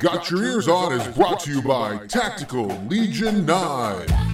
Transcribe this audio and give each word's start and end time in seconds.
Got 0.00 0.30
Your 0.30 0.42
Ears 0.42 0.66
On 0.66 0.94
is 0.94 1.06
brought 1.08 1.40
to 1.40 1.50
you 1.52 1.60
by 1.60 1.98
Tactical 2.06 2.68
Legion 2.88 3.44
9. 3.44 4.29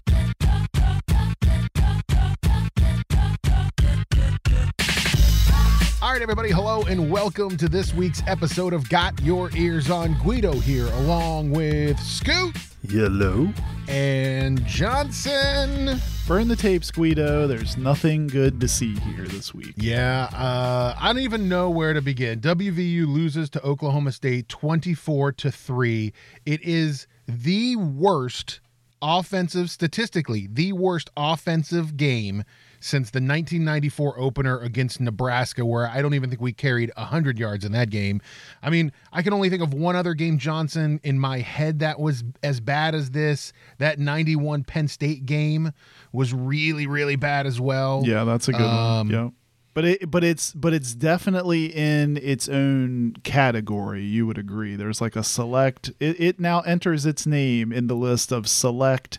Right, 6.16 6.22
everybody, 6.22 6.50
hello 6.50 6.80
and 6.84 7.10
welcome 7.10 7.58
to 7.58 7.68
this 7.68 7.92
week's 7.92 8.22
episode 8.26 8.72
of 8.72 8.88
Got 8.88 9.20
Your 9.20 9.50
Ears 9.54 9.90
on. 9.90 10.16
Guido 10.22 10.52
here, 10.52 10.86
along 10.95 11.50
with 11.50 12.00
Scoot 12.00 12.56
Yellow. 12.88 13.52
and 13.86 14.64
Johnson. 14.64 16.00
Burn 16.27 16.48
the 16.48 16.56
tapes, 16.56 16.91
Guido. 16.91 17.46
There's 17.46 17.77
nothing 17.77 18.29
good 18.29 18.62
to 18.62 18.66
see 18.68 18.95
here 19.00 19.27
this 19.27 19.52
week. 19.52 19.74
Yeah, 19.77 20.30
uh, 20.32 20.96
I 20.98 21.12
don't 21.12 21.20
even 21.20 21.50
know 21.50 21.68
where 21.68 21.92
to 21.92 22.00
begin. 22.00 22.41
WVU 22.41 23.06
loses 23.06 23.51
to 23.51 23.62
Oklahoma 23.62 24.10
State 24.10 24.48
24 24.48 25.33
to 25.33 25.52
3. 25.52 26.14
It 26.46 26.62
is 26.62 27.06
the 27.28 27.77
worst 27.77 28.60
offensive, 29.02 29.69
statistically, 29.69 30.48
the 30.51 30.73
worst 30.73 31.10
offensive 31.14 31.98
game 31.98 32.42
since 32.86 33.10
the 33.10 33.18
1994 33.18 34.18
opener 34.18 34.60
against 34.60 35.00
Nebraska, 35.00 35.66
where 35.66 35.88
I 35.88 36.00
don't 36.00 36.14
even 36.14 36.30
think 36.30 36.40
we 36.40 36.52
carried 36.52 36.92
100 36.96 37.36
yards 37.36 37.64
in 37.64 37.72
that 37.72 37.90
game. 37.90 38.20
I 38.62 38.70
mean, 38.70 38.92
I 39.12 39.22
can 39.22 39.32
only 39.32 39.50
think 39.50 39.60
of 39.62 39.74
one 39.74 39.96
other 39.96 40.14
game, 40.14 40.38
Johnson, 40.38 41.00
in 41.02 41.18
my 41.18 41.40
head 41.40 41.80
that 41.80 41.98
was 41.98 42.22
as 42.45 42.60
bad 42.60 42.95
as 42.95 43.10
this. 43.10 43.52
That 43.78 43.98
91 43.98 44.62
Penn 44.64 44.86
State 44.86 45.26
game 45.26 45.72
was 46.12 46.32
really, 46.32 46.86
really 46.86 47.16
bad 47.16 47.46
as 47.46 47.60
well. 47.60 48.02
Yeah, 48.06 48.22
that's 48.22 48.46
a 48.46 48.52
good 48.52 48.60
Um, 48.62 49.09
one. 49.09 49.10
Yeah. 49.10 49.30
But 49.74 49.84
it 49.84 50.10
but 50.10 50.24
it's 50.24 50.52
but 50.54 50.73
it's 50.73 50.95
definitely 50.95 51.66
in 51.66 52.16
its 52.18 52.48
own 52.48 53.14
category, 53.24 54.02
you 54.04 54.26
would 54.26 54.38
agree. 54.38 54.74
There's 54.74 55.02
like 55.02 55.16
a 55.16 55.23
select 55.23 55.90
it, 56.00 56.18
it 56.18 56.40
now 56.40 56.60
enters 56.60 57.04
its 57.04 57.26
name 57.26 57.73
in 57.73 57.87
the 57.88 57.96
list 57.96 58.32
of 58.32 58.48
select 58.48 59.18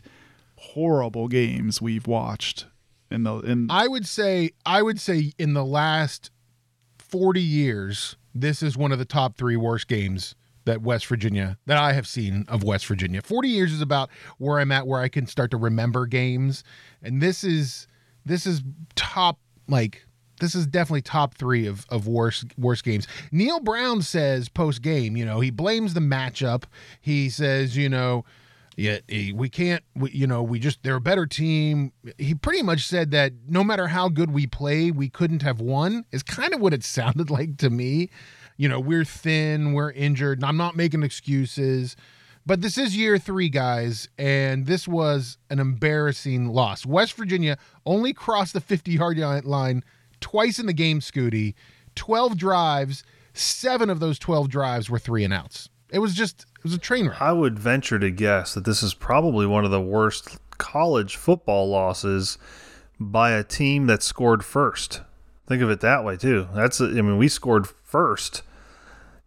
horrible 0.56 1.28
games 1.28 1.80
we've 1.80 2.08
watched 2.08 2.66
in 3.12 3.24
the 3.24 3.36
in 3.40 3.68
I 3.70 3.88
would 3.88 4.08
say 4.08 4.52
I 4.66 4.82
would 4.82 5.00
say 5.00 5.32
in 5.38 5.54
the 5.54 5.66
last 5.66 6.32
40 7.00 7.42
years 7.42 8.16
this 8.34 8.62
is 8.62 8.78
one 8.78 8.92
of 8.92 9.00
the 9.00 9.06
top 9.06 9.38
3 9.38 9.56
worst 9.56 9.88
games 9.88 10.36
that 10.66 10.82
West 10.82 11.08
Virginia 11.08 11.58
that 11.66 11.78
I 11.78 11.94
have 11.94 12.08
seen 12.08 12.46
of 12.50 12.64
West 12.64 12.86
Virginia. 12.88 13.22
40 13.22 13.48
years 13.48 13.72
is 13.72 13.82
about 13.82 14.10
where 14.38 14.60
I'm 14.60 14.72
at 14.72 14.86
where 14.86 15.00
I 15.00 15.08
can 15.08 15.26
start 15.26 15.52
to 15.52 15.58
remember 15.58 16.06
games 16.06 16.64
and 17.02 17.22
this 17.22 17.44
is 17.44 17.88
this 18.26 18.46
is 18.46 18.62
top 18.96 19.40
like 19.68 20.06
this 20.40 20.54
is 20.54 20.68
definitely 20.68 21.02
top 21.02 21.34
three 21.36 21.66
of, 21.66 21.86
of 21.90 22.08
worst 22.08 22.46
worst 22.58 22.84
games. 22.84 23.08
Neal 23.32 23.60
Brown 23.60 24.02
says 24.02 24.50
post 24.50 24.82
game, 24.82 25.18
you 25.18 25.26
know, 25.26 25.40
he 25.40 25.50
blames 25.50 25.94
the 25.94 26.00
matchup. 26.00 26.64
He 27.02 27.30
says, 27.30 27.76
you 27.76 27.90
know, 27.90 28.26
yeah, 28.78 29.00
eh, 29.10 29.32
we 29.34 29.50
can't, 29.50 29.84
we, 29.96 30.12
you 30.12 30.28
know, 30.28 30.44
we 30.44 30.60
just, 30.60 30.84
they're 30.84 30.96
a 30.96 31.02
better 31.02 31.26
team. 31.26 31.92
He 32.20 32.36
pretty 32.36 32.62
much 32.62 32.86
said 32.86 33.10
that 33.10 33.34
no 33.48 33.64
matter 33.64 33.88
how 33.88 34.08
good 34.08 34.30
we 34.30 34.46
play, 34.46 34.92
we 34.92 35.10
couldn't 35.10 35.42
have 35.42 35.60
won, 35.60 36.06
is 36.12 36.22
kind 36.22 36.54
of 36.54 36.62
what 36.62 36.74
it 36.74 36.84
sounded 36.86 37.32
like 37.32 37.58
to 37.58 37.72
me. 37.72 38.10
You 38.56 38.70
know, 38.70 38.80
we're 38.80 39.04
thin, 39.04 39.74
we're 39.74 39.92
injured. 39.92 40.38
and 40.38 40.46
I'm 40.46 40.58
not 40.58 40.76
making 40.76 41.02
excuses, 41.02 41.96
but 42.46 42.62
this 42.62 42.78
is 42.78 42.96
year 42.96 43.18
three, 43.18 43.50
guys, 43.50 44.10
and 44.18 44.68
this 44.68 44.88
was 44.88 45.38
an 45.50 45.60
embarrassing 45.60 46.48
loss. 46.48 46.86
West 46.86 47.14
Virginia 47.14 47.58
only 47.86 48.14
crossed 48.14 48.54
the 48.54 48.62
50 48.62 48.92
yard 48.92 49.46
line 49.46 49.84
twice 50.22 50.60
in 50.60 50.68
the 50.68 50.74
game, 50.74 51.00
Scooty. 51.00 51.56
12 51.96 52.38
drives, 52.38 53.04
seven 53.34 53.90
of 53.90 54.00
those 54.00 54.20
12 54.20 54.50
drives 54.50 54.88
were 54.88 55.00
three 55.00 55.24
and 55.24 55.34
outs. 55.34 55.68
It 55.90 56.00
was 56.00 56.14
just, 56.14 56.46
it 56.58 56.64
was 56.64 56.74
a 56.74 56.80
train 56.80 57.08
wreck. 57.08 57.22
I 57.22 57.34
would 57.34 57.60
venture 57.60 58.00
to 58.00 58.12
guess 58.12 58.54
that 58.54 58.66
this 58.66 58.82
is 58.82 58.94
probably 58.94 59.46
one 59.46 59.66
of 59.66 59.72
the 59.72 59.82
worst 59.82 60.38
college 60.58 61.16
football 61.16 61.70
losses 61.70 62.38
by 63.00 63.32
a 63.32 63.44
team 63.44 63.88
that 63.88 64.04
scored 64.04 64.44
first. 64.44 65.02
Think 65.48 65.62
of 65.62 65.70
it 65.70 65.80
that 65.82 66.04
way 66.04 66.18
too. 66.18 66.48
That's 66.54 66.82
I 66.82 66.88
mean 66.88 67.18
we 67.18 67.28
scored 67.28 67.68
first. 67.68 68.44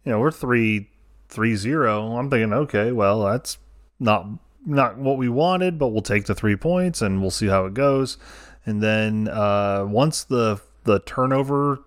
You 0.03 0.11
know, 0.11 0.19
we're 0.19 0.31
3 0.31 0.87
3-0. 1.29 2.19
I'm 2.19 2.29
thinking 2.29 2.53
okay, 2.53 2.91
well, 2.91 3.23
that's 3.23 3.57
not 3.99 4.27
not 4.65 4.97
what 4.97 5.17
we 5.17 5.29
wanted, 5.29 5.79
but 5.79 5.87
we'll 5.87 6.01
take 6.01 6.25
the 6.25 6.35
3 6.35 6.55
points 6.57 7.01
and 7.01 7.21
we'll 7.21 7.31
see 7.31 7.47
how 7.47 7.65
it 7.65 7.73
goes. 7.73 8.17
And 8.65 8.83
then 8.83 9.27
uh, 9.27 9.85
once 9.85 10.23
the 10.23 10.61
the 10.83 10.99
turnover 10.99 11.79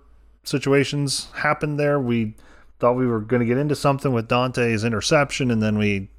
situations 0.42 1.28
happened 1.34 1.78
there, 1.78 2.00
we 2.00 2.34
thought 2.84 2.96
we 2.96 3.06
were 3.06 3.20
going 3.20 3.40
to 3.40 3.46
get 3.46 3.56
into 3.56 3.74
something 3.74 4.12
with 4.12 4.28
Dante's 4.28 4.84
interception, 4.84 5.50
and 5.50 5.62
then 5.62 5.78
we 5.78 6.10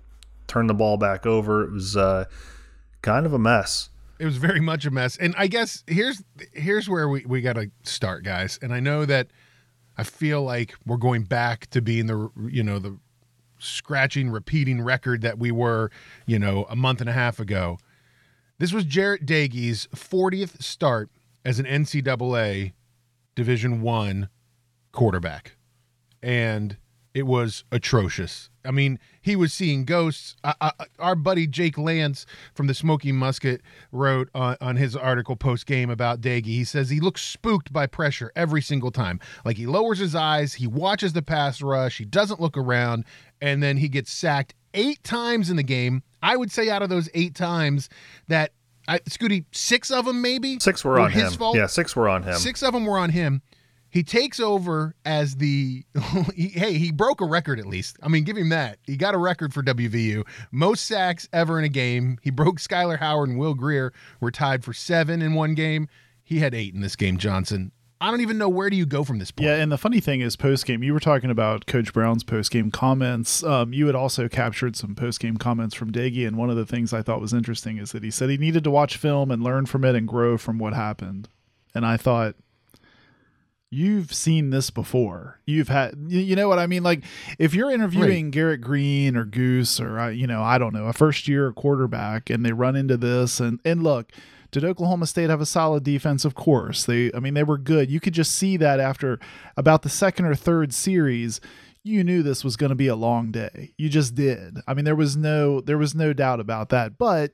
turned 0.47 0.67
the 0.67 0.73
ball 0.73 0.97
back 0.97 1.27
over. 1.27 1.63
It 1.63 1.71
was 1.71 1.95
uh, 1.95 2.25
kind 3.03 3.27
of 3.27 3.33
a 3.33 3.39
mess. 3.39 3.89
it 4.17 4.25
was 4.25 4.37
very 4.37 4.59
much 4.61 4.85
a 4.85 4.91
mess 4.91 5.17
and 5.17 5.35
i 5.37 5.45
guess 5.45 5.83
here's 5.87 6.23
here's 6.53 6.89
where 6.89 7.07
we, 7.09 7.23
we 7.25 7.41
gotta 7.41 7.69
start 7.83 8.23
guys 8.23 8.57
and 8.61 8.73
i 8.73 8.79
know 8.79 9.05
that 9.05 9.27
i 9.97 10.03
feel 10.03 10.41
like 10.41 10.73
we're 10.85 10.97
going 10.97 11.23
back 11.23 11.69
to 11.69 11.81
being 11.81 12.07
the 12.07 12.31
you 12.49 12.63
know 12.63 12.79
the 12.79 12.97
scratching 13.59 14.29
repeating 14.29 14.81
record 14.81 15.21
that 15.21 15.37
we 15.37 15.51
were 15.51 15.91
you 16.25 16.39
know 16.39 16.65
a 16.69 16.75
month 16.75 17.01
and 17.01 17.09
a 17.09 17.13
half 17.13 17.39
ago 17.39 17.77
this 18.57 18.71
was 18.71 18.85
jarrett 18.85 19.25
Doege's 19.25 19.87
40th 19.93 20.63
start 20.63 21.09
as 21.43 21.59
an 21.59 21.65
ncaa 21.65 22.71
division 23.35 23.81
one 23.81 24.29
quarterback 24.93 25.57
and 26.25 26.75
it 27.13 27.27
was 27.27 27.63
atrocious. 27.71 28.49
I 28.65 28.71
mean, 28.71 28.99
he 29.21 29.35
was 29.35 29.53
seeing 29.53 29.85
ghosts. 29.85 30.35
I, 30.43 30.55
I, 30.59 30.71
our 30.99 31.15
buddy 31.15 31.45
Jake 31.47 31.77
Lance 31.77 32.25
from 32.55 32.65
the 32.67 32.73
Smoking 32.73 33.15
Musket 33.15 33.61
wrote 33.91 34.29
on, 34.33 34.57
on 34.59 34.75
his 34.75 34.95
article 34.97 35.35
post 35.35 35.67
game 35.67 35.89
about 35.91 36.19
Doege. 36.19 36.45
He 36.47 36.63
says 36.63 36.89
he 36.89 36.99
looks 36.99 37.21
spooked 37.21 37.71
by 37.71 37.85
pressure 37.85 38.31
every 38.35 38.61
single 38.61 38.91
time. 38.91 39.19
Like 39.45 39.55
he 39.55 39.67
lowers 39.67 39.99
his 39.99 40.15
eyes, 40.15 40.55
he 40.55 40.67
watches 40.67 41.13
the 41.13 41.21
pass 41.21 41.61
rush, 41.61 41.99
he 41.99 42.05
doesn't 42.05 42.41
look 42.41 42.57
around, 42.57 43.05
and 43.39 43.61
then 43.63 43.77
he 43.77 43.87
gets 43.87 44.11
sacked 44.11 44.55
eight 44.73 45.01
times 45.03 45.49
in 45.49 45.55
the 45.55 45.63
game. 45.63 46.01
I 46.23 46.35
would 46.35 46.51
say 46.51 46.69
out 46.69 46.81
of 46.81 46.89
those 46.89 47.07
eight 47.13 47.35
times 47.35 47.87
that 48.27 48.51
I, 48.87 48.99
Scooty, 48.99 49.45
six 49.51 49.89
of 49.89 50.05
them 50.05 50.21
maybe 50.21 50.59
Six 50.59 50.83
were 50.83 50.99
on 50.99 51.11
his 51.11 51.31
him. 51.33 51.39
fault. 51.39 51.55
Yeah, 51.55 51.67
six 51.67 51.95
were 51.95 52.09
on 52.09 52.23
him. 52.23 52.35
Six 52.35 52.61
of 52.61 52.73
them 52.73 52.85
were 52.85 52.97
on 52.97 53.11
him. 53.11 53.41
He 53.95 54.03
takes 54.03 54.41
over 54.41 54.93
as 55.05 55.37
the 55.37 55.85
he- 56.35 56.49
hey, 56.49 56.73
he 56.77 56.91
broke 56.91 57.21
a 57.21 57.25
record 57.25 57.59
at 57.59 57.65
least. 57.65 57.97
I 58.03 58.09
mean, 58.09 58.25
give 58.25 58.35
him 58.35 58.49
that. 58.49 58.77
He 58.83 58.97
got 58.97 59.15
a 59.15 59.17
record 59.17 59.53
for 59.53 59.63
WVU. 59.63 60.27
Most 60.51 60.85
sacks 60.85 61.29
ever 61.31 61.57
in 61.57 61.63
a 61.63 61.69
game. 61.69 62.17
He 62.21 62.29
broke 62.29 62.59
Skyler 62.59 62.99
Howard 62.99 63.29
and 63.29 63.39
Will 63.39 63.53
Grier 63.53 63.93
were 64.19 64.31
tied 64.31 64.65
for 64.65 64.73
7 64.73 65.21
in 65.21 65.33
one 65.33 65.53
game. 65.55 65.87
He 66.25 66.39
had 66.39 66.53
8 66.53 66.73
in 66.73 66.81
this 66.81 66.97
game, 66.97 67.17
Johnson. 67.17 67.71
I 68.01 68.11
don't 68.11 68.19
even 68.19 68.37
know 68.37 68.49
where 68.49 68.69
do 68.69 68.75
you 68.75 68.85
go 68.85 69.05
from 69.05 69.19
this 69.19 69.31
point. 69.31 69.47
Yeah, 69.47 69.55
and 69.55 69.71
the 69.71 69.77
funny 69.77 70.01
thing 70.01 70.19
is, 70.19 70.35
post 70.35 70.65
game, 70.65 70.83
you 70.83 70.93
were 70.93 70.99
talking 70.99 71.29
about 71.29 71.65
Coach 71.65 71.93
Brown's 71.93 72.25
post 72.25 72.51
game 72.51 72.71
comments. 72.71 73.43
Um, 73.45 73.71
you 73.71 73.85
had 73.85 73.95
also 73.95 74.27
captured 74.27 74.75
some 74.75 74.93
post 74.93 75.21
game 75.21 75.37
comments 75.37 75.73
from 75.73 75.93
Doege, 75.93 76.27
and 76.27 76.35
one 76.37 76.49
of 76.49 76.57
the 76.57 76.65
things 76.65 76.91
I 76.91 77.01
thought 77.01 77.21
was 77.21 77.33
interesting 77.33 77.77
is 77.77 77.93
that 77.93 78.03
he 78.03 78.11
said 78.11 78.29
he 78.29 78.37
needed 78.37 78.65
to 78.65 78.71
watch 78.71 78.97
film 78.97 79.31
and 79.31 79.41
learn 79.41 79.65
from 79.65 79.85
it 79.85 79.95
and 79.95 80.05
grow 80.05 80.37
from 80.37 80.57
what 80.57 80.73
happened. 80.73 81.29
And 81.73 81.85
I 81.85 81.95
thought, 81.95 82.35
you've 83.71 84.13
seen 84.13 84.51
this 84.51 84.69
before. 84.69 85.39
You've 85.45 85.67
had, 85.67 85.95
you, 86.07 86.35
know 86.35 86.47
what 86.47 86.59
I 86.59 86.67
mean? 86.67 86.83
Like, 86.83 87.03
if 87.39 87.53
you're 87.53 87.71
interviewing 87.71 88.31
Garrett 88.31 88.61
Greene 88.61 89.15
or 89.15 89.25
Goose 89.25 89.79
or, 89.79 89.99
uh, 89.99 90.09
you 90.09 90.27
know, 90.27 90.41
I 90.41 90.57
don't 90.57 90.73
know, 90.73 90.85
a 90.85 90.93
first 90.93 91.27
year 91.27 91.51
quarterback 91.51 92.29
and 92.29 92.45
they 92.45 92.53
run 92.53 92.75
into 92.75 92.97
this, 92.97 93.39
and, 93.39 93.59
and 93.65 93.83
look, 93.83 94.11
did 94.55 94.63
Oklahoma 94.63 95.05
State 95.05 95.29
have 95.29 95.41
a 95.41 95.45
solid 95.45 95.83
defense? 95.83 96.23
Of 96.23 96.33
course. 96.33 96.85
They 96.85 97.11
I 97.13 97.19
mean 97.19 97.33
they 97.33 97.43
were 97.43 97.57
good. 97.57 97.91
You 97.91 97.99
could 97.99 98.13
just 98.13 98.31
see 98.31 98.55
that 98.55 98.79
after 98.79 99.19
about 99.57 99.81
the 99.81 99.89
second 99.89 100.27
or 100.27 100.35
third 100.35 100.73
series, 100.73 101.41
you 101.83 102.05
knew 102.05 102.23
this 102.23 102.41
was 102.41 102.55
going 102.55 102.69
to 102.69 102.75
be 102.75 102.87
a 102.87 102.95
long 102.95 103.31
day. 103.31 103.73
You 103.77 103.89
just 103.89 104.15
did. 104.15 104.59
I 104.65 104.73
mean 104.73 104.85
there 104.85 104.95
was 104.95 105.17
no 105.17 105.59
there 105.59 105.77
was 105.77 105.93
no 105.93 106.13
doubt 106.13 106.39
about 106.39 106.69
that. 106.69 106.97
But 106.97 107.33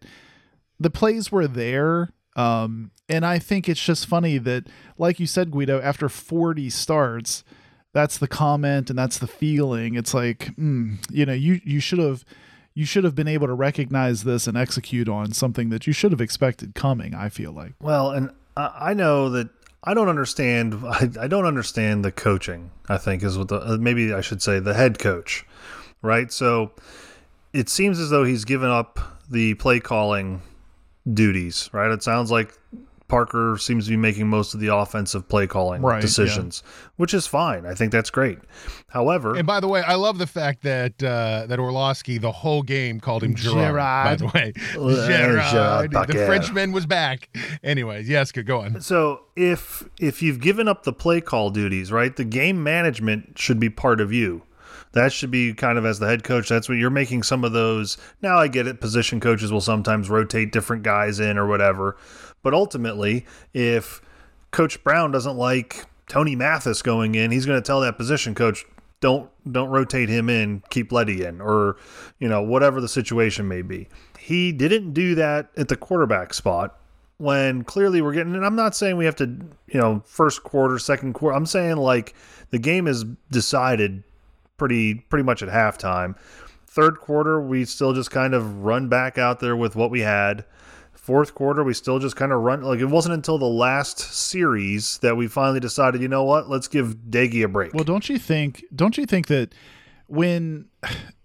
the 0.79 0.89
plays 0.89 1.31
were 1.31 1.47
there. 1.47 2.09
Um, 2.35 2.91
and 3.09 3.25
I 3.25 3.39
think 3.39 3.67
it's 3.67 3.83
just 3.83 4.07
funny 4.07 4.37
that, 4.37 4.67
like 4.97 5.19
you 5.19 5.27
said, 5.27 5.51
Guido, 5.51 5.81
after 5.81 6.07
40 6.07 6.69
starts, 6.69 7.43
that's 7.93 8.17
the 8.17 8.27
comment 8.27 8.89
and 8.89 8.97
that's 8.97 9.17
the 9.17 9.27
feeling. 9.27 9.95
It's 9.95 10.13
like, 10.13 10.55
mm, 10.55 10.97
you 11.11 11.25
know, 11.25 11.33
you 11.33 11.59
you 11.63 11.79
should 11.79 11.99
have 11.99 12.23
you 12.73 12.85
should 12.85 13.03
have 13.03 13.15
been 13.15 13.27
able 13.27 13.47
to 13.47 13.53
recognize 13.53 14.23
this 14.23 14.47
and 14.47 14.57
execute 14.57 15.09
on 15.09 15.33
something 15.33 15.69
that 15.69 15.87
you 15.87 15.93
should 15.93 16.11
have 16.11 16.21
expected 16.21 16.73
coming. 16.73 17.13
I 17.13 17.29
feel 17.29 17.51
like. 17.51 17.73
Well, 17.81 18.11
and 18.11 18.31
I 18.55 18.93
know 18.93 19.29
that 19.29 19.49
I 19.83 19.93
don't 19.93 20.09
understand. 20.09 20.75
I, 20.85 21.09
I 21.19 21.27
don't 21.27 21.45
understand 21.45 22.05
the 22.05 22.11
coaching. 22.11 22.71
I 22.87 22.97
think 22.97 23.23
is 23.23 23.37
what 23.37 23.49
the 23.49 23.57
uh, 23.57 23.77
maybe 23.77 24.13
I 24.13 24.21
should 24.21 24.41
say 24.41 24.59
the 24.59 24.73
head 24.73 24.99
coach, 24.99 25.45
right? 26.01 26.31
So 26.31 26.71
it 27.53 27.67
seems 27.67 27.99
as 27.99 28.09
though 28.09 28.23
he's 28.23 28.45
given 28.45 28.69
up 28.69 28.99
the 29.29 29.55
play 29.55 29.79
calling 29.79 30.41
duties, 31.11 31.69
right? 31.73 31.91
It 31.91 32.03
sounds 32.03 32.31
like 32.31 32.53
Parker 33.07 33.57
seems 33.59 33.85
to 33.85 33.89
be 33.91 33.97
making 33.97 34.29
most 34.29 34.53
of 34.53 34.61
the 34.61 34.73
offensive 34.73 35.27
play 35.27 35.45
calling 35.45 35.81
Right, 35.81 35.99
decisions, 36.01 36.63
which 36.95 37.13
is 37.13 37.27
fine. 37.27 37.65
I 37.65 37.73
think 37.73 37.91
that's 37.91 38.09
great. 38.09 38.39
However, 38.87 39.35
And 39.35 39.45
by 39.45 39.59
the 39.59 39.67
way, 39.67 39.81
I 39.81 39.95
love 39.95 40.17
the 40.17 40.27
fact 40.27 40.63
that 40.63 41.03
uh, 41.03 41.45
that 41.47 41.59
Orlovsky 41.59 42.17
the 42.19 42.31
whole 42.31 42.63
game 42.63 43.01
called 43.01 43.23
him 43.23 43.35
Gerard. 43.35 43.75
By 43.75 44.15
the 44.15 44.27
way, 44.27 44.53
Gerard. 44.73 45.91
Gerard 45.91 46.07
the 46.07 46.25
Frenchman 46.25 46.71
was 46.71 46.85
back. 46.85 47.29
Anyways, 47.63 48.07
yes, 48.07 48.31
good. 48.31 48.45
Go 48.45 48.61
on. 48.61 48.79
So 48.79 49.23
if 49.35 49.83
if 49.99 50.21
you've 50.21 50.39
given 50.39 50.69
up 50.69 50.83
the 50.83 50.93
play 50.93 51.19
call 51.19 51.49
duties, 51.49 51.91
right, 51.91 52.15
the 52.15 52.23
game 52.23 52.63
management 52.63 53.37
should 53.37 53.59
be 53.59 53.69
part 53.69 53.99
of 53.99 54.13
you. 54.13 54.43
That 54.93 55.13
should 55.13 55.31
be 55.31 55.53
kind 55.53 55.77
of 55.77 55.85
as 55.85 55.99
the 55.99 56.07
head 56.07 56.23
coach. 56.23 56.49
That's 56.49 56.67
what 56.67 56.77
you're 56.77 56.89
making 56.89 57.23
some 57.23 57.43
of 57.43 57.53
those. 57.53 57.97
Now 58.21 58.37
I 58.37 58.47
get 58.47 58.67
it. 58.67 58.81
Position 58.81 59.19
coaches 59.19 59.51
will 59.51 59.61
sometimes 59.61 60.09
rotate 60.09 60.51
different 60.51 60.83
guys 60.83 61.19
in 61.19 61.37
or 61.37 61.47
whatever, 61.47 61.97
but 62.43 62.53
ultimately, 62.53 63.25
if 63.53 64.01
Coach 64.51 64.83
Brown 64.83 65.11
doesn't 65.11 65.37
like 65.37 65.85
Tony 66.09 66.35
Mathis 66.35 66.81
going 66.81 67.15
in, 67.15 67.31
he's 67.31 67.45
going 67.45 67.57
to 67.57 67.65
tell 67.65 67.81
that 67.81 67.97
position 67.97 68.35
coach, 68.35 68.65
don't 68.99 69.29
don't 69.51 69.69
rotate 69.69 70.09
him 70.09 70.29
in, 70.29 70.61
keep 70.69 70.91
Leddie 70.91 71.23
in, 71.23 71.41
or 71.41 71.77
you 72.19 72.27
know 72.27 72.41
whatever 72.41 72.81
the 72.81 72.89
situation 72.89 73.47
may 73.47 73.61
be. 73.61 73.87
He 74.19 74.51
didn't 74.51 74.93
do 74.93 75.15
that 75.15 75.49
at 75.57 75.67
the 75.67 75.75
quarterback 75.75 76.33
spot 76.33 76.77
when 77.17 77.63
clearly 77.63 78.01
we're 78.01 78.13
getting. 78.13 78.35
And 78.35 78.45
I'm 78.45 78.55
not 78.55 78.75
saying 78.75 78.97
we 78.97 79.05
have 79.05 79.15
to, 79.17 79.25
you 79.67 79.79
know, 79.79 80.01
first 80.05 80.43
quarter, 80.43 80.77
second 80.79 81.13
quarter. 81.13 81.35
I'm 81.35 81.45
saying 81.45 81.77
like 81.77 82.15
the 82.49 82.59
game 82.59 82.87
is 82.87 83.05
decided 83.31 84.03
pretty 84.61 84.93
pretty 84.93 85.23
much 85.23 85.41
at 85.41 85.49
halftime. 85.49 86.15
Third 86.67 86.99
quarter, 86.99 87.41
we 87.41 87.65
still 87.65 87.93
just 87.93 88.11
kind 88.11 88.35
of 88.35 88.59
run 88.59 88.89
back 88.89 89.17
out 89.17 89.39
there 89.39 89.55
with 89.55 89.75
what 89.75 89.89
we 89.89 90.01
had. 90.01 90.45
Fourth 90.93 91.33
quarter, 91.33 91.63
we 91.63 91.73
still 91.73 91.97
just 91.97 92.15
kind 92.15 92.31
of 92.31 92.41
run 92.41 92.61
like 92.61 92.79
it 92.79 92.85
wasn't 92.85 93.15
until 93.15 93.39
the 93.39 93.47
last 93.47 93.97
series 93.97 94.99
that 94.99 95.17
we 95.17 95.27
finally 95.27 95.59
decided, 95.59 95.99
you 95.99 96.07
know 96.07 96.23
what, 96.23 96.47
let's 96.47 96.67
give 96.67 96.95
Doege 97.09 97.43
a 97.43 97.47
break. 97.47 97.73
Well, 97.73 97.83
don't 97.83 98.07
you 98.07 98.19
think? 98.19 98.63
Don't 98.75 98.99
you 98.99 99.07
think 99.07 99.25
that 99.27 99.55
when 100.05 100.67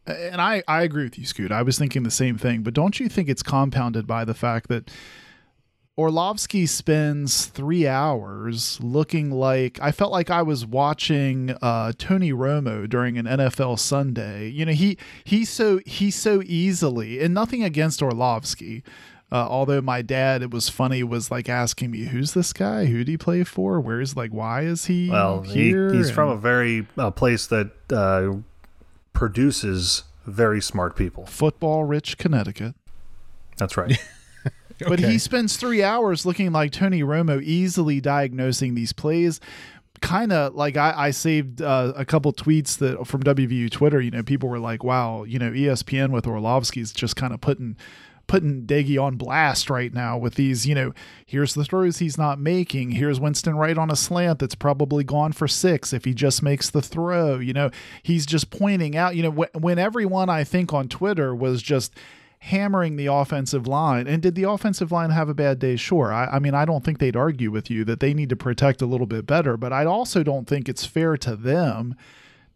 and 0.06 0.40
I 0.40 0.62
I 0.66 0.80
agree 0.80 1.04
with 1.04 1.18
you, 1.18 1.26
Scoot. 1.26 1.52
I 1.52 1.60
was 1.60 1.78
thinking 1.78 2.04
the 2.04 2.10
same 2.10 2.38
thing, 2.38 2.62
but 2.62 2.72
don't 2.72 2.98
you 2.98 3.10
think 3.10 3.28
it's 3.28 3.42
compounded 3.42 4.06
by 4.06 4.24
the 4.24 4.32
fact 4.32 4.70
that 4.70 4.90
Orlovsky 5.98 6.66
spends 6.66 7.46
three 7.46 7.87
hours 7.88 8.78
looking 8.82 9.31
like 9.31 9.78
I 9.81 9.93
felt 9.93 10.12
like 10.12 10.28
I 10.31 10.43
was 10.43 10.66
watching 10.66 11.56
uh, 11.62 11.93
Tony 11.96 12.32
Romo 12.32 12.87
during 12.88 13.16
an 13.16 13.25
NFL 13.25 13.78
Sunday. 13.78 14.48
You 14.48 14.66
know, 14.66 14.72
he 14.72 14.98
he's 15.25 15.48
so 15.48 15.81
he's 15.87 16.14
so 16.14 16.43
easily 16.44 17.20
and 17.22 17.32
nothing 17.32 17.64
against 17.64 18.02
Orlovsky. 18.02 18.82
Uh, 19.32 19.37
although 19.48 19.81
my 19.81 20.02
dad, 20.02 20.40
it 20.43 20.50
was 20.52 20.69
funny, 20.69 21.02
was 21.02 21.31
like 21.31 21.48
asking 21.48 21.90
me, 21.90 22.04
"Who's 22.04 22.32
this 22.34 22.52
guy? 22.52 22.84
Who 22.84 22.98
did 22.98 23.08
he 23.08 23.16
play 23.16 23.43
for? 23.43 23.81
Where's 23.81 24.14
like 24.16 24.31
why 24.32 24.62
is 24.62 24.84
he 24.84 25.08
well, 25.10 25.43
he, 25.43 25.69
he's 25.70 25.75
And- 25.75 26.10
from 26.14 26.28
a 26.28 26.37
very 26.37 26.87
uh, 26.98 27.10
place 27.10 27.46
that 27.46 27.70
uh, 27.90 28.37
produces 29.14 30.04
very 30.26 30.60
smart 30.60 30.94
people. 30.94 31.25
football 31.26 31.84
rich 31.84 32.19
Connecticut. 32.19 32.75
That's 33.56 33.76
right. 33.76 33.96
But 34.78 34.99
he 34.99 35.19
spends 35.19 35.56
three 35.56 35.82
hours 35.82 36.26
looking 36.26 36.52
like 36.52 36.73
Tony 36.73 37.02
Romo, 37.02 37.43
easily 37.43 38.00
diagnosing 38.00 38.75
these 38.75 38.93
plays. 38.93 39.40
Kind 40.02 40.32
of 40.32 40.55
like 40.55 40.76
I, 40.76 40.93
I 40.96 41.11
saved 41.11 41.62
uh, 41.62 41.94
a 41.96 42.05
couple 42.05 42.32
tweets 42.32 42.76
that 42.78 43.06
from 43.06 43.23
WVU 43.23 43.70
Twitter. 43.70 44.00
You 44.00 44.11
know, 44.11 44.23
people 44.23 44.49
were 44.50 44.58
like, 44.58 44.84
"Wow, 44.84 45.25
you 45.25 45.38
know, 45.38 45.50
ESPN 45.50 46.11
with 46.11 46.26
Orlovsky's 46.26 46.93
just 46.93 47.17
kind 47.17 47.32
of 47.32 47.40
putting 47.40 47.76
putting 48.26 48.67
Doege 48.67 49.00
on 49.02 49.17
blast 49.17 49.70
right 49.70 49.93
now 49.93 50.19
with 50.19 50.34
these. 50.34 50.67
You 50.67 50.75
know, 50.75 50.94
here's 51.25 51.55
the 51.55 51.64
throws 51.64 51.99
he's 51.99 52.19
not 52.19 52.38
making. 52.38 52.93
Here's 52.93 53.20
Winston 53.20 53.56
Wright 53.56 53.79
on 53.79 53.90
a 53.90 53.96
slant 53.96 54.38
that's 54.38 54.55
probably 54.55 55.05
gone 55.05 55.32
for 55.32 55.49
six 55.49 55.93
if 55.93 56.05
he 56.05 56.12
just 56.12 56.43
makes 56.43 56.69
the 56.70 56.82
throw. 56.82 57.38
You 57.38 57.52
know, 57.52 57.70
he's 58.02 58.26
just 58.26 58.50
pointing 58.50 58.96
out. 58.96 59.17
You 59.17 59.22
know, 59.25 59.31
wh- 59.31 59.56
when 59.62 59.79
everyone 59.79 60.29
I 60.29 60.44
think 60.44 60.72
on 60.72 60.88
Twitter 60.88 61.34
was 61.34 61.62
just 61.62 61.94
hammering 62.38 62.96
the 62.96 63.06
offensive 63.06 63.66
line. 63.66 64.06
And 64.06 64.22
did 64.22 64.34
the 64.34 64.44
offensive 64.44 64.92
line 64.92 65.10
have 65.10 65.28
a 65.28 65.34
bad 65.34 65.58
day? 65.58 65.76
Sure. 65.76 66.12
I, 66.12 66.26
I 66.26 66.38
mean, 66.38 66.54
I 66.54 66.64
don't 66.64 66.84
think 66.84 66.98
they'd 66.98 67.16
argue 67.16 67.50
with 67.50 67.70
you 67.70 67.84
that 67.84 68.00
they 68.00 68.14
need 68.14 68.28
to 68.28 68.36
protect 68.36 68.82
a 68.82 68.86
little 68.86 69.06
bit 69.06 69.26
better, 69.26 69.56
but 69.56 69.72
I 69.72 69.84
also 69.84 70.22
don't 70.22 70.46
think 70.46 70.68
it's 70.68 70.84
fair 70.84 71.16
to 71.18 71.34
them 71.34 71.96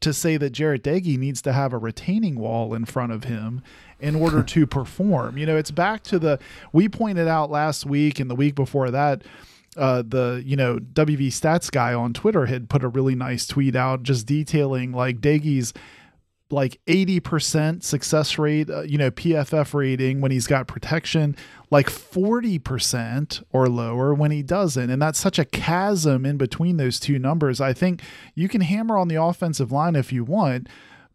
to 0.00 0.12
say 0.12 0.36
that 0.36 0.50
Jarrett 0.50 0.82
Doege 0.82 1.18
needs 1.18 1.42
to 1.42 1.52
have 1.52 1.72
a 1.72 1.78
retaining 1.78 2.36
wall 2.36 2.72
in 2.72 2.84
front 2.84 3.12
of 3.12 3.24
him 3.24 3.62
in 3.98 4.16
order 4.16 4.42
to 4.42 4.66
perform. 4.66 5.36
You 5.36 5.46
know, 5.46 5.56
it's 5.56 5.70
back 5.70 6.02
to 6.04 6.18
the 6.18 6.38
we 6.72 6.88
pointed 6.88 7.28
out 7.28 7.50
last 7.50 7.84
week 7.84 8.18
and 8.18 8.30
the 8.30 8.34
week 8.34 8.54
before 8.54 8.90
that 8.90 9.22
uh, 9.76 10.02
the 10.06 10.42
you 10.44 10.56
know 10.56 10.78
WV 10.78 11.28
stats 11.28 11.70
guy 11.70 11.94
on 11.94 12.12
Twitter 12.12 12.46
had 12.46 12.68
put 12.68 12.82
a 12.82 12.88
really 12.88 13.14
nice 13.14 13.46
tweet 13.46 13.76
out 13.76 14.02
just 14.02 14.26
detailing 14.26 14.92
like 14.92 15.20
Doege's 15.20 15.72
like 16.52 16.80
80% 16.86 17.82
success 17.82 18.38
rate, 18.38 18.70
uh, 18.70 18.82
you 18.82 18.98
know, 18.98 19.10
PFF 19.10 19.74
rating 19.74 20.20
when 20.20 20.30
he's 20.30 20.46
got 20.46 20.66
protection, 20.66 21.36
like 21.70 21.88
40% 21.88 23.42
or 23.52 23.68
lower 23.68 24.12
when 24.14 24.30
he 24.30 24.42
doesn't. 24.42 24.90
And 24.90 25.00
that's 25.00 25.18
such 25.18 25.38
a 25.38 25.44
chasm 25.44 26.26
in 26.26 26.36
between 26.36 26.76
those 26.76 26.98
two 26.98 27.18
numbers. 27.18 27.60
I 27.60 27.72
think 27.72 28.02
you 28.34 28.48
can 28.48 28.60
hammer 28.60 28.98
on 28.98 29.08
the 29.08 29.22
offensive 29.22 29.72
line 29.72 29.96
if 29.96 30.12
you 30.12 30.24
want, 30.24 30.68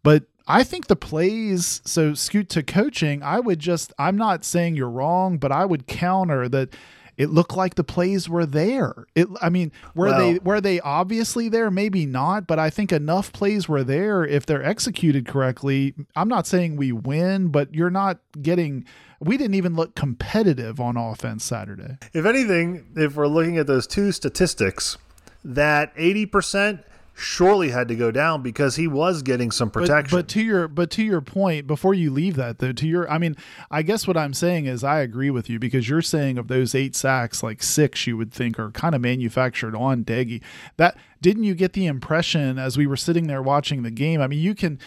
but 0.04 0.24
I 0.48 0.64
think 0.64 0.88
the 0.88 0.96
plays, 0.96 1.82
so 1.86 2.14
scoot 2.14 2.50
to 2.50 2.62
coaching, 2.62 3.24
I 3.24 3.40
would 3.40 3.60
just, 3.60 3.92
I'm 3.98 4.16
not 4.16 4.46
saying 4.46 4.76
you're 4.76 4.90
wrong, 4.90 5.38
but 5.38 5.52
I 5.52 5.66
would 5.66 5.88
counter 5.88 6.48
that 6.50 6.76
it 7.18 7.30
looked 7.30 7.56
like 7.56 7.76
the 7.76 7.84
plays 7.84 8.28
were 8.28 8.46
there. 8.46 9.06
It, 9.16 9.28
I 9.42 9.50
mean, 9.50 9.72
were 9.94 10.08
Well- 10.08 10.18
they 10.18 10.40
were 10.40 10.62
they 10.62 10.80
obviously 10.82 11.50
there? 11.50 11.72
Maybe 11.72 12.06
not, 12.06 12.48
but 12.48 12.60
I 12.60 12.70
think 12.70 12.92
enough 12.92 13.32
plays 13.34 13.68
were 13.70 13.84
there 13.84 14.26
if 14.26 14.46
they're 14.46 14.64
executed 14.64 15.26
correctly. 15.28 15.94
I'm 16.16 16.28
not 16.28 16.46
saying 16.48 16.76
we 16.78 16.92
win, 16.92 17.48
but 17.50 17.74
you're 17.74 17.90
not 17.90 18.20
getting. 18.42 18.86
We 19.20 19.38
didn't 19.38 19.56
even 19.56 19.76
look 19.76 19.96
competitive 19.96 20.80
on 20.80 20.98
offense 20.98 21.44
Saturday. 21.46 21.98
if 22.14 22.26
anything, 22.26 22.86
if 22.96 23.16
we're 23.16 23.28
looking 23.28 23.58
at 23.58 23.66
those 23.68 23.88
two 23.88 24.12
statistics, 24.12 24.98
that 25.44 25.96
80% 25.96 26.84
surely 27.16 27.70
had 27.70 27.88
to 27.88 27.96
go 27.96 28.12
down 28.12 28.42
because 28.42 28.76
he 28.76 28.88
was 28.88 29.22
getting 29.22 29.50
some 29.50 29.72
protection. 29.72 30.16
but 30.16 30.28
to 30.28 30.42
your 30.42 30.68
but 30.68 30.92
to 30.92 31.04
your 31.04 31.22
point, 31.22 31.66
before 31.66 31.94
you 31.94 32.12
leave 32.12 32.36
that 32.36 32.60
though, 32.60 32.74
to 32.74 32.88
your 32.88 33.10
I 33.10 33.18
mean, 33.18 33.36
I 33.72 33.82
guess 33.82 34.06
what 34.06 34.18
I'm 34.18 34.34
saying 34.34 34.66
is 34.66 34.84
I 34.84 35.00
agree 35.00 35.30
with 35.30 35.50
you 35.50 35.58
because 35.58 35.88
you're 35.88 36.02
saying 36.02 36.38
of 36.38 36.50
those 36.50 36.76
eight 36.76 36.96
sacks, 36.96 37.42
like 37.42 37.64
six 37.64 38.06
you 38.06 38.18
would 38.18 38.34
think 38.34 38.60
are 38.60 38.70
kind 38.72 38.94
of 38.94 39.02
manufactured 39.02 39.76
on 39.76 40.04
Doege. 40.04 40.42
That 40.76 40.98
didn't 41.22 41.46
you 41.46 41.56
get 41.56 41.74
the 41.74 41.88
impression 41.88 42.60
as 42.60 42.78
we 42.78 42.86
were 42.86 42.98
sitting 42.98 43.28
there 43.28 43.42
watching 43.42 43.84
the 43.84 43.92
game? 43.92 44.22
I 44.22 44.28
mean, 44.28 44.40
you 44.40 44.54
can 44.54 44.78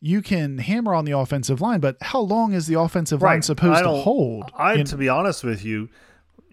you 0.00 0.22
can 0.22 0.58
hammer 0.58 0.94
on 0.94 1.04
the 1.04 1.12
offensive 1.12 1.60
line, 1.60 1.80
but 1.80 1.96
how 2.02 2.20
long 2.20 2.52
is 2.52 2.66
the 2.66 2.78
offensive 2.78 3.22
line 3.22 3.42
supposed 3.42 3.82
to 3.82 3.90
hold? 3.90 4.50
I, 4.56 4.74
You 4.74 4.84
to 4.84 4.96
be 4.96 5.08
honest 5.08 5.44
with 5.44 5.64
you, 5.64 5.88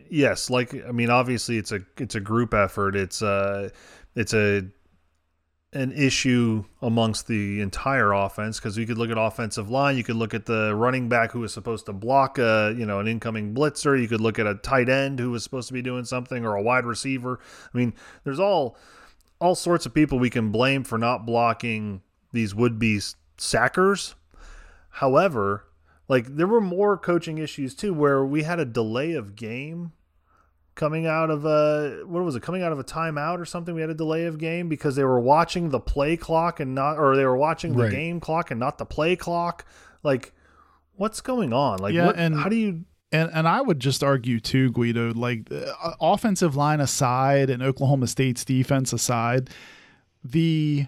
yes. 0.09 0.49
Like, 0.49 0.73
I 0.87 0.91
mean, 0.91 1.09
obviously, 1.09 1.57
it's 1.57 1.71
a 1.71 1.79
it's 1.97 2.15
a 2.15 2.19
group 2.19 2.53
effort. 2.53 2.95
It's 2.95 3.21
a 3.21 3.71
it's 4.15 4.33
a 4.33 4.67
an 5.73 5.91
issue 5.91 6.63
amongst 6.81 7.27
the 7.27 7.61
entire 7.61 8.11
offense 8.11 8.59
because 8.59 8.77
you 8.77 8.85
could 8.85 8.97
look 8.97 9.09
at 9.09 9.17
offensive 9.17 9.69
line, 9.69 9.97
you 9.97 10.03
could 10.03 10.15
look 10.15 10.33
at 10.33 10.45
the 10.45 10.73
running 10.75 11.09
back 11.09 11.31
who 11.31 11.39
was 11.39 11.53
supposed 11.53 11.85
to 11.87 11.93
block 11.93 12.37
a 12.37 12.73
you 12.77 12.85
know 12.85 12.99
an 12.99 13.07
incoming 13.07 13.53
blitzer, 13.53 13.99
you 13.99 14.07
could 14.07 14.21
look 14.21 14.39
at 14.39 14.47
a 14.47 14.55
tight 14.55 14.89
end 14.89 15.19
who 15.19 15.31
was 15.31 15.43
supposed 15.43 15.67
to 15.67 15.73
be 15.73 15.81
doing 15.81 16.05
something 16.05 16.45
or 16.45 16.55
a 16.55 16.61
wide 16.61 16.85
receiver. 16.85 17.39
I 17.73 17.77
mean, 17.77 17.93
there's 18.23 18.39
all 18.39 18.77
all 19.39 19.55
sorts 19.55 19.85
of 19.85 19.93
people 19.93 20.19
we 20.19 20.29
can 20.29 20.51
blame 20.51 20.83
for 20.83 20.97
not 20.97 21.25
blocking 21.25 22.01
these 22.31 22.55
would 22.55 22.79
be 22.79 22.99
sackers. 23.37 24.15
However, 24.89 25.65
like 26.07 26.35
there 26.35 26.47
were 26.47 26.61
more 26.61 26.97
coaching 26.97 27.37
issues 27.37 27.73
too 27.73 27.93
where 27.93 28.25
we 28.25 28.43
had 28.43 28.59
a 28.59 28.65
delay 28.65 29.13
of 29.13 29.35
game 29.35 29.91
coming 30.75 31.05
out 31.05 31.29
of 31.29 31.45
a 31.45 32.03
what 32.05 32.23
was 32.23 32.35
it 32.35 32.41
coming 32.41 32.63
out 32.63 32.71
of 32.71 32.79
a 32.79 32.83
timeout 32.83 33.39
or 33.39 33.45
something? 33.45 33.75
We 33.75 33.81
had 33.81 33.89
a 33.89 33.93
delay 33.95 34.25
of 34.25 34.37
game 34.39 34.69
because 34.69 34.95
they 34.95 35.03
were 35.03 35.19
watching 35.19 35.69
the 35.69 35.79
play 35.79 36.17
clock 36.17 36.59
and 36.59 36.73
not 36.73 36.97
or 36.97 37.15
they 37.15 37.25
were 37.25 37.37
watching 37.37 37.75
the 37.75 37.83
Right. 37.83 37.91
game 37.91 38.19
clock 38.19 38.49
and 38.51 38.59
not 38.59 38.77
the 38.77 38.85
play 38.85 39.15
clock. 39.15 39.65
Like 40.03 40.33
what's 40.95 41.21
going 41.21 41.53
on? 41.53 41.79
Like 41.79 41.93
Yeah, 41.93 42.07
what, 42.07 42.17
and- 42.17 42.35
how 42.35 42.49
do 42.49 42.55
you 42.55 42.85
And 43.11 43.29
and 43.31 43.47
I 43.47 43.61
would 43.61 43.79
just 43.79 44.03
argue 44.03 44.39
too, 44.39 44.71
Guido, 44.71 45.13
like 45.13 45.47
uh, 45.51 45.91
offensive 46.01 46.55
line 46.55 46.79
aside 46.79 47.49
and 47.51 47.61
Oklahoma 47.61 48.07
State's 48.07 48.43
defense 48.43 48.91
aside, 48.93 49.51
the 50.23 50.87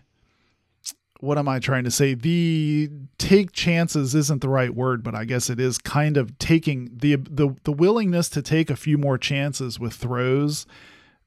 what 1.19 1.37
am 1.37 1.47
I 1.47 1.59
trying 1.59 1.85
to 1.85 1.91
say? 1.91 2.13
The 2.13 2.89
take 3.17 3.51
chances 3.51 4.13
isn't 4.15 4.41
the 4.41 4.49
right 4.49 4.73
word, 4.73 5.03
but 5.03 5.15
I 5.15 5.25
guess 5.25 5.49
it 5.49 5.59
is 5.59 5.77
kind 5.77 6.17
of 6.17 6.37
taking 6.39 6.89
the 6.93 7.15
the 7.15 7.55
the 7.63 7.71
willingness 7.71 8.29
to 8.29 8.41
take 8.41 8.69
a 8.69 8.75
few 8.75 8.97
more 8.97 9.17
chances 9.17 9.79
with 9.79 9.93
throws 9.93 10.65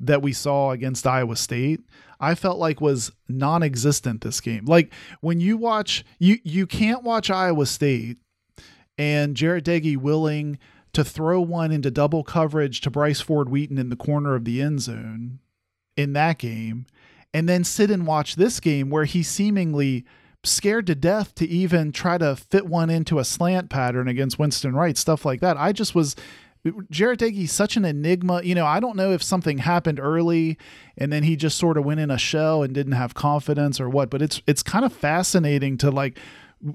that 0.01 0.23
we 0.23 0.33
saw 0.33 0.71
against 0.71 1.07
Iowa 1.07 1.37
State, 1.37 1.81
I 2.21 2.35
felt 2.35 2.59
like 2.59 2.81
was 2.81 3.11
non-existent 3.29 4.21
this 4.21 4.41
game. 4.41 4.65
Like 4.65 4.93
when 5.21 5.41
you 5.41 5.57
watch 5.57 6.05
you 6.19 6.39
you 6.45 6.67
can't 6.67 7.03
watch 7.03 7.31
Iowa 7.31 7.67
State 7.67 8.19
and 8.97 9.37
Jarrett 9.37 9.65
Doege 9.65 9.97
willing 9.97 10.59
to 10.93 11.05
throw 11.05 11.41
one 11.41 11.71
into 11.71 11.91
double 11.91 12.25
coverage 12.25 12.81
to 12.83 12.91
Bryce 12.91 13.21
Ford 13.21 13.49
Wheaton 13.49 13.79
in 13.79 13.89
the 13.89 13.97
corner 13.97 14.35
of 14.35 14.45
the 14.45 14.61
end 14.61 14.81
zone 14.81 15.39
in 15.97 16.13
that 16.15 16.39
game, 16.39 16.87
and 17.35 17.49
then 17.49 17.65
sit 17.65 17.91
and 17.91 18.07
watch 18.07 18.37
this 18.37 18.61
game 18.61 18.91
where 18.91 19.05
he 19.05 19.23
seemingly 19.23 20.05
scared 20.45 20.87
to 20.87 20.95
death 20.95 21.35
to 21.35 21.47
even 21.47 21.93
try 21.93 22.19
to 22.19 22.37
fit 22.37 22.67
one 22.67 22.91
into 22.91 23.19
a 23.19 23.25
slant 23.25 23.71
pattern 23.71 24.09
against 24.09 24.39
Winston 24.39 24.75
Wright, 24.75 24.97
stuff 24.97 25.25
like 25.25 25.41
that. 25.41 25.57
I 25.57 25.73
just 25.73 25.95
was 25.95 26.17
Jarret 26.67 27.19
Doege's 27.19 27.53
such 27.53 27.77
an 27.77 27.85
enigma. 27.85 28.43
You 28.43 28.55
know, 28.55 28.67
I 28.67 28.81
don't 28.81 28.97
know 28.97 29.13
if 29.13 29.23
something 29.23 29.59
happened 29.59 30.01
early 30.01 30.59
and 30.97 31.13
then 31.13 31.23
he 31.23 31.37
just 31.37 31.59
sort 31.59 31.77
of 31.77 31.85
went 31.85 32.01
in 32.01 32.11
a 32.11 32.19
shell 32.19 32.63
and 32.63 32.75
didn't 32.75 32.93
have 32.93 33.15
confidence 33.15 33.81
or 33.81 33.89
what, 33.89 34.11
but 34.11 34.23
it's 34.23 34.43
it's 34.47 34.63
kind 34.63 34.85
of 34.85 34.93
fascinating 34.93 35.77
to 35.79 35.91
like 35.91 36.19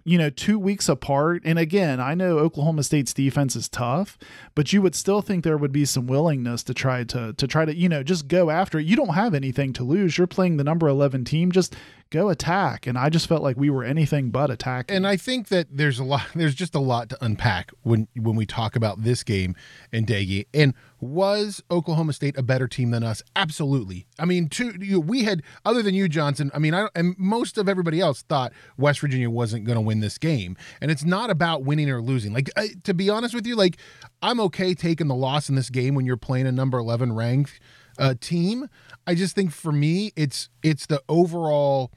you 0.06 0.18
know, 0.18 0.30
two 0.30 0.58
weeks 0.58 0.88
apart. 0.88 1.42
And 1.46 1.60
again, 1.60 2.00
I 2.00 2.14
know 2.14 2.40
Oklahoma 2.40 2.84
State's 2.84 3.14
defense 3.14 3.56
is 3.56 3.68
tough, 3.68 4.18
but 4.56 4.72
you 4.72 4.82
would 4.82 4.96
still 4.96 5.22
think 5.22 5.44
there 5.44 5.58
would 5.58 5.72
be 5.72 5.86
some 5.86 6.08
willingness 6.08 6.64
to 6.64 6.74
try 6.74 7.04
to 7.06 7.34
to 7.34 7.48
try 7.48 7.66
to, 7.66 7.76
you 7.76 7.90
know, 7.90 8.04
just 8.04 8.28
go 8.28 8.50
after 8.50 8.80
it. 8.80 8.86
You 8.86 8.96
don't 8.96 9.16
have 9.16 9.34
anything 9.34 9.74
to 9.74 9.84
lose. 9.84 10.18
You're 10.18 10.28
playing 10.28 10.58
the 10.58 10.64
number 10.64 10.88
11 10.88 11.26
team. 11.26 11.52
Just 11.52 11.76
go 12.14 12.30
attack. 12.30 12.86
And 12.86 12.98
I 12.98 13.10
just 13.10 13.28
felt 13.28 13.42
like 13.42 13.58
we 13.58 13.72
were 13.72 13.84
anything 13.84 14.30
but 14.30 14.52
attacking. 14.52 14.96
And 14.96 15.08
I 15.08 15.18
think 15.18 15.48
that 15.48 15.68
there's 15.72 15.98
a 15.98 16.04
lot 16.04 16.28
there's 16.36 16.56
just 16.56 16.76
a 16.76 16.80
lot 16.80 17.10
to 17.10 17.18
unpack 17.26 17.72
when 17.82 18.08
when 18.16 18.36
we 18.36 18.46
talk 18.46 18.76
about 18.76 19.04
this 19.04 19.24
game 19.24 19.56
and 19.92 20.06
Doege. 20.06 20.46
And 20.54 20.74
was 21.02 21.62
Oklahoma 21.70 22.14
State 22.14 22.38
a 22.38 22.44
better 22.44 22.68
team 22.68 22.92
than 22.92 23.04
us? 23.04 23.24
Absolutely. 23.36 24.06
I 24.20 24.26
mean, 24.26 24.48
to 24.50 24.74
you, 24.80 25.02
we 25.02 25.24
had 25.24 25.42
other 25.66 25.82
than 25.82 25.96
you, 25.96 26.08
Johnson. 26.08 26.52
I 26.54 26.60
mean, 26.60 26.74
I 26.74 26.88
and 26.96 27.16
most 27.18 27.58
of 27.58 27.68
everybody 27.68 28.00
else 28.00 28.22
thought 28.22 28.54
West 28.78 29.00
Virginia 29.00 29.30
wasn't 29.30 29.66
going 29.66 29.76
to 29.76 29.82
win 29.82 30.00
this 30.00 30.18
game, 30.18 30.56
and 30.80 30.92
it's 30.92 31.04
not 31.04 31.30
about 31.30 31.64
winning 31.64 31.90
or 31.90 32.02
losing. 32.02 32.32
Like 32.32 32.50
I, 32.56 32.70
to 32.84 32.94
be 32.94 33.10
honest 33.10 33.34
with 33.34 33.48
you, 33.48 33.56
like 33.56 33.78
I'm 34.22 34.40
okay 34.42 34.76
taking 34.76 35.08
the 35.08 35.16
loss 35.16 35.50
in 35.50 35.56
this 35.56 35.70
game 35.70 35.96
when 35.96 36.06
you're 36.06 36.16
playing 36.16 36.48
a 36.48 36.52
number 36.52 36.78
11 36.78 37.14
ranked 37.14 37.60
uh, 37.98 38.14
team. 38.20 38.70
I 39.06 39.16
just 39.16 39.36
think 39.36 39.52
for 39.52 39.72
me, 39.72 40.12
it's 40.16 40.50
it's 40.62 40.86
the 40.86 41.02
overall 41.10 41.92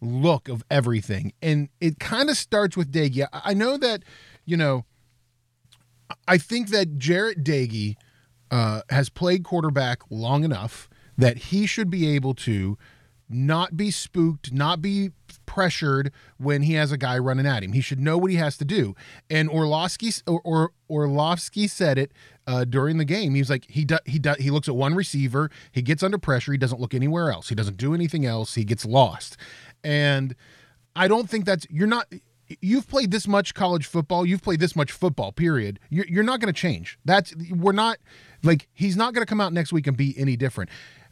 look 0.00 0.48
of 0.48 0.64
everything. 0.70 1.32
And 1.42 1.68
it 1.80 1.98
kind 1.98 2.30
of 2.30 2.36
starts 2.36 2.76
with 2.76 2.92
Doege. 2.92 3.26
I 3.32 3.54
know 3.54 3.76
that, 3.76 4.02
you 4.44 4.56
know, 4.56 4.84
I 6.26 6.38
think 6.38 6.68
that 6.70 6.98
Jarrett 6.98 7.44
Doege 7.44 7.96
uh, 8.50 8.82
has 8.90 9.08
played 9.08 9.44
quarterback 9.44 10.02
long 10.10 10.44
enough 10.44 10.88
that 11.16 11.36
he 11.36 11.66
should 11.66 11.90
be 11.90 12.08
able 12.14 12.34
to 12.34 12.78
not 13.28 13.76
be 13.76 13.90
spooked, 13.90 14.52
not 14.52 14.82
be 14.82 15.10
pressured 15.46 16.10
when 16.36 16.62
he 16.62 16.74
has 16.74 16.90
a 16.90 16.96
guy 16.96 17.16
running 17.16 17.46
at 17.46 17.62
him. 17.62 17.72
He 17.72 17.80
should 17.80 18.00
know 18.00 18.18
what 18.18 18.30
he 18.30 18.36
has 18.38 18.56
to 18.58 18.64
do. 18.64 18.96
And 19.28 19.48
Orlovsky 19.48 20.10
or, 20.26 20.40
or 20.42 20.72
Orlovsky 20.88 21.68
said 21.68 21.96
it 21.96 22.12
uh, 22.50 22.64
during 22.64 22.98
the 22.98 23.04
game. 23.04 23.36
He's 23.36 23.48
like 23.48 23.64
he 23.68 23.84
do, 23.84 23.98
he 24.04 24.18
do, 24.18 24.34
he 24.38 24.50
looks 24.50 24.68
at 24.68 24.74
one 24.74 24.94
receiver, 24.94 25.50
he 25.70 25.82
gets 25.82 26.02
under 26.02 26.18
pressure, 26.18 26.50
he 26.50 26.58
doesn't 26.58 26.80
look 26.80 26.94
anywhere 26.94 27.30
else. 27.30 27.48
He 27.48 27.54
doesn't 27.54 27.76
do 27.76 27.94
anything 27.94 28.26
else. 28.26 28.56
He 28.56 28.64
gets 28.64 28.84
lost. 28.84 29.36
And 29.84 30.34
I 30.96 31.06
don't 31.06 31.30
think 31.30 31.44
that's 31.44 31.64
you're 31.70 31.86
not 31.86 32.12
you've 32.60 32.88
played 32.88 33.12
this 33.12 33.28
much 33.28 33.54
college 33.54 33.86
football, 33.86 34.26
you've 34.26 34.42
played 34.42 34.58
this 34.58 34.74
much 34.74 34.90
football, 34.90 35.30
period. 35.30 35.78
You're, 35.90 36.06
you're 36.06 36.24
not 36.24 36.40
going 36.40 36.52
to 36.52 36.60
change. 36.60 36.98
That's 37.04 37.32
we're 37.52 37.70
not 37.70 37.98
like 38.42 38.68
he's 38.72 38.96
not 38.96 39.14
going 39.14 39.24
to 39.24 39.30
come 39.30 39.40
out 39.40 39.52
next 39.52 39.72
week 39.72 39.86
and 39.86 39.96
be 39.96 40.18
any 40.18 40.36
different. 40.36 40.70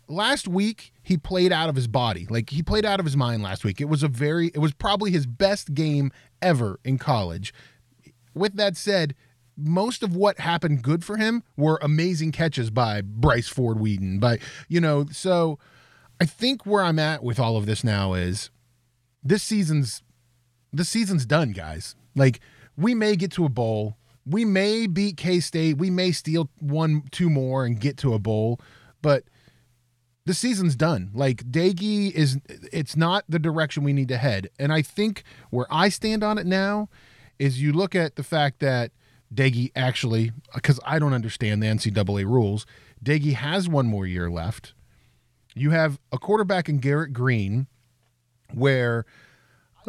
Last 0.09 0.49
week 0.49 0.93
he 1.03 1.17
played 1.17 1.53
out 1.53 1.69
of 1.69 1.77
his 1.77 1.87
body. 1.87 2.27
Like 2.29 2.51
he 2.51 2.65
played 2.65 2.85
out 2.85 2.99
of 2.99 3.07
his 3.07 3.17
mind 3.17 3.45
last 3.45 3.65
week. 3.65 3.81
It 3.81 3.85
was 3.85 4.03
a 4.03 4.09
very 4.09 4.49
it 4.49 4.59
was 4.59 4.73
probably 4.73 5.13
his 5.13 5.27
best 5.27 5.73
game 5.73 6.11
ever 6.43 6.81
in 6.83 6.99
college. 6.99 7.55
With 8.35 8.57
that 8.57 8.77
said, 8.77 9.15
most 9.59 10.03
of 10.03 10.15
what 10.15 10.39
happened 10.39 10.83
good 10.83 11.05
for 11.05 11.17
him 11.17 11.43
were 11.57 11.79
amazing 11.83 12.33
catches 12.33 12.71
by 12.71 13.01
Bryce 13.03 13.49
Ford 13.49 13.81
Wheaton. 13.81 14.21
By 14.21 14.39
you 14.69 14.81
know, 14.81 15.07
so 15.11 15.59
I 16.21 16.25
think 16.25 16.65
where 16.65 16.83
I'm 16.83 16.99
at 16.99 17.23
with 17.23 17.41
all 17.41 17.57
of 17.57 17.67
this 17.67 17.83
now 17.83 18.15
is 18.15 18.51
this 19.23 19.43
season's 19.43 20.03
this 20.73 20.89
season's 20.89 21.27
done, 21.27 21.53
guys. 21.53 21.97
Like 22.15 22.41
we 22.77 22.95
may 22.95 23.17
get 23.17 23.33
to 23.33 23.45
a 23.45 23.49
bowl, 23.49 23.97
we 24.25 24.45
may 24.45 24.87
beat 24.87 25.17
K 25.17 25.41
State, 25.41 25.79
we 25.79 25.91
may 25.91 26.13
steal 26.13 26.49
one, 26.61 27.03
two 27.11 27.29
more 27.29 27.65
and 27.65 27.81
get 27.81 27.97
to 27.99 28.15
a 28.15 28.19
bowl, 28.19 28.61
but 29.03 29.25
the 30.25 30.35
season's 30.35 30.77
done. 30.77 31.11
Like 31.15 31.51
Doege 31.51 32.13
is, 32.13 32.39
it's 32.71 32.97
not 32.97 33.25
the 33.29 33.39
direction 33.39 33.83
we 33.83 33.95
need 33.95 34.09
to 34.09 34.19
head. 34.19 34.51
And 34.59 34.73
I 34.73 34.83
think 34.83 35.23
where 35.49 35.67
I 35.71 35.89
stand 35.89 36.23
on 36.23 36.37
it 36.37 36.47
now 36.47 36.91
is 37.39 37.63
you 37.63 37.73
look 37.73 37.95
at 37.95 38.17
the 38.17 38.23
fact 38.23 38.61
that 38.61 38.93
Doege 39.35 39.71
actually, 39.77 40.33
because 40.55 40.81
I 40.85 40.99
don't 40.99 41.13
understand 41.13 41.63
the 41.63 41.67
NCAA 41.67 42.25
rules, 42.25 42.67
Doege 43.05 43.35
has 43.35 43.69
one 43.69 43.87
more 43.87 44.07
year 44.07 44.31
left. 44.31 44.75
You 45.55 45.71
have 45.71 45.99
a 46.13 46.19
quarterback 46.19 46.69
in 46.69 46.79
Garrett 46.79 47.13
Greene, 47.13 47.67
where 48.53 49.05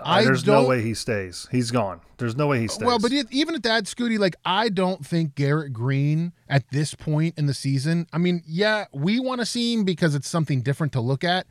I 0.04 0.24
there's 0.24 0.46
no 0.46 0.66
way 0.66 0.82
he 0.82 0.94
stays. 0.94 1.48
He's 1.52 1.72
gone. 1.72 2.02
There's 2.18 2.36
no 2.36 2.48
way 2.48 2.60
he 2.60 2.68
stays. 2.68 2.86
Well, 2.86 3.00
but 3.00 3.12
even 3.12 3.56
at 3.56 3.64
that, 3.64 3.86
Scooty, 3.86 4.18
like 4.18 4.36
I 4.46 4.70
don't 4.70 5.06
think 5.06 5.36
Garrett 5.36 5.74
Greene 5.74 6.34
at 6.48 6.70
this 6.72 6.96
point 6.96 7.38
in 7.38 7.46
the 7.46 7.54
season. 7.54 8.08
I 8.14 8.18
mean, 8.18 8.42
yeah, 8.46 8.86
we 8.94 9.20
want 9.20 9.42
to 9.42 9.46
see 9.46 9.74
him 9.74 9.84
because 9.84 10.16
it's 10.16 10.28
something 10.28 10.62
different 10.62 10.94
to 10.94 11.02
look 11.02 11.24
at. 11.24 11.48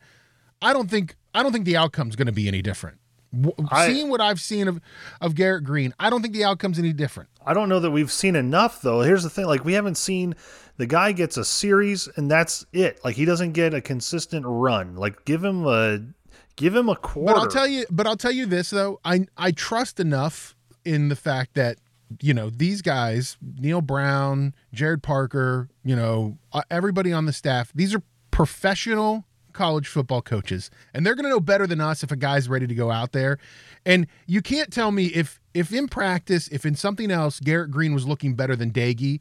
I 0.61 0.73
don't 0.73 0.89
think 0.89 1.15
I 1.33 1.43
don't 1.43 1.51
think 1.51 1.65
the 1.65 1.77
outcome's 1.77 2.15
going 2.15 2.27
to 2.27 2.31
be 2.33 2.47
any 2.47 2.61
different. 2.61 2.99
I, 3.69 3.87
seeing 3.87 4.09
what 4.09 4.21
I've 4.21 4.41
seen 4.41 4.67
of 4.67 4.81
of 5.21 5.35
Garrett 5.35 5.63
Greene, 5.63 5.93
I 5.99 6.09
don't 6.09 6.21
think 6.21 6.33
the 6.33 6.43
outcome's 6.43 6.79
any 6.79 6.93
different. 6.93 7.29
I 7.45 7.53
don't 7.53 7.69
know 7.69 7.79
that 7.79 7.91
we've 7.91 8.11
seen 8.11 8.35
enough 8.35 8.81
though. 8.81 9.01
Here's 9.01 9.23
the 9.23 9.29
thing: 9.29 9.45
like 9.45 9.63
we 9.63 9.73
haven't 9.73 9.95
seen 9.95 10.35
the 10.77 10.87
guy 10.87 11.11
gets 11.11 11.37
a 11.37 11.45
series 11.45 12.07
and 12.15 12.31
that's 12.31 12.65
it. 12.71 13.03
Like 13.03 13.15
he 13.15 13.25
doesn't 13.25 13.51
get 13.51 13.73
a 13.73 13.81
consistent 13.81 14.45
run. 14.47 14.95
Like 14.95 15.25
give 15.25 15.43
him 15.43 15.65
a 15.67 15.99
give 16.55 16.75
him 16.75 16.89
a 16.89 16.95
quarter. 16.95 17.33
But 17.33 17.39
I'll 17.39 17.47
tell 17.47 17.67
you. 17.67 17.85
But 17.91 18.07
I'll 18.07 18.17
tell 18.17 18.31
you 18.31 18.45
this 18.45 18.69
though. 18.69 18.99
I 19.03 19.25
I 19.37 19.51
trust 19.51 19.99
enough 19.99 20.55
in 20.85 21.09
the 21.09 21.15
fact 21.15 21.53
that 21.55 21.77
you 22.21 22.33
know 22.33 22.49
these 22.49 22.81
guys, 22.81 23.37
Neal 23.41 23.81
Brown, 23.81 24.55
Gerad 24.73 25.03
Parker, 25.03 25.69
you 25.83 25.95
know 25.95 26.37
uh, 26.53 26.63
everybody 26.71 27.11
on 27.11 27.25
the 27.25 27.33
staff. 27.33 27.71
These 27.75 27.93
are 27.93 28.01
professional 28.31 29.25
college 29.59 29.89
football 29.89 30.21
coaches 30.21 30.71
and 30.93 31.05
they're 31.05 31.15
going 31.15 31.25
to 31.25 31.29
know 31.29 31.41
better 31.41 31.67
than 31.67 31.81
us 31.81 32.01
if 32.01 32.13
a 32.13 32.15
guy's 32.15 32.47
ready 32.47 32.65
to 32.65 32.73
go 32.73 32.91
out 32.91 33.11
there 33.11 33.37
and 33.85 34.07
you 34.25 34.41
can't 34.41 34.71
tell 34.71 34.89
me 34.89 35.07
if 35.07 35.41
if 35.53 35.73
in 35.73 35.89
practice 35.89 36.47
if 36.47 36.65
in 36.65 36.75
something 36.75 37.11
else 37.11 37.41
garrett 37.41 37.69
Greene 37.69 37.93
was 37.93 38.07
looking 38.07 38.35
better 38.35 38.55
than 38.55 38.71
Doege, 38.71 39.19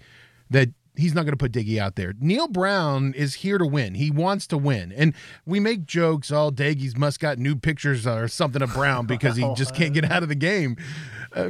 that 0.49 0.69
he's 0.97 1.13
not 1.13 1.23
going 1.23 1.33
to 1.33 1.37
put 1.37 1.53
Doege 1.53 1.79
out 1.79 1.95
there. 1.95 2.13
Neal 2.21 2.49
Brown 2.49 3.15
is 3.15 3.35
here 3.35 3.57
to 3.57 3.67
win. 3.67 3.95
He 3.95 4.11
wants 4.11 4.47
to 4.49 4.59
win. 4.59 4.93
And 4.93 5.15
we 5.47 5.61
make 5.61 5.87
jokes, 5.87 6.31
all 6.31 6.53
oh, 6.59 6.75
must 6.97 7.21
got 7.21 7.39
new 7.39 7.57
pictures 7.57 8.07
or 8.07 8.29
something 8.29 8.63
of 8.63 8.73
Brown 8.73 9.07
because 9.07 9.37
he 9.37 9.45
oh, 9.45 9.55
just 9.55 9.75
can't 9.75 9.95
get 9.95 10.11
out 10.11 10.23
of 10.23 10.29
the 10.29 10.35
game. 10.35 10.77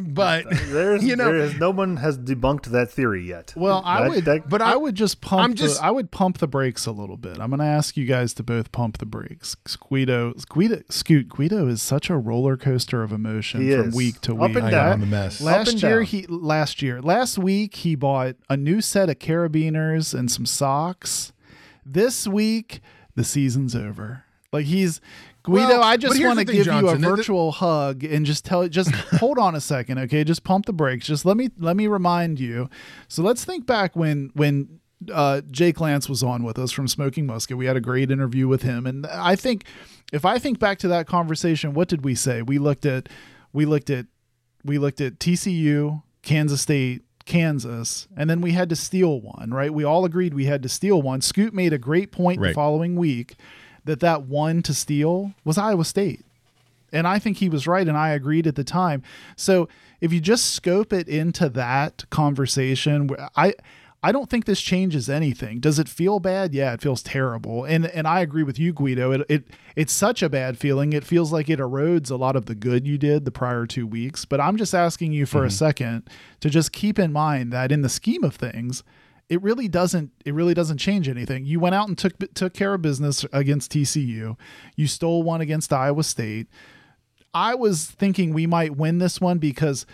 But 0.01 0.47
there's 0.67 1.05
you 1.05 1.17
know, 1.17 1.27
there 1.27 1.37
is, 1.37 1.59
no 1.59 1.71
one 1.71 1.97
has 1.97 2.19
debunked 2.19 2.67
that 2.67 2.91
theory 2.91 3.27
yet. 3.27 3.55
Well, 3.57 3.83
I 3.85 4.03
that, 4.03 4.11
would, 4.11 4.25
that, 4.27 4.49
but 4.49 4.63
I, 4.63 4.73
I, 4.73 4.77
would 4.77 4.95
just 4.95 5.21
pump. 5.21 5.43
I'm 5.43 5.55
just, 5.55 5.81
the, 5.81 5.87
I 5.87 5.91
would 5.91 6.11
pump 6.11 6.39
the 6.39 6.47
brakes 6.47 6.87
a 6.87 6.93
little 6.93 7.17
bit. 7.17 7.39
I'm 7.41 7.51
going 7.51 7.61
to 7.61 7.67
ask 7.67 7.97
you 7.97 8.05
guys 8.05 8.35
to 8.35 8.43
both 8.43 8.73
pump 8.73 8.99
the 8.99 9.07
brakes. 9.07 9.55
Guido, 9.55 10.35
Guido, 10.49 10.83
Scoot, 10.91 11.29
Guido 11.29 11.67
is 11.67 11.81
such 11.81 12.11
a 12.11 12.17
roller 12.17 12.57
coaster 12.57 13.03
of 13.03 13.13
emotion 13.13 13.63
he 13.63 13.75
from 13.75 13.89
is. 13.89 13.95
week 13.95 14.21
to 14.23 14.35
week. 14.35 14.51
Up 14.51 14.63
and 14.63 14.71
down. 14.71 15.01
the 15.01 15.07
mess. 15.07 15.41
Last 15.41 15.83
year, 15.83 15.99
down. 15.99 16.05
he 16.05 16.27
last 16.27 16.83
year, 16.83 17.01
last 17.01 17.39
week 17.39 17.77
he 17.77 17.95
bought 17.95 18.37
a 18.51 18.57
new 18.57 18.81
set 18.81 19.09
of 19.09 19.19
carabiners 19.19 20.17
and 20.17 20.31
some 20.31 20.47
socks. 20.47 21.33
This 21.85 22.27
week, 22.27 22.81
the 23.15 23.25
season's 23.25 23.75
over. 23.75 24.25
Like 24.53 24.67
he's 24.67 25.01
Guido, 25.49 25.69
well, 25.69 25.83
I 25.83 25.97
just 25.97 26.23
want 26.23 26.39
to 26.39 26.45
give 26.45 26.67
you 26.67 26.89
a 26.89 26.97
virtual 26.97 27.53
hug 27.53 28.05
and 28.05 28.27
just 28.27 28.45
tell 28.45 28.69
just 28.69 28.91
hold 29.19 29.39
on 29.39 29.55
a 29.55 29.61
second, 29.61 29.99
okay? 30.01 30.23
Just 30.23 30.45
pump 30.45 30.67
the 30.67 30.73
brakes. 30.73 31.07
Just 31.07 31.25
let 31.25 31.37
me 31.37 31.51
let 31.59 31.77
me 31.77 31.87
remind 31.87 32.39
you. 32.39 32.69
So 33.09 33.23
let's 33.23 33.45
think 33.45 33.67
back 33.67 33.97
when 33.97 34.31
when 34.35 34.81
uh, 35.11 35.41
Jake 35.51 35.81
Lance 35.81 36.09
was 36.09 36.23
on 36.23 36.43
with 36.43 36.59
us 36.59 36.71
from 36.71 36.87
Smoking 36.87 37.27
Musket. 37.27 37.57
We 37.57 37.67
had 37.67 37.77
a 37.77 37.81
great 37.81 38.11
interview 38.11 38.47
with 38.47 38.63
him, 38.63 38.87
and 38.87 39.07
I 39.07 39.37
think 39.37 39.65
if 40.13 40.25
I 40.25 40.39
think 40.39 40.59
back 40.59 40.79
to 40.81 40.89
that 40.89 41.07
conversation, 41.07 41.73
what 41.73 41.89
did 41.89 42.05
we 42.05 42.15
say? 42.15 42.43
We 42.43 42.59
looked 42.59 42.85
at 42.85 43.09
we 43.53 43.65
looked 43.65 43.89
at 43.89 44.07
we 44.65 44.77
looked 44.77 45.01
at 45.01 45.19
TCU, 45.19 46.03
Kansas 46.23 46.61
State, 46.61 47.05
Kansas, 47.25 48.07
and 48.17 48.29
then 48.29 48.41
we 48.41 48.53
had 48.53 48.69
to 48.69 48.77
steal 48.77 49.21
one, 49.21 49.51
right? 49.51 49.73
We 49.73 49.85
all 49.85 50.05
agreed 50.05 50.35
we 50.35 50.45
had 50.45 50.63
to 50.63 50.69
steal 50.69 51.01
one. 51.01 51.23
Scoot 51.23 51.55
made 51.55 51.73
a 51.73 51.79
great 51.79 52.13
point 52.13 52.41
right. 52.41 52.49
the 52.49 52.55
following 52.55 52.97
week 52.97 53.37
that 53.89 54.01
that 54.01 54.25
one 54.25 54.63
to 54.63 54.75
steal 54.75 55.33
was 55.45 55.57
Iowa 55.57 55.85
State. 55.85 56.25
And 56.93 57.07
I 57.07 57.19
think 57.19 57.39
he 57.39 57.49
was 57.49 57.67
right, 57.67 57.89
and 57.89 57.97
I 57.97 58.11
agreed 58.11 58.47
at 58.47 58.55
the 58.55 58.65
time. 58.65 59.03
So 59.35 59.69
if 60.01 60.13
you 60.13 60.21
just 60.21 60.55
scope 60.55 60.93
it 60.93 61.09
into 61.09 61.49
that 61.51 62.05
conversation, 62.11 63.11
I 63.35 63.55
I 64.03 64.13
don't 64.13 64.31
think 64.31 64.45
this 64.45 64.61
changes 64.61 65.11
anything. 65.11 65.59
Does 65.59 65.79
it 65.79 65.89
feel 65.89 66.21
bad? 66.21 66.55
Yeah, 66.55 66.73
it 66.73 66.83
feels 66.83 67.03
terrible. 67.03 67.65
And 67.65 67.87
and 67.87 68.07
I 68.07 68.21
agree 68.21 68.43
with 68.43 68.59
you, 68.59 68.73
Guido. 68.73 69.11
It 69.13 69.23
it 69.29 69.45
it's 69.75 69.93
such 69.93 70.23
a 70.23 70.29
bad 70.29 70.59
feeling. 70.59 70.93
It 70.93 71.05
feels 71.05 71.33
like 71.33 71.49
it 71.49 71.59
erodes 71.59 72.11
a 72.11 72.17
lot 72.17 72.37
of 72.37 72.47
the 72.47 72.55
good 72.55 72.87
you 72.87 72.99
did 72.99 73.25
the 73.25 73.31
prior 73.31 73.67
two 73.67 73.87
weeks. 73.87 74.25
But 74.25 74.41
I'm 74.41 74.57
just 74.59 74.75
asking 74.75 75.13
you 75.13 75.25
for 75.25 75.45
a 75.45 75.49
mm-hmm. 75.49 75.55
second 75.55 76.11
to 76.41 76.51
just 76.51 76.73
keep 76.73 76.99
in 76.99 77.13
mind 77.13 77.53
that 77.53 77.73
in 77.73 77.83
the 77.83 77.89
scheme 77.89 78.23
of 78.23 78.37
things, 78.37 78.85
it 79.29 79.43
really 79.43 79.69
doesn't 79.69 80.11
it 80.25 80.33
really 80.35 80.55
doesn't 80.55 80.79
change 80.79 81.09
anything. 81.09 81.45
You 81.45 81.61
went 81.61 81.75
out 81.75 81.89
and 81.89 81.97
took 81.99 82.15
took 82.35 82.55
care 82.55 82.75
of 82.75 82.83
business 82.83 83.25
against 83.33 83.73
TCU. 83.73 84.37
You 84.77 84.87
stole 84.87 85.23
one 85.23 85.41
against 85.41 85.73
Iowa 85.73 86.03
State. 86.03 86.47
I 87.35 87.55
was 87.55 87.87
thinking 87.87 88.33
we 88.33 88.47
might 88.47 88.77
win 88.77 88.99
this 88.99 89.21
one 89.21 89.39
because 89.39 89.85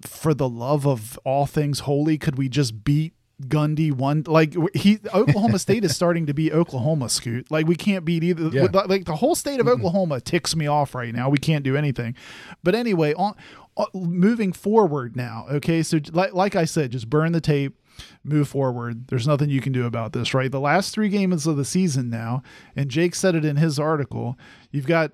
for 0.00 0.32
the 0.32 0.48
love 0.48 0.86
of 0.86 1.18
all 1.24 1.44
things 1.46 1.80
holy, 1.80 2.16
could 2.18 2.38
we 2.38 2.48
just 2.48 2.82
beat 2.84 3.12
Gundy 3.42 3.92
one 3.92 4.24
like 4.26 4.54
he 4.74 4.98
Oklahoma 5.14 5.60
State 5.60 5.84
is 5.84 5.94
starting 5.94 6.26
to 6.26 6.34
be 6.34 6.52
Oklahoma 6.52 7.08
scoot 7.08 7.48
like 7.52 7.68
we 7.68 7.76
can't 7.76 8.04
beat 8.04 8.24
either 8.24 8.48
Yeah. 8.52 8.66
like 8.86 9.04
the 9.04 9.14
whole 9.14 9.36
state 9.36 9.60
of 9.60 9.68
Oklahoma 9.68 10.20
ticks 10.20 10.56
me 10.56 10.66
off 10.66 10.92
right 10.92 11.14
now 11.14 11.28
we 11.28 11.38
can't 11.38 11.62
do 11.62 11.76
anything 11.76 12.16
but 12.64 12.74
anyway 12.74 13.14
on, 13.14 13.36
on 13.76 13.86
moving 13.94 14.52
forward 14.52 15.14
now 15.14 15.46
okay 15.52 15.84
so 15.84 16.00
like, 16.10 16.32
like 16.34 16.56
I 16.56 16.64
said 16.64 16.90
just 16.90 17.08
burn 17.08 17.30
the 17.30 17.40
tape 17.40 17.78
move 18.24 18.48
forward. 18.48 19.08
There's 19.08 19.26
nothing 19.26 19.50
you 19.50 19.60
can 19.60 19.72
do 19.72 19.86
about 19.86 20.12
this 20.12 20.34
right? 20.34 20.50
The 20.50 20.60
last 20.60 20.94
three 20.94 21.08
games 21.08 21.46
of 21.46 21.56
the 21.56 21.64
season 21.64 22.10
now 22.10 22.42
and 22.76 22.90
Jake 22.90 23.14
said 23.14 23.34
it 23.34 23.44
in 23.44 23.56
his 23.56 23.78
article 23.78 24.38
you've 24.70 24.86
got 24.86 25.12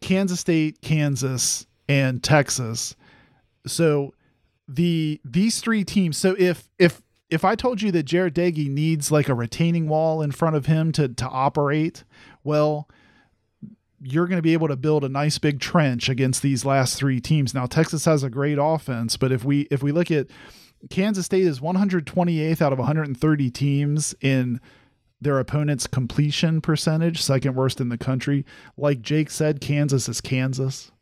Kansas 0.00 0.40
State 0.40 0.80
Kansas 0.80 1.66
and 1.88 2.22
Texas. 2.22 2.94
So 3.66 4.14
the 4.66 5.20
these 5.24 5.60
three 5.60 5.84
teams 5.84 6.16
so 6.16 6.34
if 6.38 6.70
if 6.78 7.02
if 7.30 7.44
I 7.44 7.54
told 7.54 7.82
you 7.82 7.90
that 7.92 8.04
Jared 8.04 8.34
Doege 8.34 8.68
needs 8.68 9.10
like 9.10 9.28
a 9.28 9.34
retaining 9.34 9.88
wall 9.88 10.22
in 10.22 10.30
front 10.30 10.56
of 10.56 10.66
him 10.66 10.92
to 10.92 11.08
to 11.08 11.26
operate, 11.26 12.04
well, 12.42 12.88
you're 14.00 14.26
going 14.26 14.38
to 14.38 14.42
be 14.42 14.52
able 14.52 14.68
to 14.68 14.76
build 14.76 15.02
a 15.02 15.08
nice 15.08 15.38
big 15.38 15.60
trench 15.60 16.08
against 16.08 16.42
these 16.42 16.64
last 16.64 16.96
three 16.96 17.20
teams. 17.20 17.54
Now 17.54 17.66
Texas 17.66 18.04
has 18.04 18.22
a 18.22 18.30
great 18.30 18.58
offense, 18.60 19.16
but 19.16 19.32
if 19.32 19.44
we 19.44 19.62
if 19.70 19.82
we 19.82 19.92
look 19.92 20.10
at 20.10 20.26
Kansas 20.90 21.26
State 21.26 21.46
is 21.46 21.60
128th 21.60 22.62
out 22.62 22.72
of 22.72 22.78
130 22.78 23.50
teams 23.50 24.14
in 24.20 24.60
their 25.20 25.38
opponent's 25.38 25.86
completion 25.86 26.60
percentage, 26.60 27.22
second 27.22 27.54
worst 27.54 27.80
in 27.80 27.88
the 27.88 27.98
country. 27.98 28.44
Like 28.76 29.00
Jake 29.00 29.30
said, 29.30 29.60
Kansas 29.60 30.08
is 30.08 30.20
Kansas. 30.20 30.92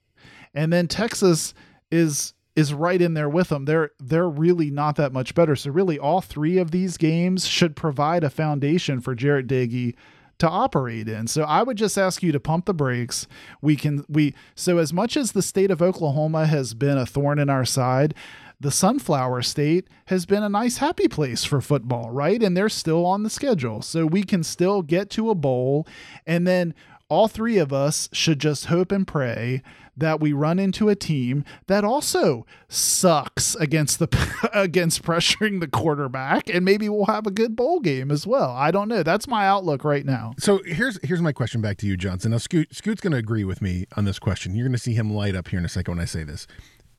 And 0.55 0.73
then 0.73 0.89
Texas 0.89 1.55
is 1.91 2.35
is 2.55 2.75
right 2.75 3.01
in 3.01 3.15
there 3.15 3.31
with 3.31 3.49
them. 3.49 3.65
They're 3.65 3.91
they're 3.99 4.29
really 4.29 4.71
not 4.71 4.97
that 4.97 5.13
much 5.13 5.35
better. 5.35 5.57
So 5.57 5.71
really 5.71 5.99
all 5.99 6.21
three 6.21 6.59
of 6.59 6.71
these 6.71 6.97
games 6.97 7.47
should 7.47 7.77
provide 7.77 8.25
a 8.25 8.31
foundation 8.31 9.01
for 9.01 9.15
Jarrett 9.15 9.47
Doege 9.47 9.95
to 10.39 10.49
operate 10.49 11.09
in. 11.09 11.27
So 11.29 11.45
I 11.45 11.63
would 11.63 11.77
just 11.77 11.97
ask 11.97 12.23
you 12.23 12.33
to 12.33 12.41
pump 12.41 12.67
the 12.67 12.75
brakes. 12.75 13.27
We 13.61 13.77
can 13.77 14.05
we 14.09 14.35
so 14.55 14.79
as 14.79 14.93
much 14.93 15.17
as 15.17 15.33
the 15.33 15.43
state 15.43 15.71
of 15.71 15.81
Oklahoma 15.81 16.47
has 16.47 16.75
been 16.75 16.99
a 16.99 17.07
thorn 17.07 17.39
in 17.39 17.49
our 17.49 17.65
side, 17.65 18.15
the 18.63 18.71
Sunflower 18.71 19.43
State 19.43 19.89
has 20.07 20.25
been 20.25 20.43
a 20.43 20.49
nice 20.49 20.79
happy 20.79 21.09
place 21.09 21.43
for 21.43 21.61
football, 21.61 22.11
right? 22.11 22.41
And 22.43 22.57
they're 22.57 22.69
still 22.69 23.05
on 23.05 23.25
the 23.25 23.31
schedule. 23.31 23.83
So 23.83 24.07
we 24.07 24.23
can 24.23 24.45
still 24.45 24.83
get 24.83 25.11
to 25.11 25.31
a 25.31 25.35
bowl 25.35 25.87
and 26.27 26.47
then 26.47 26.75
all 27.09 27.29
three 27.29 27.59
of 27.59 27.75
us 27.75 28.09
should 28.13 28.39
just 28.39 28.67
hope 28.67 28.91
and 28.91 29.07
pray 29.07 29.63
that 29.95 30.19
we 30.21 30.33
run 30.33 30.59
into 30.59 30.89
a 30.89 30.95
team 30.95 31.45
that 31.67 31.85
also 31.85 32.47
sucks 32.69 33.55
against 33.57 33.99
the 33.99 34.09
against 34.55 35.03
pressuring 35.03 35.61
the 35.61 35.69
quarterback 35.69 36.49
and 36.49 36.65
maybe 36.65 36.89
we'll 36.89 37.05
have 37.05 37.27
a 37.27 37.31
good 37.31 37.55
bowl 37.55 37.81
game 37.81 38.11
as 38.11 38.27
well. 38.27 38.51
I 38.53 38.71
don't 38.71 38.89
know. 38.89 39.03
That's 39.03 39.29
my 39.29 39.47
outlook 39.47 39.85
right 39.85 40.07
now. 40.07 40.33
So 40.39 40.63
here's 40.65 40.99
here's 41.03 41.21
my 41.21 41.33
question 41.33 41.61
back 41.61 41.77
to 41.79 41.87
you, 41.87 41.99
Johnson. 41.99 42.31
Now 42.31 42.39
Scoot 42.39 42.75
Scoot's 42.75 43.03
going 43.03 43.13
to 43.13 43.19
agree 43.19 43.45
with 43.45 43.61
me 43.61 43.85
on 43.97 44.07
this 44.07 44.19
question. 44.19 44.55
You're 44.55 44.65
going 44.65 44.73
to 44.73 44.79
see 44.79 44.95
him 44.95 45.13
light 45.13 45.35
up 45.35 45.49
here 45.49 45.59
in 45.59 45.67
a 45.67 45.69
second 45.69 45.97
when 45.97 46.03
I 46.03 46.07
say 46.07 46.25
this. 46.25 46.47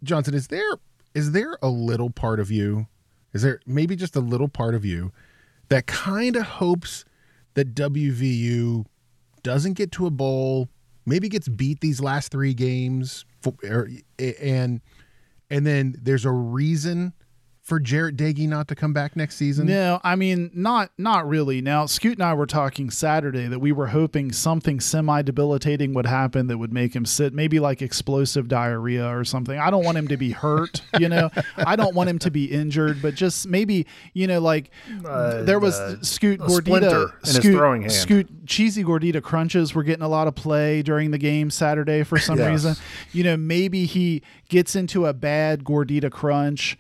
Johnson, 0.03 0.35
is 0.35 0.49
there 0.49 0.77
is 1.13 1.31
there 1.31 1.57
a 1.61 1.69
little 1.69 2.09
part 2.09 2.39
of 2.39 2.51
you, 2.51 2.87
is 3.33 3.41
there 3.41 3.59
maybe 3.65 3.95
just 3.95 4.15
a 4.15 4.19
little 4.19 4.47
part 4.47 4.75
of 4.75 4.85
you 4.85 5.11
that 5.69 5.87
kind 5.87 6.35
of 6.35 6.43
hopes 6.43 7.05
that 7.53 7.75
WVU 7.75 8.85
doesn't 9.43 9.73
get 9.73 9.91
to 9.93 10.05
a 10.05 10.11
bowl, 10.11 10.69
maybe 11.05 11.29
gets 11.29 11.47
beat 11.47 11.81
these 11.81 11.99
last 12.01 12.31
three 12.31 12.53
games, 12.53 13.25
or, 13.45 13.53
er, 13.63 13.89
and 14.19 14.81
and 15.49 15.67
then 15.67 15.95
there's 16.01 16.25
a 16.25 16.31
reason 16.31 17.13
for 17.63 17.79
Jarrett 17.79 18.17
Doege 18.17 18.45
not 18.47 18.67
to 18.67 18.75
come 18.75 18.91
back 18.91 19.15
next 19.15 19.35
season? 19.37 19.67
No, 19.67 20.01
I 20.03 20.15
mean 20.17 20.51
not 20.53 20.91
not 20.97 21.25
really. 21.27 21.61
Now, 21.61 21.85
Scoot 21.85 22.17
and 22.17 22.23
I 22.23 22.33
were 22.33 22.45
talking 22.45 22.89
Saturday 22.89 23.47
that 23.47 23.59
we 23.59 23.71
were 23.71 23.87
hoping 23.87 24.33
something 24.33 24.81
semi-debilitating 24.81 25.93
would 25.93 26.05
happen 26.05 26.47
that 26.47 26.57
would 26.57 26.73
make 26.73 26.93
him 26.95 27.05
sit, 27.05 27.33
maybe 27.33 27.59
like 27.59 27.81
explosive 27.81 28.47
diarrhea 28.47 29.07
or 29.07 29.23
something. 29.23 29.57
I 29.57 29.69
don't 29.71 29.85
want 29.85 29.97
him 29.97 30.09
to 30.09 30.17
be 30.17 30.31
hurt, 30.31 30.81
you 30.99 31.07
know. 31.07 31.29
I 31.57 31.75
don't 31.75 31.95
want 31.95 32.09
him 32.09 32.19
to 32.19 32.31
be 32.31 32.45
injured, 32.45 33.01
but 33.01 33.15
just 33.15 33.47
maybe, 33.47 33.87
you 34.13 34.27
know, 34.27 34.39
like 34.41 34.69
Uh, 35.05 35.43
there 35.43 35.59
was 35.59 35.75
uh, 35.79 36.01
Scoot 36.01 36.41
a 36.41 36.43
Gordita, 36.43 36.61
splinter 36.65 37.03
in 37.03 37.11
his 37.23 37.35
Scoot, 37.37 37.55
throwing 37.55 37.81
hand. 37.83 37.93
Scoot 37.93 38.45
cheesy 38.45 38.83
Gordita 38.83 39.21
crunches 39.21 39.73
were 39.73 39.83
getting 39.83 40.03
a 40.03 40.09
lot 40.09 40.27
of 40.27 40.35
play 40.35 40.81
during 40.81 41.11
the 41.11 41.17
game 41.17 41.49
Saturday 41.49 42.03
for 42.03 42.17
some 42.19 42.37
Yes. 42.37 42.49
reason. 42.49 42.75
You 43.13 43.23
know, 43.23 43.37
maybe 43.37 43.85
he 43.85 44.21
gets 44.49 44.75
into 44.75 45.05
a 45.05 45.13
bad 45.13 45.63
Gordita 45.63 46.11
crunch. 46.11 46.77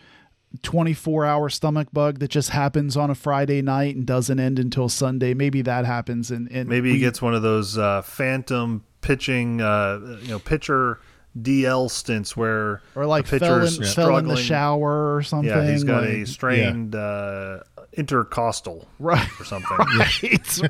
24 0.61 1.25
hour 1.25 1.49
stomach 1.49 1.87
bug 1.91 2.19
that 2.19 2.29
just 2.29 2.49
happens 2.51 2.95
on 2.95 3.09
a 3.09 3.15
Friday 3.15 3.61
night 3.61 3.95
and 3.95 4.05
doesn't 4.05 4.39
end 4.39 4.59
until 4.59 4.87
Sunday. 4.87 5.33
Maybe 5.33 5.61
that 5.63 5.85
happens. 5.85 6.29
And, 6.31 6.49
and 6.51 6.69
Maybe 6.69 6.89
we- 6.89 6.95
he 6.95 6.99
gets 6.99 7.21
one 7.21 7.33
of 7.33 7.41
those 7.41 7.77
uh, 7.77 8.01
phantom 8.03 8.83
pitching, 9.01 9.61
uh, 9.61 10.19
you 10.21 10.29
know, 10.29 10.39
pitcher 10.39 10.99
DL 11.39 11.89
stints 11.89 12.37
where 12.37 12.81
or 12.95 13.07
like 13.07 13.25
the 13.25 13.39
fell 13.39 13.65
in, 13.65 13.83
fell 13.85 14.17
in 14.17 14.27
the 14.27 14.35
shower 14.37 15.15
or 15.15 15.23
something. 15.23 15.49
Yeah, 15.49 15.69
he's 15.71 15.83
got 15.83 16.03
a 16.03 16.19
like- 16.19 16.27
strained 16.27 16.93
uh, 16.93 17.61
intercostal 17.93 18.87
right. 18.99 19.27
or 19.39 19.43
something. 19.45 19.77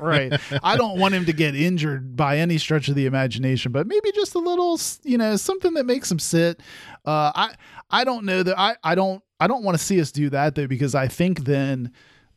right. 0.00 0.40
I 0.62 0.76
don't 0.76 0.98
want 0.98 1.14
him 1.14 1.26
to 1.26 1.32
get 1.32 1.54
injured 1.54 2.16
by 2.16 2.38
any 2.38 2.56
stretch 2.58 2.88
of 2.88 2.94
the 2.94 3.04
imagination, 3.06 3.72
but 3.72 3.86
maybe 3.86 4.10
just 4.12 4.34
a 4.34 4.38
little, 4.38 4.80
you 5.02 5.18
know, 5.18 5.36
something 5.36 5.74
that 5.74 5.84
makes 5.84 6.10
him 6.10 6.18
sit. 6.18 6.60
Uh, 7.04 7.30
I, 7.34 7.54
I 7.90 8.04
don't 8.04 8.24
know 8.24 8.42
that 8.42 8.58
I, 8.58 8.76
I 8.82 8.94
don't, 8.94 9.22
I 9.40 9.46
don't 9.46 9.64
want 9.64 9.76
to 9.78 9.82
see 9.82 10.00
us 10.00 10.12
do 10.12 10.30
that 10.30 10.54
though, 10.54 10.66
because 10.66 10.94
I 10.94 11.08
think 11.08 11.40
then, 11.40 11.92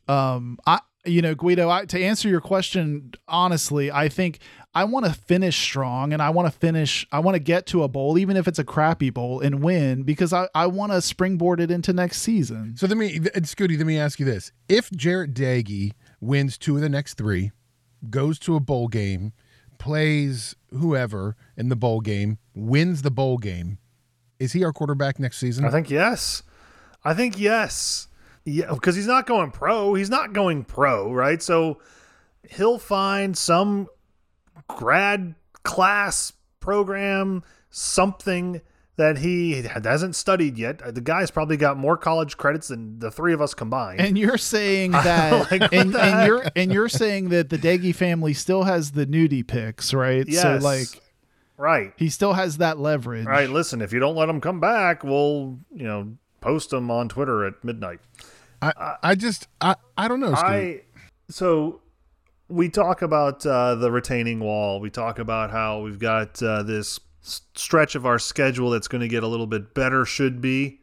um, 0.08 0.58
I, 0.66 0.80
you 1.04 1.22
know, 1.22 1.34
Guido, 1.34 1.70
I, 1.70 1.84
to 1.86 2.02
answer 2.02 2.28
your 2.28 2.40
question 2.40 3.12
honestly, 3.28 3.90
I 3.90 4.08
think 4.08 4.40
I 4.74 4.84
want 4.84 5.06
to 5.06 5.12
finish 5.12 5.56
strong 5.56 6.12
and 6.12 6.20
I 6.20 6.30
want 6.30 6.52
to 6.52 6.58
finish, 6.58 7.06
I 7.12 7.20
want 7.20 7.34
to 7.34 7.40
get 7.40 7.66
to 7.66 7.82
a 7.82 7.88
bowl, 7.88 8.18
even 8.18 8.36
if 8.36 8.46
it's 8.46 8.58
a 8.58 8.64
crappy 8.64 9.10
bowl 9.10 9.40
and 9.40 9.62
win 9.62 10.02
because 10.02 10.32
I, 10.32 10.48
I 10.54 10.66
want 10.66 10.92
to 10.92 11.00
springboard 11.00 11.60
it 11.60 11.70
into 11.70 11.92
next 11.92 12.20
season. 12.20 12.76
So 12.76 12.86
let 12.86 12.96
me, 12.96 13.18
Scooty, 13.18 13.78
let 13.78 13.86
me 13.86 13.98
ask 13.98 14.18
you 14.18 14.26
this: 14.26 14.52
If 14.68 14.90
Jarrett 14.90 15.34
Doege 15.34 15.92
wins 16.20 16.58
two 16.58 16.76
of 16.76 16.82
the 16.82 16.88
next 16.88 17.14
three, 17.14 17.52
goes 18.10 18.38
to 18.40 18.56
a 18.56 18.60
bowl 18.60 18.88
game, 18.88 19.32
plays 19.78 20.54
whoever 20.70 21.36
in 21.56 21.68
the 21.68 21.76
bowl 21.76 22.00
game, 22.00 22.38
wins 22.54 23.02
the 23.02 23.10
bowl 23.10 23.38
game, 23.38 23.78
is 24.38 24.52
he 24.52 24.64
our 24.64 24.72
quarterback 24.72 25.18
next 25.18 25.38
season? 25.38 25.64
I 25.64 25.70
think 25.70 25.90
yes. 25.90 26.42
I 27.04 27.14
think 27.14 27.38
yes. 27.38 28.08
Yeah, 28.44 28.72
because 28.72 28.96
he's 28.96 29.06
not 29.06 29.26
going 29.26 29.50
pro. 29.50 29.94
He's 29.94 30.10
not 30.10 30.32
going 30.32 30.64
pro, 30.64 31.12
right? 31.12 31.42
So 31.42 31.80
he'll 32.48 32.78
find 32.78 33.36
some 33.36 33.88
grad 34.68 35.34
class 35.64 36.32
program, 36.60 37.42
something 37.70 38.60
that 38.96 39.18
he 39.18 39.62
hasn't 39.62 40.16
studied 40.16 40.58
yet. 40.58 40.94
The 40.94 41.00
guy's 41.00 41.30
probably 41.30 41.56
got 41.56 41.76
more 41.76 41.96
college 41.96 42.36
credits 42.36 42.68
than 42.68 42.98
the 42.98 43.12
three 43.12 43.32
of 43.32 43.40
us 43.40 43.54
combined. 43.54 44.00
And 44.00 44.18
you're 44.18 44.38
saying 44.38 44.90
that, 44.92 45.50
Like, 45.50 45.72
and, 45.72 45.94
and 45.94 46.26
you're 46.26 46.44
and 46.56 46.72
you're 46.72 46.88
saying 46.88 47.28
that 47.28 47.48
the 47.48 47.58
Doege 47.58 47.94
family 47.94 48.34
still 48.34 48.64
has 48.64 48.92
the 48.92 49.06
nudie 49.06 49.46
pics, 49.46 49.94
right? 49.94 50.30
So 50.32 50.56
like 50.56 50.88
right. 51.56 51.92
he 51.96 52.08
still 52.08 52.32
has 52.32 52.58
that 52.58 52.78
leverage. 52.78 53.26
Right. 53.26 53.48
listen, 53.48 53.80
if 53.82 53.92
you 53.92 54.00
don't 54.00 54.16
let 54.16 54.28
him 54.28 54.40
come 54.40 54.58
back, 54.58 55.04
we'll, 55.04 55.58
you 55.72 55.84
know, 55.84 56.16
post 56.40 56.70
them 56.70 56.90
on 56.90 57.08
Twitter 57.08 57.44
at 57.44 57.62
midnight. 57.64 58.00
I, 58.60 58.96
I 59.02 59.14
just, 59.14 59.46
I, 59.60 59.76
I 59.96 60.08
don't 60.08 60.20
know. 60.20 60.34
I 60.34 60.82
so 61.30 61.80
we 62.48 62.68
talk 62.68 63.02
about 63.02 63.44
uh, 63.46 63.74
the 63.74 63.90
retaining 63.90 64.40
wall. 64.40 64.80
We 64.80 64.90
talk 64.90 65.18
about 65.18 65.50
how 65.50 65.80
we've 65.80 65.98
got 65.98 66.42
uh, 66.42 66.62
this 66.62 66.98
stretch 67.20 67.94
of 67.94 68.06
our 68.06 68.18
schedule 68.18 68.70
that's 68.70 68.88
going 68.88 69.02
to 69.02 69.08
get 69.08 69.22
a 69.22 69.28
little 69.28 69.46
bit 69.46 69.74
better. 69.74 70.04
Should 70.04 70.40
be 70.40 70.80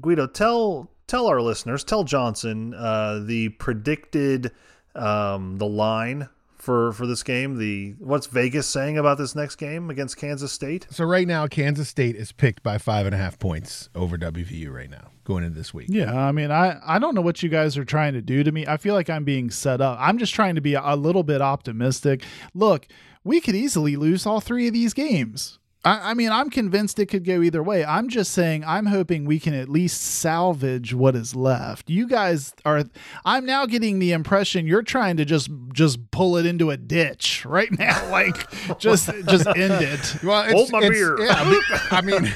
Guido. 0.00 0.26
Tell 0.26 0.90
tell 1.06 1.26
our 1.26 1.40
listeners. 1.40 1.84
Tell 1.84 2.04
Johnson 2.04 2.74
uh, 2.74 3.20
the 3.24 3.50
predicted 3.50 4.52
um, 4.94 5.58
the 5.58 5.66
line 5.66 6.28
for 6.60 6.92
for 6.92 7.06
this 7.06 7.22
game? 7.22 7.58
The 7.58 7.94
what's 7.98 8.26
Vegas 8.26 8.66
saying 8.66 8.98
about 8.98 9.18
this 9.18 9.34
next 9.34 9.56
game 9.56 9.90
against 9.90 10.16
Kansas 10.16 10.52
State? 10.52 10.86
So 10.90 11.04
right 11.04 11.26
now, 11.26 11.46
Kansas 11.46 11.88
State 11.88 12.16
is 12.16 12.32
picked 12.32 12.62
by 12.62 12.78
five 12.78 13.06
and 13.06 13.14
a 13.14 13.18
half 13.18 13.38
points 13.38 13.88
over 13.94 14.18
WVU 14.18 14.72
right 14.72 14.90
now 14.90 15.10
going 15.24 15.44
into 15.44 15.56
this 15.56 15.72
week. 15.72 15.86
Yeah, 15.88 16.12
I 16.12 16.32
mean, 16.32 16.50
I 16.50 16.80
I 16.84 16.98
don't 16.98 17.14
know 17.14 17.20
what 17.20 17.42
you 17.42 17.48
guys 17.48 17.78
are 17.78 17.84
trying 17.84 18.14
to 18.14 18.22
do 18.22 18.42
to 18.42 18.50
me. 18.50 18.66
I 18.66 18.76
feel 18.76 18.94
like 18.94 19.08
I'm 19.08 19.24
being 19.24 19.50
set 19.50 19.80
up. 19.80 19.96
I'm 20.00 20.18
just 20.18 20.34
trying 20.34 20.56
to 20.56 20.60
be 20.60 20.74
a 20.74 20.96
little 20.96 21.22
bit 21.22 21.40
optimistic. 21.40 22.24
Look, 22.54 22.88
we 23.22 23.40
could 23.40 23.54
easily 23.54 23.96
lose 23.96 24.26
all 24.26 24.40
three 24.40 24.66
of 24.66 24.74
these 24.74 24.94
games. 24.94 25.59
I, 25.84 26.10
I 26.10 26.14
mean, 26.14 26.30
I'm 26.30 26.50
convinced 26.50 26.98
it 26.98 27.06
could 27.06 27.24
go 27.24 27.40
either 27.42 27.62
way. 27.62 27.84
I'm 27.84 28.08
just 28.08 28.32
saying, 28.32 28.64
I'm 28.66 28.86
hoping 28.86 29.24
we 29.24 29.40
can 29.40 29.54
at 29.54 29.68
least 29.68 30.00
salvage 30.02 30.92
what 30.92 31.16
is 31.16 31.34
left. 31.34 31.88
You 31.88 32.06
guys 32.06 32.52
are. 32.66 32.84
I'm 33.24 33.46
now 33.46 33.64
getting 33.66 33.98
the 33.98 34.12
impression 34.12 34.66
you're 34.66 34.82
trying 34.82 35.16
to 35.16 35.24
just 35.24 35.48
just 35.72 36.10
pull 36.10 36.36
it 36.36 36.44
into 36.44 36.70
a 36.70 36.76
ditch 36.76 37.46
right 37.46 37.70
now, 37.78 38.08
like 38.10 38.36
just 38.78 39.10
just 39.28 39.46
end 39.46 39.82
it. 39.82 40.22
Well, 40.22 40.42
it's, 40.42 40.52
Hold 40.52 40.72
my 40.72 40.78
it's- 40.80 40.90
beer. 40.90 41.18
Yeah, 41.24 41.34
I 41.34 41.50
mean. 41.50 41.62
I 41.90 42.00
mean 42.26 42.34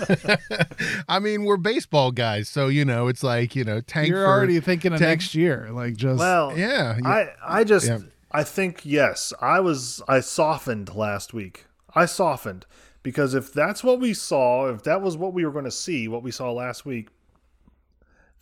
I 1.08 1.18
mean, 1.18 1.44
we're 1.44 1.56
baseball 1.58 2.10
guys, 2.10 2.48
so 2.48 2.68
you 2.68 2.84
know 2.84 3.08
it's 3.08 3.22
like 3.22 3.54
you 3.54 3.64
know 3.64 3.80
tank. 3.80 4.08
You're 4.08 4.24
for- 4.24 4.30
already 4.30 4.58
thinking 4.60 4.92
of 4.92 4.98
tank- 4.98 5.10
next 5.20 5.34
year, 5.34 5.68
like 5.72 5.94
just 5.96 6.18
Well, 6.18 6.56
Yeah, 6.58 6.96
you- 6.96 7.04
I 7.06 7.28
I 7.46 7.64
just 7.64 7.86
yeah. 7.86 7.98
I 8.32 8.42
think 8.44 8.80
yes, 8.84 9.32
I 9.40 9.60
was 9.60 10.00
I 10.08 10.20
softened 10.20 10.94
last 10.94 11.34
week. 11.34 11.66
I 11.94 12.06
softened 12.06 12.66
because 13.02 13.34
if 13.34 13.52
that's 13.52 13.82
what 13.82 14.00
we 14.00 14.14
saw, 14.14 14.68
if 14.68 14.82
that 14.84 15.02
was 15.02 15.16
what 15.16 15.32
we 15.32 15.44
were 15.44 15.52
going 15.52 15.64
to 15.64 15.70
see, 15.70 16.08
what 16.08 16.22
we 16.22 16.30
saw 16.30 16.52
last 16.52 16.84
week, 16.84 17.08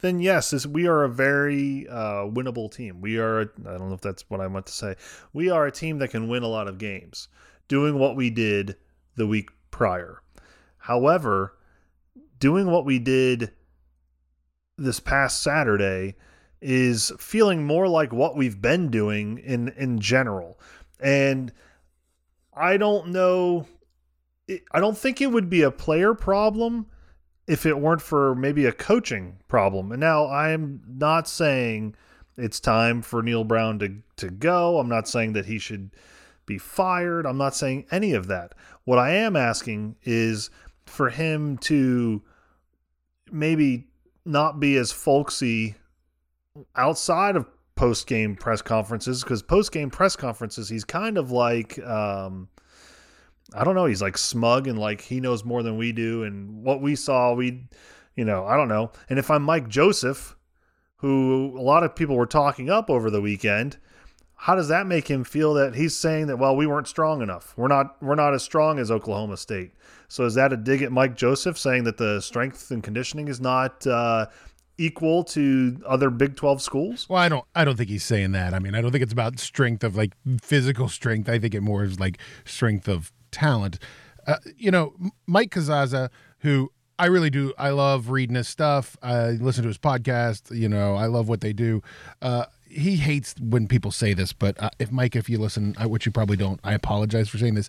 then 0.01 0.21
yes, 0.21 0.51
this, 0.51 0.67
we 0.67 0.87
are 0.87 1.05
a 1.05 1.09
very 1.09 1.87
uh, 1.89 2.25
winnable 2.25 2.71
team. 2.71 3.01
We 3.01 3.19
are. 3.19 3.41
I 3.41 3.45
don't 3.77 3.89
know 3.89 3.95
if 3.95 4.01
that's 4.01 4.25
what 4.29 4.41
I 4.41 4.49
meant 4.49 4.67
to 4.67 4.73
say. 4.73 4.95
We 5.33 5.51
are 5.51 5.67
a 5.67 5.73
team 5.73 5.99
that 5.99 6.11
can 6.11 6.29
win 6.29 6.45
a 6.45 6.49
lot 6.49 6.69
of 6.69 6.79
games, 6.79 7.29
doing 7.67 7.99
what 7.99 8.15
we 8.15 8.31
did 8.31 8.77
the 9.17 9.27
week 9.27 9.51
prior. 9.71 10.23
However, 10.79 11.57
doing 12.39 12.71
what 12.71 12.85
we 12.85 13.01
did 13.01 13.53
this 14.77 15.01
past 15.01 15.43
Saturday 15.43 16.15
is 16.61 17.13
feeling 17.19 17.65
more 17.65 17.89
like 17.89 18.13
what 18.13 18.37
we've 18.37 18.61
been 18.61 18.91
doing 18.91 19.39
in 19.39 19.69
in 19.71 19.99
general. 19.99 20.61
And 21.01 21.53
I 22.59 22.77
don't 22.77 23.09
know 23.09 23.67
I 24.71 24.81
don't 24.81 24.97
think 24.97 25.21
it 25.21 25.31
would 25.31 25.51
be 25.51 25.63
a 25.63 25.71
player 25.71 26.15
problem 26.15 26.87
if 27.47 27.67
it 27.67 27.79
weren't 27.79 28.03
for 28.03 28.35
maybe 28.35 28.67
a 28.67 28.73
coaching 28.73 29.39
problem. 29.49 29.93
And 29.93 30.01
now 30.01 30.29
I'm 30.29 30.83
not 30.87 31.29
saying 31.29 31.95
it's 32.37 32.61
time 32.61 33.03
for 33.03 33.23
Neal 33.23 33.45
Brown 33.45 33.79
to 33.81 33.97
to 34.17 34.31
go. 34.31 34.79
I'm 34.79 34.89
not 34.89 35.09
saying 35.09 35.35
that 35.35 35.47
he 35.47 35.59
should 35.59 35.91
be 36.47 36.59
fired. 36.59 37.27
I'm 37.27 37.39
not 37.39 37.55
saying 37.55 37.87
any 37.91 38.15
of 38.15 38.27
that. 38.29 38.55
What 38.85 38.99
I 38.99 39.11
am 39.11 39.37
asking 39.37 39.97
is 40.03 40.51
for 40.87 41.11
him 41.11 41.59
to 41.59 42.23
maybe 43.31 43.89
not 44.25 44.59
be 44.59 44.77
as 44.77 44.93
folksy 44.93 45.75
outside 46.75 47.37
of 47.37 47.47
post 47.79 48.09
game 48.09 48.35
press 48.35 48.61
conferences 48.61 49.23
because 49.23 49.41
post 49.41 49.71
game 49.71 49.89
press 49.89 50.17
conferences 50.17 50.69
he's 50.69 50.83
kind 50.83 51.17
of 51.17 51.31
like 51.31 51.79
um 51.85 52.49
I 53.55 53.63
don't 53.63 53.77
know 53.77 53.87
he's 53.87 54.03
like 54.03 54.19
smug 54.19 54.67
and 54.67 54.77
like 54.77 55.01
he 55.01 55.21
knows 55.21 55.45
more 55.45 55.63
than 55.63 55.79
we 55.79 55.93
do. 55.93 56.25
And 56.25 56.65
what 56.65 56.83
we 56.83 56.97
saw 56.97 57.35
we 57.35 57.69
you 58.17 58.25
know 58.25 58.45
I 58.45 58.57
don't 58.57 58.69
know. 58.69 58.91
And 59.09 59.21
if 59.21 59.31
I'm 59.31 59.45
Mike 59.45 59.69
Joseph 59.69 60.37
who 60.97 61.57
a 61.57 61.63
lot 61.63 61.85
of 61.85 61.95
people 61.95 62.17
were 62.17 62.27
talking 62.27 62.69
up 62.69 62.91
over 62.91 63.11
the 63.11 63.21
weekend 63.21 63.77
how 64.35 64.57
does 64.57 64.69
that 64.69 64.87
make 64.87 65.09
him 65.09 65.23
feel 65.23 65.55
that 65.55 65.77
he's 65.77 65.97
saying 65.97 66.27
that 66.27 66.37
well 66.37 66.57
we 66.57 66.67
weren't 66.67 66.89
strong 66.89 67.23
enough? 67.23 67.55
We're 67.57 67.69
not 67.69 68.03
we're 68.03 68.17
not 68.17 68.35
as 68.35 68.43
strong 68.43 68.81
as 68.81 68.91
Oklahoma 68.91 69.37
State. 69.37 69.71
So 70.09 70.25
is 70.25 70.35
that 70.35 70.53
a 70.53 70.57
dig 70.57 70.83
at 70.83 70.91
Mike 70.91 71.15
Joseph 71.15 71.57
saying 71.57 71.85
that 71.85 71.97
the 71.97 72.21
strength 72.21 72.73
and 72.73 72.83
conditioning 72.83 73.29
is 73.29 73.41
not 73.41 73.87
uh, 73.87 74.27
equal 74.79 75.25
to 75.25 75.81
other 75.87 76.09
Big 76.09 76.37
12 76.37 76.63
schools? 76.63 77.07
Well, 77.09 77.21
I 77.21 77.29
don't. 77.29 77.45
I 77.55 77.65
don't 77.65 77.77
think 77.77 77.91
he's 77.91 78.05
saying 78.05 78.33
that. 78.33 78.55
I 78.55 78.59
mean, 78.59 78.75
I 78.75 78.81
don't 78.81 78.93
think 78.93 79.03
it's 79.03 79.13
about 79.13 79.39
strength 79.39 79.85
of 79.85 79.97
like 79.97 80.13
physical 80.41 80.89
strength. 80.89 81.29
I 81.29 81.39
think 81.39 81.55
it 81.55 81.61
more 81.61 81.85
is 81.85 82.01
like 82.01 82.19
strength 82.45 82.89
of 82.89 83.13
talent. 83.31 83.79
Uh, 84.27 84.37
you 84.57 84.71
know, 84.71 84.95
Mike 85.27 85.51
Casazza, 85.51 86.11
who 86.41 86.71
I 86.99 87.07
really 87.07 87.31
do. 87.31 87.53
I 87.59 87.71
love 87.71 88.11
reading 88.11 88.37
his 88.37 88.49
stuff. 88.49 88.97
I 89.03 89.31
listen 89.31 89.63
to 89.63 89.69
his 89.69 89.79
podcast. 89.79 90.57
You 90.57 90.69
know, 90.69 90.97
I 90.97 91.07
love 91.07 91.29
what 91.29 91.41
they 91.41 91.53
do. 91.53 91.83
Uh, 92.23 92.47
he 92.69 92.97
hates 92.97 93.35
when 93.41 93.67
people 93.67 93.91
say 93.91 94.15
this, 94.15 94.33
but 94.33 94.61
uh, 94.63 94.71
if 94.79 94.93
Mike, 94.93 95.17
if 95.17 95.29
you 95.29 95.39
listen, 95.39 95.75
I, 95.79 95.87
which 95.87 96.07
you 96.07 96.13
probably 96.13 96.37
don't, 96.37 96.61
I 96.63 96.75
apologize 96.75 97.29
for 97.29 97.39
saying 97.39 97.55
this. 97.55 97.69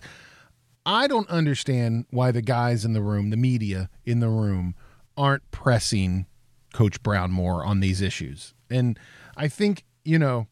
I 0.84 1.06
don't 1.06 1.28
understand 1.28 2.06
why 2.10 2.32
the 2.32 2.42
guys 2.42 2.84
in 2.84 2.92
the 2.92 3.02
room, 3.02 3.30
the 3.30 3.36
media 3.36 3.88
in 4.04 4.20
the 4.20 4.28
room, 4.28 4.74
aren't 5.16 5.48
pressing 5.50 6.26
Coach 6.72 7.02
Brown 7.02 7.30
more 7.30 7.64
on 7.64 7.80
these 7.80 8.00
issues. 8.00 8.54
And 8.70 8.98
I 9.36 9.48
think, 9.48 9.84
you 10.04 10.18
know, 10.18 10.46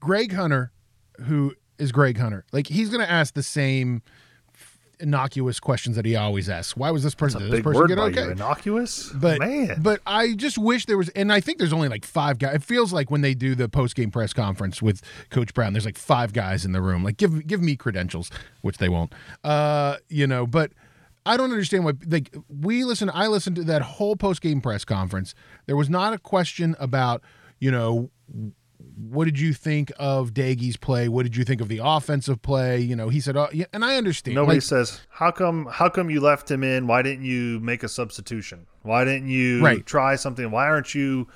Greg 0.00 0.32
Hunter, 0.32 0.72
who 1.24 1.54
is 1.78 1.92
Greg 1.92 2.18
Hunter, 2.18 2.44
like 2.52 2.66
he's 2.66 2.88
going 2.88 3.04
to 3.04 3.10
ask 3.10 3.34
the 3.34 3.42
same 3.42 4.02
innocuous 4.98 5.60
questions 5.60 5.96
that 5.96 6.04
he 6.04 6.16
always 6.16 6.48
asks. 6.48 6.76
Why 6.76 6.90
was 6.90 7.02
this 7.02 7.14
person, 7.14 7.42
did 7.42 7.50
this 7.50 7.60
person 7.60 7.86
get 7.86 7.98
okay? 7.98 8.24
you, 8.24 8.30
innocuous. 8.30 9.10
But 9.10 9.40
man, 9.40 9.76
but 9.80 10.00
I 10.06 10.34
just 10.34 10.58
wish 10.58 10.86
there 10.86 10.98
was, 10.98 11.08
and 11.10 11.32
I 11.32 11.40
think 11.40 11.58
there's 11.58 11.72
only 11.72 11.88
like 11.88 12.04
five 12.04 12.38
guys. 12.38 12.56
It 12.56 12.62
feels 12.62 12.92
like 12.92 13.10
when 13.10 13.20
they 13.20 13.34
do 13.34 13.54
the 13.54 13.68
post 13.68 13.94
game 13.94 14.10
press 14.10 14.32
conference 14.32 14.80
with 14.80 15.02
Coach 15.30 15.54
Brown, 15.54 15.72
there's 15.72 15.84
like 15.84 15.98
five 15.98 16.32
guys 16.32 16.64
in 16.64 16.72
the 16.72 16.80
room. 16.80 17.04
Like 17.04 17.16
give 17.16 17.46
give 17.46 17.62
me 17.62 17.76
credentials, 17.76 18.30
which 18.62 18.78
they 18.78 18.88
won't. 18.88 19.12
Uh, 19.44 19.96
you 20.08 20.26
know, 20.26 20.46
but 20.46 20.72
I 21.26 21.36
don't 21.36 21.50
understand 21.50 21.84
why. 21.84 21.92
Like 22.06 22.34
we 22.48 22.84
listen, 22.84 23.10
I 23.12 23.26
listened 23.26 23.56
to 23.56 23.64
that 23.64 23.82
whole 23.82 24.16
post 24.16 24.40
game 24.40 24.60
press 24.60 24.84
conference. 24.84 25.34
There 25.66 25.76
was 25.76 25.90
not 25.90 26.12
a 26.12 26.18
question 26.18 26.76
about 26.78 27.22
you 27.58 27.70
know 27.70 28.10
what 29.10 29.24
did 29.24 29.38
you 29.38 29.52
think 29.52 29.92
of 29.98 30.32
Doege's 30.32 30.76
play? 30.76 31.08
What 31.08 31.24
did 31.24 31.36
you 31.36 31.44
think 31.44 31.60
of 31.60 31.68
the 31.68 31.80
offensive 31.82 32.40
play? 32.40 32.80
You 32.80 32.96
know, 32.96 33.08
he 33.08 33.20
said, 33.20 33.36
oh, 33.36 33.48
yeah, 33.52 33.66
and 33.72 33.84
I 33.84 33.96
understand. 33.96 34.34
nobody 34.34 34.56
Like, 34.56 34.62
says 34.62 35.00
how 35.10 35.30
come 35.30 35.66
how 35.70 35.88
come 35.88 36.08
you 36.10 36.20
left 36.20 36.50
him 36.50 36.62
in? 36.62 36.86
Why 36.86 37.02
didn't 37.02 37.24
you 37.24 37.60
make 37.60 37.82
a 37.82 37.88
substitution? 37.88 38.66
Why 38.82 39.04
didn't 39.04 39.28
you 39.28 39.62
Right. 39.62 39.84
try 39.84 40.16
something? 40.16 40.50
Why 40.50 40.66
aren't 40.66 40.94
you 40.94 41.26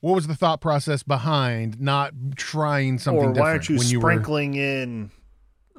what 0.00 0.14
was 0.14 0.26
the 0.26 0.34
thought 0.34 0.60
process 0.62 1.02
behind 1.02 1.78
not 1.80 2.12
trying 2.34 2.98
something 2.98 3.22
or 3.22 3.32
why 3.32 3.50
aren't 3.50 3.68
you 3.68 3.76
you 3.76 4.00
were 4.00 4.12
sprinkling 4.12 4.54
in 4.54 5.10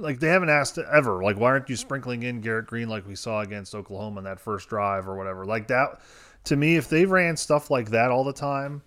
like 0.01 0.19
they 0.19 0.27
haven't 0.27 0.49
asked 0.49 0.77
ever 0.77 1.23
like 1.23 1.37
why 1.37 1.49
aren't 1.49 1.69
you 1.69 1.75
sprinkling 1.75 2.23
in 2.23 2.41
Garrett 2.41 2.67
Greene 2.67 2.89
like 2.89 3.07
we 3.07 3.15
saw 3.15 3.41
against 3.41 3.75
Oklahoma 3.75 4.19
in 4.19 4.23
that 4.25 4.39
first 4.39 4.69
drive 4.69 5.07
or 5.07 5.15
whatever? 5.15 5.45
Like 5.45 5.67
that 5.67 6.01
to 6.45 6.55
me 6.55 6.75
if 6.75 6.89
they 6.89 7.05
ran 7.05 7.37
stuff 7.37 7.69
like 7.69 7.91
that 7.91 8.11
all 8.11 8.23
the 8.23 8.33
time 8.33 8.81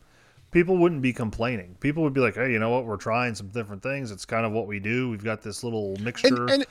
people 0.50 0.76
wouldn't 0.76 1.02
be 1.02 1.12
complaining. 1.12 1.76
People 1.80 2.02
would 2.04 2.12
be 2.12 2.20
like 2.20 2.34
hey 2.34 2.52
you 2.52 2.58
know 2.58 2.70
what? 2.70 2.84
We're 2.84 2.96
trying 2.96 3.34
some 3.34 3.48
different 3.48 3.82
things. 3.82 4.10
It's 4.10 4.24
kind 4.24 4.44
of 4.44 4.52
what 4.52 4.66
we 4.66 4.80
do. 4.80 5.10
We've 5.10 5.24
got 5.24 5.42
this 5.42 5.64
little 5.64 5.96
mixture. 6.00 6.42
and, 6.42 6.50
and 6.50 6.66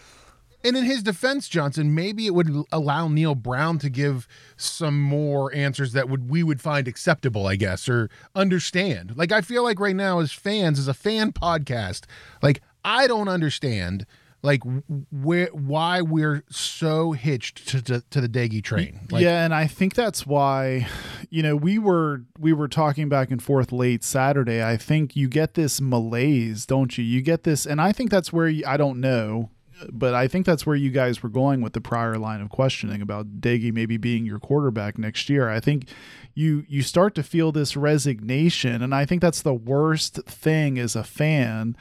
and 0.65 0.77
in 0.77 0.85
his 0.85 1.03
defense, 1.03 1.49
Johnson, 1.49 1.93
maybe 1.93 2.25
it 2.25 2.33
would 2.33 2.49
allow 2.71 3.09
Neal 3.09 3.35
Brown 3.35 3.79
to 3.79 3.89
give 3.89 4.27
some 4.55 5.01
more 5.01 5.53
answers 5.53 5.91
that 5.91 6.07
would 6.07 6.29
we 6.29 6.41
would 6.41 6.61
find 6.61 6.87
acceptable, 6.87 7.45
I 7.47 7.57
guess, 7.57 7.89
or 7.89 8.09
understand. 8.33 9.17
Like 9.17 9.33
I 9.33 9.41
feel 9.41 9.63
like 9.63 9.79
right 9.79 9.95
now, 9.95 10.19
as 10.19 10.31
fans, 10.31 10.79
as 10.79 10.87
a 10.87 10.93
fan 10.93 11.33
podcast, 11.33 12.05
like 12.41 12.61
I 12.85 13.07
don't 13.07 13.27
understand 13.27 14.05
like 14.43 14.61
where 15.09 15.47
why 15.47 16.01
we're 16.01 16.43
so 16.49 17.13
hitched 17.13 17.65
to 17.69 17.81
to, 17.81 18.03
to 18.11 18.21
the 18.21 18.27
Doege 18.27 18.61
train. 18.61 19.07
Like, 19.09 19.23
yeah, 19.23 19.45
and 19.45 19.55
I 19.55 19.67
think 19.67 19.95
that's 19.95 20.27
why, 20.27 20.87
you 21.29 21.41
know, 21.41 21.55
we 21.55 21.79
were 21.79 22.23
we 22.37 22.51
were 22.51 22.67
talking 22.67 23.07
back 23.07 23.31
and 23.31 23.41
forth 23.41 23.71
late 23.71 24.03
Saturday. 24.03 24.61
I 24.61 24.75
think 24.75 25.15
you 25.15 25.29
get 25.29 25.53
this 25.53 25.79
malaise, 25.79 26.65
don't 26.65 26.95
you? 26.97 27.05
You 27.05 27.21
get 27.21 27.43
this, 27.43 27.65
and 27.65 27.79
I 27.79 27.93
think 27.93 28.11
that's 28.11 28.33
where 28.33 28.49
you, 28.49 28.65
I 28.67 28.75
don't 28.75 28.99
know, 28.99 29.49
but 29.89 30.13
I 30.13 30.27
think 30.27 30.45
that's 30.45 30.65
where 30.65 30.75
you 30.75 30.91
guys 30.91 31.23
were 31.23 31.29
going 31.29 31.61
with 31.61 31.71
the 31.71 31.81
prior 31.81 32.17
line 32.17 32.41
of 32.41 32.49
questioning 32.49 33.01
about 33.01 33.39
Doege 33.39 33.73
maybe 33.73 33.95
being 33.95 34.25
your 34.25 34.39
quarterback 34.39 34.97
next 34.97 35.29
year. 35.29 35.49
I 35.49 35.61
think 35.61 35.87
you 36.35 36.65
you 36.67 36.81
start 36.81 37.15
to 37.15 37.23
feel 37.23 37.53
this 37.53 37.77
resignation, 37.77 38.81
and 38.81 38.93
I 38.93 39.05
think 39.05 39.21
that's 39.21 39.41
the 39.41 39.53
worst 39.53 40.15
thing 40.25 40.77
as 40.77 40.97
a 40.97 41.03
fan 41.05 41.77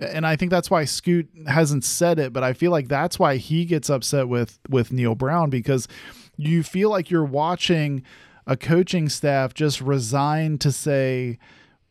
and 0.00 0.26
I 0.26 0.36
think 0.36 0.50
that's 0.50 0.70
why 0.70 0.84
Scoot 0.84 1.28
hasn't 1.46 1.84
said 1.84 2.18
it, 2.18 2.32
but 2.32 2.42
I 2.42 2.52
feel 2.52 2.70
like 2.70 2.88
that's 2.88 3.18
why 3.18 3.36
he 3.36 3.64
gets 3.64 3.90
upset 3.90 4.28
with 4.28 4.58
with 4.68 4.92
Neal 4.92 5.14
Brown 5.14 5.50
because 5.50 5.88
you 6.36 6.62
feel 6.62 6.90
like 6.90 7.10
you're 7.10 7.24
watching 7.24 8.02
a 8.46 8.56
coaching 8.56 9.08
staff 9.08 9.54
just 9.54 9.80
resigned 9.80 10.60
to 10.62 10.72
say 10.72 11.38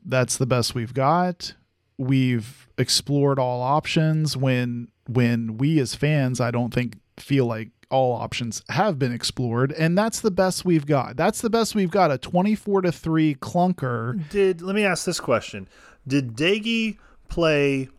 that's 0.05 0.37
the 0.37 0.45
best 0.45 0.75
we've 0.75 0.93
got. 0.93 1.53
We've 1.97 2.67
explored 2.77 3.39
all 3.39 3.61
options 3.61 4.35
when 4.35 4.89
when 5.07 5.57
we 5.57 5.79
as 5.79 5.95
fans 5.95 6.39
I 6.39 6.51
don't 6.51 6.73
think 6.73 6.97
feel 7.17 7.45
like 7.45 7.69
all 7.91 8.13
options 8.13 8.61
have 8.69 8.99
been 8.99 9.11
explored 9.11 9.71
and 9.71 9.97
that's 9.97 10.21
the 10.21 10.31
best 10.31 10.63
we've 10.63 10.85
got. 10.85 11.17
That's 11.17 11.41
the 11.41 11.49
best 11.49 11.75
we've 11.75 11.89
got 11.91 12.11
a 12.11 12.17
24 12.17 12.83
to 12.83 12.91
3 12.91 13.35
clunker. 13.35 14.29
did 14.29 14.61
let 14.61 14.75
me 14.75 14.85
ask 14.85 15.05
this 15.05 15.19
question 15.19 15.67
did 16.07 16.35
Doege 16.35 16.97
play 17.27 17.89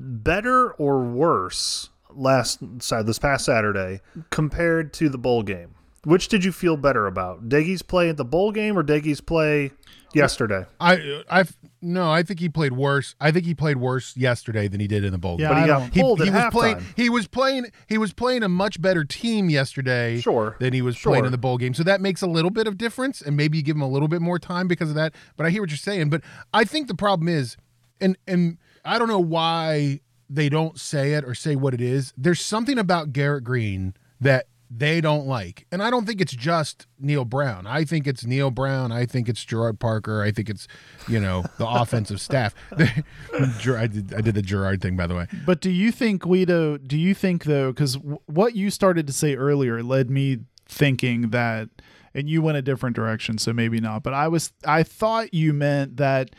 better 0.00 0.72
or 0.72 1.02
worse 1.04 1.90
last 2.10 2.58
this 3.06 3.18
past 3.18 3.44
Saturday 3.44 4.00
compared 4.30 4.92
to 4.94 5.08
the 5.08 5.18
bowl 5.18 5.42
game? 5.42 5.74
Which 6.04 6.28
did 6.28 6.44
you 6.44 6.50
feel 6.52 6.76
better 6.78 7.06
about? 7.06 7.48
Doege's 7.50 7.82
play 7.82 8.08
at 8.08 8.16
the 8.16 8.24
bowl 8.24 8.52
game 8.52 8.78
or 8.78 8.82
Doege's 8.82 9.20
play 9.20 9.72
yesterday? 10.14 10.64
I 10.80 11.22
I 11.30 11.44
no, 11.82 12.10
I 12.10 12.22
think 12.22 12.40
he 12.40 12.48
played 12.48 12.72
worse. 12.72 13.14
I 13.20 13.30
think 13.30 13.44
he 13.44 13.54
played 13.54 13.76
worse 13.76 14.16
yesterday 14.16 14.66
than 14.66 14.80
he 14.80 14.86
did 14.86 15.04
in 15.04 15.12
the 15.12 15.18
bowl. 15.18 15.38
Yeah, 15.38 15.48
game. 15.48 15.54
But 15.54 15.58
he 15.58 15.64
I 15.64 15.66
got 15.66 15.94
he, 15.94 16.00
pulled 16.00 16.22
he 16.22 16.28
at 16.28 16.32
was 16.34 16.42
halftime. 16.44 16.50
playing 16.52 16.86
he 16.96 17.10
was 17.10 17.28
playing 17.28 17.66
he 17.86 17.98
was 17.98 18.14
playing 18.14 18.42
a 18.42 18.48
much 18.48 18.80
better 18.80 19.04
team 19.04 19.50
yesterday 19.50 20.20
Sure. 20.20 20.56
than 20.58 20.72
he 20.72 20.80
was 20.80 20.96
Sure. 20.96 21.12
playing 21.12 21.26
in 21.26 21.32
the 21.32 21.38
bowl 21.38 21.58
game. 21.58 21.74
So 21.74 21.82
that 21.82 22.00
makes 22.00 22.22
a 22.22 22.26
little 22.26 22.50
bit 22.50 22.66
of 22.66 22.78
difference 22.78 23.20
and 23.20 23.36
maybe 23.36 23.58
you 23.58 23.62
give 23.62 23.76
him 23.76 23.82
a 23.82 23.88
little 23.88 24.08
bit 24.08 24.22
more 24.22 24.38
time 24.38 24.68
because 24.68 24.88
of 24.88 24.94
that. 24.94 25.14
But 25.36 25.44
I 25.44 25.50
hear 25.50 25.60
what 25.60 25.68
you're 25.70 25.76
saying. 25.76 26.08
But 26.08 26.22
I 26.54 26.64
think 26.64 26.88
the 26.88 26.94
problem 26.94 27.28
is 27.28 27.58
and 28.00 28.16
and 28.26 28.56
I 28.84 28.98
don't 28.98 29.08
know 29.08 29.20
why 29.20 30.00
they 30.28 30.48
don't 30.48 30.78
say 30.78 31.14
it 31.14 31.24
or 31.24 31.34
say 31.34 31.56
what 31.56 31.74
it 31.74 31.80
is. 31.80 32.12
There's 32.16 32.40
something 32.40 32.78
about 32.78 33.12
Garrett 33.12 33.44
Greene 33.44 33.94
that 34.20 34.46
they 34.70 35.00
don't 35.00 35.26
like. 35.26 35.66
And 35.72 35.82
I 35.82 35.90
don't 35.90 36.06
think 36.06 36.20
it's 36.20 36.32
just 36.32 36.86
Neal 37.00 37.24
Brown. 37.24 37.66
I 37.66 37.84
think 37.84 38.06
it's 38.06 38.24
Neal 38.24 38.52
Brown. 38.52 38.92
I 38.92 39.04
think 39.04 39.28
it's 39.28 39.44
Gerard 39.44 39.80
Parker. 39.80 40.22
I 40.22 40.30
think 40.30 40.48
it's, 40.48 40.68
you 41.08 41.18
know, 41.18 41.44
the 41.58 41.66
offensive 41.68 42.20
staff. 42.20 42.54
I 42.72 43.86
did 43.88 44.14
I 44.14 44.20
did 44.20 44.34
the 44.36 44.42
Gerard 44.42 44.80
thing 44.80 44.96
by 44.96 45.08
the 45.08 45.16
way. 45.16 45.26
But 45.44 45.60
do 45.60 45.70
you 45.70 45.90
think 45.90 46.22
Guido? 46.22 46.78
Do 46.78 46.96
you 46.96 47.14
think 47.14 47.44
though? 47.44 47.72
Because 47.72 47.94
w- 47.96 48.20
what 48.26 48.54
you 48.54 48.70
started 48.70 49.08
to 49.08 49.12
say 49.12 49.34
earlier 49.34 49.82
led 49.82 50.08
me 50.08 50.38
thinking 50.68 51.30
that, 51.30 51.68
and 52.14 52.30
you 52.30 52.40
went 52.40 52.56
a 52.56 52.62
different 52.62 52.94
direction, 52.94 53.38
so 53.38 53.52
maybe 53.52 53.80
not. 53.80 54.04
But 54.04 54.14
I 54.14 54.28
was, 54.28 54.52
I 54.64 54.84
thought 54.84 55.34
you 55.34 55.52
meant 55.52 55.96
that. 55.96 56.30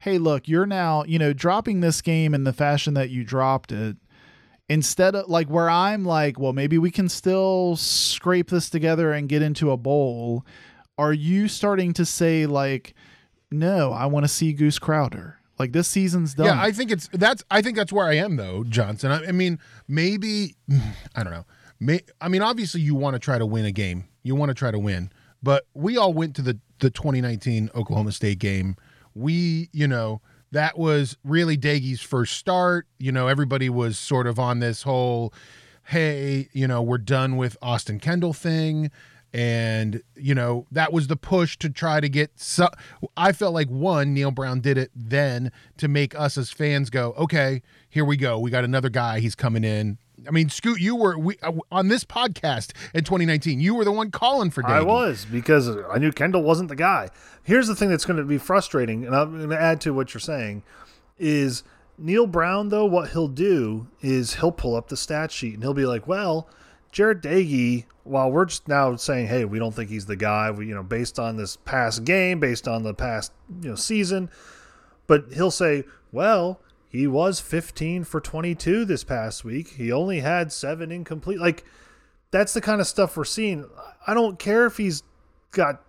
Hey, 0.00 0.18
look, 0.18 0.46
you're 0.46 0.66
now, 0.66 1.04
you 1.04 1.18
know, 1.18 1.32
dropping 1.32 1.80
this 1.80 2.00
game 2.00 2.34
in 2.34 2.44
the 2.44 2.52
fashion 2.52 2.94
that 2.94 3.10
you 3.10 3.24
dropped 3.24 3.72
it. 3.72 3.96
Instead 4.68 5.14
of 5.14 5.28
like 5.28 5.48
where 5.48 5.70
I'm 5.70 6.04
like, 6.04 6.38
well, 6.38 6.52
maybe 6.52 6.76
we 6.78 6.90
can 6.90 7.08
still 7.08 7.74
scrape 7.76 8.50
this 8.50 8.68
together 8.68 9.12
and 9.12 9.28
get 9.28 9.42
into 9.42 9.70
a 9.70 9.76
bowl. 9.76 10.44
Are 10.98 11.12
you 11.12 11.48
starting 11.48 11.92
to 11.94 12.04
say 12.04 12.46
like, 12.46 12.94
no, 13.50 13.92
I 13.92 14.06
want 14.06 14.24
to 14.24 14.28
see 14.28 14.52
Goose 14.52 14.78
Crowder? 14.78 15.38
Like 15.58 15.72
this 15.72 15.88
season's 15.88 16.34
done. 16.34 16.46
Yeah, 16.46 16.62
I 16.62 16.70
think 16.70 16.90
it's 16.90 17.08
that's 17.12 17.42
I 17.50 17.62
think 17.62 17.76
that's 17.76 17.92
where 17.92 18.06
I 18.06 18.14
am 18.14 18.36
though, 18.36 18.62
Johnson. 18.64 19.10
I, 19.10 19.26
I 19.26 19.32
mean, 19.32 19.58
maybe 19.88 20.54
I 21.16 21.24
don't 21.24 21.32
know. 21.32 21.46
May, 21.80 22.00
I 22.20 22.28
mean, 22.28 22.42
obviously 22.42 22.80
you 22.80 22.94
want 22.94 23.14
to 23.14 23.18
try 23.18 23.38
to 23.38 23.46
win 23.46 23.64
a 23.64 23.72
game. 23.72 24.04
You 24.22 24.34
want 24.34 24.50
to 24.50 24.54
try 24.54 24.70
to 24.70 24.78
win. 24.78 25.10
But 25.42 25.66
we 25.74 25.96
all 25.96 26.12
went 26.12 26.36
to 26.36 26.42
the 26.42 26.58
the 26.80 26.90
2019 26.90 27.70
Oklahoma 27.74 28.12
State 28.12 28.38
game. 28.38 28.76
We, 29.18 29.68
you 29.72 29.88
know, 29.88 30.20
that 30.52 30.78
was 30.78 31.16
really 31.24 31.56
Doege's 31.56 32.00
first 32.00 32.36
start. 32.36 32.86
You 32.98 33.12
know, 33.12 33.26
everybody 33.28 33.68
was 33.68 33.98
sort 33.98 34.26
of 34.26 34.38
on 34.38 34.60
this 34.60 34.82
whole 34.82 35.32
hey, 35.84 36.50
you 36.52 36.68
know, 36.68 36.82
we're 36.82 36.98
done 36.98 37.38
with 37.38 37.56
Austin 37.62 37.98
Kendall 37.98 38.34
thing. 38.34 38.90
And 39.32 40.02
you 40.16 40.34
know 40.34 40.66
that 40.72 40.90
was 40.90 41.08
the 41.08 41.16
push 41.16 41.58
to 41.58 41.68
try 41.68 42.00
to 42.00 42.08
get 42.08 42.30
so 42.36 42.66
i 43.14 43.30
felt 43.30 43.52
like 43.52 43.68
one 43.68 44.14
neal 44.14 44.30
brown 44.30 44.60
did 44.60 44.78
it 44.78 44.90
then 44.96 45.52
to 45.76 45.86
make 45.86 46.18
us 46.18 46.38
as 46.38 46.50
fans 46.50 46.88
go 46.88 47.12
okay 47.18 47.60
here 47.90 48.04
we 48.04 48.16
go. 48.16 48.38
We 48.38 48.50
got 48.50 48.64
another 48.64 48.90
guy. 48.90 49.20
He's 49.20 49.34
coming 49.34 49.64
in 49.64 49.98
i 50.26 50.30
mean 50.30 50.48
scoot 50.48 50.80
you 50.80 50.96
were 50.96 51.18
we, 51.18 51.36
uh, 51.42 51.52
on 51.70 51.88
this 51.88 52.04
podcast 52.04 52.72
in 52.94 53.04
2019 53.04 53.60
you 53.60 53.74
were 53.74 53.84
the 53.84 53.92
one 53.92 54.10
calling 54.10 54.50
for 54.50 54.66
I 54.66 54.82
was 54.82 55.24
because 55.24 55.68
I 55.68 55.98
knew 55.98 56.12
Kendall 56.12 56.42
wasn't 56.42 56.68
the 56.68 56.76
guy. 56.76 57.10
Here's 57.42 57.68
the 57.68 57.74
thing 57.74 57.88
that's 57.88 58.04
going 58.04 58.18
to 58.18 58.24
be 58.24 58.38
frustrating, 58.38 59.06
and 59.06 59.14
I'm 59.14 59.36
going 59.36 59.50
to 59.50 59.60
add 59.60 59.80
to 59.82 59.94
what 59.94 60.12
you're 60.12 60.20
saying 60.20 60.62
is 61.18 61.62
Neal 61.96 62.26
Brown 62.26 62.68
though. 62.68 62.84
What 62.84 63.10
he'll 63.10 63.28
do 63.28 63.88
is 64.00 64.34
he'll 64.34 64.52
pull 64.52 64.76
up 64.76 64.88
the 64.88 64.96
stat 64.96 65.32
sheet 65.32 65.54
and 65.54 65.62
he'll 65.62 65.74
be 65.74 65.86
like, 65.86 66.06
"Well, 66.06 66.48
Jared 66.92 67.22
Doege." 67.22 67.84
While 68.04 68.30
we're 68.32 68.46
just 68.46 68.68
now 68.68 68.96
saying, 68.96 69.26
"Hey, 69.26 69.44
we 69.44 69.58
don't 69.58 69.74
think 69.74 69.90
he's 69.90 70.06
the 70.06 70.16
guy," 70.16 70.50
we, 70.50 70.66
you 70.66 70.74
know, 70.74 70.82
based 70.82 71.18
on 71.18 71.36
this 71.36 71.56
past 71.56 72.04
game, 72.04 72.40
based 72.40 72.66
on 72.68 72.82
the 72.82 72.94
past 72.94 73.32
you 73.62 73.70
know 73.70 73.74
season, 73.74 74.30
but 75.06 75.26
he'll 75.32 75.50
say, 75.50 75.84
"Well." 76.12 76.60
He 76.88 77.06
was 77.06 77.40
15 77.40 78.04
for 78.04 78.20
22 78.20 78.84
this 78.84 79.04
past 79.04 79.44
week. 79.44 79.68
He 79.74 79.92
only 79.92 80.20
had 80.20 80.52
seven 80.52 80.90
incomplete. 80.90 81.38
Like, 81.38 81.64
that's 82.30 82.54
the 82.54 82.60
kind 82.60 82.80
of 82.80 82.86
stuff 82.86 83.16
we're 83.16 83.24
seeing. 83.24 83.68
I 84.06 84.14
don't 84.14 84.38
care 84.38 84.64
if 84.66 84.76
he's 84.78 85.02
got 85.50 85.82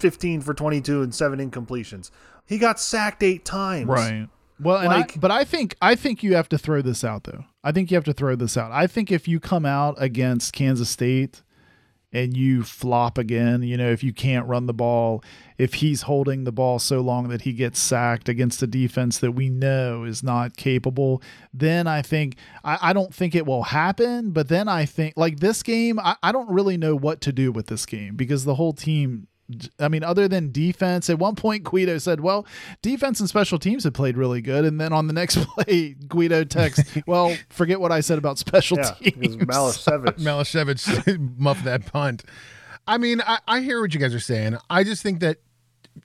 15 0.00 0.42
for 0.42 0.52
22 0.52 1.02
and 1.02 1.14
seven 1.14 1.38
incompletions. 1.50 2.10
He 2.46 2.58
got 2.58 2.78
sacked 2.80 3.22
eight 3.22 3.44
times. 3.44 3.86
Right. 3.86 4.28
Well, 4.60 4.78
and 4.78 4.88
Like- 4.88 5.16
I, 5.16 5.20
but 5.20 5.30
I 5.30 5.44
think 5.44 5.74
I 5.80 5.94
think 5.94 6.22
you 6.22 6.34
have 6.34 6.48
to 6.50 6.58
throw 6.58 6.82
this 6.82 7.02
out 7.02 7.24
though. 7.24 7.44
I 7.64 7.72
think 7.72 7.90
you 7.90 7.96
have 7.96 8.04
to 8.04 8.12
throw 8.12 8.36
this 8.36 8.56
out. 8.56 8.70
I 8.72 8.86
think 8.86 9.10
if 9.10 9.26
you 9.26 9.40
come 9.40 9.64
out 9.64 9.94
against 9.98 10.52
Kansas 10.52 10.90
State 10.90 11.42
and 12.12 12.36
you 12.36 12.62
flop 12.62 13.16
again, 13.16 13.62
you 13.62 13.76
know, 13.76 13.90
if 13.90 14.04
you 14.04 14.12
can't 14.12 14.46
run 14.46 14.66
the 14.66 14.74
ball, 14.74 15.24
if 15.56 15.74
he's 15.74 16.02
holding 16.02 16.44
the 16.44 16.52
ball 16.52 16.78
so 16.78 17.00
long 17.00 17.28
that 17.28 17.42
he 17.42 17.52
gets 17.52 17.80
sacked 17.80 18.28
against 18.28 18.62
a 18.62 18.66
defense 18.66 19.18
that 19.18 19.32
we 19.32 19.48
know 19.48 20.04
is 20.04 20.22
not 20.22 20.56
capable, 20.56 21.22
then 21.54 21.86
I 21.86 22.02
think 22.02 22.36
I, 22.64 22.78
I 22.82 22.92
don't 22.92 23.14
think 23.14 23.34
it 23.34 23.46
will 23.46 23.62
happen. 23.64 24.30
But 24.30 24.48
then 24.48 24.68
I 24.68 24.84
think 24.84 25.14
like 25.16 25.40
this 25.40 25.62
game, 25.62 25.98
I, 25.98 26.16
I 26.22 26.32
don't 26.32 26.50
really 26.50 26.76
know 26.76 26.94
what 26.96 27.20
to 27.22 27.32
do 27.32 27.50
with 27.50 27.68
this 27.68 27.86
game 27.86 28.16
because 28.16 28.44
the 28.44 28.56
whole 28.56 28.72
team 28.72 29.28
I 29.78 29.88
mean, 29.88 30.02
other 30.04 30.28
than 30.28 30.52
defense, 30.52 31.08
at 31.10 31.18
one 31.18 31.34
point 31.34 31.64
Guido 31.64 31.98
said, 31.98 32.20
"Well, 32.20 32.46
defense 32.82 33.20
and 33.20 33.28
special 33.28 33.58
teams 33.58 33.84
have 33.84 33.94
played 33.94 34.16
really 34.16 34.40
good," 34.40 34.64
and 34.64 34.80
then 34.80 34.92
on 34.92 35.06
the 35.06 35.12
next 35.12 35.36
play, 35.54 35.94
Guido 36.08 36.44
texts, 36.44 36.96
"Well, 37.06 37.36
forget 37.50 37.80
what 37.80 37.92
I 37.92 38.00
said 38.00 38.18
about 38.18 38.38
special 38.38 38.78
Yeah, 38.78 38.94
teams." 39.00 39.36
Malashevich. 39.36 40.18
Malashevich 40.18 41.38
muffed 41.38 41.64
that 41.64 41.86
punt. 41.86 42.24
I 42.86 42.98
mean, 42.98 43.20
I, 43.20 43.38
I 43.46 43.60
hear 43.60 43.80
what 43.80 43.94
you 43.94 44.00
guys 44.00 44.14
are 44.14 44.20
saying. 44.20 44.56
I 44.68 44.82
just 44.84 45.02
think 45.02 45.20
that 45.20 45.38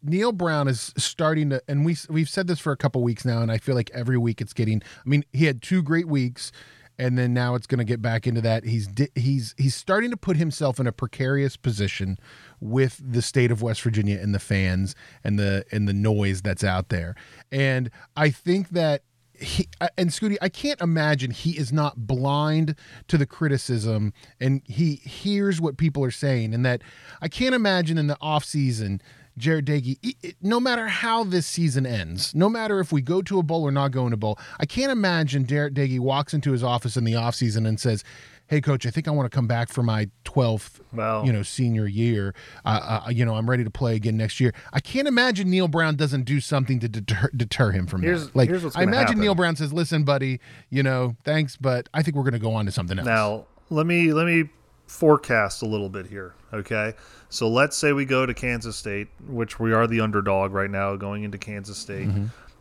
Neal 0.03 0.31
Brown 0.31 0.67
is 0.67 0.93
starting 0.97 1.49
to, 1.51 1.61
and 1.67 1.85
we 1.85 1.95
we've 2.09 2.29
said 2.29 2.47
this 2.47 2.59
for 2.59 2.71
a 2.71 2.77
couple 2.77 3.01
weeks 3.01 3.25
now, 3.25 3.41
and 3.41 3.51
I 3.51 3.57
feel 3.57 3.75
like 3.75 3.89
every 3.93 4.17
week 4.17 4.41
it's 4.41 4.53
getting. 4.53 4.81
I 4.83 5.09
mean, 5.09 5.23
he 5.33 5.45
had 5.45 5.61
two 5.61 5.81
great 5.81 6.07
weeks, 6.07 6.51
and 6.99 7.17
then 7.17 7.33
now 7.33 7.55
it's 7.55 7.67
going 7.67 7.79
to 7.79 7.85
get 7.85 8.01
back 8.01 8.25
into 8.25 8.41
that. 8.41 8.63
He's 8.63 8.89
he's 9.15 9.53
he's 9.57 9.75
starting 9.75 10.11
to 10.11 10.17
put 10.17 10.37
himself 10.37 10.79
in 10.79 10.87
a 10.87 10.91
precarious 10.91 11.57
position 11.57 12.17
with 12.59 13.01
the 13.03 13.21
state 13.21 13.51
of 13.51 13.61
West 13.61 13.81
Virginia 13.81 14.19
and 14.19 14.33
the 14.33 14.39
fans 14.39 14.95
and 15.23 15.37
the 15.37 15.65
and 15.71 15.87
the 15.87 15.93
noise 15.93 16.41
that's 16.41 16.63
out 16.63 16.89
there, 16.89 17.15
and 17.51 17.89
I 18.15 18.29
think 18.29 18.69
that 18.69 19.03
he 19.39 19.67
and 19.97 20.09
Scooty, 20.09 20.37
I 20.41 20.49
can't 20.49 20.81
imagine 20.81 21.31
he 21.31 21.57
is 21.57 21.71
not 21.71 22.07
blind 22.07 22.75
to 23.07 23.17
the 23.17 23.25
criticism 23.25 24.13
and 24.39 24.61
he 24.65 24.95
hears 24.95 25.61
what 25.61 25.77
people 25.77 26.03
are 26.03 26.11
saying, 26.11 26.53
and 26.53 26.65
that 26.65 26.81
I 27.21 27.27
can't 27.27 27.53
imagine 27.53 27.97
in 27.97 28.07
the 28.07 28.17
off 28.21 28.43
season. 28.43 29.01
Jared 29.37 29.65
Doege, 29.65 30.35
no 30.41 30.59
matter 30.59 30.87
how 30.87 31.23
this 31.23 31.45
season 31.45 31.85
ends, 31.85 32.33
no 32.33 32.49
matter 32.49 32.79
if 32.79 32.91
we 32.91 33.01
go 33.01 33.21
to 33.21 33.37
a 33.39 33.43
bowl 33.43 33.63
or 33.63 33.71
not 33.71 33.91
going 33.91 34.09
to 34.09 34.15
a 34.15 34.17
bowl, 34.17 34.39
I 34.59 34.65
can't 34.65 34.91
imagine 34.91 35.45
Jared 35.45 35.75
Doege 35.75 35.99
walks 35.99 36.33
into 36.33 36.51
his 36.51 36.63
office 36.63 36.97
in 36.97 37.03
the 37.03 37.13
offseason 37.13 37.67
and 37.67 37.79
says, 37.79 38.03
Hey, 38.49 38.61
coach, 38.61 38.85
I 38.85 38.91
think 38.91 39.09
I 39.09 39.11
want 39.11 39.29
to 39.29 39.35
come 39.35 39.45
back 39.45 39.67
for 39.67 39.83
my 39.83 40.09
12th, 40.23 40.79
Well- 40.93 41.25
you 41.25 41.33
know, 41.33 41.43
senior 41.43 41.85
year. 41.85 42.33
Uh, 42.65 43.01
uh, 43.05 43.09
you 43.09 43.25
know, 43.25 43.35
I'm 43.35 43.49
ready 43.49 43.65
to 43.65 43.69
play 43.69 43.95
again 43.97 44.15
next 44.15 44.39
year. 44.39 44.53
I 44.71 44.79
can't 44.79 45.05
imagine 45.07 45.49
Neal 45.49 45.67
Brown 45.67 45.97
doesn't 45.97 46.23
do 46.23 46.39
something 46.39 46.79
to 46.79 46.87
deter, 46.87 47.29
deter 47.35 47.71
him 47.71 47.87
from 47.87 48.03
Here's- 48.03 48.27
that. 48.27 48.35
Like, 48.37 48.49
I 48.49 48.83
imagine 48.83 49.07
happen. 49.07 49.19
Neal 49.19 49.35
Brown 49.35 49.57
says, 49.57 49.73
"Listen, 49.73 50.03
buddy, 50.05 50.39
you 50.69 50.81
know, 50.81 51.17
thanks, 51.25 51.57
but 51.57 51.89
I 51.93 52.01
think 52.03 52.15
we're 52.15 52.23
going 52.23 52.33
to 52.33 52.39
go 52.39 52.53
on 52.53 52.65
to 52.65 52.71
something 52.71 52.97
else." 52.97 53.05
Now, 53.05 53.47
let 53.69 53.85
me 53.85 54.13
let 54.13 54.25
me 54.25 54.45
forecast 54.85 55.61
a 55.61 55.65
little 55.65 55.89
bit 55.89 56.07
here, 56.07 56.33
okay? 56.53 56.93
So 57.29 57.47
let's 57.49 57.75
say 57.77 57.93
we 57.93 58.05
go 58.05 58.25
to 58.25 58.33
Kansas 58.33 58.75
State, 58.75 59.07
which 59.27 59.59
we 59.59 59.73
are 59.73 59.87
the 59.87 59.99
underdog 60.01 60.51
right 60.53 60.69
now 60.69 60.95
going 60.95 61.23
into 61.23 61.37
Kansas 61.37 61.77
State. 61.77 62.07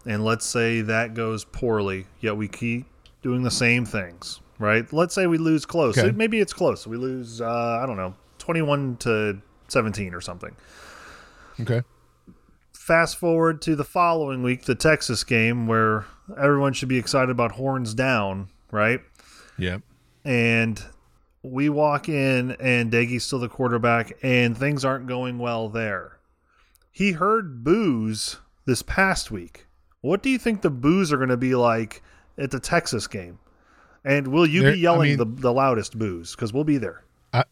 And 0.06 0.24
let's 0.24 0.46
say 0.46 0.82
that 0.82 1.14
goes 1.14 1.44
poorly, 1.44 2.06
yet 2.20 2.36
we 2.36 2.46
keep 2.48 2.86
doing 3.22 3.42
the 3.42 3.50
same 3.50 3.84
things, 3.84 4.40
right? 4.58 4.90
Let's 4.92 5.14
say 5.14 5.26
we 5.26 5.38
lose 5.38 5.66
close. 5.66 5.98
Okay. 5.98 6.12
Maybe 6.12 6.38
it's 6.38 6.52
close. 6.52 6.86
We 6.86 6.96
lose 6.96 7.40
uh, 7.40 7.80
I 7.82 7.86
don't 7.86 7.96
know, 7.96 8.14
21 8.38 8.98
to 8.98 9.40
17 9.68 10.14
or 10.14 10.20
something. 10.20 10.54
okay, 11.60 11.82
fast 12.72 13.16
forward 13.16 13.60
to 13.62 13.74
the 13.74 13.84
following 13.84 14.42
week, 14.44 14.62
the 14.64 14.74
Texas 14.76 15.24
game, 15.24 15.66
where 15.66 16.06
everyone 16.40 16.72
should 16.72 16.88
be 16.88 16.98
excited 16.98 17.30
about 17.30 17.52
horns 17.52 17.94
down, 17.94 18.48
right? 18.70 19.00
yeah, 19.58 19.78
And 20.24 20.80
we 21.50 21.68
walk 21.68 22.08
in, 22.08 22.52
and 22.60 22.90
Doege's 22.92 23.24
still 23.24 23.38
the 23.38 23.48
quarterback, 23.48 24.12
and 24.22 24.56
things 24.56 24.84
aren't 24.84 25.06
going 25.06 25.38
well 25.38 25.68
there. 25.68 26.18
He 26.90 27.12
heard 27.12 27.62
boos 27.64 28.38
this 28.64 28.82
past 28.82 29.30
week. 29.30 29.66
What 30.00 30.22
do 30.22 30.30
you 30.30 30.38
think 30.38 30.62
the 30.62 30.70
boos 30.70 31.12
are 31.12 31.16
going 31.16 31.28
to 31.30 31.36
be 31.36 31.54
like 31.54 32.02
at 32.38 32.50
the 32.50 32.60
Texas 32.60 33.06
game? 33.06 33.38
And 34.04 34.28
will 34.28 34.46
you 34.46 34.62
There- 34.62 34.72
be 34.72 34.78
I 34.78 34.82
yelling 34.82 35.08
mean- 35.10 35.18
the, 35.18 35.40
the 35.42 35.52
loudest 35.52 35.98
boos? 35.98 36.34
Because 36.34 36.52
we'll 36.52 36.64
be 36.64 36.78
there. 36.78 37.02
I 37.32 37.44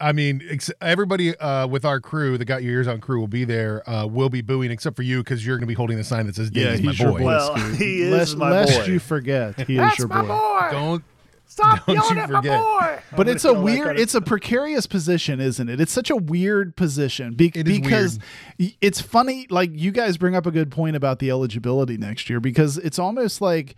I 0.00 0.12
mean, 0.12 0.42
ex- 0.50 0.70
everybody 0.80 1.36
uh, 1.38 1.66
with 1.68 1.84
our 1.84 2.00
crew, 2.00 2.38
the 2.38 2.44
Got 2.44 2.62
Your 2.62 2.72
Ears 2.74 2.88
On 2.88 3.00
crew, 3.00 3.20
will 3.20 3.28
be 3.28 3.44
there. 3.44 3.88
Uh, 3.88 4.06
will 4.06 4.28
be 4.30 4.40
booing, 4.40 4.70
except 4.70 4.96
for 4.96 5.02
you, 5.02 5.18
because 5.22 5.44
you're 5.46 5.56
going 5.56 5.66
to 5.66 5.66
be 5.68 5.74
holding 5.74 5.96
the 5.96 6.02
sign 6.04 6.26
that 6.26 6.34
says 6.34 6.50
"Doege's 6.50 6.82
my 6.82 6.90
he's 6.90 7.00
your 7.00 7.12
boy." 7.12 7.18
boy. 7.18 7.24
Well, 7.24 7.54
he 7.56 8.02
is 8.02 8.12
lest, 8.12 8.36
my 8.36 8.50
lest 8.50 8.78
boy. 8.80 8.84
you 8.86 8.98
forget, 8.98 9.60
he 9.66 9.78
is 9.78 9.98
your 9.98 10.08
boy. 10.08 10.68
Don't 10.70 11.04
Stop 11.48 11.86
Don't 11.86 11.94
yelling 11.94 12.16
you 12.16 12.22
at 12.22 12.28
forget. 12.30 12.60
my 12.60 12.80
boy. 12.96 12.98
But 13.16 13.28
it's 13.28 13.44
a 13.44 13.54
weird, 13.54 13.98
it's 13.98 14.14
a 14.14 14.20
precarious 14.20 14.86
position, 14.86 15.40
isn't 15.40 15.68
it? 15.68 15.80
It's 15.80 15.92
such 15.92 16.10
a 16.10 16.16
weird 16.16 16.76
position 16.76 17.34
be- 17.34 17.52
It 17.54 17.68
is 17.68 17.78
because 17.80 18.18
y- 18.58 18.74
it's 18.80 19.00
funny. 19.00 19.46
Like 19.48 19.70
you 19.72 19.90
guys 19.92 20.16
bring 20.18 20.34
up 20.34 20.44
a 20.46 20.50
good 20.50 20.70
point 20.70 20.96
about 20.96 21.18
the 21.20 21.30
eligibility 21.30 21.96
next 21.96 22.28
year 22.28 22.40
because 22.40 22.78
it's 22.78 22.98
almost 22.98 23.40
like 23.40 23.74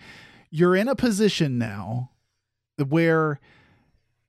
you're 0.51 0.75
in 0.75 0.89
a 0.89 0.97
position 0.97 1.59
now 1.59 2.11
where 2.89 3.39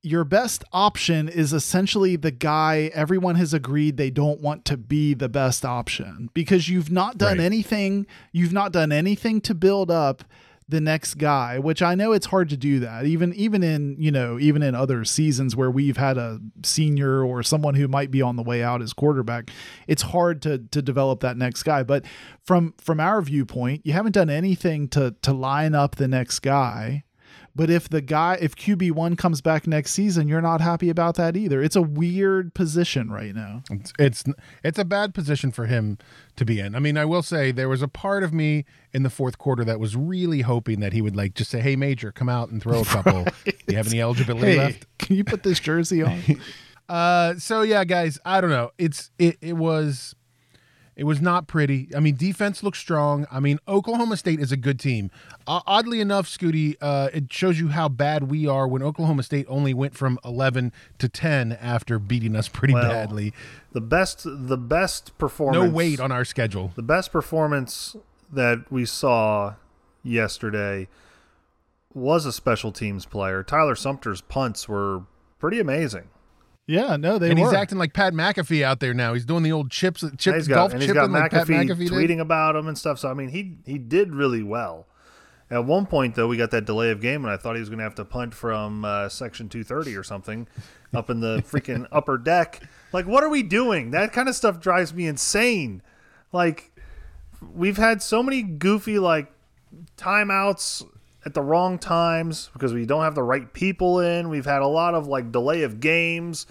your 0.01 0.23
best 0.23 0.63
option 0.71 1.27
is 1.27 1.51
essentially 1.53 2.15
the 2.15 2.31
guy 2.31 2.89
everyone 2.93 3.35
has 3.35 3.53
agreed 3.53 3.97
they 3.97 4.09
don't 4.09 4.39
want 4.41 4.63
to 4.65 4.77
be 4.77 5.13
the 5.13 5.27
best 5.27 5.65
option 5.65 6.29
because 6.33 6.69
you've 6.69 6.89
not 6.91 7.17
done 7.17 7.37
Right. 7.37 7.43
anything 7.45 8.07
you've 8.31 8.53
not 8.53 8.71
done 8.71 8.91
anything 8.93 9.41
to 9.41 9.53
build 9.53 9.91
up 9.91 10.23
the 10.69 10.79
next 10.79 11.15
guy 11.15 11.57
which 11.59 11.81
i 11.81 11.95
know 11.95 12.13
it's 12.13 12.27
hard 12.27 12.49
to 12.49 12.57
do 12.57 12.79
that. 12.79 13.05
Even 13.05 13.33
even 13.33 13.63
in 13.63 13.95
you 13.99 14.11
know 14.11 14.39
even 14.39 14.61
in 14.63 14.75
other 14.75 15.03
seasons 15.03 15.55
where 15.55 15.71
we've 15.71 15.97
had 15.97 16.17
a 16.17 16.39
senior 16.63 17.23
or 17.23 17.43
someone 17.43 17.75
who 17.75 17.87
might 17.87 18.11
be 18.11 18.21
on 18.21 18.35
the 18.35 18.43
way 18.43 18.63
out 18.63 18.81
as 18.81 18.93
quarterback 18.93 19.49
it's 19.87 20.01
hard 20.01 20.41
to 20.41 20.57
to 20.57 20.81
develop 20.81 21.19
that 21.21 21.37
next 21.37 21.63
guy. 21.63 21.83
But 21.83 22.05
from 22.43 22.73
from 22.77 22.99
our 22.99 23.21
viewpoint 23.21 23.85
you 23.85 23.93
haven't 23.93 24.13
done 24.13 24.29
anything 24.29 24.87
to 24.89 25.15
to 25.21 25.33
line 25.33 25.75
up 25.75 25.95
the 25.95 26.07
next 26.07 26.39
guy 26.39 27.03
but 27.59 27.69
if 27.69 27.89
the 27.89 27.99
guy, 27.99 28.37
if 28.39 28.55
QB1 28.55 29.17
comes 29.17 29.41
back 29.41 29.67
next 29.67 29.91
season, 29.91 30.29
you're 30.29 30.39
not 30.39 30.61
happy 30.61 30.89
about 30.89 31.15
that 31.15 31.35
either. 31.35 31.61
It's 31.61 31.75
a 31.75 31.81
weird 31.81 32.53
position 32.53 33.11
right 33.11 33.35
now. 33.35 33.63
It's, 33.69 33.91
it's 33.99 34.23
it's 34.63 34.79
a 34.79 34.85
bad 34.85 35.13
position 35.13 35.51
for 35.51 35.65
him 35.65 35.97
to 36.37 36.45
be 36.45 36.61
in. 36.61 36.73
I 36.73 36.79
mean, 36.79 36.97
I 36.97 37.03
will 37.03 37.21
say 37.21 37.51
there 37.51 37.67
was 37.67 37.81
a 37.81 37.89
part 37.89 38.23
of 38.23 38.33
me 38.33 38.63
in 38.93 39.03
the 39.03 39.09
fourth 39.09 39.37
quarter 39.37 39.65
that 39.65 39.77
was 39.77 39.93
really 39.93 40.39
hoping 40.39 40.79
that 40.79 40.93
he 40.93 41.01
would 41.01 41.17
like 41.17 41.33
just 41.33 41.51
say, 41.51 41.59
"Hey, 41.59 41.75
Major, 41.75 42.13
come 42.13 42.29
out 42.29 42.47
and 42.47 42.63
throw 42.63 42.79
a 42.79 42.85
couple." 42.85 43.25
Do 43.43 43.51
you 43.67 43.75
have 43.75 43.87
any 43.87 43.99
eligibility 43.99 44.53
Hey, 44.53 44.57
left? 44.57 44.97
can 44.97 45.17
you 45.17 45.25
put 45.25 45.43
this 45.43 45.59
jersey 45.59 46.01
on? 46.01 46.21
Uh, 46.87 47.35
so 47.37 47.61
yeah, 47.61 47.83
guys, 47.83 48.17
I 48.25 48.41
don't 48.41 48.49
know. 48.49 48.71
It's 48.79 49.11
it 49.19 49.37
it 49.41 49.53
was 49.53 50.15
it 50.99 51.05
was 51.05 51.21
not 51.21 51.47
pretty. 51.47 51.87
I 51.95 52.01
mean, 52.01 52.17
defense 52.17 52.61
looks 52.61 52.77
strong. 52.77 53.25
I 53.31 53.39
mean, 53.39 53.57
Oklahoma 53.69 54.17
State 54.17 54.41
is 54.41 54.51
a 54.51 54.57
good 54.57 54.81
team. 54.81 55.09
Uh, 55.47 55.61
oddly 55.65 56.01
enough, 56.01 56.27
Scooty, 56.27 56.75
uh, 56.81 57.07
it 57.13 57.31
shows 57.31 57.57
you 57.57 57.69
how 57.69 57.87
bad 57.87 58.29
we 58.29 58.47
are 58.47 58.67
when 58.67 58.83
Oklahoma 58.83 59.23
State 59.23 59.45
only 59.47 59.73
went 59.73 59.95
from 59.95 60.19
11 60.25 60.73
to 60.97 61.07
10 61.07 61.53
after 61.53 61.99
beating 61.99 62.35
us 62.35 62.49
pretty 62.49 62.73
Well, 62.73 62.89
badly. 62.89 63.33
The 63.71 63.79
best, 63.79 64.23
the 64.25 64.57
best 64.57 65.17
performance. 65.17 65.63
No 65.63 65.69
weight 65.73 66.01
on 66.01 66.11
our 66.11 66.25
schedule. 66.25 66.73
The 66.75 66.83
best 66.83 67.13
performance 67.13 67.95
that 68.29 68.69
we 68.69 68.83
saw 68.83 69.53
yesterday 70.03 70.89
was 71.93 72.25
a 72.25 72.33
special 72.33 72.73
teams 72.73 73.05
player. 73.05 73.41
Tyler 73.41 73.75
Sumpter's 73.75 74.19
punts 74.19 74.67
were 74.67 75.03
pretty 75.39 75.61
amazing. 75.61 76.09
Yeah, 76.69 76.97
no, 76.97 77.17
they 77.17 77.31
and 77.31 77.39
were. 77.39 77.47
he's 77.47 77.53
acting 77.53 77.79
like 77.79 77.93
Pat 77.93 78.13
McAfee 78.13 78.61
out 78.61 78.79
there 78.79 78.93
now. 78.93 79.15
He's 79.15 79.25
doing 79.25 79.41
the 79.41 79.51
old 79.51 79.71
chips, 79.71 80.03
And 80.03 80.19
chip, 80.19 80.35
he's 80.35 80.47
got, 80.47 80.55
golf 80.55 80.73
and 80.73 80.83
he's 80.83 80.91
got 80.91 81.01
chipping 81.01 81.13
like 81.13 81.31
Pat 81.31 81.47
McAfee, 81.47 81.67
McAfee 81.67 81.77
did. 81.79 81.91
tweeting 81.91 82.19
about 82.19 82.55
him 82.55 82.67
and 82.67 82.77
stuff. 82.77 82.99
So 82.99 83.09
I 83.09 83.15
mean, 83.15 83.29
he 83.29 83.57
he 83.65 83.79
did 83.79 84.13
really 84.13 84.43
well. 84.43 84.85
At 85.49 85.65
one 85.65 85.87
point, 85.87 86.13
though, 86.13 86.27
we 86.27 86.37
got 86.37 86.51
that 86.51 86.65
delay 86.65 86.91
of 86.91 87.01
game, 87.01 87.25
and 87.25 87.33
I 87.33 87.37
thought 87.37 87.55
he 87.55 87.59
was 87.59 87.69
going 87.69 87.79
to 87.79 87.83
have 87.83 87.95
to 87.95 88.05
punt 88.05 88.35
from 88.35 88.85
uh, 88.85 89.09
section 89.09 89.49
230 89.49 89.95
or 89.95 90.03
something 90.03 90.47
up 90.93 91.09
in 91.09 91.21
the 91.21 91.37
freaking 91.41 91.87
upper 91.91 92.19
deck. 92.19 92.61
Like, 92.93 93.07
what 93.07 93.23
are 93.23 93.29
we 93.29 93.41
doing? 93.41 93.89
That 93.89 94.13
kind 94.13 94.29
of 94.29 94.35
stuff 94.35 94.59
drives 94.59 94.93
me 94.93 95.07
insane. 95.07 95.81
Like, 96.31 96.71
we've 97.51 97.77
had 97.77 98.03
so 98.03 98.21
many 98.21 98.43
goofy 98.43 98.99
like 98.99 99.31
timeouts 99.97 100.85
at 101.25 101.33
the 101.33 101.41
wrong 101.41 101.77
times 101.77 102.49
because 102.53 102.73
we 102.73 102.85
don't 102.85 103.03
have 103.03 103.15
the 103.15 103.23
right 103.23 103.51
people 103.53 103.99
in. 103.99 104.29
We've 104.29 104.45
had 104.45 104.61
a 104.61 104.67
lot 104.67 104.93
of 104.93 105.07
like 105.07 105.31
delay 105.31 105.63
of 105.63 105.79
games 105.79 106.47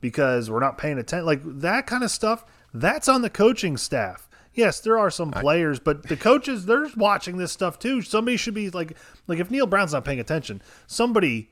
because 0.00 0.50
we're 0.50 0.60
not 0.60 0.78
paying 0.78 0.98
attention. 0.98 1.26
Like 1.26 1.40
that 1.44 1.86
kind 1.86 2.04
of 2.04 2.10
stuff, 2.10 2.44
that's 2.72 3.08
on 3.08 3.22
the 3.22 3.30
coaching 3.30 3.76
staff. 3.76 4.28
Yes, 4.54 4.80
there 4.80 4.98
are 4.98 5.10
some 5.10 5.30
players, 5.30 5.80
but 5.80 6.08
the 6.08 6.16
coaches 6.16 6.66
they're 6.66 6.86
watching 6.96 7.38
this 7.38 7.52
stuff 7.52 7.78
too. 7.78 8.02
Somebody 8.02 8.36
should 8.36 8.54
be 8.54 8.68
like 8.70 8.96
like 9.26 9.38
if 9.38 9.50
Neal 9.50 9.66
Brown's 9.66 9.94
not 9.94 10.04
paying 10.04 10.20
attention, 10.20 10.60
somebody 10.86 11.50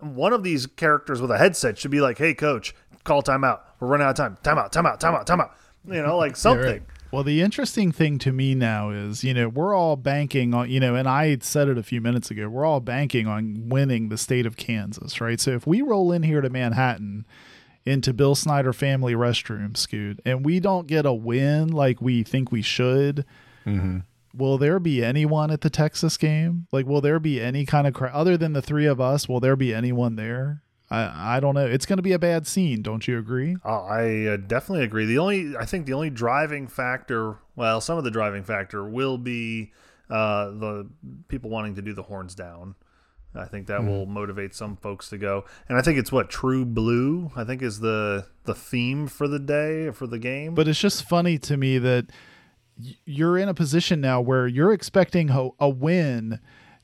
one 0.00 0.32
of 0.32 0.42
these 0.42 0.66
characters 0.66 1.20
with 1.20 1.30
a 1.30 1.38
headset 1.38 1.78
should 1.78 1.92
be 1.92 2.00
like, 2.00 2.18
"Hey 2.18 2.34
coach, 2.34 2.74
call 3.04 3.22
timeout. 3.22 3.60
We're 3.78 3.88
running 3.88 4.06
out 4.06 4.18
of 4.18 4.36
time. 4.36 4.38
Timeout, 4.42 4.72
timeout, 4.72 4.98
timeout, 4.98 5.26
timeout." 5.26 5.50
You 5.86 6.02
know, 6.02 6.16
like 6.16 6.36
something. 6.36 6.84
Well, 7.12 7.24
the 7.24 7.42
interesting 7.42 7.90
thing 7.90 8.18
to 8.20 8.32
me 8.32 8.54
now 8.54 8.90
is, 8.90 9.24
you 9.24 9.34
know, 9.34 9.48
we're 9.48 9.74
all 9.74 9.96
banking 9.96 10.54
on, 10.54 10.70
you 10.70 10.78
know, 10.78 10.94
and 10.94 11.08
I 11.08 11.38
said 11.40 11.68
it 11.68 11.76
a 11.76 11.82
few 11.82 12.00
minutes 12.00 12.30
ago, 12.30 12.48
we're 12.48 12.64
all 12.64 12.80
banking 12.80 13.26
on 13.26 13.68
winning 13.68 14.08
the 14.08 14.18
state 14.18 14.46
of 14.46 14.56
Kansas, 14.56 15.20
right? 15.20 15.40
So 15.40 15.50
if 15.50 15.66
we 15.66 15.82
roll 15.82 16.12
in 16.12 16.22
here 16.22 16.40
to 16.40 16.48
Manhattan 16.48 17.26
into 17.84 18.12
Bill 18.12 18.36
Snyder 18.36 18.72
family 18.72 19.14
restroom, 19.14 19.76
Scoot, 19.76 20.20
and 20.24 20.44
we 20.44 20.60
don't 20.60 20.86
get 20.86 21.04
a 21.04 21.12
win 21.12 21.68
like 21.68 22.00
we 22.00 22.22
think 22.22 22.52
we 22.52 22.62
should, 22.62 23.24
mm-hmm. 23.66 23.98
will 24.32 24.56
there 24.56 24.78
be 24.78 25.02
anyone 25.02 25.50
at 25.50 25.62
the 25.62 25.70
Texas 25.70 26.16
game? 26.16 26.68
Like, 26.70 26.86
will 26.86 27.00
there 27.00 27.18
be 27.18 27.40
any 27.40 27.66
kind 27.66 27.88
of 27.88 27.94
crowd 27.94 28.12
other 28.12 28.36
than 28.36 28.52
the 28.52 28.62
three 28.62 28.86
of 28.86 29.00
us? 29.00 29.28
Will 29.28 29.40
there 29.40 29.56
be 29.56 29.74
anyone 29.74 30.14
there? 30.14 30.62
I, 30.90 31.36
I 31.36 31.40
don't 31.40 31.54
know. 31.54 31.66
It's 31.66 31.86
going 31.86 31.98
to 31.98 32.02
be 32.02 32.12
a 32.12 32.18
bad 32.18 32.46
scene. 32.46 32.82
Don't 32.82 33.06
you 33.06 33.18
agree? 33.18 33.56
Oh, 33.64 33.84
I 33.84 34.26
uh, 34.26 34.36
definitely 34.36 34.84
agree. 34.84 35.06
The 35.06 35.18
only, 35.18 35.56
I 35.56 35.64
think, 35.64 35.86
the 35.86 35.92
only 35.92 36.10
driving 36.10 36.66
factor, 36.66 37.38
well, 37.54 37.80
some 37.80 37.96
of 37.96 38.04
the 38.04 38.10
driving 38.10 38.42
factor 38.42 38.84
will 38.84 39.16
be 39.16 39.72
uh, 40.10 40.46
the 40.46 40.88
people 41.28 41.50
wanting 41.50 41.76
to 41.76 41.82
do 41.82 41.94
the 41.94 42.02
horns 42.02 42.34
down. 42.34 42.74
I 43.34 43.44
think 43.44 43.68
that 43.68 43.84
will 43.84 44.06
motivate 44.06 44.56
some 44.56 44.76
folks 44.76 45.08
to 45.10 45.18
go, 45.18 45.44
and 45.68 45.78
I 45.78 45.82
think 45.82 46.00
it's 46.00 46.10
what 46.10 46.30
True 46.30 46.64
Blue. 46.64 47.30
I 47.36 47.44
think 47.44 47.62
is 47.62 47.78
the 47.78 48.26
the 48.42 48.56
theme 48.56 49.06
for 49.06 49.28
the 49.28 49.38
day 49.38 49.92
for 49.92 50.08
the 50.08 50.18
game. 50.18 50.56
But 50.56 50.66
it's 50.66 50.80
just 50.80 51.08
funny 51.08 51.38
to 51.38 51.56
me 51.56 51.78
that 51.78 52.06
you're 53.04 53.38
in 53.38 53.48
a 53.48 53.54
position 53.54 54.00
now 54.00 54.20
where 54.20 54.48
you're 54.48 54.72
expecting 54.72 55.30
a, 55.30 55.50
a 55.60 55.68
win 55.68 56.40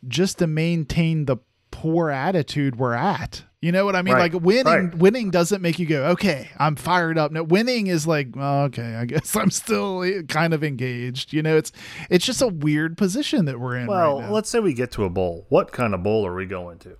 just 0.06 0.38
to 0.38 0.46
maintain 0.46 1.24
the 1.24 1.38
poor 1.72 2.10
attitude 2.10 2.78
we're 2.78 2.94
at. 2.94 3.42
You 3.66 3.72
know 3.72 3.84
what 3.84 3.96
I 3.96 4.02
mean? 4.02 4.14
Right, 4.14 4.32
Like 4.32 4.42
winning, 4.42 4.64
right. 4.64 4.94
winning 4.94 5.30
doesn't 5.30 5.60
make 5.60 5.80
you 5.80 5.86
go, 5.86 6.04
okay, 6.10 6.48
I'm 6.56 6.76
fired 6.76 7.18
up. 7.18 7.32
No, 7.32 7.42
winning 7.42 7.88
is 7.88 8.06
like, 8.06 8.28
oh, 8.36 8.62
okay, 8.66 8.94
I 8.94 9.06
guess 9.06 9.34
I'm 9.42 9.50
still 9.50 10.22
kind 10.28 10.54
of 10.54 10.62
engaged. 10.62 11.32
You 11.32 11.42
know, 11.42 11.56
it's 11.56 11.72
it's 12.08 12.24
just 12.24 12.40
a 12.42 12.46
weird 12.46 12.96
position 12.96 13.46
that 13.46 13.58
we're 13.58 13.74
in. 13.76 13.88
well, 13.88 14.20
right 14.20 14.26
now. 14.28 14.32
let's 14.32 14.48
say 14.48 14.60
we 14.60 14.72
get 14.72 14.92
to 14.92 15.04
a 15.04 15.10
bowl. 15.10 15.46
What 15.48 15.72
kind 15.72 15.94
of 15.94 16.04
bowl 16.04 16.24
are 16.24 16.34
we 16.36 16.46
going 16.46 16.78
to? 16.78 16.96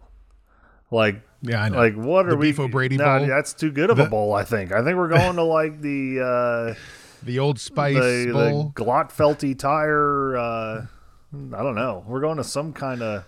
Like, 0.90 1.22
Yeah, 1.40 1.62
I 1.62 1.68
know. 1.68 1.78
like 1.78 1.94
what 1.94 2.26
are 2.26 2.30
The 2.30 2.36
we? 2.36 2.48
Beef 2.48 2.58
O'Brady 2.58 2.96
Nah, 2.96 3.18
Bowl? 3.20 3.28
That's 3.28 3.54
too 3.54 3.70
good 3.70 3.90
of 3.90 4.00
a 4.00 4.06
bowl. 4.06 4.34
I 4.34 4.42
think. 4.42 4.72
I 4.72 4.82
think 4.82 4.96
we're 4.96 5.08
going 5.08 5.36
to 5.36 5.44
like 5.44 5.80
the. 5.80 6.20
Uh, 6.20 6.74
the 7.22 7.38
old 7.38 7.60
Spice 7.60 7.94
the, 7.94 8.30
Bowl. 8.32 8.72
the 8.74 8.84
Glotfelty 8.84 9.56
tire. 9.56 10.36
Uh, 10.36 10.86
I 11.32 11.62
don't 11.62 11.76
know. 11.76 12.02
We're 12.08 12.20
going 12.22 12.38
to 12.38 12.44
some 12.44 12.72
kind 12.72 13.02
of 13.02 13.24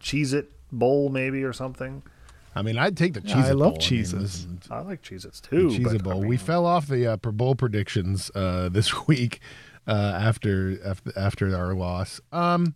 cheese 0.00 0.32
It 0.32 0.50
bowl, 0.72 1.08
maybe, 1.08 1.44
or 1.44 1.52
something. 1.52 2.02
I 2.54 2.62
mean, 2.62 2.76
I'd 2.78 2.96
take 2.96 3.14
the 3.14 3.22
Yeah, 3.24 3.46
I 3.46 3.52
love 3.52 3.78
cheeses. 3.78 4.46
Cheez-Its. 4.46 4.70
I 4.70 4.80
like 4.80 5.02
cheeses 5.02 5.40
too. 5.40 5.68
Cheez 5.68 5.84
but, 5.84 5.94
It 5.94 6.00
I 6.00 6.04
Bowl. 6.04 6.20
mean, 6.20 6.28
we 6.28 6.36
fell 6.36 6.66
off 6.66 6.86
the 6.86 7.06
uh, 7.12 7.16
per 7.16 7.32
bowl 7.32 7.54
predictions 7.54 8.30
uh, 8.34 8.68
this 8.72 9.06
week 9.06 9.40
uh, 9.86 9.90
after, 9.92 10.78
after 10.86 11.12
after 11.16 11.56
our 11.56 11.74
loss. 11.74 12.20
Um, 12.30 12.74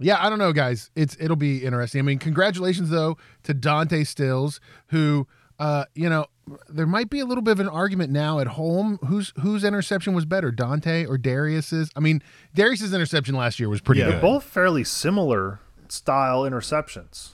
yeah, 0.00 0.24
I 0.24 0.30
don't 0.30 0.38
know, 0.38 0.52
guys. 0.52 0.90
It's 0.96 1.16
it'll 1.20 1.36
be 1.36 1.64
interesting. 1.64 1.98
I 1.98 2.02
mean, 2.02 2.18
congratulations 2.18 2.90
though 2.90 3.16
to 3.42 3.52
Dante 3.54 4.04
Stills, 4.04 4.60
who 4.88 5.26
uh, 5.58 5.84
you 5.94 6.08
know 6.08 6.26
there 6.68 6.86
might 6.86 7.10
be 7.10 7.20
a 7.20 7.24
little 7.26 7.42
bit 7.42 7.50
of 7.52 7.60
an 7.60 7.68
argument 7.68 8.10
now 8.12 8.38
at 8.38 8.46
home. 8.46 8.98
Whose 9.06 9.32
whose 9.40 9.64
interception 9.64 10.14
was 10.14 10.24
better, 10.24 10.50
Dante 10.52 11.04
or 11.04 11.18
Darius's? 11.18 11.90
I 11.96 12.00
mean, 12.00 12.22
Darius's 12.54 12.94
interception 12.94 13.34
last 13.34 13.58
year 13.60 13.68
was 13.68 13.80
pretty 13.80 14.00
Yeah. 14.00 14.06
good. 14.06 14.14
They're 14.14 14.20
both 14.22 14.44
fairly 14.44 14.84
similar 14.84 15.58
style 15.88 16.42
interceptions. 16.42 17.30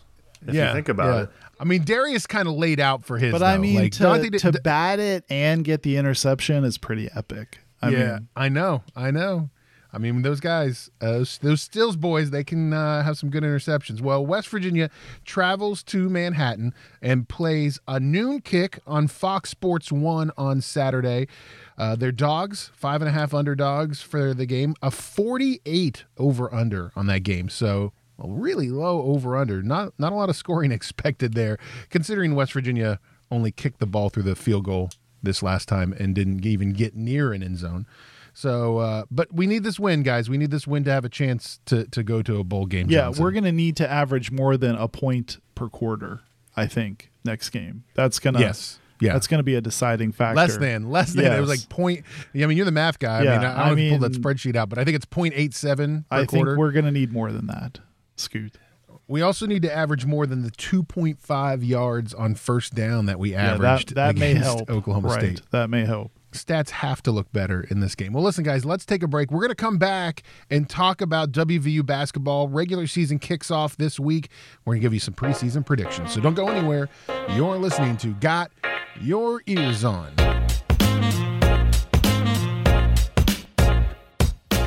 If 0.46 0.54
you 0.54 0.72
think 0.72 0.88
about 0.90 1.14
yeah. 1.14 1.22
it. 1.22 1.30
I 1.58 1.64
mean, 1.64 1.84
Darius 1.84 2.26
kind 2.26 2.48
of 2.48 2.54
laid 2.54 2.80
out 2.80 3.04
for 3.04 3.18
his. 3.18 3.32
but 3.32 3.42
I 3.42 3.58
mean, 3.58 3.76
like, 3.76 3.92
to, 3.92 4.02
Dante 4.02 4.30
did- 4.30 4.40
to 4.40 4.52
bat 4.62 4.98
it 4.98 5.24
and 5.30 5.64
get 5.64 5.82
the 5.82 5.96
interception 5.96 6.64
is 6.64 6.78
pretty 6.78 7.08
epic. 7.14 7.58
I 7.82 7.90
yeah, 7.90 7.98
mean, 8.14 8.28
I 8.34 8.48
know, 8.48 8.82
I 8.96 9.10
know. 9.10 9.50
I 9.92 9.98
mean, 9.98 10.22
those 10.22 10.40
guys, 10.40 10.90
uh, 11.00 11.24
those, 11.40 11.60
Stills 11.62 11.94
boys, 11.94 12.30
they 12.30 12.42
can 12.42 12.72
uh, 12.72 13.04
have 13.04 13.16
some 13.16 13.30
good 13.30 13.44
interceptions. 13.44 14.00
Well, 14.00 14.26
West 14.26 14.48
Virginia 14.48 14.90
travels 15.24 15.84
to 15.84 16.08
Manhattan 16.10 16.74
and 17.00 17.28
plays 17.28 17.78
a 17.86 18.00
noon 18.00 18.40
kick 18.40 18.80
on 18.88 19.06
Fox 19.06 19.50
Sports 19.50 19.92
One 19.92 20.32
on 20.36 20.60
Saturday. 20.60 21.28
Uh, 21.78 21.94
they're 21.94 22.10
dogs, 22.10 22.72
five 22.74 23.02
and 23.02 23.08
a 23.08 23.12
half 23.12 23.32
underdogs 23.32 24.02
for 24.02 24.34
the 24.34 24.46
game, 24.46 24.74
a 24.82 24.90
48 24.90 26.04
over 26.18 26.52
under 26.52 26.90
on 26.96 27.06
that 27.06 27.20
game. 27.20 27.48
So 27.48 27.92
a 28.18 28.28
really 28.28 28.70
low 28.70 29.02
over 29.02 29.36
under. 29.36 29.62
Not 29.62 29.92
not 29.98 30.12
a 30.12 30.16
lot 30.16 30.28
of 30.28 30.36
scoring 30.36 30.72
expected 30.72 31.34
there, 31.34 31.58
considering 31.90 32.34
West 32.34 32.52
Virginia 32.52 33.00
only 33.30 33.50
kicked 33.50 33.80
the 33.80 33.86
ball 33.86 34.10
through 34.10 34.24
the 34.24 34.36
field 34.36 34.64
goal 34.64 34.90
this 35.22 35.42
last 35.42 35.68
time 35.68 35.94
and 35.98 36.14
didn't 36.14 36.44
even 36.44 36.72
get 36.72 36.94
near 36.94 37.32
an 37.32 37.42
end 37.42 37.58
zone. 37.58 37.86
So, 38.36 38.78
uh, 38.78 39.04
but 39.10 39.32
we 39.32 39.46
need 39.46 39.62
this 39.62 39.78
win, 39.78 40.02
guys. 40.02 40.28
We 40.28 40.36
need 40.38 40.50
this 40.50 40.66
win 40.66 40.84
to 40.84 40.90
have 40.90 41.04
a 41.04 41.08
chance 41.08 41.60
to 41.66 41.86
to 41.86 42.02
go 42.02 42.20
to 42.22 42.38
a 42.38 42.44
bowl 42.44 42.66
game. 42.66 42.90
Yeah, 42.90 43.02
Johnson. 43.02 43.24
we're 43.24 43.30
going 43.30 43.44
to 43.44 43.52
need 43.52 43.76
to 43.76 43.90
average 43.90 44.30
more 44.30 44.56
than 44.56 44.74
a 44.74 44.88
point 44.88 45.38
per 45.54 45.68
quarter, 45.68 46.20
I 46.56 46.66
think, 46.66 47.10
next 47.24 47.50
game. 47.50 47.84
That's 47.94 48.18
going 48.18 48.34
to 48.34 48.40
yes, 48.40 48.80
yeah. 49.00 49.12
That's 49.12 49.28
going 49.28 49.38
to 49.38 49.44
be 49.44 49.54
a 49.54 49.60
deciding 49.60 50.10
factor. 50.12 50.36
Less 50.36 50.56
than, 50.56 50.90
less 50.90 51.12
than. 51.12 51.32
It 51.32 51.40
was 51.40 51.48
like 51.48 51.68
point. 51.68 52.04
I 52.34 52.38
mean, 52.46 52.56
you're 52.56 52.66
the 52.66 52.72
math 52.72 52.98
guy. 52.98 53.22
Yeah, 53.22 53.34
I 53.34 53.36
mean, 53.36 53.46
I, 53.46 53.52
I 53.52 53.68
I 53.68 53.72
if 53.72 53.90
pulled 53.90 54.12
that 54.12 54.20
spreadsheet 54.20 54.56
out, 54.56 54.68
but 54.68 54.78
I 54.78 54.84
think 54.84 54.96
it's 54.96 55.06
0.87 55.06 55.76
per 55.76 56.04
I 56.10 56.18
think 56.20 56.30
quarter. 56.30 56.58
we're 56.58 56.72
going 56.72 56.86
to 56.86 56.92
need 56.92 57.12
more 57.12 57.30
than 57.30 57.46
that. 57.46 57.78
Scoot. 58.16 58.56
We 59.06 59.20
also 59.20 59.46
need 59.46 59.62
to 59.62 59.74
average 59.74 60.06
more 60.06 60.26
than 60.26 60.42
the 60.42 60.50
2.5 60.50 61.66
yards 61.66 62.14
on 62.14 62.34
first 62.34 62.74
down 62.74 63.06
that 63.06 63.18
we 63.18 63.32
Yeah, 63.32 63.56
that, 63.58 63.64
averaged 63.64 63.94
that 63.96 64.16
may 64.16 64.30
against 64.30 64.48
help. 64.48 64.70
Oklahoma 64.70 65.08
right. 65.08 65.36
State. 65.36 65.42
That 65.50 65.68
may 65.68 65.84
help. 65.84 66.12
Stats 66.32 66.70
have 66.70 67.00
to 67.04 67.12
look 67.12 67.30
better 67.32 67.64
in 67.70 67.78
this 67.80 67.94
game. 67.94 68.12
Well, 68.12 68.24
listen, 68.24 68.42
guys, 68.42 68.64
let's 68.64 68.84
take 68.84 69.02
a 69.04 69.06
break. 69.06 69.30
We're 69.30 69.40
going 69.40 69.50
to 69.50 69.54
come 69.54 69.78
back 69.78 70.22
and 70.50 70.68
talk 70.68 71.00
about 71.00 71.30
WVU 71.30 71.86
basketball. 71.86 72.48
Regular 72.48 72.86
season 72.88 73.18
kicks 73.20 73.50
off 73.50 73.76
this 73.76 74.00
week. 74.00 74.30
We're 74.64 74.72
going 74.72 74.80
to 74.80 74.82
give 74.86 74.94
you 74.94 75.00
some 75.00 75.14
preseason 75.14 75.64
predictions. 75.64 76.12
So 76.12 76.20
don't 76.20 76.34
go 76.34 76.48
anywhere. 76.48 76.88
You're 77.30 77.56
listening 77.58 77.96
to 77.98 78.08
Got 78.14 78.50
Your 79.00 79.42
Ears 79.46 79.84
On. 79.84 80.12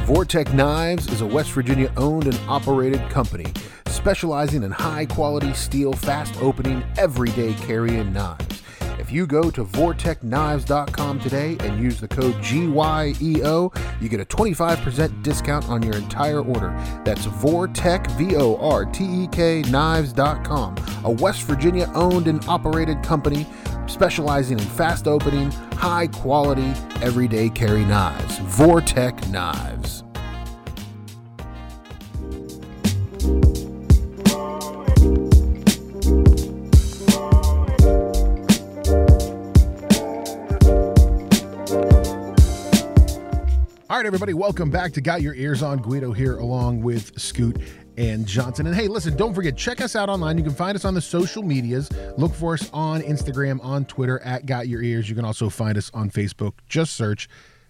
Vortek 0.07 0.53
Knives 0.53 1.11
is 1.11 1.19
a 1.19 1.25
West 1.25 1.51
Virginia 1.51 1.91
owned 1.97 2.27
and 2.27 2.39
operated 2.47 3.01
company 3.09 3.45
specializing 3.87 4.63
in 4.63 4.71
high 4.71 5.05
quality 5.05 5.53
steel, 5.53 5.91
fast 5.91 6.33
opening, 6.41 6.81
everyday 6.97 7.53
carrying 7.55 8.13
knives. 8.13 8.63
If 8.99 9.11
you 9.11 9.27
go 9.27 9.51
to 9.51 9.65
vortekknives.com 9.65 11.19
today 11.19 11.57
and 11.59 11.83
use 11.83 11.99
the 11.99 12.07
code 12.07 12.35
GYEO, 12.35 14.01
you 14.01 14.07
get 14.07 14.21
a 14.21 14.25
25% 14.25 15.23
discount 15.23 15.67
on 15.67 15.83
your 15.83 15.97
entire 15.97 16.41
order. 16.41 16.69
That's 17.03 17.25
Vortek, 17.25 18.09
V 18.11 18.37
O 18.37 18.55
R 18.55 18.85
T 18.85 19.03
E 19.03 19.27
K 19.27 19.61
knives.com, 19.63 20.77
a 21.03 21.11
West 21.11 21.43
Virginia 21.43 21.91
owned 21.93 22.29
and 22.29 22.41
operated 22.47 23.03
company 23.03 23.45
specializing 23.87 24.59
in 24.59 24.65
fast 24.65 25.07
opening, 25.07 25.51
high 25.73 26.07
quality, 26.07 26.73
everyday 27.01 27.49
carry 27.49 27.85
knives. 27.85 28.39
Vortek 28.39 29.29
Knives. 29.29 30.03
All 43.89 44.03
right, 44.03 44.05
everybody, 44.05 44.35
welcome 44.35 44.69
back 44.69 44.93
to 44.93 45.01
Got 45.01 45.23
Your 45.23 45.33
Ears 45.33 45.63
On. 45.63 45.79
Guido 45.79 46.11
here, 46.11 46.37
along 46.37 46.81
with 46.81 47.17
Scoot 47.19 47.59
and 47.97 48.25
Johnson. 48.25 48.67
And 48.67 48.75
hey, 48.75 48.87
listen, 48.87 49.15
don't 49.17 49.33
forget, 49.33 49.57
check 49.57 49.81
us 49.81 49.95
out 49.95 50.07
online. 50.07 50.37
You 50.37 50.43
can 50.43 50.53
find 50.53 50.75
us 50.75 50.85
on 50.85 50.93
the 50.93 51.01
social 51.01 51.43
medias. 51.43 51.91
Look 52.17 52.33
for 52.33 52.53
us 52.53 52.69
on 52.71 53.01
Instagram, 53.01 53.63
on 53.63 53.85
Twitter, 53.85 54.19
at 54.19 54.45
Got 54.45 54.67
Your 54.67 54.81
Ears. 54.81 55.09
You 55.09 55.15
can 55.15 55.25
also 55.25 55.49
find 55.49 55.77
us 55.77 55.89
on 55.93 56.09
Facebook. 56.11 56.53
Just 56.67 56.93
search 56.93 57.27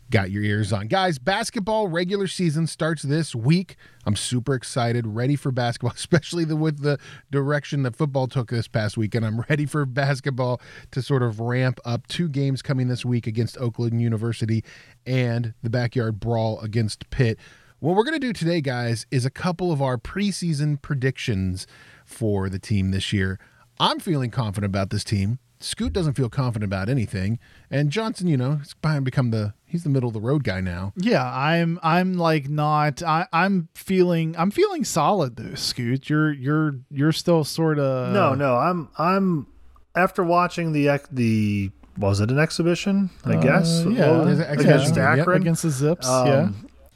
Got 0.09 0.31
Your 0.31 0.43
Ears 0.43 0.71
On. 0.71 0.87
Guys, 0.87 1.17
basketball 1.17 1.87
regular 1.87 2.27
season 2.27 2.67
starts 2.67 3.03
this 3.03 3.35
week. 3.35 3.75
I'm 4.05 4.15
super 4.15 4.53
excited, 4.53 5.05
ready 5.07 5.35
for 5.35 5.51
basketball, 5.51 5.91
especially 5.95 6.45
the, 6.45 6.55
with 6.55 6.81
the 6.81 6.97
direction 7.31 7.83
that 7.83 7.95
football 7.95 8.27
took 8.27 8.49
this 8.49 8.67
past 8.67 8.97
week. 8.97 9.15
And 9.15 9.25
I'm 9.25 9.41
ready 9.49 9.65
for 9.65 9.85
basketball 9.85 10.61
to 10.91 11.01
sort 11.01 11.23
of 11.23 11.39
ramp 11.39 11.79
up. 11.85 12.07
Two 12.07 12.29
games 12.29 12.61
coming 12.61 12.87
this 12.87 13.05
week 13.05 13.27
against 13.27 13.57
Oakland 13.57 14.01
University 14.01 14.63
and 15.05 15.53
the 15.63 15.69
backyard 15.69 16.19
brawl 16.19 16.59
against 16.61 17.09
Pitt. 17.09 17.37
What 17.79 17.95
we're 17.95 18.03
going 18.03 18.19
to 18.19 18.25
do 18.27 18.33
today, 18.33 18.59
guys, 18.61 19.05
is 19.11 19.23
a 19.25 19.29
couple 19.29 19.71
of 19.71 19.81
our 19.81 19.97
preseason 19.97 20.81
predictions 20.81 21.67
for 22.05 22.49
the 22.49 22.57
team 22.57 22.89
this 22.91 23.13
year. 23.13 23.39
I'm 23.79 23.99
feeling 23.99 24.31
confident 24.31 24.71
about 24.71 24.89
this 24.89 25.03
team. 25.03 25.37
Scoot 25.59 25.93
doesn't 25.93 26.13
feel 26.13 26.29
confident 26.29 26.67
about 26.71 26.87
anything, 26.87 27.39
and 27.71 27.89
Johnson, 27.89 28.27
you 28.27 28.37
know, 28.37 28.57
he's 28.57 28.75
behind 28.75 29.05
become 29.05 29.31
the 29.31 29.53
he's 29.65 29.83
the 29.83 29.89
middle 29.89 30.07
of 30.07 30.13
the 30.13 30.19
road 30.21 30.43
guy 30.43 30.61
now. 30.61 30.93
Yeah, 30.95 31.25
I'm 31.25 31.79
I'm 31.81 32.13
like 32.13 32.47
not 32.47 33.01
I 33.01 33.25
I'm 33.33 33.67
feeling 33.73 34.35
I'm 34.37 34.51
feeling 34.51 34.83
solid 34.83 35.35
though, 35.35 35.55
Scoot. 35.55 36.09
You're 36.11 36.31
you're 36.31 36.75
you're 36.91 37.11
still 37.11 37.43
sort 37.43 37.79
of 37.79 38.13
no, 38.13 38.35
no, 38.35 38.55
I'm 38.57 38.89
I'm 38.99 39.47
after 39.95 40.23
watching 40.23 40.73
the 40.73 40.89
ex- 40.89 41.09
the 41.11 41.71
was 41.97 42.19
it 42.21 42.29
an 42.29 42.37
exhibition? 42.37 43.09
I 43.25 43.37
Uh, 43.37 43.41
guess 43.41 43.83
yeah. 43.89 44.11
Well, 44.11 44.21
It 44.21 44.25
was 44.25 44.39
an 44.39 44.45
against 44.59 44.67
exhibition 44.69 44.95
yep, 44.95 45.19
Akron. 45.19 45.41
against 45.41 45.63
the 45.63 45.71
Zips. 45.71 46.07
Um, 46.07 46.27
yeah. 46.27 46.49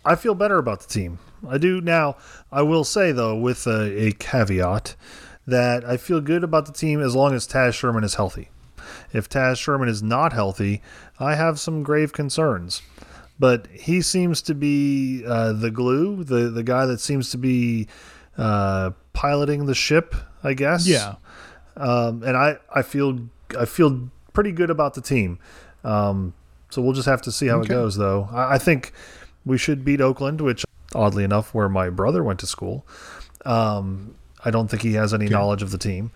I 0.03 0.15
feel 0.15 0.33
better 0.35 0.57
about 0.57 0.81
the 0.81 0.87
team. 0.87 1.19
I 1.47 1.57
do 1.57 1.81
now. 1.81 2.17
I 2.51 2.61
will 2.61 2.83
say 2.83 3.11
though, 3.11 3.35
with 3.35 3.65
a, 3.67 4.07
a 4.07 4.11
caveat, 4.13 4.95
that 5.47 5.83
I 5.85 5.97
feel 5.97 6.21
good 6.21 6.43
about 6.43 6.65
the 6.65 6.71
team 6.73 7.01
as 7.01 7.15
long 7.15 7.33
as 7.33 7.47
Taz 7.47 7.73
Sherman 7.73 8.03
is 8.03 8.15
healthy. 8.15 8.49
If 9.13 9.27
Taz 9.29 9.57
Sherman 9.57 9.89
is 9.89 10.01
not 10.03 10.33
healthy, 10.33 10.81
I 11.19 11.35
have 11.35 11.59
some 11.59 11.83
grave 11.83 12.13
concerns. 12.13 12.81
But 13.39 13.67
he 13.67 14.01
seems 14.01 14.41
to 14.43 14.53
be 14.53 15.23
uh, 15.25 15.53
the 15.53 15.71
glue, 15.71 16.23
the 16.23 16.49
the 16.49 16.61
guy 16.63 16.85
that 16.85 16.99
seems 16.99 17.31
to 17.31 17.37
be 17.37 17.87
uh, 18.37 18.91
piloting 19.13 19.65
the 19.65 19.73
ship. 19.75 20.13
I 20.43 20.53
guess. 20.53 20.87
Yeah. 20.87 21.15
Um, 21.77 22.21
and 22.23 22.35
I, 22.37 22.57
I 22.73 22.81
feel 22.83 23.19
I 23.57 23.65
feel 23.65 24.09
pretty 24.33 24.51
good 24.51 24.69
about 24.69 24.93
the 24.93 25.01
team. 25.01 25.39
Um, 25.83 26.33
so 26.69 26.81
we'll 26.81 26.93
just 26.93 27.07
have 27.07 27.21
to 27.23 27.31
see 27.31 27.47
how 27.47 27.57
Okay. 27.59 27.65
it 27.73 27.75
goes, 27.75 27.95
though. 27.97 28.29
I, 28.31 28.53
I 28.53 28.57
think 28.59 28.93
we 29.45 29.57
should 29.57 29.83
beat 29.83 30.01
Oakland, 30.01 30.41
which 30.41 30.65
oddly 30.93 31.23
enough, 31.23 31.53
where 31.53 31.69
my 31.69 31.89
brother 31.89 32.23
went 32.23 32.39
to 32.39 32.47
school. 32.47 32.85
Um, 33.45 34.15
I 34.43 34.51
don't 34.51 34.67
think 34.67 34.81
he 34.81 34.93
has 34.93 35.13
any 35.13 35.29
knowledge 35.29 35.61
of 35.61 35.71
the 35.71 35.77
team. 35.77 36.11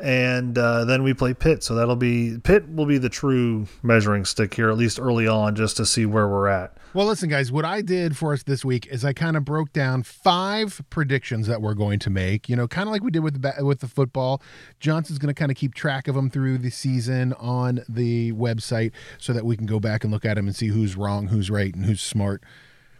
And 0.00 0.56
uh, 0.56 0.84
then 0.84 1.02
we 1.02 1.12
play 1.12 1.34
Pitt, 1.34 1.64
so 1.64 1.74
that'll 1.74 1.96
be 1.96 2.38
Pitt 2.38 2.72
will 2.72 2.86
be 2.86 2.98
the 2.98 3.08
true 3.08 3.66
measuring 3.82 4.24
stick 4.24 4.54
here, 4.54 4.70
at 4.70 4.76
least 4.76 5.00
early 5.00 5.26
on, 5.26 5.56
just 5.56 5.76
to 5.78 5.86
see 5.86 6.06
where 6.06 6.28
we're 6.28 6.46
at. 6.46 6.76
Well, 6.94 7.06
listen, 7.06 7.28
guys, 7.28 7.50
what 7.50 7.64
I 7.64 7.82
did 7.82 8.16
for 8.16 8.32
us 8.32 8.44
this 8.44 8.64
week 8.64 8.86
is 8.86 9.04
I 9.04 9.12
kind 9.12 9.36
of 9.36 9.44
broke 9.44 9.72
down 9.72 10.04
five 10.04 10.80
predictions 10.88 11.48
that 11.48 11.60
we're 11.60 11.74
going 11.74 11.98
to 11.98 12.10
make. 12.10 12.48
You 12.48 12.54
know, 12.54 12.68
kind 12.68 12.88
of 12.88 12.92
like 12.92 13.02
we 13.02 13.10
did 13.10 13.24
with 13.24 13.42
the 13.42 13.64
with 13.64 13.80
the 13.80 13.88
football. 13.88 14.40
Johnson's 14.78 15.18
going 15.18 15.34
to 15.34 15.38
kind 15.38 15.50
of 15.50 15.56
keep 15.56 15.74
track 15.74 16.06
of 16.06 16.14
them 16.14 16.30
through 16.30 16.58
the 16.58 16.70
season 16.70 17.32
on 17.32 17.80
the 17.88 18.32
website 18.34 18.92
so 19.18 19.32
that 19.32 19.44
we 19.44 19.56
can 19.56 19.66
go 19.66 19.80
back 19.80 20.04
and 20.04 20.12
look 20.12 20.24
at 20.24 20.34
them 20.34 20.46
and 20.46 20.54
see 20.54 20.68
who's 20.68 20.94
wrong, 20.94 21.26
who's 21.26 21.50
right, 21.50 21.74
and 21.74 21.86
who's 21.86 22.00
smart. 22.00 22.44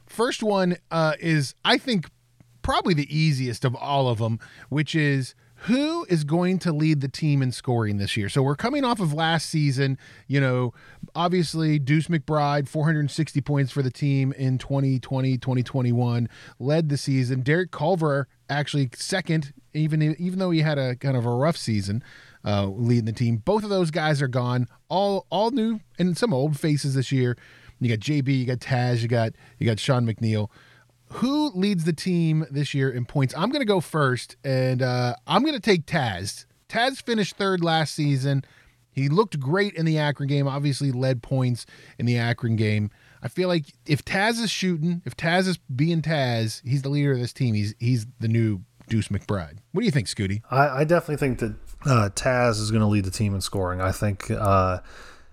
First 0.09 0.42
one 0.42 0.76
uh, 0.90 1.14
is, 1.20 1.54
I 1.64 1.78
think, 1.78 2.11
probably 2.62 2.94
the 2.94 3.14
easiest 3.14 3.64
of 3.64 3.74
all 3.74 4.09
of 4.09 4.18
them, 4.18 4.38
which 4.68 4.94
is 4.94 5.34
who 5.62 6.04
is 6.09 6.22
going 6.22 6.59
to 6.61 6.72
lead 6.72 7.00
the 7.00 7.09
team 7.09 7.42
in 7.42 7.50
scoring 7.50 7.98
this 7.98 8.16
year. 8.16 8.28
So 8.28 8.42
we're 8.42 8.54
coming 8.54 8.84
off 8.84 9.00
of 9.00 9.12
last 9.12 9.48
season, 9.48 9.98
you 10.28 10.40
know, 10.40 10.72
obviously 11.14 11.78
Deuce 11.80 12.06
McBride 12.06 12.68
460 12.68 13.40
points 13.40 13.72
for 13.72 13.82
the 13.82 13.90
team 13.90 14.32
in 14.32 14.59
2020, 14.59 15.36
2021 15.36 16.28
led 16.61 16.88
the 16.88 16.96
season. 16.96 17.40
Derek 17.40 17.72
Culver 17.72 18.28
actually 18.48 18.88
second 18.94 19.52
even 19.74 20.02
even 20.18 20.38
though 20.38 20.50
he 20.50 20.61
had 20.61 20.78
a 20.78 20.96
kind 20.96 21.16
of 21.16 21.26
a 21.26 21.30
rough 21.30 21.56
season 21.56 22.02
uh, 22.44 22.66
leading 22.66 23.04
the 23.06 23.12
team. 23.12 23.38
Both 23.38 23.64
of 23.64 23.70
those 23.70 23.90
guys 23.90 24.22
are 24.22 24.28
gone. 24.28 24.68
All 24.88 25.26
all 25.30 25.50
new 25.50 25.80
and 25.98 26.16
some 26.16 26.32
old 26.32 26.59
faces 26.59 26.94
this 26.94 27.11
year. 27.11 27.36
You 27.81 27.89
got 27.89 28.01
JB, 28.01 28.39
you 28.39 28.45
got 28.47 28.59
Taz, 28.59 29.01
you 29.01 29.09
got 29.09 29.33
you 29.59 29.66
got 29.66 29.79
Sean 29.79 30.07
McNeil 30.07 30.51
who 31.11 31.51
leads 31.55 31.85
the 31.85 31.93
team 31.93 32.47
this 32.51 32.74
year 32.74 32.91
in 32.91 33.05
points? 33.05 33.35
I'm 33.37 33.51
going 33.51 33.61
to 33.61 33.66
go 33.66 33.81
first, 33.81 34.37
and 34.45 34.83
uh, 34.83 35.14
I'm 35.26 35.43
going 35.43 35.55
to 35.55 35.61
take 35.61 35.87
Taz. 35.87 36.45
Taz 36.68 37.03
finished 37.03 37.37
third 37.37 37.62
last 37.62 37.95
season. 37.95 38.45
He 38.91 39.09
looked 39.09 39.39
great 39.41 39.74
in 39.74 39.87
the 39.87 39.99
Akron 39.99 40.29
game, 40.29 40.47
obviously 40.47 40.93
led 40.93 41.22
points 41.22 41.66
in 41.99 42.07
the 42.07 42.18
Akron 42.18 42.57
game. 42.57 42.91
I 43.22 43.29
feel 43.29 43.49
like 43.49 43.66
if 43.87 44.05
Taz 44.05 44.41
is 44.43 44.51
shooting, 44.51 45.03
if 45.05 45.16
Taz 45.16 45.47
is 45.49 45.57
being 45.57 46.03
Taz, 46.03 46.62
he's 46.64 46.83
the 46.83 46.89
leader 46.89 47.12
of 47.12 47.18
this 47.18 47.33
team. 47.33 47.55
He's 47.55 47.74
he's 47.79 48.07
the 48.20 48.29
new 48.29 48.61
Deuce 48.89 49.09
McBride. 49.09 49.59
What 49.72 49.81
do 49.81 49.85
you 49.85 49.91
think, 49.91 50.07
Scooty? 50.07 50.43
I, 50.51 50.81
I 50.81 50.85
definitely 50.85 51.16
think 51.16 51.39
that 51.39 51.55
uh, 51.87 52.11
Taz 52.11 52.61
is 52.61 52.70
going 52.70 52.81
to 52.81 52.87
lead 52.87 53.05
the 53.05 53.11
team 53.11 53.35
in 53.35 53.41
scoring. 53.41 53.81
I 53.81 53.93
think 53.93 54.31
uh, 54.31 54.81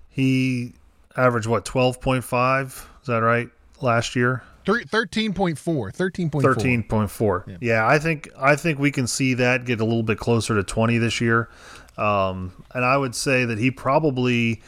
he 0.10 0.74
averaged 1.18 1.47
what 1.47 1.66
twelve 1.66 2.01
point 2.01 2.24
five. 2.24 2.88
Is 3.01 3.07
that 3.07 3.18
right? 3.20 3.49
Last 3.82 4.16
year, 4.16 4.41
Thir- 4.66 4.82
13.4. 4.82 5.55
13.4. 5.57 6.41
thirteen 6.41 6.84
point 6.84 7.11
four. 7.11 7.45
Yeah. 7.59 7.88
I 7.88 7.99
think 7.99 8.30
I 8.38 8.55
think 8.55 8.80
we 8.80 8.89
can 8.91 9.05
see 9.07 9.34
that 9.36 9.66
get 9.66 9.80
a 9.82 9.84
little 9.86 10.03
bit 10.03 10.18
closer 10.18 10.55
to 10.55 10.63
twenty 10.63 10.97
this 10.97 11.20
year. 11.22 11.49
Um, 11.97 12.51
and 12.74 12.84
I 12.84 12.97
would 12.97 13.16
say 13.16 13.45
that 13.45 13.57
he 13.57 13.72
probably 13.72 14.61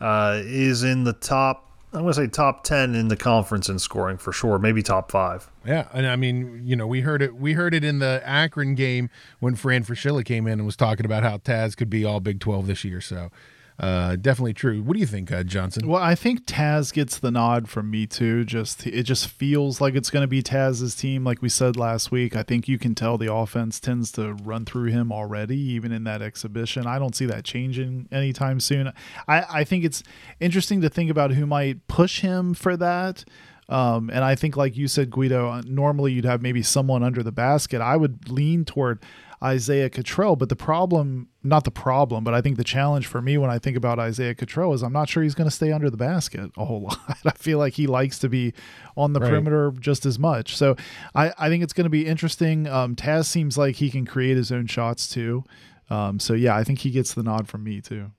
uh, 0.00 0.40
is 0.44 0.82
in 0.82 1.04
the 1.04 1.12
top. 1.12 1.62
I'm 1.92 2.02
going 2.02 2.12
to 2.12 2.20
say 2.20 2.26
top 2.26 2.64
ten 2.64 2.94
in 2.94 3.08
the 3.08 3.16
conference 3.16 3.68
in 3.70 3.78
scoring 3.78 4.18
for 4.18 4.30
sure. 4.32 4.58
Maybe 4.58 4.82
top 4.82 5.10
five. 5.10 5.50
Yeah, 5.64 5.88
and 5.94 6.06
I 6.06 6.16
mean, 6.16 6.60
you 6.64 6.76
know, 6.76 6.86
we 6.86 7.00
heard 7.00 7.22
it. 7.22 7.36
We 7.36 7.54
heard 7.54 7.72
it 7.72 7.84
in 7.84 8.00
the 8.00 8.20
Akron 8.24 8.74
game 8.74 9.08
when 9.40 9.54
Fran 9.54 9.84
Fraschilla 9.84 10.22
came 10.24 10.46
in 10.46 10.54
and 10.54 10.66
was 10.66 10.76
talking 10.76 11.06
about 11.06 11.22
how 11.22 11.38
Taz 11.38 11.74
could 11.76 11.88
be 11.88 12.04
all 12.04 12.20
Big 12.20 12.40
Twelve 12.40 12.66
this 12.66 12.84
year. 12.84 13.00
So, 13.00 13.30
uh, 13.78 14.16
definitely 14.16 14.54
true. 14.54 14.82
What 14.82 14.94
do 14.94 15.00
you 15.00 15.06
think, 15.06 15.30
uh, 15.30 15.42
Johnson? 15.42 15.86
Well, 15.86 16.02
I 16.02 16.14
think 16.14 16.46
Taz 16.46 16.92
gets 16.92 17.18
the 17.18 17.30
nod 17.30 17.68
from 17.68 17.90
me 17.90 18.06
too. 18.06 18.44
Just 18.44 18.86
it 18.86 19.02
just 19.02 19.28
feels 19.28 19.80
like 19.80 19.94
it's 19.94 20.10
going 20.10 20.22
to 20.22 20.28
be 20.28 20.42
Taz's 20.42 20.94
team, 20.94 21.24
like 21.24 21.42
we 21.42 21.48
said 21.48 21.76
last 21.76 22.10
week. 22.10 22.34
I 22.34 22.42
think 22.42 22.68
you 22.68 22.78
can 22.78 22.94
tell 22.94 23.18
the 23.18 23.32
offense 23.32 23.78
tends 23.78 24.10
to 24.12 24.34
run 24.34 24.64
through 24.64 24.90
him 24.90 25.12
already, 25.12 25.58
even 25.58 25.92
in 25.92 26.04
that 26.04 26.22
exhibition. 26.22 26.86
I 26.86 26.98
don't 26.98 27.14
see 27.14 27.26
that 27.26 27.44
changing 27.44 28.08
anytime 28.10 28.60
soon. 28.60 28.92
I, 29.28 29.44
I 29.48 29.64
think 29.64 29.84
it's 29.84 30.02
interesting 30.40 30.80
to 30.80 30.88
think 30.88 31.10
about 31.10 31.32
who 31.32 31.46
might 31.46 31.86
push 31.86 32.20
him 32.20 32.54
for 32.54 32.76
that. 32.78 33.24
Um, 33.68 34.10
and 34.10 34.24
I 34.24 34.36
think, 34.36 34.56
like 34.56 34.76
you 34.76 34.86
said, 34.86 35.10
Guido, 35.10 35.50
uh, 35.50 35.62
normally 35.66 36.12
you'd 36.12 36.24
have 36.24 36.40
maybe 36.40 36.62
someone 36.62 37.02
under 37.02 37.22
the 37.22 37.32
basket. 37.32 37.80
I 37.80 37.96
would 37.96 38.30
lean 38.30 38.64
toward 38.64 39.00
Isaiah 39.42 39.90
Cottrell. 39.90 40.36
But 40.36 40.48
the 40.48 40.56
problem, 40.56 41.28
not 41.42 41.64
the 41.64 41.70
problem, 41.70 42.24
but 42.24 42.34
I 42.34 42.40
think 42.40 42.56
the 42.56 42.64
challenge 42.64 43.06
for 43.06 43.20
me 43.20 43.38
when 43.38 43.50
I 43.50 43.58
think 43.58 43.76
about 43.76 43.98
Isaiah 43.98 44.34
Cottrell 44.34 44.72
is 44.72 44.82
I'm 44.82 44.92
not 44.92 45.08
sure 45.08 45.22
he's 45.22 45.34
going 45.34 45.48
to 45.48 45.54
stay 45.54 45.72
under 45.72 45.90
the 45.90 45.96
basket 45.96 46.50
a 46.56 46.64
whole 46.64 46.82
lot. 47.08 47.18
I 47.24 47.32
feel 47.32 47.58
like 47.58 47.74
he 47.74 47.86
likes 47.86 48.18
to 48.20 48.28
be 48.28 48.54
on 48.96 49.12
the 49.12 49.20
right. 49.20 49.30
perimeter 49.30 49.72
just 49.78 50.06
as 50.06 50.18
much. 50.18 50.56
So 50.56 50.76
I, 51.14 51.32
I 51.38 51.48
think 51.48 51.62
it's 51.62 51.72
going 51.72 51.84
to 51.84 51.90
be 51.90 52.06
interesting. 52.06 52.66
Um, 52.66 52.96
Taz 52.96 53.26
seems 53.26 53.58
like 53.58 53.76
he 53.76 53.90
can 53.90 54.06
create 54.06 54.36
his 54.36 54.50
own 54.50 54.66
shots 54.66 55.08
too. 55.08 55.44
Um, 55.90 56.18
so 56.18 56.34
yeah, 56.34 56.56
I 56.56 56.64
think 56.64 56.80
he 56.80 56.90
gets 56.90 57.14
the 57.14 57.22
nod 57.22 57.48
from 57.48 57.64
me 57.64 57.80
too. 57.80 58.10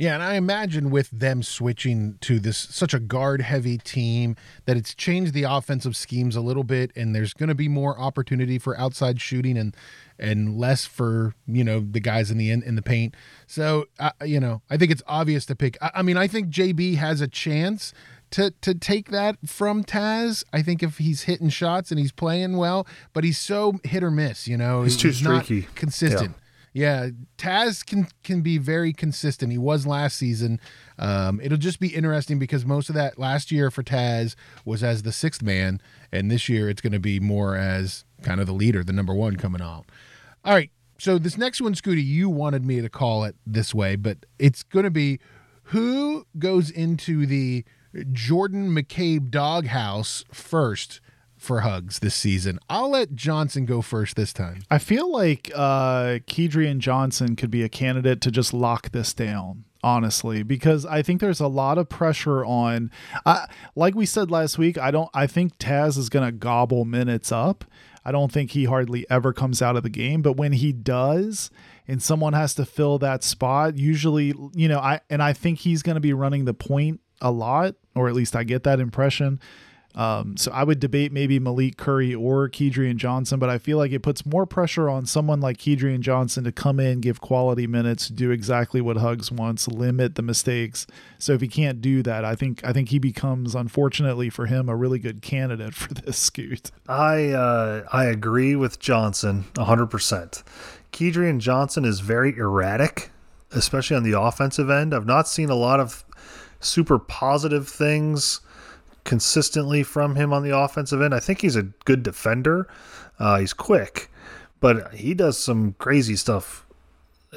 Yeah, 0.00 0.14
and 0.14 0.22
I 0.22 0.36
imagine 0.36 0.88
with 0.90 1.10
them 1.10 1.42
switching 1.42 2.16
to 2.22 2.40
this 2.40 2.56
such 2.56 2.94
a 2.94 2.98
guard 2.98 3.42
heavy 3.42 3.76
team 3.76 4.34
that 4.64 4.78
it's 4.78 4.94
changed 4.94 5.34
the 5.34 5.42
offensive 5.42 5.94
schemes 5.94 6.36
a 6.36 6.40
little 6.40 6.64
bit 6.64 6.90
and 6.96 7.14
there's 7.14 7.34
going 7.34 7.50
to 7.50 7.54
be 7.54 7.68
more 7.68 8.00
opportunity 8.00 8.58
for 8.58 8.74
outside 8.78 9.20
shooting 9.20 9.58
and 9.58 9.76
and 10.18 10.56
less 10.56 10.86
for, 10.86 11.34
you 11.46 11.62
know, 11.62 11.80
the 11.80 12.00
guys 12.00 12.30
in 12.30 12.38
the 12.38 12.50
in, 12.50 12.62
in 12.62 12.76
the 12.76 12.82
paint. 12.82 13.14
So, 13.46 13.88
uh, 13.98 14.12
you 14.24 14.40
know, 14.40 14.62
I 14.70 14.78
think 14.78 14.90
it's 14.90 15.02
obvious 15.06 15.44
to 15.44 15.54
pick 15.54 15.76
I, 15.82 15.90
I 15.96 16.02
mean, 16.02 16.16
I 16.16 16.28
think 16.28 16.48
JB 16.48 16.96
has 16.96 17.20
a 17.20 17.28
chance 17.28 17.92
to 18.30 18.54
to 18.62 18.74
take 18.74 19.10
that 19.10 19.36
from 19.44 19.84
Taz. 19.84 20.44
I 20.50 20.62
think 20.62 20.82
if 20.82 20.96
he's 20.96 21.24
hitting 21.24 21.50
shots 21.50 21.90
and 21.90 22.00
he's 22.00 22.12
playing 22.12 22.56
well, 22.56 22.86
but 23.12 23.22
he's 23.22 23.36
so 23.36 23.80
hit 23.84 24.02
or 24.02 24.10
miss, 24.10 24.48
you 24.48 24.56
know, 24.56 24.82
he's, 24.82 24.94
he's 24.94 25.02
too 25.02 25.12
streaky, 25.12 25.68
consistent. 25.74 26.36
Yeah. 26.72 27.08
Taz 27.36 27.84
can 27.84 28.06
can 28.22 28.42
be 28.42 28.58
very 28.58 28.92
consistent. 28.92 29.52
He 29.52 29.58
was 29.58 29.86
last 29.86 30.16
season. 30.16 30.60
Um, 30.98 31.40
it'll 31.42 31.58
just 31.58 31.80
be 31.80 31.88
interesting 31.88 32.38
because 32.38 32.64
most 32.64 32.88
of 32.88 32.94
that 32.94 33.18
last 33.18 33.50
year 33.50 33.70
for 33.70 33.82
Taz 33.82 34.34
was 34.64 34.82
as 34.84 35.02
the 35.02 35.12
sixth 35.12 35.42
man, 35.42 35.80
and 36.12 36.30
this 36.30 36.48
year 36.48 36.68
it's 36.68 36.80
going 36.80 36.92
to 36.92 37.00
be 37.00 37.18
more 37.18 37.56
as 37.56 38.04
kind 38.22 38.40
of 38.40 38.46
the 38.46 38.52
leader, 38.52 38.84
the 38.84 38.92
number 38.92 39.14
one 39.14 39.36
coming 39.36 39.62
out. 39.62 39.86
All 40.44 40.54
right, 40.54 40.70
so 40.98 41.18
this 41.18 41.38
next 41.38 41.60
one, 41.60 41.74
Scooty, 41.74 42.04
you 42.04 42.28
wanted 42.28 42.64
me 42.64 42.80
to 42.80 42.88
call 42.90 43.24
it 43.24 43.34
this 43.46 43.74
way, 43.74 43.96
but 43.96 44.18
it's 44.38 44.62
going 44.62 44.84
to 44.84 44.90
be 44.90 45.18
who 45.64 46.26
goes 46.38 46.70
into 46.70 47.24
the 47.24 47.64
Jordan 48.12 48.74
McCabe 48.74 49.30
doghouse 49.30 50.24
first 50.32 51.00
for 51.40 51.60
hugs 51.60 52.00
this 52.00 52.14
season. 52.14 52.58
I'll 52.68 52.90
let 52.90 53.14
Johnson 53.14 53.64
go 53.64 53.80
first 53.80 54.14
this 54.14 54.32
time. 54.32 54.62
I 54.70 54.78
feel 54.78 55.10
like 55.10 55.50
uh 55.54 56.20
Kedrian 56.26 56.78
Johnson 56.78 57.34
could 57.34 57.50
be 57.50 57.62
a 57.62 57.68
candidate 57.68 58.20
to 58.20 58.30
just 58.30 58.52
lock 58.52 58.92
this 58.92 59.14
down 59.14 59.64
honestly 59.82 60.42
because 60.42 60.84
i 60.84 61.00
think 61.00 61.22
there's 61.22 61.40
a 61.40 61.46
lot 61.46 61.78
of 61.78 61.88
pressure 61.88 62.44
on 62.44 62.90
uh, 63.24 63.46
like 63.74 63.94
we 63.94 64.04
said 64.04 64.30
last 64.30 64.58
week 64.58 64.76
i 64.76 64.90
don't 64.90 65.08
i 65.14 65.26
think 65.26 65.56
taz 65.56 65.96
is 65.96 66.10
going 66.10 66.22
to 66.22 66.30
gobble 66.30 66.84
minutes 66.84 67.32
up 67.32 67.64
i 68.04 68.12
don't 68.12 68.30
think 68.30 68.50
he 68.50 68.64
hardly 68.64 69.08
ever 69.08 69.32
comes 69.32 69.62
out 69.62 69.76
of 69.76 69.82
the 69.82 69.88
game 69.88 70.20
but 70.20 70.36
when 70.36 70.52
he 70.52 70.70
does 70.70 71.50
and 71.88 72.02
someone 72.02 72.34
has 72.34 72.54
to 72.54 72.66
fill 72.66 72.98
that 72.98 73.24
spot 73.24 73.78
usually 73.78 74.34
you 74.52 74.68
know 74.68 74.80
i 74.80 75.00
and 75.08 75.22
i 75.22 75.32
think 75.32 75.60
he's 75.60 75.82
going 75.82 75.96
to 75.96 76.00
be 76.00 76.12
running 76.12 76.44
the 76.44 76.52
point 76.52 77.00
a 77.22 77.30
lot 77.30 77.74
or 77.94 78.06
at 78.06 78.14
least 78.14 78.36
i 78.36 78.44
get 78.44 78.64
that 78.64 78.80
impression 78.80 79.40
um, 79.94 80.36
so 80.36 80.52
I 80.52 80.62
would 80.62 80.78
debate 80.78 81.12
maybe 81.12 81.38
Malik 81.38 81.76
Curry 81.76 82.14
or 82.14 82.48
Kedrian 82.48 82.96
Johnson, 82.96 83.40
but 83.40 83.50
I 83.50 83.58
feel 83.58 83.76
like 83.76 83.90
it 83.90 84.02
puts 84.02 84.24
more 84.24 84.46
pressure 84.46 84.88
on 84.88 85.04
someone 85.04 85.40
like 85.40 85.58
Kedrian 85.58 86.00
Johnson 86.00 86.44
to 86.44 86.52
come 86.52 86.78
in, 86.78 87.00
give 87.00 87.20
quality 87.20 87.66
minutes, 87.66 88.08
do 88.08 88.30
exactly 88.30 88.80
what 88.80 88.98
Hugs 88.98 89.32
wants, 89.32 89.66
limit 89.66 90.14
the 90.14 90.22
mistakes. 90.22 90.86
So 91.18 91.32
if 91.32 91.40
he 91.40 91.48
can't 91.48 91.80
do 91.80 92.02
that, 92.04 92.24
I 92.24 92.36
think 92.36 92.64
I 92.64 92.72
think 92.72 92.90
he 92.90 92.98
becomes, 92.98 93.54
unfortunately 93.54 94.30
for 94.30 94.46
him, 94.46 94.68
a 94.68 94.76
really 94.76 95.00
good 95.00 95.22
candidate 95.22 95.74
for 95.74 95.92
this 95.92 96.16
scoot. 96.16 96.70
I 96.88 97.30
uh, 97.30 97.84
I 97.92 98.04
agree 98.04 98.54
with 98.54 98.78
Johnson 98.78 99.46
100%. 99.54 100.42
Kedrian 100.92 101.38
Johnson 101.38 101.84
is 101.84 102.00
very 102.00 102.36
erratic, 102.36 103.10
especially 103.50 103.96
on 103.96 104.02
the 104.04 104.18
offensive 104.18 104.70
end. 104.70 104.94
I've 104.94 105.06
not 105.06 105.26
seen 105.26 105.50
a 105.50 105.54
lot 105.56 105.80
of 105.80 106.04
super 106.60 106.98
positive 106.98 107.68
things 107.68 108.40
consistently 109.04 109.82
from 109.82 110.16
him 110.16 110.32
on 110.32 110.42
the 110.42 110.56
offensive 110.56 111.00
end. 111.00 111.14
I 111.14 111.20
think 111.20 111.40
he's 111.40 111.56
a 111.56 111.62
good 111.84 112.02
defender. 112.02 112.68
Uh, 113.18 113.38
he's 113.38 113.52
quick, 113.52 114.10
but 114.60 114.94
he 114.94 115.14
does 115.14 115.38
some 115.38 115.74
crazy 115.78 116.16
stuff. 116.16 116.66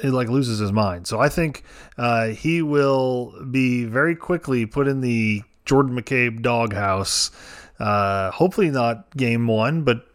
He 0.00 0.08
like 0.08 0.28
loses 0.28 0.58
his 0.58 0.72
mind. 0.72 1.06
So 1.06 1.20
I 1.20 1.28
think 1.28 1.62
uh, 1.98 2.28
he 2.28 2.62
will 2.62 3.34
be 3.50 3.84
very 3.84 4.16
quickly 4.16 4.66
put 4.66 4.88
in 4.88 5.00
the 5.00 5.42
Jordan 5.64 5.96
McCabe 5.96 6.42
doghouse. 6.42 7.30
Uh, 7.78 8.30
hopefully 8.30 8.70
not 8.70 9.14
game 9.16 9.46
one, 9.46 9.82
but 9.82 10.06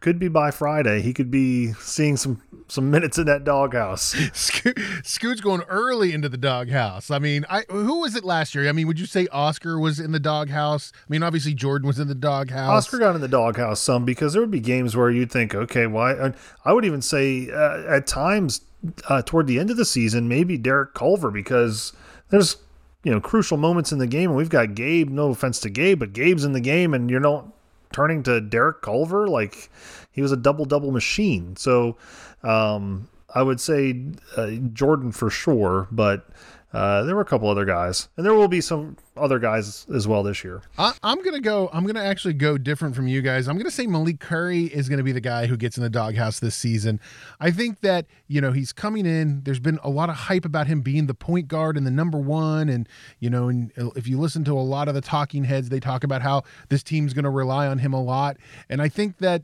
could 0.00 0.18
be 0.18 0.28
by 0.28 0.50
Friday. 0.50 1.00
He 1.00 1.14
could 1.14 1.30
be 1.30 1.72
seeing 1.74 2.16
some 2.16 2.42
some 2.72 2.90
minutes 2.90 3.18
in 3.18 3.26
that 3.26 3.44
doghouse. 3.44 4.14
Scoot's 5.04 5.40
going 5.40 5.62
early 5.62 6.12
into 6.12 6.28
the 6.28 6.38
doghouse. 6.38 7.10
I 7.10 7.18
mean, 7.18 7.44
I 7.48 7.64
who 7.68 8.00
was 8.00 8.16
it 8.16 8.24
last 8.24 8.54
year? 8.54 8.68
I 8.68 8.72
mean, 8.72 8.86
would 8.86 8.98
you 8.98 9.06
say 9.06 9.26
Oscar 9.30 9.78
was 9.78 10.00
in 10.00 10.12
the 10.12 10.20
doghouse? 10.20 10.92
I 10.96 11.06
mean, 11.08 11.22
obviously 11.22 11.54
Jordan 11.54 11.86
was 11.86 11.98
in 11.98 12.08
the 12.08 12.14
doghouse. 12.14 12.70
Oscar 12.70 12.98
got 12.98 13.14
in 13.14 13.20
the 13.20 13.28
doghouse 13.28 13.80
some 13.80 14.04
because 14.04 14.32
there 14.32 14.42
would 14.42 14.50
be 14.50 14.60
games 14.60 14.96
where 14.96 15.10
you'd 15.10 15.30
think, 15.30 15.54
okay, 15.54 15.86
why? 15.86 16.32
I 16.64 16.72
would 16.72 16.84
even 16.84 17.02
say 17.02 17.50
uh, 17.50 17.82
at 17.86 18.06
times 18.06 18.62
uh, 19.08 19.22
toward 19.22 19.46
the 19.46 19.58
end 19.58 19.70
of 19.70 19.76
the 19.76 19.84
season, 19.84 20.28
maybe 20.28 20.56
Derek 20.56 20.94
Culver 20.94 21.30
because 21.30 21.92
there's 22.30 22.56
you 23.04 23.12
know 23.12 23.20
crucial 23.20 23.56
moments 23.56 23.92
in 23.92 23.98
the 23.98 24.06
game 24.06 24.30
and 24.30 24.36
we've 24.36 24.48
got 24.48 24.74
Gabe. 24.74 25.10
No 25.10 25.30
offense 25.30 25.60
to 25.60 25.70
Gabe, 25.70 25.98
but 25.98 26.12
Gabe's 26.12 26.44
in 26.44 26.52
the 26.52 26.60
game 26.60 26.94
and 26.94 27.10
you're 27.10 27.20
not 27.20 27.46
turning 27.92 28.22
to 28.22 28.40
Derek 28.40 28.80
Culver 28.80 29.28
like 29.28 29.70
he 30.10 30.22
was 30.22 30.32
a 30.32 30.36
double 30.36 30.64
double 30.64 30.90
machine. 30.90 31.56
So 31.56 31.96
um, 32.42 33.08
I 33.34 33.42
would 33.42 33.60
say 33.60 34.04
uh, 34.36 34.50
Jordan 34.72 35.12
for 35.12 35.30
sure, 35.30 35.88
but 35.90 36.28
uh, 36.72 37.02
there 37.02 37.14
were 37.14 37.20
a 37.20 37.26
couple 37.26 37.50
other 37.50 37.66
guys, 37.66 38.08
and 38.16 38.24
there 38.24 38.32
will 38.32 38.48
be 38.48 38.60
some 38.60 38.96
other 39.14 39.38
guys 39.38 39.86
as 39.94 40.08
well 40.08 40.22
this 40.22 40.42
year. 40.42 40.62
I, 40.78 40.94
am 41.02 41.22
gonna 41.22 41.40
go. 41.40 41.68
I'm 41.70 41.84
gonna 41.84 42.02
actually 42.02 42.32
go 42.32 42.56
different 42.56 42.96
from 42.96 43.06
you 43.06 43.20
guys. 43.20 43.46
I'm 43.46 43.58
gonna 43.58 43.70
say 43.70 43.86
Malik 43.86 44.20
Curry 44.20 44.64
is 44.64 44.88
gonna 44.88 45.02
be 45.02 45.12
the 45.12 45.20
guy 45.20 45.46
who 45.46 45.58
gets 45.58 45.76
in 45.76 45.82
the 45.82 45.90
doghouse 45.90 46.40
this 46.40 46.54
season. 46.54 46.98
I 47.40 47.50
think 47.50 47.82
that 47.82 48.06
you 48.26 48.40
know 48.40 48.52
he's 48.52 48.72
coming 48.72 49.04
in. 49.04 49.42
There's 49.44 49.60
been 49.60 49.78
a 49.82 49.90
lot 49.90 50.08
of 50.08 50.16
hype 50.16 50.46
about 50.46 50.66
him 50.66 50.80
being 50.80 51.06
the 51.06 51.14
point 51.14 51.46
guard 51.46 51.76
and 51.76 51.86
the 51.86 51.90
number 51.90 52.18
one, 52.18 52.70
and 52.70 52.88
you 53.20 53.28
know, 53.28 53.48
and 53.48 53.70
if 53.94 54.08
you 54.08 54.18
listen 54.18 54.42
to 54.44 54.52
a 54.52 54.60
lot 54.64 54.88
of 54.88 54.94
the 54.94 55.02
talking 55.02 55.44
heads, 55.44 55.68
they 55.68 55.80
talk 55.80 56.04
about 56.04 56.22
how 56.22 56.42
this 56.70 56.82
team's 56.82 57.12
gonna 57.12 57.30
rely 57.30 57.66
on 57.66 57.78
him 57.78 57.92
a 57.92 58.02
lot. 58.02 58.38
And 58.70 58.80
I 58.80 58.88
think 58.88 59.18
that 59.18 59.42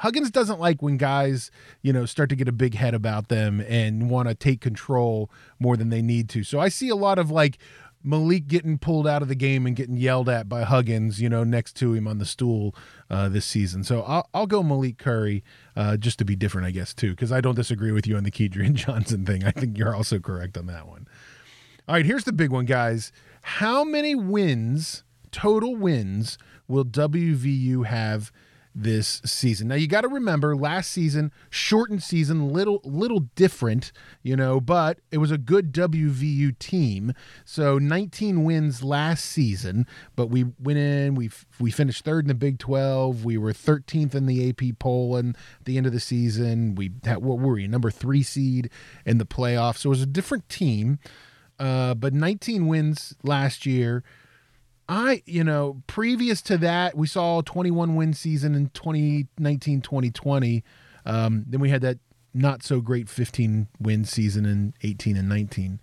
Huggins 0.00 0.30
doesn't 0.30 0.58
like 0.58 0.80
when 0.80 0.96
guys, 0.96 1.50
you 1.82 1.92
know, 1.92 2.06
start 2.06 2.30
to 2.30 2.36
get 2.36 2.48
a 2.48 2.52
big 2.52 2.74
head 2.74 2.94
about 2.94 3.28
them 3.28 3.60
and 3.60 4.08
want 4.08 4.28
to 4.28 4.34
take 4.34 4.62
control 4.62 5.30
more 5.58 5.76
than 5.76 5.90
they 5.90 6.00
need 6.00 6.30
to. 6.30 6.42
So 6.42 6.58
I 6.58 6.70
see 6.70 6.88
a 6.88 6.96
lot 6.96 7.18
of 7.18 7.30
like 7.30 7.58
Malik 8.02 8.46
getting 8.46 8.78
pulled 8.78 9.06
out 9.06 9.20
of 9.20 9.28
the 9.28 9.34
game 9.34 9.66
and 9.66 9.76
getting 9.76 9.98
yelled 9.98 10.30
at 10.30 10.48
by 10.48 10.62
Huggins, 10.62 11.20
you 11.20 11.28
know, 11.28 11.44
next 11.44 11.74
to 11.76 11.92
him 11.92 12.08
on 12.08 12.16
the 12.16 12.24
stool 12.24 12.74
uh, 13.10 13.28
this 13.28 13.44
season. 13.44 13.84
So 13.84 14.00
I'll, 14.00 14.26
I'll 14.32 14.46
go 14.46 14.62
Malik 14.62 14.96
Curry 14.96 15.44
uh, 15.76 15.98
just 15.98 16.18
to 16.20 16.24
be 16.24 16.34
different, 16.34 16.66
I 16.66 16.70
guess, 16.70 16.94
too, 16.94 17.10
because 17.10 17.30
I 17.30 17.42
don't 17.42 17.56
disagree 17.56 17.92
with 17.92 18.06
you 18.06 18.16
on 18.16 18.24
the 18.24 18.30
Kedrian 18.30 18.72
Johnson 18.86 19.26
thing. 19.26 19.44
I 19.44 19.50
think 19.50 19.76
you're 19.76 19.94
also 19.94 20.18
correct 20.18 20.56
on 20.56 20.64
that 20.66 20.88
one. 20.88 21.06
All 21.86 21.94
right, 21.94 22.06
here's 22.06 22.24
the 22.24 22.32
big 22.32 22.50
one, 22.50 22.64
guys. 22.64 23.12
How 23.42 23.84
many 23.84 24.14
wins, 24.14 25.04
total 25.30 25.76
wins, 25.76 26.38
will 26.68 26.86
WVU 26.86 27.84
have 27.84 28.32
this 28.74 29.20
season. 29.24 29.68
Now 29.68 29.74
you 29.74 29.86
got 29.86 30.02
to 30.02 30.08
remember 30.08 30.56
last 30.56 30.90
season, 30.90 31.32
shortened 31.48 32.02
season, 32.02 32.52
little 32.52 32.80
little 32.84 33.20
different, 33.34 33.92
you 34.22 34.36
know, 34.36 34.60
but 34.60 34.98
it 35.10 35.18
was 35.18 35.30
a 35.30 35.38
good 35.38 35.72
WVU 35.72 36.58
team. 36.58 37.12
So 37.44 37.78
19 37.78 38.44
wins 38.44 38.82
last 38.82 39.24
season, 39.24 39.86
but 40.14 40.26
we 40.26 40.44
went 40.58 40.78
in, 40.78 41.14
we 41.14 41.30
we 41.58 41.70
finished 41.70 42.04
third 42.04 42.24
in 42.24 42.28
the 42.28 42.34
Big 42.34 42.58
12, 42.58 43.24
we 43.24 43.36
were 43.36 43.52
13th 43.52 44.14
in 44.14 44.26
the 44.26 44.48
AP 44.48 44.78
poll 44.78 45.16
and 45.16 45.36
at 45.58 45.64
the 45.64 45.76
end 45.76 45.86
of 45.86 45.92
the 45.92 46.00
season, 46.00 46.74
we 46.74 46.92
had, 47.04 47.18
what 47.18 47.38
were 47.38 47.54
we, 47.54 47.66
number 47.66 47.90
3 47.90 48.22
seed 48.22 48.70
in 49.04 49.18
the 49.18 49.26
playoffs. 49.26 49.78
So 49.78 49.88
it 49.88 49.90
was 49.90 50.02
a 50.02 50.06
different 50.06 50.48
team. 50.48 50.98
Uh, 51.58 51.92
but 51.94 52.14
19 52.14 52.66
wins 52.68 53.14
last 53.22 53.66
year. 53.66 54.02
I, 54.90 55.22
you 55.24 55.44
know, 55.44 55.82
previous 55.86 56.42
to 56.42 56.58
that, 56.58 56.96
we 56.96 57.06
saw 57.06 57.42
21 57.42 57.94
win 57.94 58.12
season 58.12 58.56
in 58.56 58.70
2019 58.70 59.82
2020. 59.82 60.64
Um, 61.06 61.44
then 61.46 61.60
we 61.60 61.70
had 61.70 61.80
that 61.82 61.98
not 62.34 62.64
so 62.64 62.80
great 62.80 63.08
15 63.08 63.68
win 63.78 64.04
season 64.04 64.44
in 64.44 64.74
18 64.82 65.16
and 65.16 65.28
19. 65.28 65.80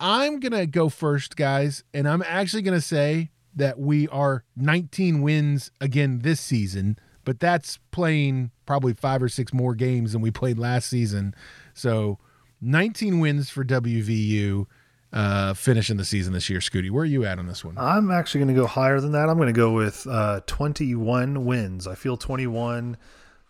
I'm 0.00 0.40
going 0.40 0.52
to 0.52 0.66
go 0.66 0.88
first, 0.88 1.36
guys, 1.36 1.84
and 1.92 2.08
I'm 2.08 2.22
actually 2.22 2.62
going 2.62 2.78
to 2.78 2.84
say 2.84 3.28
that 3.54 3.78
we 3.78 4.08
are 4.08 4.42
19 4.56 5.20
wins 5.20 5.70
again 5.78 6.20
this 6.20 6.40
season, 6.40 6.98
but 7.26 7.40
that's 7.40 7.78
playing 7.90 8.52
probably 8.64 8.94
five 8.94 9.22
or 9.22 9.28
six 9.28 9.52
more 9.52 9.74
games 9.74 10.12
than 10.12 10.22
we 10.22 10.30
played 10.30 10.58
last 10.58 10.88
season. 10.88 11.34
So 11.74 12.18
19 12.62 13.20
wins 13.20 13.50
for 13.50 13.66
WVU 13.66 14.66
uh, 15.12 15.54
finishing 15.54 15.96
the 15.96 16.04
season 16.04 16.32
this 16.32 16.50
year. 16.50 16.60
Scooty, 16.60 16.90
where 16.90 17.02
are 17.02 17.06
you 17.06 17.24
at 17.24 17.38
on 17.38 17.46
this 17.46 17.64
one? 17.64 17.76
I'm 17.78 18.10
actually 18.10 18.40
going 18.40 18.54
to 18.54 18.60
go 18.60 18.66
higher 18.66 19.00
than 19.00 19.12
that. 19.12 19.28
I'm 19.28 19.36
going 19.36 19.48
to 19.48 19.52
go 19.52 19.72
with 19.72 20.06
uh, 20.06 20.40
21 20.46 21.44
wins. 21.44 21.86
I 21.86 21.94
feel 21.94 22.16
21 22.16 22.96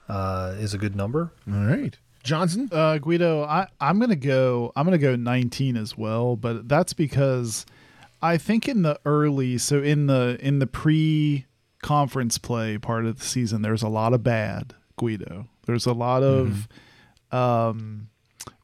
uh, 0.09 0.55
is 0.59 0.75
a 0.75 0.79
good 0.79 0.97
number. 0.97 1.33
All 1.51 1.65
right. 1.65 1.97
Johnson? 2.23 2.69
Uh, 2.71 2.99
Guido, 2.99 3.43
I, 3.45 3.69
I'm 3.81 3.99
gonna 3.99 4.17
go. 4.17 4.73
I'm 4.77 4.85
gonna 4.85 4.99
go 4.99 5.17
19 5.17 5.77
as 5.77 5.97
well, 5.97 6.37
but 6.37 6.69
that's 6.69 6.93
because 6.93 7.65
I 8.21 8.37
think 8.37 8.69
in 8.69 8.83
the 8.83 8.99
early, 9.07 9.57
so 9.57 9.83
in 9.83 10.07
the 10.07 10.37
in 10.41 10.59
the 10.59 10.67
pre 10.67 11.47
conference 11.83 12.37
play 12.37 12.77
part 12.77 13.07
of 13.07 13.19
the 13.19 13.25
season, 13.25 13.63
there's 13.63 13.83
a 13.83 13.89
lot 13.89 14.13
of 14.13 14.23
bad 14.23 14.75
Guido. 14.97 15.47
There's 15.67 15.87
a 15.87 15.93
lot 15.93 16.23
of 16.23 16.69
um, 17.31 18.09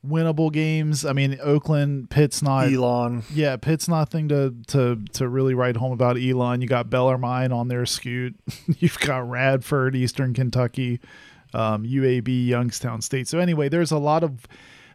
winnable 0.06 0.52
games. 0.52 1.04
I 1.04 1.12
mean, 1.12 1.38
Oakland, 1.42 2.10
Pitt's 2.10 2.42
not. 2.42 2.72
Elon. 2.72 3.22
Yeah, 3.32 3.56
Pitt's 3.56 3.88
nothing 3.88 4.28
to 4.28 4.54
to 4.68 5.02
to 5.14 5.28
really 5.28 5.54
write 5.54 5.76
home 5.76 5.92
about. 5.92 6.18
Elon, 6.18 6.60
you 6.60 6.68
got 6.68 6.90
Bellarmine 6.90 7.52
on 7.52 7.68
their 7.68 7.86
scoot. 7.86 8.34
You've 8.78 8.98
got 9.00 9.28
Radford, 9.28 9.96
Eastern 9.96 10.34
Kentucky, 10.34 11.00
um, 11.52 11.84
UAB, 11.84 12.46
Youngstown 12.46 13.02
State. 13.02 13.28
So 13.28 13.38
anyway, 13.38 13.68
there's 13.68 13.92
a 13.92 13.98
lot 13.98 14.24
of 14.24 14.46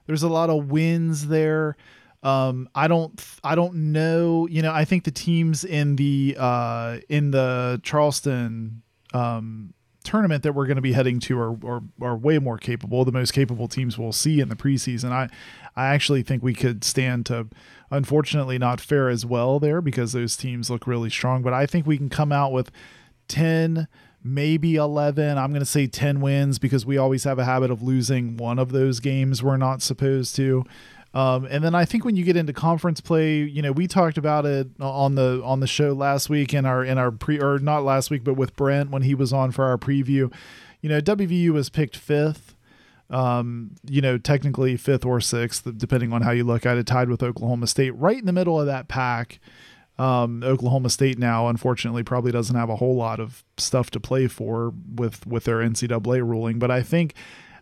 there's 0.08 0.24
a 0.24 0.30
lot 0.30 0.50
of 0.50 0.72
wins 0.72 1.28
there. 1.28 1.76
Um, 2.22 2.68
I 2.76 2.88
don't 2.88 3.24
I 3.44 3.56
don't 3.56 3.94
know. 3.94 4.48
You 4.48 4.62
know, 4.62 4.74
I 4.74 4.86
think 4.86 5.04
the 5.06 5.12
teams 5.12 5.64
in 5.64 5.96
the 5.96 6.36
uh, 6.38 6.98
in 7.08 7.32
the 7.32 7.80
Charleston 7.84 8.82
um, 9.14 9.74
tournament 10.10 10.42
that 10.42 10.54
we're 10.54 10.66
going 10.66 10.76
to 10.76 10.82
be 10.82 10.94
heading 10.94 11.20
to 11.20 11.40
are, 11.40 11.56
are 11.64 11.84
are 12.02 12.18
way 12.18 12.40
more 12.40 12.58
capable. 12.58 13.06
The 13.06 13.12
most 13.12 13.32
capable 13.32 13.68
teams 13.68 13.98
we'll 13.98 14.12
see 14.12 14.40
in 14.40 14.50
the 14.50 14.56
preseason. 14.56 15.12
I 15.12 15.30
I 15.76 15.88
actually 15.88 16.24
think 16.24 16.42
we 16.42 16.56
could 16.56 16.84
stand 16.84 17.28
to, 17.28 17.48
unfortunately, 17.92 18.58
not 18.58 18.82
fare 18.82 19.10
as 19.10 19.24
well 19.26 19.60
there 19.60 19.82
because 19.82 20.14
those 20.14 20.36
teams 20.36 20.70
look 20.70 20.88
really 20.88 21.12
strong. 21.12 21.44
But 21.44 21.54
I 21.54 21.68
think 21.68 21.86
we 21.86 21.98
can 21.98 22.10
come 22.10 22.32
out 22.32 22.52
with 22.52 22.72
ten, 23.28 23.88
maybe 24.24 24.76
eleven. 24.76 25.38
I'm 25.38 25.52
going 25.52 25.62
to 25.62 25.66
say 25.66 25.86
ten 25.86 26.22
wins 26.22 26.58
because 26.58 26.88
we 26.88 26.98
always 26.98 27.24
have 27.26 27.38
a 27.38 27.46
habit 27.46 27.70
of 27.70 27.84
losing 27.84 28.36
one 28.36 28.58
of 28.58 28.72
those 28.72 29.00
games 29.00 29.44
we're 29.44 29.58
not 29.58 29.84
supposed 29.84 30.36
to. 30.38 30.66
Um, 31.14 31.46
and 31.46 31.64
then 31.64 31.74
I 31.74 31.86
think 31.86 32.06
when 32.06 32.16
you 32.16 32.24
get 32.24 32.38
into 32.38 32.54
conference 32.54 33.02
play, 33.02 33.40
you 33.40 33.62
know, 33.62 33.72
we 33.72 33.88
talked 33.88 34.18
about 34.18 34.46
it 34.46 34.68
on 34.80 35.16
the 35.16 35.42
on 35.44 35.60
the 35.60 35.68
show 35.68 35.94
last 35.94 36.30
week 36.30 36.54
in 36.54 36.66
our 36.66 36.84
in 36.84 36.98
our 36.98 37.12
pre 37.12 37.40
or 37.40 37.58
not 37.58 37.84
last 37.84 38.12
week, 38.12 38.24
but 38.24 38.36
with 38.36 38.56
Brent 38.56 38.92
when 38.92 39.02
he 39.02 39.16
was 39.16 39.34
on 39.34 39.52
for 39.52 39.66
our 39.66 39.78
preview. 39.78 40.32
You 40.82 40.90
know, 40.90 41.02
WVU 41.02 41.50
was 41.50 41.70
picked 41.70 41.96
fifth. 41.96 42.56
Um, 43.10 43.72
you 43.90 44.02
know, 44.02 44.20
technically 44.20 44.78
fifth 44.78 45.04
or 45.04 45.20
sixth, 45.20 45.68
depending 45.78 46.14
on 46.14 46.22
how 46.22 46.30
you 46.30 46.44
look 46.44 46.64
at 46.68 46.78
it, 46.78 46.86
tied 46.86 47.10
with 47.10 47.24
Oklahoma 47.24 47.66
State, 47.66 47.90
right 47.96 48.20
in 48.20 48.28
the 48.28 48.32
middle 48.32 48.60
of 48.60 48.68
that 48.68 48.88
pack. 48.88 49.40
Um, 49.98 50.44
Oklahoma 50.44 50.92
State 50.92 51.18
now, 51.18 51.48
unfortunately, 51.48 52.04
probably 52.04 52.32
doesn't 52.32 52.56
have 52.56 52.70
a 52.70 52.76
whole 52.76 52.96
lot 52.96 53.20
of 53.20 53.44
stuff 53.58 53.90
to 53.92 54.00
play 54.00 54.28
for 54.28 54.72
with 54.96 55.26
with 55.26 55.46
their 55.46 55.58
NCAA 55.58 56.26
ruling, 56.26 56.60
but 56.60 56.70
I 56.70 56.84
think 56.84 57.16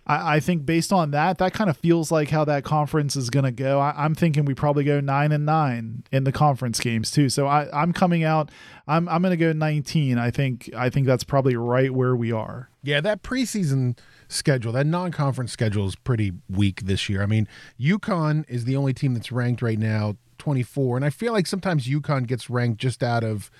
I, 0.08 0.38
I 0.38 0.40
think 0.40 0.66
based 0.66 0.92
on 0.92 1.12
that, 1.12 1.38
that 1.38 1.54
kind 1.54 1.70
of 1.70 1.78
feels 1.78 2.12
like 2.12 2.30
how 2.30 2.46
that 2.46 2.64
conference 2.64 3.16
is 3.16 3.30
going 3.30 3.46
to 3.46 3.52
go. 3.52 3.80
I, 3.80 4.06
am 4.06 4.16
thinking 4.16 4.46
we 4.46 4.56
probably 4.56 4.84
go 4.84 5.00
nine 5.00 5.32
and 5.32 5.46
nine 5.46 6.04
in 6.12 6.24
the 6.24 6.32
conference 6.32 6.80
games 6.80 7.12
too. 7.12 7.30
So 7.30 7.46
I, 7.46 7.68
I'm 7.74 7.94
coming 7.94 8.24
out. 8.24 8.50
I'm 8.88 9.08
I'm 9.10 9.22
going 9.22 9.38
to 9.38 9.38
go 9.38 9.52
19. 9.52 10.18
I 10.18 10.32
think 10.32 10.70
I 10.76 10.90
think 10.90 11.06
that's 11.06 11.24
probably 11.24 11.56
right 11.56 11.94
where 11.94 12.16
we 12.16 12.32
are. 12.32 12.70
Yeah, 12.82 13.02
that 13.02 13.22
preseason 13.22 13.98
schedule, 14.30 14.72
that 14.72 14.88
non-conference 14.88 15.52
schedule 15.52 15.88
is 15.88 15.96
pretty 15.96 16.32
weak 16.50 16.82
this 16.82 17.10
year. 17.10 17.22
I 17.22 17.26
mean, 17.26 17.48
UConn 17.80 18.46
is 18.48 18.64
the 18.64 18.78
only 18.78 18.94
team 18.94 19.14
that's 19.14 19.32
ranked 19.32 19.62
right 19.62 19.78
now 19.78 20.16
24, 20.38 20.96
and 20.96 21.06
I 21.06 21.10
feel 21.10 21.34
like 21.34 21.48
sometimes 21.48 21.88
UConn 21.88 22.28
gets 22.28 22.50
ranked 22.50 22.80
just 22.80 23.04
out 23.04 23.26
of 23.26 23.52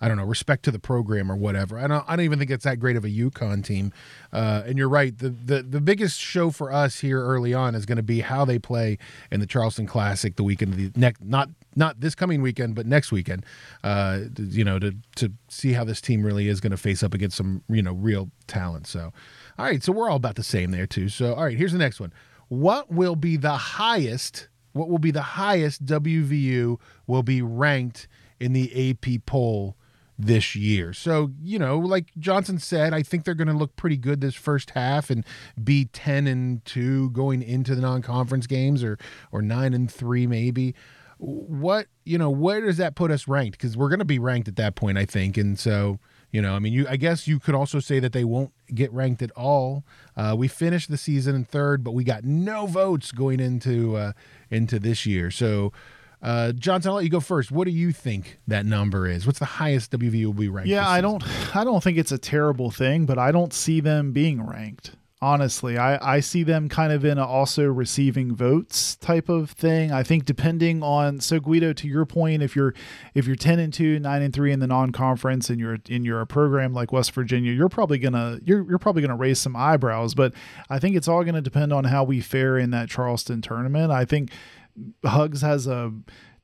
I 0.00 0.08
don't 0.08 0.16
know, 0.16 0.24
respect 0.24 0.64
to 0.64 0.70
the 0.70 0.78
program 0.78 1.30
or 1.30 1.36
whatever. 1.36 1.78
I 1.78 1.86
don't 1.86 2.04
I 2.06 2.16
don't 2.16 2.24
even 2.24 2.38
think 2.38 2.50
it's 2.50 2.64
that 2.64 2.78
great 2.78 2.96
of 2.96 3.04
a 3.04 3.08
UConn 3.08 3.64
team. 3.64 3.92
Uh, 4.32 4.62
and 4.66 4.76
you're 4.76 4.88
right. 4.88 5.16
The, 5.16 5.30
the 5.30 5.62
the 5.62 5.80
biggest 5.80 6.20
show 6.20 6.50
for 6.50 6.72
us 6.72 7.00
here 7.00 7.22
early 7.22 7.54
on 7.54 7.74
is 7.74 7.86
going 7.86 7.96
to 7.96 8.02
be 8.02 8.20
how 8.20 8.44
they 8.44 8.58
play 8.58 8.98
in 9.30 9.40
the 9.40 9.46
Charleston 9.46 9.86
Classic 9.86 10.36
the 10.36 10.42
weekend 10.42 10.74
the 10.74 10.90
next 10.96 11.22
not 11.24 11.48
not 11.76 12.00
this 12.00 12.14
coming 12.14 12.42
weekend, 12.42 12.74
but 12.74 12.86
next 12.86 13.12
weekend. 13.12 13.46
Uh, 13.82 14.20
you 14.38 14.64
know, 14.64 14.78
to 14.78 14.96
to 15.16 15.32
see 15.48 15.72
how 15.72 15.84
this 15.84 16.00
team 16.00 16.24
really 16.24 16.48
is 16.48 16.60
going 16.60 16.72
to 16.72 16.76
face 16.76 17.02
up 17.02 17.14
against 17.14 17.36
some 17.36 17.62
you 17.68 17.82
know 17.82 17.92
real 17.92 18.30
talent. 18.46 18.86
So, 18.86 19.12
all 19.58 19.64
right, 19.64 19.82
so 19.82 19.92
we're 19.92 20.10
all 20.10 20.16
about 20.16 20.34
the 20.34 20.42
same 20.44 20.70
there 20.70 20.86
too. 20.86 21.08
So, 21.08 21.34
all 21.34 21.44
right, 21.44 21.56
here's 21.56 21.72
the 21.72 21.78
next 21.78 22.00
one. 22.00 22.12
What 22.48 22.90
will 22.90 23.16
be 23.16 23.36
the 23.36 23.56
highest? 23.56 24.48
What 24.72 24.88
will 24.88 24.98
be 24.98 25.12
the 25.12 25.22
highest 25.22 25.86
WVU 25.86 26.80
will 27.06 27.22
be 27.22 27.42
ranked 27.42 28.08
in 28.40 28.52
the 28.52 28.90
AP 28.90 29.24
poll? 29.24 29.76
This 30.18 30.54
year. 30.54 30.92
So, 30.92 31.32
you 31.42 31.58
know, 31.58 31.78
like 31.78 32.12
Johnson 32.18 32.58
said, 32.58 32.94
I 32.94 33.02
think 33.02 33.24
they're 33.24 33.34
going 33.34 33.48
to 33.48 33.54
look 33.54 33.74
pretty 33.76 33.96
good 33.96 34.20
this 34.20 34.34
first 34.34 34.70
half 34.70 35.10
and 35.10 35.24
be 35.62 35.86
10 35.86 36.26
and 36.26 36.64
2 36.64 37.10
going 37.10 37.42
into 37.42 37.74
the 37.74 37.80
non-conference 37.80 38.46
games 38.46 38.84
or 38.84 38.98
or 39.32 39.42
9 39.42 39.74
and 39.74 39.90
3 39.90 40.26
maybe. 40.26 40.74
What, 41.18 41.86
you 42.04 42.18
know, 42.18 42.30
where 42.30 42.60
does 42.60 42.76
that 42.76 42.94
put 42.94 43.10
us 43.10 43.26
ranked 43.26 43.58
cuz 43.58 43.76
we're 43.76 43.88
going 43.88 43.98
to 44.00 44.04
be 44.04 44.18
ranked 44.18 44.48
at 44.48 44.56
that 44.56 44.74
point, 44.74 44.98
I 44.98 45.04
think. 45.04 45.36
And 45.36 45.58
so, 45.58 45.98
you 46.30 46.42
know, 46.42 46.54
I 46.54 46.58
mean, 46.58 46.72
you 46.72 46.86
I 46.88 46.96
guess 46.96 47.26
you 47.28 47.38
could 47.38 47.54
also 47.54 47.78
say 47.78 48.00
that 48.00 48.12
they 48.12 48.24
won't 48.24 48.52
get 48.74 48.92
ranked 48.92 49.22
at 49.22 49.30
all. 49.32 49.84
Uh, 50.16 50.34
we 50.36 50.48
finished 50.48 50.90
the 50.90 50.96
season 50.96 51.34
in 51.34 51.44
third, 51.44 51.84
but 51.84 51.92
we 51.92 52.02
got 52.04 52.24
no 52.24 52.66
votes 52.66 53.12
going 53.12 53.38
into 53.40 53.96
uh, 53.96 54.12
into 54.50 54.78
this 54.78 55.06
year. 55.06 55.30
So, 55.30 55.72
uh, 56.24 56.52
Johnson, 56.52 56.88
I'll 56.88 56.96
let 56.96 57.04
you 57.04 57.10
go 57.10 57.20
first. 57.20 57.52
What 57.52 57.66
do 57.66 57.70
you 57.70 57.92
think 57.92 58.38
that 58.48 58.64
number 58.64 59.06
is? 59.06 59.26
What's 59.26 59.38
the 59.38 59.44
highest 59.44 59.90
WV 59.92 60.24
will 60.24 60.32
be 60.32 60.48
ranked? 60.48 60.70
Yeah, 60.70 60.88
I 60.88 61.02
don't, 61.02 61.22
I 61.54 61.64
don't 61.64 61.82
think 61.82 61.98
it's 61.98 62.12
a 62.12 62.18
terrible 62.18 62.70
thing, 62.70 63.04
but 63.04 63.18
I 63.18 63.30
don't 63.30 63.52
see 63.52 63.80
them 63.80 64.12
being 64.12 64.44
ranked. 64.44 64.92
Honestly, 65.20 65.78
I, 65.78 66.16
I 66.16 66.20
see 66.20 66.42
them 66.42 66.68
kind 66.68 66.92
of 66.92 67.02
in 67.02 67.16
a 67.16 67.26
also 67.26 67.64
receiving 67.64 68.34
votes 68.34 68.96
type 68.96 69.30
of 69.30 69.52
thing. 69.52 69.90
I 69.90 70.02
think 70.02 70.26
depending 70.26 70.82
on 70.82 71.18
so 71.20 71.40
Guido, 71.40 71.72
to 71.72 71.88
your 71.88 72.04
point, 72.04 72.42
if 72.42 72.54
you're 72.54 72.74
if 73.14 73.26
you're 73.26 73.36
ten 73.36 73.58
and 73.58 73.72
two, 73.72 73.98
nine 73.98 74.20
and 74.20 74.34
three 74.34 74.52
in 74.52 74.60
the 74.60 74.66
non-conference, 74.66 75.48
and 75.48 75.58
you're 75.58 75.78
in 75.88 76.04
your 76.04 76.26
program 76.26 76.74
like 76.74 76.92
West 76.92 77.12
Virginia, 77.12 77.52
you're 77.52 77.70
probably 77.70 77.98
gonna 77.98 78.38
you're 78.44 78.68
you're 78.68 78.78
probably 78.78 79.00
gonna 79.00 79.16
raise 79.16 79.38
some 79.38 79.56
eyebrows. 79.56 80.14
But 80.14 80.34
I 80.68 80.78
think 80.78 80.94
it's 80.94 81.08
all 81.08 81.24
gonna 81.24 81.40
depend 81.40 81.72
on 81.72 81.84
how 81.84 82.04
we 82.04 82.20
fare 82.20 82.58
in 82.58 82.70
that 82.72 82.90
Charleston 82.90 83.40
tournament. 83.40 83.92
I 83.92 84.04
think 84.04 84.30
Hugs 85.04 85.42
has 85.42 85.66
a 85.66 85.92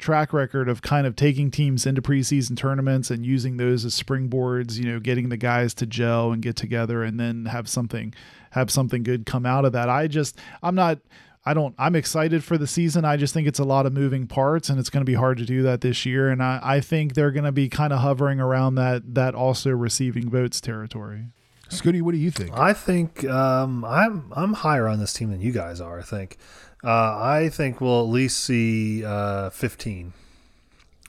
track 0.00 0.32
record 0.32 0.68
of 0.68 0.82
kind 0.82 1.06
of 1.06 1.14
taking 1.14 1.50
teams 1.50 1.86
into 1.86 2.02
preseason 2.02 2.56
tournaments 2.56 3.10
and 3.10 3.24
using 3.24 3.58
those 3.58 3.84
as 3.84 4.00
springboards, 4.00 4.78
you 4.78 4.84
know, 4.84 4.98
getting 4.98 5.28
the 5.28 5.36
guys 5.36 5.74
to 5.74 5.86
gel 5.86 6.32
and 6.32 6.42
get 6.42 6.56
together 6.56 7.02
and 7.02 7.20
then 7.20 7.44
have 7.46 7.68
something 7.68 8.14
have 8.50 8.70
something 8.70 9.02
good 9.02 9.26
come 9.26 9.46
out 9.46 9.64
of 9.64 9.72
that. 9.72 9.88
I 9.88 10.08
just 10.08 10.38
I'm 10.62 10.74
not 10.74 10.98
I 11.44 11.54
don't 11.54 11.74
I'm 11.78 11.94
excited 11.94 12.42
for 12.42 12.58
the 12.58 12.66
season. 12.66 13.04
I 13.04 13.16
just 13.16 13.32
think 13.32 13.46
it's 13.46 13.58
a 13.58 13.64
lot 13.64 13.86
of 13.86 13.92
moving 13.92 14.26
parts 14.26 14.68
and 14.68 14.80
it's 14.80 14.90
going 14.90 15.02
to 15.02 15.10
be 15.10 15.14
hard 15.14 15.38
to 15.38 15.44
do 15.44 15.62
that 15.62 15.82
this 15.82 16.04
year 16.04 16.30
and 16.30 16.42
I 16.42 16.58
I 16.62 16.80
think 16.80 17.14
they're 17.14 17.30
going 17.30 17.44
to 17.44 17.52
be 17.52 17.68
kind 17.68 17.92
of 17.92 18.00
hovering 18.00 18.40
around 18.40 18.74
that 18.76 19.14
that 19.14 19.34
also 19.34 19.70
receiving 19.70 20.30
votes 20.30 20.60
territory. 20.60 21.26
Scooty, 21.70 22.02
what 22.02 22.12
do 22.12 22.18
you 22.18 22.32
think? 22.32 22.56
I 22.58 22.72
think 22.72 23.24
um, 23.26 23.84
I'm 23.84 24.32
I'm 24.34 24.54
higher 24.54 24.88
on 24.88 24.98
this 24.98 25.12
team 25.12 25.30
than 25.30 25.40
you 25.40 25.52
guys 25.52 25.80
are. 25.80 26.00
I 26.00 26.02
think 26.02 26.36
uh, 26.84 26.88
I 26.88 27.48
think 27.52 27.80
we'll 27.80 28.00
at 28.00 28.08
least 28.08 28.38
see 28.38 29.04
uh, 29.04 29.50
15. 29.50 30.12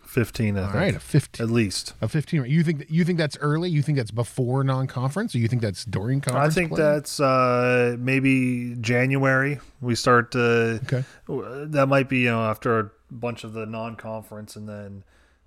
15, 0.05 0.57
I 0.57 0.59
All 0.59 0.65
think. 0.67 0.76
right, 0.76 0.95
a 0.95 0.99
15. 0.99 1.45
At 1.45 1.49
least. 1.49 1.93
A 2.01 2.07
15. 2.09 2.43
You 2.45 2.63
think 2.63 2.86
you 2.89 3.05
think 3.05 3.17
that's 3.17 3.38
early? 3.39 3.69
You 3.69 3.82
think 3.82 3.97
that's 3.97 4.11
before 4.11 4.61
non-conference 4.65 5.34
or 5.34 5.38
you 5.38 5.47
think 5.47 5.61
that's 5.61 5.86
during 5.86 6.19
conference? 6.19 6.51
I 6.51 6.53
think 6.53 6.72
play? 6.72 6.82
that's 6.82 7.22
uh, 7.22 7.95
maybe 7.97 8.76
January. 8.82 9.59
We 9.80 9.95
start 9.95 10.32
to. 10.34 10.82
Okay. 10.84 11.05
That 11.30 11.88
might 11.88 12.09
be, 12.09 12.19
you 12.19 12.32
know, 12.32 12.41
after 12.43 12.78
a 12.80 12.91
bunch 13.09 13.45
of 13.45 13.53
the 13.53 13.65
non 13.65 13.95
conference 13.95 14.57
and 14.57 14.67
then 14.67 15.03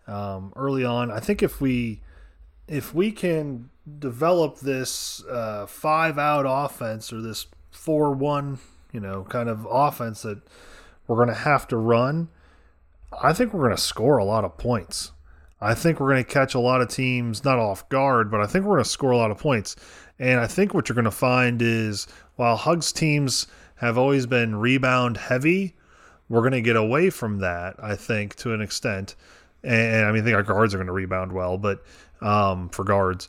um, 0.06 0.54
early 0.56 0.84
on. 0.84 1.10
I 1.10 1.20
think 1.20 1.42
if 1.42 1.60
we. 1.60 2.00
If 2.66 2.94
we 2.94 3.12
can 3.12 3.68
develop 3.98 4.60
this 4.60 5.22
uh, 5.26 5.66
five 5.66 6.16
out 6.16 6.46
offense 6.48 7.12
or 7.12 7.20
this 7.20 7.44
four 7.70 8.12
one 8.12 8.58
you 8.94 9.00
know, 9.00 9.24
kind 9.24 9.48
of 9.48 9.66
offense 9.68 10.22
that 10.22 10.40
we're 11.06 11.16
going 11.16 11.28
to 11.28 11.34
have 11.34 11.68
to 11.68 11.76
run, 11.76 12.28
I 13.20 13.32
think 13.32 13.52
we're 13.52 13.64
going 13.64 13.76
to 13.76 13.82
score 13.82 14.16
a 14.16 14.24
lot 14.24 14.44
of 14.44 14.56
points. 14.56 15.10
I 15.60 15.74
think 15.74 15.98
we're 15.98 16.10
going 16.10 16.24
to 16.24 16.30
catch 16.30 16.54
a 16.54 16.60
lot 16.60 16.80
of 16.80 16.88
teams 16.88 17.44
not 17.44 17.58
off 17.58 17.88
guard, 17.88 18.30
but 18.30 18.40
I 18.40 18.46
think 18.46 18.64
we're 18.64 18.76
going 18.76 18.84
to 18.84 18.90
score 18.90 19.10
a 19.10 19.16
lot 19.16 19.30
of 19.30 19.38
points. 19.38 19.76
And 20.18 20.38
I 20.38 20.46
think 20.46 20.72
what 20.72 20.88
you're 20.88 20.94
going 20.94 21.04
to 21.06 21.10
find 21.10 21.60
is 21.60 22.06
while 22.36 22.56
Hugs 22.56 22.92
teams 22.92 23.46
have 23.76 23.98
always 23.98 24.26
been 24.26 24.56
rebound 24.56 25.16
heavy, 25.16 25.74
we're 26.28 26.40
going 26.40 26.52
to 26.52 26.60
get 26.60 26.76
away 26.76 27.10
from 27.10 27.38
that, 27.38 27.76
I 27.82 27.96
think, 27.96 28.36
to 28.36 28.54
an 28.54 28.60
extent. 28.60 29.16
And, 29.62 30.06
I 30.06 30.12
mean, 30.12 30.22
I 30.22 30.24
think 30.24 30.36
our 30.36 30.42
guards 30.42 30.74
are 30.74 30.78
going 30.78 30.86
to 30.86 30.92
rebound 30.92 31.32
well, 31.32 31.58
but 31.58 31.82
um, 32.20 32.68
for 32.68 32.84
guards. 32.84 33.28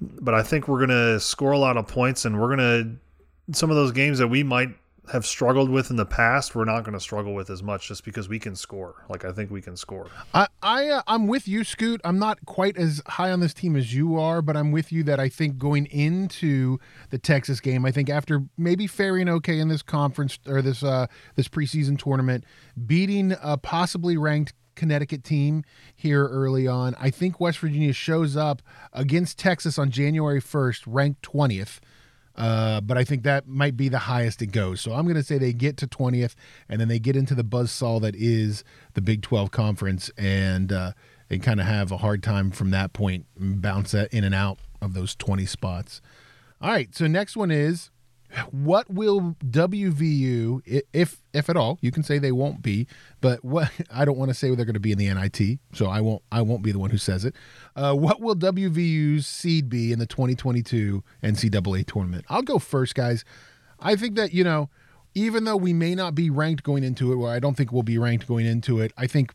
But 0.00 0.34
I 0.34 0.42
think 0.42 0.68
we're 0.68 0.84
going 0.84 0.90
to 0.90 1.20
score 1.20 1.52
a 1.52 1.58
lot 1.58 1.76
of 1.76 1.86
points, 1.86 2.24
and 2.24 2.40
we're 2.40 2.54
going 2.54 3.00
to 3.48 3.56
some 3.56 3.70
of 3.70 3.76
those 3.76 3.92
games 3.92 4.18
that 4.18 4.28
we 4.28 4.42
might 4.42 4.70
have 5.12 5.26
struggled 5.26 5.70
with 5.70 5.90
in 5.90 5.96
the 5.96 6.06
past, 6.06 6.54
we're 6.54 6.64
not 6.64 6.82
going 6.82 6.94
to 6.94 7.00
struggle 7.00 7.34
with 7.34 7.50
as 7.50 7.62
much 7.62 7.88
just 7.88 8.04
because 8.04 8.28
we 8.28 8.38
can 8.38 8.56
score. 8.56 9.04
Like 9.08 9.24
I 9.24 9.32
think 9.32 9.50
we 9.50 9.62
can 9.62 9.76
score. 9.76 10.08
I, 10.34 10.48
I 10.62 10.88
uh, 10.88 11.02
I'm 11.06 11.26
with 11.26 11.46
you, 11.46 11.64
Scoot. 11.64 12.00
I'm 12.04 12.18
not 12.18 12.44
quite 12.46 12.76
as 12.76 13.02
high 13.06 13.30
on 13.30 13.40
this 13.40 13.54
team 13.54 13.76
as 13.76 13.94
you 13.94 14.18
are, 14.18 14.42
but 14.42 14.56
I'm 14.56 14.72
with 14.72 14.92
you 14.92 15.02
that 15.04 15.20
I 15.20 15.28
think 15.28 15.58
going 15.58 15.86
into 15.86 16.78
the 17.10 17.18
Texas 17.18 17.60
game, 17.60 17.84
I 17.84 17.92
think 17.92 18.10
after 18.10 18.42
maybe 18.56 18.86
faring 18.86 19.28
okay 19.28 19.58
in 19.58 19.68
this 19.68 19.82
conference 19.82 20.38
or 20.46 20.62
this 20.62 20.82
uh 20.82 21.06
this 21.34 21.48
preseason 21.48 21.98
tournament, 21.98 22.44
beating 22.86 23.36
a 23.42 23.56
possibly 23.56 24.16
ranked 24.16 24.54
Connecticut 24.76 25.24
team 25.24 25.64
here 25.94 26.26
early 26.28 26.68
on, 26.68 26.94
I 27.00 27.10
think 27.10 27.40
West 27.40 27.58
Virginia 27.58 27.92
shows 27.92 28.36
up 28.36 28.62
against 28.92 29.38
Texas 29.38 29.78
on 29.78 29.90
January 29.90 30.40
1st, 30.40 30.82
ranked 30.86 31.22
20th. 31.22 31.80
Uh, 32.36 32.80
but 32.80 32.98
I 32.98 33.04
think 33.04 33.22
that 33.22 33.48
might 33.48 33.76
be 33.76 33.88
the 33.88 33.98
highest 33.98 34.42
it 34.42 34.48
goes. 34.48 34.80
So 34.80 34.92
I'm 34.92 35.04
going 35.04 35.16
to 35.16 35.22
say 35.22 35.38
they 35.38 35.52
get 35.52 35.76
to 35.78 35.86
20th, 35.86 36.34
and 36.68 36.80
then 36.80 36.88
they 36.88 36.98
get 36.98 37.16
into 37.16 37.34
the 37.34 37.44
buzzsaw 37.44 38.00
that 38.02 38.14
is 38.14 38.62
the 38.94 39.00
Big 39.00 39.22
12 39.22 39.50
conference, 39.50 40.10
and 40.18 40.70
uh, 40.70 40.92
they 41.28 41.38
kind 41.38 41.60
of 41.60 41.66
have 41.66 41.90
a 41.90 41.96
hard 41.96 42.22
time 42.22 42.50
from 42.50 42.70
that 42.70 42.92
point, 42.92 43.26
bounce 43.36 43.92
that 43.92 44.12
in 44.12 44.22
and 44.24 44.34
out 44.34 44.58
of 44.82 44.92
those 44.94 45.14
20 45.14 45.46
spots. 45.46 46.00
All 46.60 46.70
right, 46.70 46.94
so 46.94 47.06
next 47.06 47.36
one 47.36 47.50
is 47.50 47.90
what 48.50 48.90
will 48.90 49.36
WVU, 49.44 50.82
if 50.92 51.22
if 51.32 51.48
at 51.48 51.56
all, 51.56 51.78
you 51.80 51.90
can 51.90 52.02
say 52.02 52.18
they 52.18 52.32
won't 52.32 52.62
be, 52.62 52.86
but 53.20 53.44
what 53.44 53.70
I 53.90 54.04
don't 54.04 54.18
want 54.18 54.30
to 54.30 54.34
say 54.34 54.54
they're 54.54 54.64
going 54.64 54.74
to 54.74 54.80
be 54.80 54.92
in 54.92 54.98
the 54.98 55.12
NIT, 55.12 55.58
so 55.72 55.86
I 55.86 56.00
won't 56.00 56.22
I 56.30 56.42
won't 56.42 56.62
be 56.62 56.72
the 56.72 56.78
one 56.78 56.90
who 56.90 56.98
says 56.98 57.24
it. 57.24 57.34
Uh, 57.74 57.94
what 57.94 58.20
will 58.20 58.36
WVU's 58.36 59.26
seed 59.26 59.68
be 59.68 59.92
in 59.92 59.98
the 59.98 60.06
2022 60.06 61.02
NCAA 61.22 61.86
tournament? 61.86 62.24
I'll 62.28 62.42
go 62.42 62.58
first, 62.58 62.94
guys. 62.94 63.24
I 63.78 63.96
think 63.96 64.16
that 64.16 64.32
you 64.32 64.44
know, 64.44 64.70
even 65.14 65.44
though 65.44 65.56
we 65.56 65.72
may 65.72 65.94
not 65.94 66.14
be 66.14 66.30
ranked 66.30 66.62
going 66.62 66.84
into 66.84 67.12
it, 67.12 67.16
or 67.16 67.30
I 67.30 67.38
don't 67.38 67.56
think 67.56 67.72
we'll 67.72 67.82
be 67.82 67.98
ranked 67.98 68.26
going 68.26 68.46
into 68.46 68.80
it, 68.80 68.92
I 68.96 69.06
think 69.06 69.32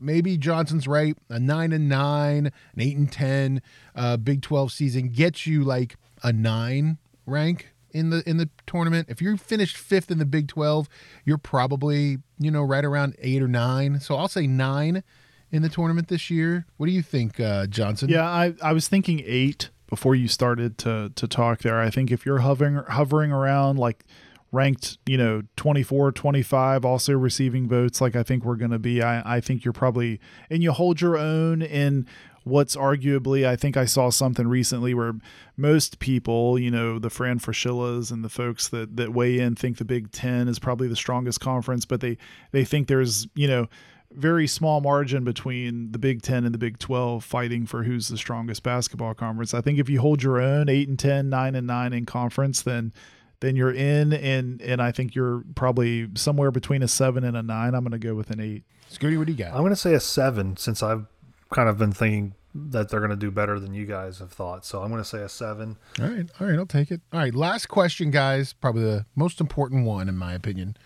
maybe 0.00 0.36
Johnson's 0.36 0.86
right. 0.86 1.16
A 1.28 1.38
nine 1.38 1.72
and 1.72 1.88
nine, 1.88 2.46
an 2.46 2.80
eight 2.80 2.96
and 2.96 3.10
ten, 3.10 3.62
uh, 3.94 4.16
Big 4.16 4.42
12 4.42 4.72
season 4.72 5.08
gets 5.08 5.46
you 5.46 5.64
like 5.64 5.96
a 6.22 6.32
nine 6.32 6.98
rank 7.24 7.72
in 7.96 8.10
the 8.10 8.28
in 8.28 8.36
the 8.36 8.48
tournament. 8.66 9.08
If 9.08 9.20
you 9.20 9.36
finished 9.36 9.76
fifth 9.76 10.10
in 10.10 10.18
the 10.18 10.26
Big 10.26 10.48
Twelve, 10.48 10.88
you're 11.24 11.38
probably 11.38 12.18
you 12.38 12.50
know 12.50 12.62
right 12.62 12.84
around 12.84 13.16
eight 13.20 13.42
or 13.42 13.48
nine. 13.48 14.00
So 14.00 14.16
I'll 14.16 14.28
say 14.28 14.46
nine 14.46 15.02
in 15.50 15.62
the 15.62 15.68
tournament 15.68 16.08
this 16.08 16.30
year. 16.30 16.66
What 16.76 16.86
do 16.86 16.92
you 16.92 17.02
think, 17.02 17.40
uh, 17.40 17.66
Johnson? 17.66 18.08
Yeah, 18.08 18.28
I 18.28 18.54
I 18.62 18.72
was 18.72 18.88
thinking 18.88 19.22
eight 19.24 19.70
before 19.88 20.14
you 20.14 20.28
started 20.28 20.78
to 20.78 21.10
to 21.14 21.28
talk 21.28 21.60
there. 21.60 21.80
I 21.80 21.90
think 21.90 22.10
if 22.10 22.26
you're 22.26 22.40
hovering 22.40 22.76
hovering 22.88 23.32
around 23.32 23.78
like 23.78 24.04
ranked, 24.52 24.98
you 25.06 25.18
know, 25.18 25.42
24, 25.56 26.12
25, 26.12 26.84
also 26.84 27.12
receiving 27.12 27.68
votes 27.68 28.00
like 28.00 28.16
I 28.16 28.22
think 28.22 28.44
we're 28.44 28.56
going 28.56 28.70
to 28.70 28.78
be, 28.78 29.02
I, 29.02 29.36
I 29.36 29.40
think 29.40 29.64
you're 29.64 29.72
probably, 29.72 30.20
and 30.48 30.62
you 30.62 30.72
hold 30.72 31.00
your 31.00 31.18
own 31.18 31.62
in 31.62 32.06
what's 32.46 32.76
arguably, 32.76 33.44
I 33.44 33.56
think 33.56 33.76
I 33.76 33.86
saw 33.86 34.08
something 34.08 34.46
recently 34.46 34.94
where 34.94 35.14
most 35.56 35.98
people, 35.98 36.60
you 36.60 36.70
know, 36.70 37.00
the 37.00 37.10
Fran 37.10 37.40
Fraschillas 37.40 38.12
and 38.12 38.24
the 38.24 38.28
folks 38.28 38.68
that 38.68 38.96
that 38.96 39.12
weigh 39.12 39.40
in 39.40 39.56
think 39.56 39.78
the 39.78 39.84
Big 39.84 40.12
Ten 40.12 40.46
is 40.46 40.60
probably 40.60 40.86
the 40.86 40.94
strongest 40.94 41.40
conference, 41.40 41.84
but 41.84 42.00
they 42.00 42.16
they 42.52 42.64
think 42.64 42.86
there's, 42.86 43.26
you 43.34 43.48
know, 43.48 43.66
very 44.12 44.46
small 44.46 44.80
margin 44.80 45.24
between 45.24 45.90
the 45.90 45.98
Big 45.98 46.22
Ten 46.22 46.44
and 46.44 46.54
the 46.54 46.58
Big 46.58 46.78
Twelve 46.78 47.24
fighting 47.24 47.66
for 47.66 47.82
who's 47.82 48.06
the 48.06 48.16
strongest 48.16 48.62
basketball 48.62 49.12
conference. 49.12 49.52
I 49.52 49.60
think 49.60 49.80
if 49.80 49.88
you 49.88 50.00
hold 50.00 50.22
your 50.22 50.40
own 50.40 50.68
eight 50.68 50.88
and 50.88 50.98
10, 50.98 51.28
9 51.28 51.54
and 51.56 51.66
nine 51.66 51.92
in 51.92 52.06
conference, 52.06 52.62
then 52.62 52.92
then 53.40 53.56
you're 53.56 53.74
in 53.74 54.12
and 54.12 54.62
and 54.62 54.80
I 54.80 54.92
think 54.92 55.16
you're 55.16 55.42
probably 55.56 56.08
somewhere 56.14 56.52
between 56.52 56.84
a 56.84 56.88
seven 56.88 57.24
and 57.24 57.36
a 57.36 57.42
nine. 57.42 57.74
I'm 57.74 57.82
gonna 57.82 57.98
go 57.98 58.14
with 58.14 58.30
an 58.30 58.38
eight. 58.38 58.62
Scooty, 58.88 59.18
what 59.18 59.26
do 59.26 59.32
you 59.32 59.38
got? 59.38 59.52
I'm 59.52 59.62
going 59.62 59.70
to 59.70 59.76
say 59.76 59.94
a 59.94 60.00
seven 60.00 60.56
since 60.56 60.80
I've 60.80 61.06
kind 61.52 61.68
of 61.68 61.76
been 61.76 61.90
thinking 61.90 62.35
that 62.70 62.88
they're 62.88 63.00
going 63.00 63.10
to 63.10 63.16
do 63.16 63.30
better 63.30 63.60
than 63.60 63.74
you 63.74 63.86
guys 63.86 64.18
have 64.18 64.32
thought. 64.32 64.64
So 64.64 64.82
I'm 64.82 64.90
going 64.90 65.02
to 65.02 65.08
say 65.08 65.22
a 65.22 65.28
seven. 65.28 65.76
All 66.00 66.08
right. 66.08 66.28
All 66.40 66.46
right. 66.46 66.58
I'll 66.58 66.66
take 66.66 66.90
it. 66.90 67.00
All 67.12 67.20
right. 67.20 67.34
Last 67.34 67.66
question, 67.66 68.10
guys. 68.10 68.52
Probably 68.52 68.82
the 68.82 69.06
most 69.14 69.40
important 69.40 69.84
one, 69.84 70.08
in 70.08 70.16
my 70.16 70.34
opinion. 70.34 70.76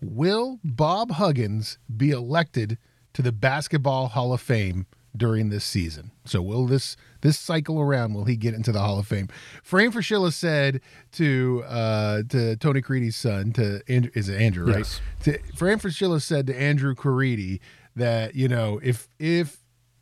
Will 0.00 0.58
Bob 0.64 1.12
Huggins 1.12 1.78
be 1.94 2.10
elected 2.10 2.78
to 3.12 3.22
the 3.22 3.32
Basketball 3.32 4.08
Hall 4.08 4.32
of 4.32 4.40
Fame 4.40 4.86
during 5.16 5.50
this 5.50 5.64
season? 5.64 6.12
So 6.24 6.40
will 6.40 6.66
this 6.66 6.96
this 7.20 7.38
cycle 7.38 7.80
around? 7.80 8.14
Will 8.14 8.24
he 8.24 8.36
get 8.36 8.54
into 8.54 8.72
the 8.72 8.80
Hall 8.80 8.98
of 8.98 9.06
Fame? 9.06 9.28
Fran 9.62 9.92
Fraschilla 9.92 10.32
said 10.32 10.80
to 11.12 11.62
uh, 11.66 12.22
to 12.28 12.56
Tony 12.56 12.80
Caridi's 12.80 13.16
son, 13.16 13.52
to 13.52 13.82
Andrew, 13.88 14.10
is 14.14 14.28
it 14.28 14.40
Andrew, 14.40 14.66
right? 14.66 14.78
Yes. 14.78 15.00
To, 15.24 15.38
Fran 15.54 15.78
Fraschilla 15.78 16.22
said 16.22 16.46
to 16.46 16.58
Andrew 16.58 16.94
Caridi 16.94 17.60
that 17.96 18.34
you 18.34 18.48
know 18.48 18.80
if 18.82 19.08
if 19.18 19.58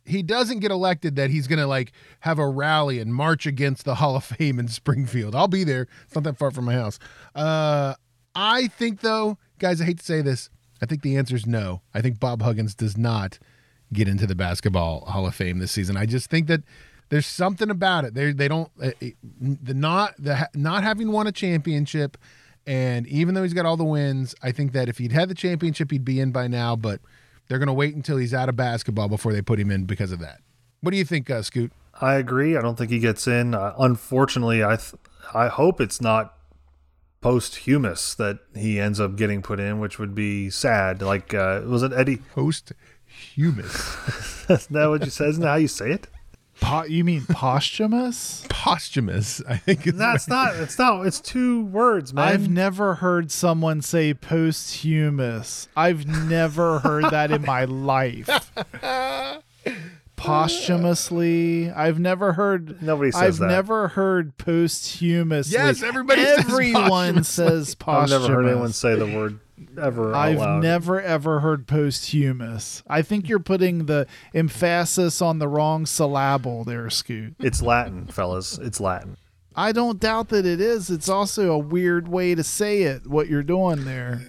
he 0.09 0.23
doesn't 0.23 0.59
get 0.59 0.71
elected 0.71 1.15
that 1.15 1.29
he's 1.29 1.47
going 1.47 1.59
to 1.59 1.67
like 1.67 1.91
have 2.21 2.39
a 2.39 2.47
rally 2.47 2.99
and 2.99 3.13
march 3.13 3.45
against 3.45 3.85
the 3.85 3.95
Hall 3.95 4.15
of 4.15 4.23
Fame 4.23 4.59
in 4.59 4.67
Springfield. 4.67 5.35
I'll 5.35 5.47
be 5.47 5.63
there. 5.63 5.87
It's 6.05 6.15
not 6.15 6.23
that 6.23 6.37
far 6.37 6.51
from 6.51 6.65
my 6.65 6.73
house. 6.73 6.99
Uh, 7.35 7.95
I 8.35 8.67
think 8.67 9.01
though, 9.01 9.37
guys, 9.59 9.81
I 9.81 9.85
hate 9.85 9.99
to 9.99 10.05
say 10.05 10.21
this. 10.21 10.49
I 10.81 10.85
think 10.85 11.01
the 11.01 11.17
answer 11.17 11.35
is 11.35 11.45
no. 11.45 11.81
I 11.93 12.01
think 12.01 12.19
Bob 12.19 12.41
Huggins 12.41 12.73
does 12.73 12.97
not 12.97 13.39
get 13.91 14.07
into 14.07 14.27
the 14.27 14.35
basketball 14.35 15.01
Hall 15.05 15.27
of 15.27 15.35
Fame 15.35 15.59
this 15.59 15.71
season. 15.71 15.97
I 15.97 16.05
just 16.05 16.29
think 16.29 16.47
that 16.47 16.61
there's 17.09 17.25
something 17.25 17.69
about 17.69 18.05
it. 18.05 18.13
They 18.13 18.31
they 18.31 18.47
don't 18.47 18.71
uh, 18.81 18.91
the 19.41 19.73
not 19.73 20.15
the 20.17 20.47
not 20.53 20.83
having 20.83 21.11
won 21.11 21.27
a 21.27 21.31
championship, 21.31 22.17
and 22.65 23.07
even 23.07 23.33
though 23.33 23.43
he's 23.43 23.53
got 23.53 23.65
all 23.65 23.77
the 23.77 23.83
wins, 23.83 24.35
I 24.41 24.51
think 24.51 24.73
that 24.73 24.89
if 24.89 24.99
he'd 24.99 25.11
had 25.11 25.29
the 25.29 25.35
championship, 25.35 25.91
he'd 25.91 26.05
be 26.05 26.19
in 26.19 26.31
by 26.31 26.47
now. 26.47 26.75
But 26.75 27.01
they're 27.49 27.59
going 27.59 27.67
to 27.67 27.73
wait 27.73 27.95
until 27.95 28.15
he's 28.15 28.33
out 28.33 28.47
of 28.47 28.55
basketball 28.55 29.09
before 29.09 29.33
they 29.33 29.41
put 29.41 29.59
him 29.59 29.69
in 29.71 29.83
because 29.83 30.13
of 30.13 30.19
that. 30.19 30.39
What 30.81 30.91
do 30.91 30.97
you 30.97 31.03
think, 31.03 31.29
uh, 31.29 31.41
Scoot? 31.41 31.73
I 31.99 32.13
agree. 32.15 32.55
I 32.55 32.61
don't 32.61 32.77
think 32.77 32.91
he 32.91 32.99
gets 32.99 33.27
in. 33.27 33.53
Uh, 33.53 33.73
unfortunately, 33.77 34.63
I 34.63 34.77
th- 34.77 34.93
I 35.33 35.47
hope 35.49 35.81
it's 35.81 35.99
not 35.99 36.35
posthumous 37.21 38.15
that 38.15 38.39
he 38.55 38.79
ends 38.79 38.99
up 38.99 39.17
getting 39.17 39.41
put 39.41 39.59
in, 39.59 39.79
which 39.79 39.99
would 39.99 40.15
be 40.15 40.49
sad. 40.49 41.01
Like, 41.01 41.33
uh, 41.33 41.61
was 41.65 41.83
it 41.83 41.91
Eddie? 41.91 42.17
Posthumous. 42.33 43.75
Is 44.49 44.67
that 44.67 44.87
what 44.87 45.03
you 45.03 45.11
said? 45.11 45.29
Isn't 45.29 45.41
that 45.43 45.49
how 45.49 45.55
you 45.55 45.67
say 45.67 45.91
it? 45.91 46.07
Po- 46.61 46.83
you 46.83 47.03
mean 47.03 47.25
posthumous? 47.25 48.45
Posthumous. 48.49 49.41
I 49.47 49.55
think 49.57 49.87
it's 49.87 49.97
No, 49.97 50.11
it's 50.13 50.27
not. 50.27 50.55
It's 50.57 50.77
not. 50.77 51.05
It's 51.07 51.21
two 51.21 51.63
words, 51.65 52.13
man. 52.13 52.27
I've 52.27 52.49
never 52.49 52.95
heard 52.95 53.31
someone 53.31 53.81
say 53.81 54.13
posthumous. 54.13 55.69
I've 55.75 56.05
never 56.05 56.79
heard 56.79 57.05
that 57.11 57.31
in 57.31 57.43
my 57.43 57.63
life. 57.65 58.29
Posthumously, 60.17 61.71
I've 61.71 61.97
never 61.97 62.33
heard. 62.33 62.81
Nobody 62.81 63.11
says 63.11 63.21
I've 63.21 63.37
that. 63.37 63.47
never 63.47 63.87
heard 63.87 64.37
posthumously. 64.37 65.53
Yes, 65.53 65.81
everybody 65.81 66.23
says 66.23 66.39
Everyone 66.39 66.83
posthumously. 66.89 67.23
says 67.23 67.75
I've 67.87 68.09
never 68.09 68.27
heard 68.27 68.45
anyone 68.47 68.73
say 68.73 68.95
the 68.95 69.05
word 69.05 69.39
ever. 69.79 70.13
I've 70.15 70.37
loud. 70.37 70.63
never 70.63 71.01
ever 71.01 71.39
heard 71.39 71.67
posthumous. 71.67 72.83
I 72.87 73.01
think 73.01 73.27
you're 73.29 73.39
putting 73.39 73.85
the 73.85 74.07
emphasis 74.33 75.21
on 75.21 75.39
the 75.39 75.47
wrong 75.47 75.85
syllable 75.85 76.63
there, 76.63 76.89
Scoot. 76.89 77.35
It's 77.39 77.61
Latin, 77.61 78.07
fellas. 78.07 78.57
It's 78.57 78.79
Latin. 78.79 79.17
I 79.55 79.71
don't 79.71 79.99
doubt 79.99 80.29
that 80.29 80.45
it 80.45 80.61
is. 80.61 80.89
It's 80.89 81.09
also 81.09 81.51
a 81.51 81.57
weird 81.57 82.07
way 82.07 82.35
to 82.35 82.43
say 82.43 82.83
it, 82.83 83.07
what 83.07 83.27
you're 83.27 83.43
doing 83.43 83.83
there. 83.85 84.21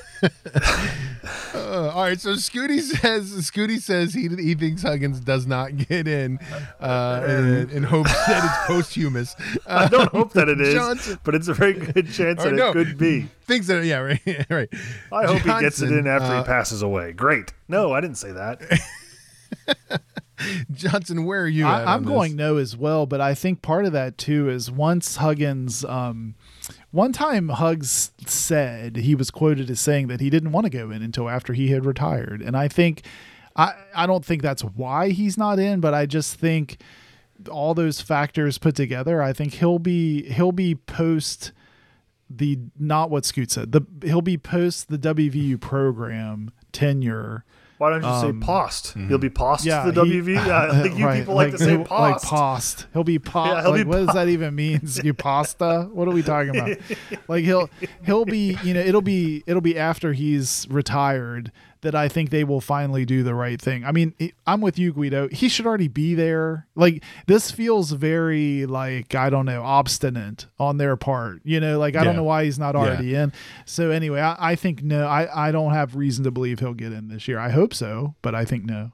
Uh, 1.54 1.90
all 1.94 2.02
right, 2.02 2.20
so 2.20 2.30
Scooty 2.30 2.80
says 2.80 3.32
Scooty 3.32 3.80
says 3.80 4.12
he 4.12 4.28
he 4.28 4.54
thinks 4.54 4.82
Huggins 4.82 5.20
does 5.20 5.46
not 5.46 5.76
get 5.76 6.08
in, 6.08 6.38
uh, 6.80 7.24
and, 7.26 7.70
and 7.70 7.84
hopes 7.84 8.12
that 8.26 8.44
it's 8.44 8.66
posthumous. 8.66 9.34
Uh, 9.38 9.56
I 9.66 9.88
don't 9.88 10.10
hope 10.10 10.32
that 10.32 10.48
it 10.48 10.60
is, 10.60 10.74
Johnson- 10.74 11.18
but 11.24 11.34
it's 11.34 11.48
a 11.48 11.54
very 11.54 11.74
good 11.74 12.10
chance 12.10 12.42
that 12.42 12.52
no. 12.54 12.70
it 12.70 12.72
could 12.72 12.98
be. 12.98 13.28
thinks 13.42 13.68
that 13.68 13.84
yeah 13.84 13.98
right 13.98 14.20
right. 14.50 14.68
I 15.12 15.26
hope 15.26 15.40
he 15.40 15.60
gets 15.60 15.80
it 15.80 15.92
in 15.92 16.06
after 16.06 16.32
uh, 16.32 16.42
he 16.42 16.46
passes 16.46 16.82
away. 16.82 17.12
Great. 17.12 17.52
No, 17.68 17.92
I 17.92 18.00
didn't 18.00 18.18
say 18.18 18.32
that. 18.32 18.60
Johnson, 20.72 21.24
where 21.24 21.42
are 21.42 21.48
you? 21.48 21.66
I, 21.66 21.82
on 21.82 21.88
I'm 21.88 22.02
this? 22.04 22.12
going 22.12 22.36
no 22.36 22.56
as 22.56 22.76
well, 22.76 23.06
but 23.06 23.20
I 23.20 23.34
think 23.34 23.62
part 23.62 23.84
of 23.84 23.92
that 23.92 24.18
too 24.18 24.50
is 24.50 24.70
once 24.70 25.16
Huggins, 25.16 25.84
um, 25.84 26.34
one 26.92 27.12
time 27.12 27.48
Hugs 27.48 28.12
said 28.26 28.96
he 28.96 29.14
was 29.14 29.30
quoted 29.30 29.68
as 29.70 29.80
saying 29.80 30.06
that 30.08 30.20
he 30.20 30.30
didn't 30.30 30.52
want 30.52 30.64
to 30.64 30.70
go 30.70 30.90
in 30.90 31.02
until 31.02 31.28
after 31.28 31.52
he 31.54 31.68
had 31.68 31.84
retired, 31.84 32.40
and 32.40 32.56
I 32.56 32.68
think 32.68 33.02
I 33.56 33.74
I 33.94 34.06
don't 34.06 34.24
think 34.24 34.42
that's 34.42 34.62
why 34.62 35.08
he's 35.10 35.36
not 35.36 35.58
in, 35.58 35.80
but 35.80 35.94
I 35.94 36.06
just 36.06 36.36
think 36.36 36.80
all 37.50 37.74
those 37.74 38.00
factors 38.00 38.58
put 38.58 38.76
together, 38.76 39.22
I 39.22 39.32
think 39.32 39.54
he'll 39.54 39.78
be 39.78 40.30
he'll 40.30 40.52
be 40.52 40.74
post 40.74 41.52
the 42.30 42.58
not 42.78 43.10
what 43.10 43.24
Scoot 43.24 43.50
said. 43.50 43.72
The 43.72 43.82
he'll 44.04 44.22
be 44.22 44.38
post 44.38 44.88
the 44.88 44.98
WVU 44.98 45.60
program 45.60 46.50
tenure. 46.72 47.44
Why 47.82 47.90
don't 47.90 48.02
you 48.04 48.08
Um, 48.08 48.40
say 48.40 48.46
post? 48.46 48.94
He'll 49.08 49.18
be 49.18 49.28
post 49.28 49.64
Yeah, 49.64 49.90
the 49.90 50.04
he- 50.04 50.20
WV. 50.20 50.34
Yeah, 50.46 50.68
I 50.70 50.82
think 50.82 50.98
you 51.00 51.04
right, 51.04 51.18
people 51.18 51.34
like, 51.34 51.50
to 51.50 51.58
say 51.58 51.76
post. 51.78 51.90
Like 51.90 52.22
post. 52.22 52.86
He'll 52.92 53.02
be 53.02 53.18
post. 53.18 53.48
Yeah, 53.52 53.62
he'll 53.62 53.70
like, 53.72 53.80
be 53.82 53.88
what 53.88 54.06
does 54.06 54.14
that 54.14 54.28
even 54.28 54.54
mean? 54.54 54.80
You 55.02 55.12
pasta? 55.14 55.88
What 55.92 56.06
are 56.06 56.12
we 56.12 56.22
talking 56.22 56.50
about? 56.56 56.78
like 57.26 57.42
he'll 57.44 57.68
he'll 58.04 58.24
be 58.24 58.56
you 58.62 58.72
know 58.72 58.78
it'll 58.80 59.02
be 59.02 59.42
it'll 59.48 59.60
be 59.60 59.76
after 59.76 60.12
he's 60.12 60.64
retired 60.70 61.50
that 61.82 61.94
I 61.94 62.08
think 62.08 62.30
they 62.30 62.44
will 62.44 62.60
finally 62.60 63.04
do 63.04 63.22
the 63.22 63.34
right 63.34 63.60
thing. 63.60 63.84
I 63.84 63.92
mean, 63.92 64.14
I'm 64.46 64.60
with 64.60 64.78
you, 64.78 64.92
Guido. 64.92 65.28
He 65.28 65.48
should 65.48 65.66
already 65.66 65.88
be 65.88 66.14
there. 66.14 66.66
Like 66.74 67.04
this 67.26 67.50
feels 67.50 67.92
very 67.92 68.66
like 68.66 69.14
I 69.14 69.30
don't 69.30 69.46
know 69.46 69.62
obstinate 69.62 70.46
on 70.58 70.78
their 70.78 70.96
part. 70.96 71.40
You 71.44 71.60
know, 71.60 71.78
like 71.78 71.96
I 71.96 72.04
don't 72.04 72.16
know 72.16 72.24
why 72.24 72.44
he's 72.44 72.58
not 72.58 72.74
already 72.76 73.14
in. 73.14 73.32
So 73.66 73.90
anyway, 73.90 74.20
I, 74.20 74.52
I 74.52 74.54
think 74.54 74.82
no. 74.82 75.06
I 75.06 75.48
I 75.48 75.52
don't 75.52 75.72
have 75.72 75.96
reason 75.96 76.24
to 76.24 76.30
believe 76.30 76.60
he'll 76.60 76.74
get 76.74 76.92
in 76.92 77.08
this 77.08 77.28
year. 77.28 77.38
I 77.38 77.50
hope 77.50 77.74
so, 77.74 78.14
but 78.22 78.34
I 78.34 78.44
think 78.44 78.64
no. 78.64 78.92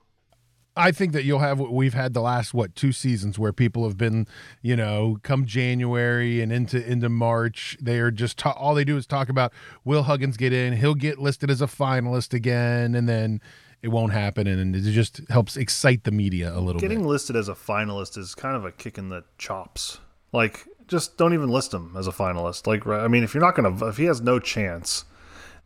I 0.79 0.93
think 0.93 1.13
that 1.13 1.25
you'll 1.25 1.41
have 1.41 1.59
what 1.59 1.73
we've 1.73 1.93
had 1.93 2.15
the 2.15 2.21
last 2.21 2.55
what 2.55 2.77
two 2.77 2.93
seasons 2.93 3.39
where 3.39 3.53
people 3.53 3.85
have 3.85 3.97
been, 3.97 4.29
you 4.63 4.77
know, 4.77 5.19
come 5.23 5.45
January 5.45 6.41
and 6.41 6.53
into 6.53 6.83
into 6.89 7.09
March, 7.09 7.77
they 7.81 7.99
are 7.99 8.13
just 8.13 8.39
ta- 8.39 8.53
all 8.53 8.75
they 8.75 8.85
do 8.85 8.97
is 8.97 9.05
talk 9.05 9.29
about 9.29 9.53
will 9.85 10.05
Huggins 10.05 10.37
get 10.37 10.53
in, 10.53 10.75
he'll 10.75 10.95
get 10.95 11.19
listed 11.19 11.51
as 11.51 11.61
a 11.61 11.67
finalist 11.67 12.33
again, 12.33 12.95
and 12.95 13.09
then 13.09 13.41
it 13.83 13.89
won't 13.89 14.13
happen, 14.13 14.47
and 14.47 14.75
it 14.75 14.83
just 14.83 15.21
helps 15.29 15.57
excite 15.57 16.05
the 16.05 16.11
media 16.11 16.53
a 16.53 16.61
little 16.61 16.75
bit. 16.75 16.83
Getting 16.83 17.03
bit. 17.03 17.09
listed 17.09 17.37
as 17.37 17.49
a 17.49 17.55
finalist 17.55 18.17
is 18.17 18.35
kind 18.35 18.57
of 18.57 18.65
a 18.65 18.73
kick 18.73 18.99
in 18.99 19.09
the 19.09 19.25
chops. 19.37 19.99
Like, 20.33 20.67
just 20.87 21.17
don't 21.17 21.35
even 21.35 21.49
list 21.49 21.75
him 21.75 21.95
as 21.97 22.07
a 22.07 22.13
finalist. 22.13 22.67
Like, 22.67 22.87
I 22.87 23.09
mean, 23.09 23.25
if 23.25 23.35
you're 23.35 23.43
not 23.43 23.55
gonna, 23.55 23.89
if 23.89 23.97
he 23.97 24.05
has 24.05 24.21
no 24.21 24.39
chance, 24.39 25.05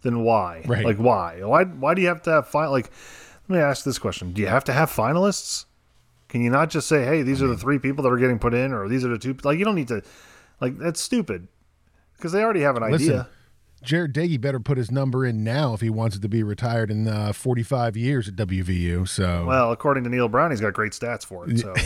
then 0.03 0.21
why? 0.25 0.63
Right. 0.67 0.85
Like, 0.85 0.97
why? 0.97 1.43
Why? 1.43 1.65
Why 1.65 1.95
do 1.95 2.03
you 2.03 2.09
have 2.09 2.23
to 2.23 2.31
have 2.31 2.49
fin? 2.49 2.71
Like, 2.71 2.91
let 3.49 3.57
me 3.57 3.63
ask 3.63 3.85
this 3.85 3.99
question: 3.99 4.33
Do 4.33 4.41
you 4.41 4.49
have 4.49 4.65
to 4.65 4.73
have 4.73 4.91
finalists? 4.91 5.67
Can 6.29 6.43
you 6.43 6.51
not 6.51 6.71
just 6.71 6.89
say, 6.89 7.05
"Hey, 7.05 7.23
these 7.23 7.43
are 7.43 7.47
the 7.47 7.57
three 7.57 7.79
people 7.79 8.03
that 8.05 8.11
are 8.11 8.19
getting 8.19 8.39
put 8.39 8.55
in," 8.55 8.73
or 8.73 8.89
"These 8.89 9.05
are 9.05 9.09
the 9.09 9.19
two? 9.19 9.37
Like, 9.43 9.59
you 9.59 9.65
don't 9.65 9.75
need 9.75 9.89
to. 9.89 10.03
Like, 10.61 10.79
that's 10.79 11.01
stupid 11.01 11.49
because 12.17 12.33
they 12.33 12.43
already 12.43 12.61
have 12.61 12.77
an 12.77 12.91
Listen, 12.91 13.09
idea. 13.09 13.29
Jarret 13.85 14.13
Doege 14.13 14.41
better 14.41 14.61
put 14.61 14.79
his 14.79 14.91
number 14.91 15.27
in 15.27 15.43
now 15.43 15.75
if 15.75 15.81
he 15.81 15.91
wants 15.91 16.17
it 16.17 16.23
to 16.23 16.29
be 16.29 16.45
retired 16.45 16.91
in 16.91 17.09
uh, 17.09 17.33
45 17.33 17.97
years 17.97 18.29
at 18.29 18.37
WVU. 18.37 19.09
So 19.09 19.45
Well, 19.45 19.73
according 19.73 20.05
to 20.05 20.11
Neal 20.11 20.29
Brown, 20.29 20.53
he's 20.53 20.61
got 20.61 20.73
great 20.73 20.93
stats 20.93 21.25
for 21.27 21.51
it. 21.51 21.59
So. 21.59 21.75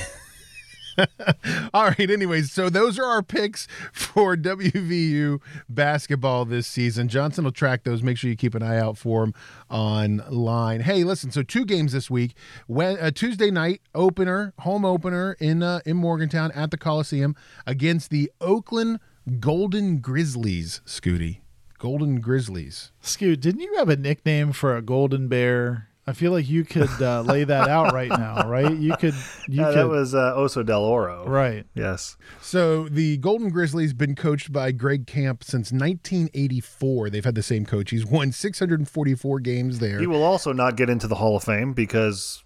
All 1.75 1.85
right. 1.85 2.11
Anyways, 2.11 2.53
so 2.53 2.69
those 2.69 2.99
are 2.99 3.05
our 3.05 3.23
picks 3.23 3.67
for 3.93 4.37
WVU 4.37 5.41
basketball 5.69 6.45
this 6.45 6.67
season. 6.67 7.09
Johnson 7.09 7.45
will 7.45 7.53
track 7.53 7.85
those. 7.85 8.03
Make 8.03 8.19
sure 8.19 8.31
you 8.31 8.37
keep 8.37 8.55
an 8.55 8.63
eye 8.63 8.79
out 8.79 8.99
for 8.99 9.23
them 9.23 9.35
online. 9.71 10.81
Hey, 10.81 11.05
listen. 11.05 11.31
So 11.31 11.43
two 11.43 11.65
games 11.65 11.93
this 11.93 12.11
week. 12.11 12.35
When 12.67 12.97
a 12.99 13.11
Tuesday 13.11 13.51
night 13.51 13.81
opener, 13.95 14.53
home 14.61 14.85
opener 14.85 15.37
in 15.41 15.63
uh, 15.63 15.81
in 15.85 15.97
Morgantown 15.97 16.53
at 16.53 16.71
the 16.71 16.79
Coliseum 16.79 17.35
against 17.67 18.11
the 18.11 18.31
Oakland 18.41 19.01
Golden 19.41 19.99
Grizzlies. 19.99 20.81
Scooty, 20.87 21.39
Golden 21.79 22.21
Grizzlies. 22.21 22.93
Scoot, 23.01 23.41
didn't 23.41 23.61
you 23.61 23.75
have 23.77 23.89
a 23.89 23.97
nickname 23.97 24.53
for 24.53 24.77
a 24.77 24.83
golden 24.83 25.27
bear? 25.27 25.89
I 26.09 26.13
feel 26.13 26.31
like 26.31 26.49
you 26.49 26.65
could 26.65 27.03
uh, 27.03 27.23
lay 27.23 27.43
that 27.43 27.69
out 27.69 27.93
right 27.93 28.09
now, 28.09 28.49
right? 28.49 28.77
You 28.77 28.97
could, 28.97 29.15
you 29.49 29.61
Yeah, 29.61 29.65
could, 29.71 29.75
that 29.77 29.89
was 29.89 30.15
uh, 30.15 30.35
Oso 30.37 30.65
Del 30.65 30.85
Oro. 30.85 31.25
right. 31.27 31.67
Yes. 31.75 32.17
So 32.41 32.89
the 32.89 33.17
Golden 33.17 33.49
Grizzlies 33.49 33.93
been 33.93 34.15
coached 34.15 34.53
by 34.53 34.71
Greg 34.71 35.07
Kampe 35.07 35.43
since 35.43 35.73
1984. 35.73 37.11
They've 37.11 37.25
had 37.25 37.35
the 37.35 37.43
same 37.43 37.67
coach. 37.67 37.91
He's 37.91 38.07
won 38.07 38.31
644 38.33 39.41
games 39.41 39.79
there. 39.81 39.99
He 39.99 40.07
will 40.07 40.23
also 40.23 40.53
not 40.53 40.77
get 40.77 40.89
into 40.89 41.09
the 41.09 41.17
Hall 41.17 41.37
of 41.37 41.45
Fame 41.45 41.73
because 41.73 42.45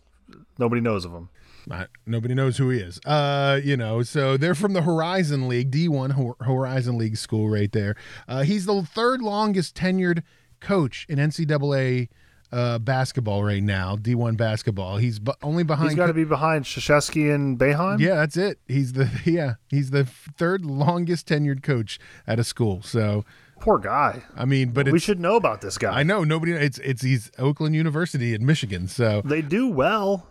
nobody 0.59 0.81
knows 0.81 1.05
of 1.05 1.13
him. 1.13 1.29
Not, 1.67 1.91
nobody 2.07 2.33
knows 2.35 2.57
who 2.57 2.71
he 2.71 2.81
is. 2.81 2.99
Uh, 3.05 3.61
you 3.63 3.77
know, 3.77 4.03
so 4.03 4.39
they're 4.39 4.55
from 4.55 4.73
the 4.73 4.83
Horizon 4.83 5.49
League, 5.49 5.71
D1 5.71 6.35
Horizon 6.47 6.97
League 6.97 7.19
school 7.19 7.51
right 7.51 7.71
there. 7.71 7.95
Uh, 8.27 8.43
he's 8.43 8.65
the 8.65 8.83
third 8.83 9.21
longest 9.21 9.77
tenured 9.77 10.23
coach 10.61 11.05
in 11.11 11.19
NCAA 11.19 12.09
uh, 12.53 12.79
basketball 12.79 13.45
right 13.45 13.63
now, 13.63 13.97
D1 13.97 14.37
basketball. 14.37 14.97
He's 14.97 15.19
bu- 15.19 15.33
only 15.43 15.63
behind 15.63 15.91
He's 15.91 15.97
got 15.97 16.07
to 16.07 16.15
be 16.15 16.25
behind 16.25 16.65
Krzyzewski 16.65 17.33
and 17.35 17.59
Boeheim. 17.59 18.01
Yeah, 18.01 18.17
that's 18.17 18.37
it. 18.37 18.59
He's 18.67 18.93
the 18.95 19.09
yeah, 19.25 19.55
he's 19.69 19.91
the 19.91 20.05
third 20.05 20.65
longest 20.65 21.29
tenured 21.29 21.63
coach 21.63 21.99
at 22.27 22.39
a 22.39 22.45
school. 22.45 22.83
So, 22.83 23.25
Poor 23.61 23.79
guy. 23.79 24.23
I 24.35 24.47
mean, 24.47 24.71
but 24.71 24.91
we 24.91 24.99
should 24.99 25.21
know 25.21 25.37
about 25.37 25.61
this 25.61 25.77
guy. 25.79 25.99
I 25.99 26.03
know 26.03 26.25
nobody 26.25 26.53
it's 26.53 26.79
it's 26.79 27.03
he's 27.03 27.31
Oakland 27.39 27.75
University 27.77 28.35
in 28.35 28.45
Michigan. 28.47 28.89
So, 28.89 29.21
They 29.23 29.43
do 29.43 29.69
well. 29.69 30.27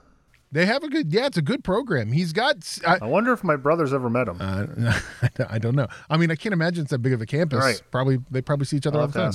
they 0.51 0.65
have 0.65 0.83
a 0.83 0.89
good 0.89 1.13
yeah, 1.13 1.27
it's 1.27 1.37
a 1.37 1.43
good 1.43 1.63
program. 1.63 2.11
He's 2.11 2.33
got 2.33 2.79
I, 2.85 2.97
I 3.03 3.05
wonder 3.05 3.31
if 3.31 3.43
my 3.43 3.55
brothers 3.55 3.93
ever 3.93 4.09
met 4.09 4.27
him. 4.27 4.37
Uh, 4.41 4.99
I 5.49 5.59
don't 5.59 5.75
know. 5.75 5.87
I 6.09 6.17
mean, 6.17 6.31
I 6.31 6.35
can't 6.35 6.53
imagine 6.53 6.81
it's 6.81 6.91
that 6.91 6.99
big 6.99 7.13
of 7.13 7.21
a 7.21 7.27
campus. 7.27 7.59
Right. 7.59 7.81
Probably 7.91 8.17
they 8.31 8.41
probably 8.41 8.65
see 8.65 8.77
each 8.77 8.87
other 8.87 8.97
I'll 8.97 9.03
all 9.03 9.07
the 9.09 9.19
time. 9.19 9.33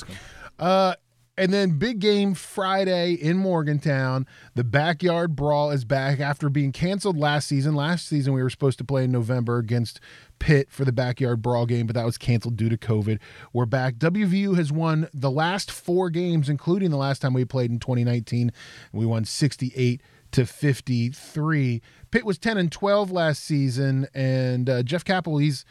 Uh, 0.59 0.95
and 1.37 1.53
then 1.53 1.78
big 1.78 1.99
game 1.99 2.35
Friday 2.35 3.12
in 3.12 3.37
Morgantown. 3.37 4.26
The 4.55 4.64
backyard 4.64 5.35
brawl 5.35 5.70
is 5.70 5.85
back 5.85 6.20
after 6.20 6.49
being 6.49 6.72
canceled 6.72 7.18
last 7.18 7.49
season. 7.49 7.74
Last 7.74 8.07
season 8.07 8.32
we 8.32 8.43
were 8.43 8.51
supposed 8.51 8.78
to 8.78 8.85
play 8.85 9.05
in 9.05 9.12
November 9.12 9.59
against 9.59 10.01
Pitt 10.39 10.70
for 10.70 10.85
the 10.85 10.93
backyard 10.93 11.43
brawl 11.43 11.66
game, 11.66 11.87
but 11.87 11.95
that 11.95 12.05
was 12.05 12.18
canceled 12.18 12.57
due 12.57 12.68
to 12.68 12.76
COVID. 12.76 13.18
We're 13.53 13.66
back. 13.66 13.95
WVU 13.97 14.57
has 14.57 14.70
won 14.70 15.09
the 15.12 15.30
last 15.30 15.70
four 15.70 16.11
games, 16.11 16.49
including 16.49 16.91
the 16.91 16.97
last 16.97 17.20
time 17.20 17.35
we 17.35 17.45
played 17.45 17.70
in 17.70 17.78
2019. 17.80 18.53
We 18.93 19.07
won 19.07 19.24
68 19.24 20.03
to 20.32 20.47
53. 20.47 21.82
Pitt 22.11 22.24
was 22.24 22.39
10 22.39 22.59
and 22.59 22.70
12 22.70 23.11
last 23.11 23.45
season, 23.45 24.07
and 24.14 24.68
uh, 24.68 24.82
Jeff 24.82 25.05
Capel, 25.05 25.39
he's 25.39 25.64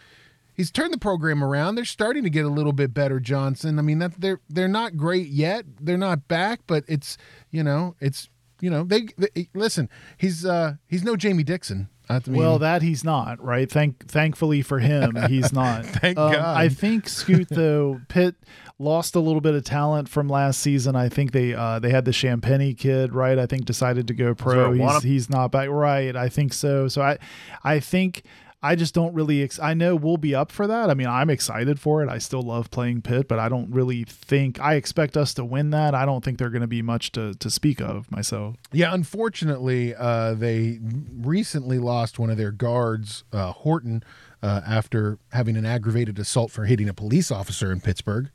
he's 0.54 0.72
turned 0.72 0.94
the 0.94 0.98
program 0.98 1.44
around. 1.44 1.76
They're 1.76 1.86
starting 1.86 2.24
to 2.24 2.30
get 2.30 2.46
a 2.46 2.50
little 2.50 2.74
bit 2.74 2.94
better, 2.94 3.20
Johnson. 3.20 3.80
I 3.80 3.82
mean, 3.82 4.00
that 4.00 4.20
they're 4.20 4.42
they're 4.50 4.68
not 4.68 4.98
great 4.98 5.28
yet. 5.28 5.66
They're 5.82 5.98
not 5.98 6.28
back, 6.28 6.62
but 6.68 6.84
it's 6.88 7.18
you 7.52 7.64
know 7.64 7.96
it's 8.00 8.30
you 8.62 8.70
know 8.70 8.84
they, 8.84 9.08
they 9.18 9.50
listen. 9.54 9.90
He's 10.18 10.46
uh 10.46 10.76
he's 10.88 11.04
no 11.04 11.16
Jamie 11.16 11.44
Dixon. 11.44 11.90
I 12.10 12.20
mean, 12.28 12.36
Well, 12.38 12.60
that 12.60 12.82
he's 12.82 13.06
not 13.06 13.42
right. 13.42 13.72
Thank, 13.72 14.10
thankfully 14.10 14.62
for 14.62 14.80
him, 14.80 15.16
he's 15.30 15.54
not. 15.54 15.86
Thank 16.02 16.18
Um, 16.18 16.34
God. 16.34 16.58
I 16.58 16.68
think 16.68 17.08
Scoot 17.08 17.48
though 17.50 18.02
Pitt 18.10 18.36
lost 18.78 19.16
a 19.16 19.22
little 19.22 19.40
bit 19.40 19.56
of 19.56 19.64
talent 19.64 20.10
from 20.10 20.28
last 20.28 20.60
season. 20.60 20.98
I 20.98 21.08
think 21.08 21.32
they 21.32 21.54
uh, 21.54 21.80
they 21.80 21.92
had 21.92 22.04
the 22.04 22.12
Champagne 22.12 22.76
kid, 22.76 23.14
right? 23.14 23.40
I 23.40 23.46
think 23.46 23.64
decided 23.64 24.10
to 24.10 24.14
go 24.14 24.36
pro. 24.36 24.54
there 24.56 24.66
a 24.66 24.78
wanna- 24.78 24.94
He's 24.96 25.04
he's 25.04 25.30
not 25.30 25.52
back, 25.54 25.70
right? 25.70 26.14
I 26.14 26.28
think 26.28 26.52
so. 26.52 26.90
So 26.90 27.02
I 27.02 27.18
I 27.64 27.80
think. 27.80 28.24
I 28.66 28.76
just 28.76 28.94
don't 28.96 29.14
really. 29.14 29.44
Ex- 29.44 29.60
I 29.60 29.74
know 29.74 29.96
we'll 29.96 30.16
be 30.18 30.34
up 30.34 30.50
for 30.52 30.66
that. 30.68 30.90
I 30.90 30.94
mean, 30.94 31.08
I'm 31.08 31.30
excited 31.30 31.80
for 31.82 32.02
it. 32.02 32.08
I 32.10 32.18
still 32.18 32.42
love 32.42 32.72
playing 32.72 33.02
Pitt, 33.02 33.28
but 33.28 33.38
I 33.38 33.50
don't 33.50 33.70
really 33.72 34.06
think 34.06 34.60
I 34.60 34.76
expect 34.76 35.18
us 35.18 35.34
to 35.34 35.44
win 35.44 35.72
that. 35.72 35.94
I 35.94 36.06
don't 36.06 36.24
think 36.24 36.38
they're 36.38 36.50
going 36.50 36.62
to 36.62 36.68
be 36.68 36.82
much 36.82 37.12
to 37.12 37.34
to 37.34 37.50
speak 37.50 37.82
of 37.82 38.10
myself. 38.10 38.56
Yeah, 38.72 38.94
unfortunately, 38.94 39.94
uh, 39.94 40.34
they 40.36 40.80
recently 41.12 41.78
lost 41.78 42.20
one 42.20 42.30
of 42.30 42.38
their 42.38 42.52
guards, 42.52 43.24
uh, 43.34 43.52
Horton, 43.52 44.04
uh, 44.42 44.62
after 44.66 45.20
having 45.34 45.58
an 45.58 45.66
aggravated 45.66 46.18
assault 46.20 46.52
for 46.52 46.66
hitting 46.66 46.88
a 46.88 46.94
police 46.94 47.32
officer 47.32 47.72
in 47.72 47.82
Pittsburgh. 47.82 48.30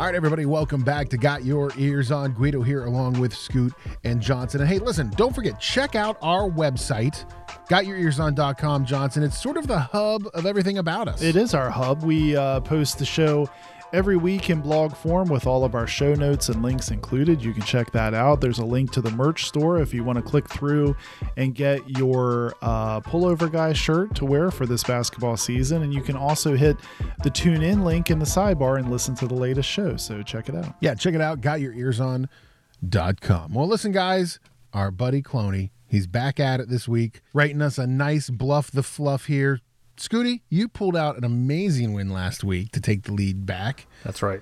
Right, 0.09 0.15
everybody, 0.15 0.47
welcome 0.47 0.81
back 0.81 1.07
to 1.07 1.17
Got 1.17 1.45
Your 1.45 1.71
Ears 1.77 2.11
on. 2.11 2.33
Guido 2.33 2.63
here 2.63 2.85
along 2.85 3.19
with 3.19 3.31
Scoot 3.31 3.73
and 4.03 4.19
Johnson. 4.19 4.59
And 4.59 4.67
hey, 4.67 4.79
listen, 4.79 5.11
don't 5.11 5.35
forget, 5.35 5.59
check 5.59 5.93
out 5.93 6.17
our 6.23 6.49
website, 6.49 7.25
gotyourearson.com, 7.69 8.85
Johnson. 8.85 9.21
It's 9.21 9.39
sort 9.39 9.55
of 9.55 9.67
the 9.67 9.77
hub 9.77 10.27
of 10.33 10.47
everything 10.47 10.79
about 10.79 11.07
us. 11.09 11.21
It 11.21 11.35
is 11.35 11.53
our 11.53 11.69
hub. 11.69 12.01
We 12.01 12.35
uh, 12.35 12.61
post 12.61 12.97
the 12.97 13.05
show 13.05 13.47
every 13.93 14.17
week 14.17 14.49
in 14.49 14.61
blog 14.61 14.95
form 14.95 15.29
with 15.29 15.47
all 15.47 15.63
of 15.63 15.75
our 15.75 15.87
show 15.87 16.13
notes 16.13 16.49
and 16.49 16.61
links 16.61 16.91
included. 16.91 17.41
You 17.41 17.53
can 17.53 17.63
check 17.63 17.91
that 17.91 18.13
out. 18.13 18.41
There's 18.41 18.59
a 18.59 18.65
link 18.65 18.91
to 18.91 19.01
the 19.01 19.11
merch 19.11 19.45
store 19.45 19.81
if 19.81 19.93
you 19.93 20.03
want 20.03 20.17
to 20.17 20.21
click 20.21 20.49
through 20.49 20.95
and 21.37 21.55
get 21.55 21.87
your 21.89 22.53
uh, 22.61 22.99
pullover 23.01 23.51
guy 23.51 23.73
shirt 23.73 24.15
to 24.15 24.25
wear 24.25 24.51
for 24.51 24.65
this 24.65 24.83
basketball 24.83 25.37
season. 25.37 25.83
And 25.83 25.93
you 25.93 26.01
can 26.01 26.15
also 26.15 26.55
hit 26.55 26.77
the 27.23 27.29
tune 27.29 27.63
in 27.63 27.83
link 27.83 28.09
in 28.09 28.19
the 28.19 28.25
sidebar 28.25 28.77
and 28.77 28.91
listen 28.91 29.15
to 29.15 29.27
the 29.27 29.35
latest 29.35 29.69
show. 29.69 29.97
So 29.97 30.21
check 30.21 30.49
it 30.49 30.55
out. 30.55 30.75
Yeah, 30.81 30.95
check 30.95 31.15
it 31.15 31.21
out, 31.21 31.41
gotyourearson.com. 31.41 33.53
Well, 33.53 33.67
listen, 33.67 33.91
guys, 33.91 34.39
our 34.73 34.91
buddy 34.91 35.21
Cloney, 35.21 35.71
he's 35.87 36.07
back 36.07 36.39
at 36.39 36.59
it 36.59 36.69
this 36.69 36.87
week, 36.87 37.21
writing 37.33 37.61
us 37.61 37.77
a 37.77 37.87
nice 37.87 38.29
bluff 38.29 38.71
the 38.71 38.83
fluff 38.83 39.25
here. 39.25 39.61
Scooty, 39.99 40.41
you 40.49 40.67
pulled 40.67 40.95
out 40.95 41.17
an 41.17 41.23
amazing 41.23 41.93
win 41.93 42.09
last 42.09 42.43
week 42.43 42.71
to 42.71 42.79
take 42.79 43.03
the 43.03 43.11
lead 43.11 43.45
back. 43.45 43.85
That's 44.03 44.21
right. 44.21 44.41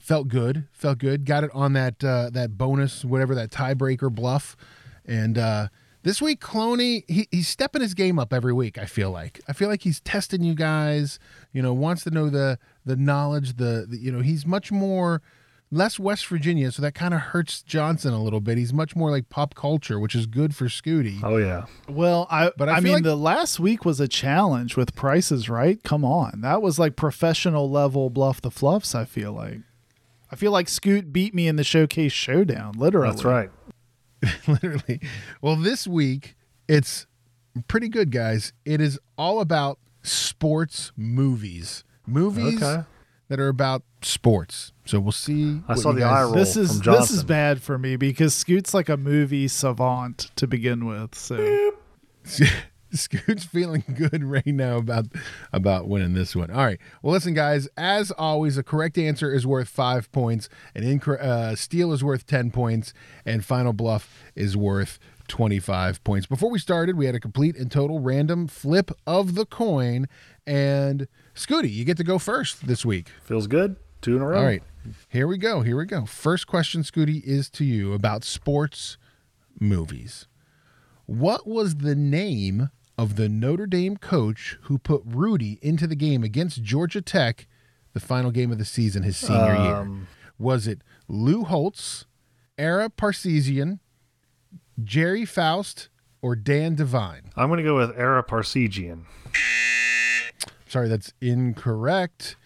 Felt 0.00 0.28
good, 0.28 0.66
felt 0.72 0.98
good. 0.98 1.24
Got 1.24 1.44
it 1.44 1.50
on 1.54 1.72
that 1.74 2.02
uh, 2.02 2.30
that 2.30 2.58
bonus, 2.58 3.04
whatever 3.04 3.34
that 3.36 3.50
tiebreaker 3.50 4.12
bluff, 4.12 4.56
and 5.06 5.38
uh, 5.38 5.68
this 6.02 6.20
week 6.20 6.40
Cloney 6.40 7.04
he, 7.08 7.26
he's 7.30 7.48
stepping 7.48 7.80
his 7.80 7.94
game 7.94 8.18
up 8.18 8.32
every 8.32 8.52
week. 8.52 8.76
I 8.76 8.84
feel 8.84 9.10
like 9.10 9.40
I 9.48 9.52
feel 9.52 9.68
like 9.68 9.82
he's 9.82 10.00
testing 10.00 10.42
you 10.42 10.54
guys. 10.54 11.18
You 11.52 11.62
know, 11.62 11.72
wants 11.72 12.04
to 12.04 12.10
know 12.10 12.28
the 12.28 12.58
the 12.84 12.96
knowledge. 12.96 13.56
The, 13.56 13.86
the 13.88 13.96
you 13.96 14.12
know 14.12 14.20
he's 14.20 14.44
much 14.44 14.70
more 14.70 15.22
less 15.70 15.98
West 15.98 16.26
Virginia, 16.28 16.70
so 16.70 16.82
that 16.82 16.94
kind 16.94 17.12
of 17.14 17.20
hurts 17.20 17.62
Johnson 17.62 18.12
a 18.14 18.22
little 18.22 18.40
bit. 18.40 18.58
He's 18.58 18.72
much 18.72 18.94
more 18.94 19.10
like 19.10 19.28
pop 19.28 19.54
culture, 19.54 19.98
which 19.98 20.14
is 20.14 20.26
good 20.26 20.54
for 20.54 20.66
Scooty. 20.66 21.20
Oh, 21.22 21.36
yeah. 21.36 21.66
Well, 21.88 22.26
I 22.30 22.50
But 22.56 22.68
I 22.68 22.74
I, 22.74 22.80
mean 22.80 22.92
like- 22.94 23.02
the 23.02 23.16
last 23.16 23.58
week 23.58 23.84
was 23.84 23.98
a 24.00 24.06
challenge 24.08 24.76
with 24.76 24.94
prices, 24.94 25.48
right? 25.48 25.82
Come 25.82 26.04
on. 26.04 26.40
That 26.42 26.62
was 26.62 26.78
like 26.78 26.94
professional 26.96 27.68
level 27.70 28.08
bluff 28.10 28.40
the 28.40 28.50
fluffs, 28.50 28.94
I 28.94 29.04
feel 29.04 29.32
like. 29.32 29.58
I 30.30 30.36
feel 30.36 30.52
like 30.52 30.68
Scoot 30.68 31.12
beat 31.12 31.34
me 31.34 31.46
in 31.48 31.56
the 31.56 31.64
showcase 31.64 32.12
showdown, 32.12 32.74
literally. 32.76 33.10
That's 33.10 33.24
right. 33.24 33.50
literally. 34.48 35.00
Well, 35.40 35.56
this 35.56 35.86
week 35.86 36.36
it's 36.68 37.06
pretty 37.68 37.88
good, 37.88 38.10
guys. 38.10 38.52
It 38.64 38.80
is 38.80 38.98
all 39.18 39.40
about 39.40 39.78
sports 40.02 40.92
movies, 40.96 41.84
movies 42.06 42.62
Okay. 42.62 42.84
that 43.28 43.40
are 43.40 43.48
about 43.48 43.82
sports. 44.02 44.72
So 44.86 45.00
we'll 45.00 45.12
see. 45.12 45.60
I 45.66 45.74
saw 45.76 45.92
the 45.92 46.00
guys- 46.00 46.12
eye 46.12 46.22
roll. 46.24 46.34
This 46.34 46.56
is 46.56 46.82
from 46.82 46.92
this 46.94 47.10
is 47.10 47.24
bad 47.24 47.62
for 47.62 47.78
me 47.78 47.96
because 47.96 48.34
Scoot's 48.34 48.74
like 48.74 48.88
a 48.88 48.96
movie 48.96 49.48
savant 49.48 50.30
to 50.36 50.46
begin 50.46 50.84
with. 50.86 51.14
So 51.14 51.72
Scoot's 52.92 53.44
feeling 53.44 53.82
good 53.96 54.22
right 54.22 54.46
now 54.46 54.76
about 54.76 55.06
about 55.52 55.88
winning 55.88 56.14
this 56.14 56.36
one. 56.36 56.50
All 56.50 56.64
right. 56.64 56.78
Well, 57.02 57.12
listen, 57.12 57.34
guys. 57.34 57.66
As 57.76 58.10
always, 58.12 58.56
a 58.56 58.62
correct 58.62 58.98
answer 58.98 59.32
is 59.34 59.46
worth 59.46 59.68
five 59.68 60.10
points. 60.12 60.48
An 60.74 60.82
incor- 60.84 61.20
uh, 61.20 61.56
steal 61.56 61.92
is 61.92 62.04
worth 62.04 62.26
ten 62.26 62.50
points, 62.50 62.92
and 63.26 63.44
final 63.44 63.72
bluff 63.72 64.22
is 64.36 64.56
worth 64.56 64.98
twenty-five 65.28 66.04
points. 66.04 66.26
Before 66.26 66.50
we 66.50 66.58
started, 66.58 66.96
we 66.96 67.06
had 67.06 67.14
a 67.14 67.20
complete 67.20 67.56
and 67.56 67.70
total 67.70 67.98
random 68.00 68.46
flip 68.46 68.90
of 69.06 69.34
the 69.34 69.46
coin, 69.46 70.06
and 70.46 71.08
Scooty, 71.34 71.72
you 71.72 71.84
get 71.84 71.96
to 71.96 72.04
go 72.04 72.18
first 72.18 72.66
this 72.66 72.84
week. 72.84 73.08
Feels 73.24 73.46
good. 73.48 73.76
Two 74.04 74.16
in 74.16 74.22
a 74.22 74.26
row. 74.26 74.38
All 74.38 74.44
right. 74.44 74.62
Here 75.08 75.26
we 75.26 75.38
go. 75.38 75.62
Here 75.62 75.78
we 75.78 75.86
go. 75.86 76.04
First 76.04 76.46
question, 76.46 76.82
Scooty, 76.82 77.22
is 77.24 77.48
to 77.50 77.64
you 77.64 77.94
about 77.94 78.22
sports 78.22 78.98
movies. 79.58 80.26
What 81.06 81.46
was 81.46 81.76
the 81.76 81.94
name 81.94 82.70
of 82.98 83.16
the 83.16 83.30
Notre 83.30 83.66
Dame 83.66 83.96
coach 83.96 84.58
who 84.64 84.76
put 84.76 85.02
Rudy 85.06 85.58
into 85.62 85.86
the 85.86 85.96
game 85.96 86.22
against 86.22 86.62
Georgia 86.62 87.00
Tech, 87.00 87.46
the 87.94 88.00
final 88.00 88.30
game 88.30 88.52
of 88.52 88.58
the 88.58 88.64
season, 88.66 89.04
his 89.04 89.16
senior 89.16 89.54
year? 89.54 89.76
Um, 89.76 90.06
Was 90.38 90.66
it 90.66 90.82
Lou 91.08 91.44
Holtz, 91.44 92.04
Ara 92.58 92.90
Parseghian, 92.90 93.78
Gerry 94.82 95.24
Faust, 95.24 95.88
or 96.20 96.36
Dan 96.36 96.74
Devine? 96.74 97.30
I'm 97.36 97.48
going 97.48 97.56
to 97.56 97.64
go 97.64 97.76
with 97.76 97.96
Ara 97.98 98.22
Parseghian. 98.22 99.04
Sorry, 100.68 100.88
that's 100.88 101.14
incorrect. 101.22 102.36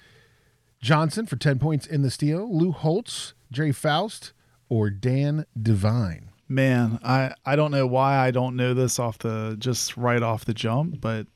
Johnson 0.81 1.26
for 1.26 1.37
10 1.37 1.59
points 1.59 1.87
in 1.87 2.03
the 2.03 2.11
steal. 2.11 2.49
Lou 2.57 2.72
Holtz, 2.72 3.35
Gerry 3.51 3.72
Faust, 3.72 4.33
or 4.68 4.91
Dan 4.91 5.47
Devine? 5.61 6.29
man, 6.49 6.99
I 7.05 7.35
I 7.45 7.57
don't 7.57 7.70
know 7.70 7.87
why 7.87 8.16
I 8.16 8.31
don't 8.31 8.57
know 8.57 8.74
this 8.74 8.99
off 8.99 9.18
the 9.18 9.57
just 9.59 9.97
right 9.97 10.22
off 10.22 10.45
the 10.45 10.55
jump, 10.55 11.01
but 11.01 11.26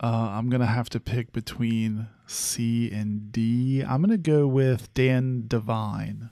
uh, 0.00 0.30
I'm 0.32 0.48
gonna 0.48 0.66
have 0.66 0.88
to 0.90 1.00
pick 1.00 1.32
between 1.32 2.08
C 2.26 2.90
and 2.90 3.32
D. 3.32 3.82
I'm 3.82 4.00
gonna 4.00 4.16
go 4.16 4.46
with 4.46 4.92
Dan 4.94 5.44
Devine. 5.46 6.30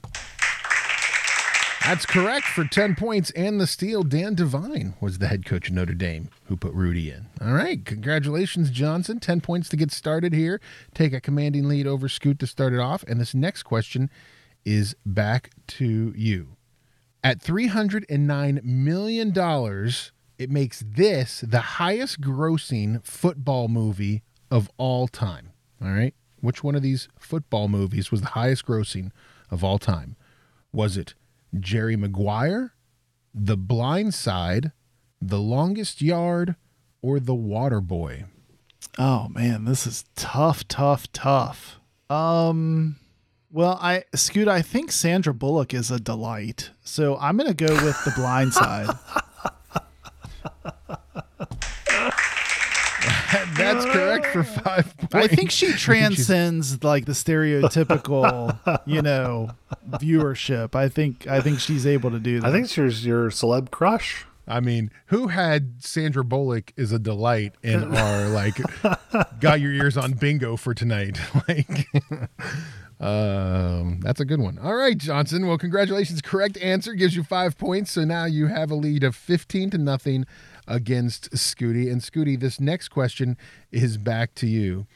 That's 1.85 2.05
correct 2.05 2.47
for 2.47 2.65
10 2.65 2.95
points 2.95 3.31
and 3.31 3.61
the 3.61 3.67
steal. 3.67 4.03
Dan 4.03 4.35
Devine 4.35 4.95
was 5.01 5.19
the 5.19 5.29
head 5.29 5.47
coach 5.47 5.69
of 5.69 5.75
Notre 5.75 5.95
Dame 5.95 6.29
who 6.45 6.57
put 6.57 6.75
Rudy 6.75 7.11
in. 7.11 7.27
All 7.41 7.53
right. 7.53 7.85
Congratulations, 7.85 8.71
Johnson. 8.71 9.19
10 9.19 9.41
points 9.41 9.69
to 9.71 9.77
get 9.77 9.91
started 9.91 10.33
here. 10.33 10.61
Take 10.95 11.13
a 11.13 11.21
commanding 11.21 11.69
lead 11.69 11.87
over 11.87 12.09
Scoot 12.09 12.39
to 12.41 12.47
start 12.47 12.75
it 12.75 12.79
off. 12.79 13.03
And 13.05 13.21
this 13.21 13.35
next 13.35 13.63
question 13.63 14.11
is 14.65 14.95
back 15.07 15.51
to 15.69 16.13
you. 16.17 16.57
At 17.25 17.41
$309 17.41 18.63
million, 18.63 19.91
it 20.39 20.51
makes 20.51 20.85
this 20.87 21.41
the 21.41 21.61
highest 21.61 22.21
grossing 22.21 23.05
football 23.05 23.69
movie 23.69 24.23
of 24.51 24.71
all 24.77 25.09
time. 25.09 25.53
All 25.83 25.91
right. 25.91 26.15
Which 26.41 26.63
one 26.63 26.75
of 26.75 26.83
these 26.83 27.09
football 27.19 27.69
movies 27.69 28.11
was 28.11 28.21
the 28.21 28.29
highest 28.29 28.67
grossing 28.67 29.11
of 29.51 29.65
all 29.65 29.79
time? 29.79 30.17
Was 30.73 30.97
it 30.97 31.15
Jerry 31.59 31.97
Maguire, 31.97 32.75
The 33.35 33.57
Blind 33.57 34.15
Side, 34.15 34.73
The 35.21 35.41
Longest 35.41 36.01
Yard, 36.03 36.57
or 37.03 37.21
The 37.21 37.35
Water 37.35 37.81
Boy? 37.81 38.25
Oh 38.99 39.29
man, 39.29 39.65
this 39.65 39.87
is 39.87 40.05
tough, 40.17 40.67
tough, 40.69 41.11
tough. 41.13 41.81
Um 42.09 42.97
well, 43.53 43.79
I 43.83 44.05
Scoot, 44.15 44.47
I 44.49 44.63
think 44.63 44.93
Sandra 44.93 45.35
Bullock 45.35 45.75
is 45.75 45.91
a 45.91 45.99
delight. 45.99 46.71
So 46.83 47.17
I'm 47.19 47.37
gonna 47.37 47.55
go 47.55 47.73
with 47.85 48.05
the 48.05 48.13
blind 48.17 48.53
side. 48.53 48.91
That's 53.57 53.85
correct 53.87 54.27
for 54.27 54.43
five 54.45 54.97
points. 54.97 55.15
I 55.15 55.27
think 55.29 55.51
she 55.51 55.73
transcends 55.77 56.83
like 56.83 57.05
the 57.07 57.13
stereotypical, 57.13 58.59
you 58.87 59.03
know, 59.03 59.51
viewership. 59.91 60.75
I 60.75 60.89
think 60.89 61.27
I 61.27 61.41
think 61.41 61.61
she's 61.61 61.87
able 61.87 62.11
to 62.11 62.19
do 62.19 62.41
that. 62.41 62.49
I 62.49 62.53
think 62.53 62.69
she's 62.69 63.05
your, 63.05 63.23
your 63.23 63.31
celeb 63.31 63.71
crush. 63.71 64.27
I 64.49 64.59
mean, 64.59 64.91
who 65.07 65.29
had 65.29 65.75
Sandra 65.79 66.25
Bullock 66.25 66.73
is 66.77 66.91
a 66.91 66.99
delight 66.99 67.55
in 67.63 67.85
our 67.97 68.29
like 68.29 68.59
got 69.41 69.61
your 69.61 69.73
ears 69.73 69.97
on 69.97 70.13
bingo 70.15 70.57
for 70.57 70.75
tonight? 70.75 71.21
like 71.49 71.87
um 73.01 74.01
that's 74.01 74.21
a 74.21 74.25
good 74.25 74.41
one. 74.41 74.59
All 74.59 74.75
right, 74.75 74.99
Johnson. 74.99 75.47
Well, 75.47 75.57
congratulations. 75.57 76.21
Correct 76.21 76.59
answer 76.59 76.95
gives 76.95 77.15
you 77.15 77.23
5 77.23 77.57
points. 77.57 77.93
So 77.93 78.05
now 78.05 78.25
you 78.25 78.49
have 78.49 78.71
a 78.71 78.75
lead 78.75 79.05
of 79.05 79.15
15 79.15 79.71
to 79.71 79.79
nothing 79.79 80.27
against 80.71 81.31
Scooty. 81.33 81.91
And 81.91 82.01
Scooty, 82.01 82.39
this 82.39 82.61
next 82.61 82.89
question 82.89 83.37
is 83.71 83.99
back 83.99 84.35
to 84.37 84.47
you. 84.47 84.87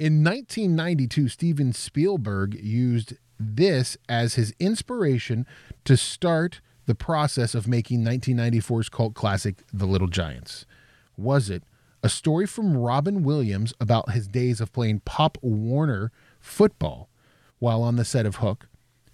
In 0.00 0.24
1992, 0.24 1.28
Steven 1.28 1.72
Spielberg 1.72 2.54
used 2.54 3.14
this 3.38 3.96
as 4.08 4.34
his 4.34 4.54
inspiration 4.58 5.46
to 5.84 5.96
start 5.96 6.60
the 6.86 6.94
process 6.94 7.54
of 7.54 7.68
making 7.68 8.00
1994's 8.00 8.88
cult 8.88 9.14
classic, 9.14 9.56
The 9.72 9.86
Little 9.86 10.08
Giants. 10.08 10.64
Was 11.16 11.50
it 11.50 11.62
a 12.02 12.08
story 12.08 12.46
from 12.46 12.76
Robin 12.76 13.22
Williams 13.22 13.74
about 13.78 14.12
his 14.12 14.26
days 14.26 14.60
of 14.60 14.72
playing 14.72 15.00
Pop 15.00 15.36
Warner 15.42 16.10
football 16.40 17.10
while 17.58 17.82
on 17.82 17.96
the 17.96 18.04
set 18.06 18.24
of 18.24 18.36
Hook, 18.36 18.68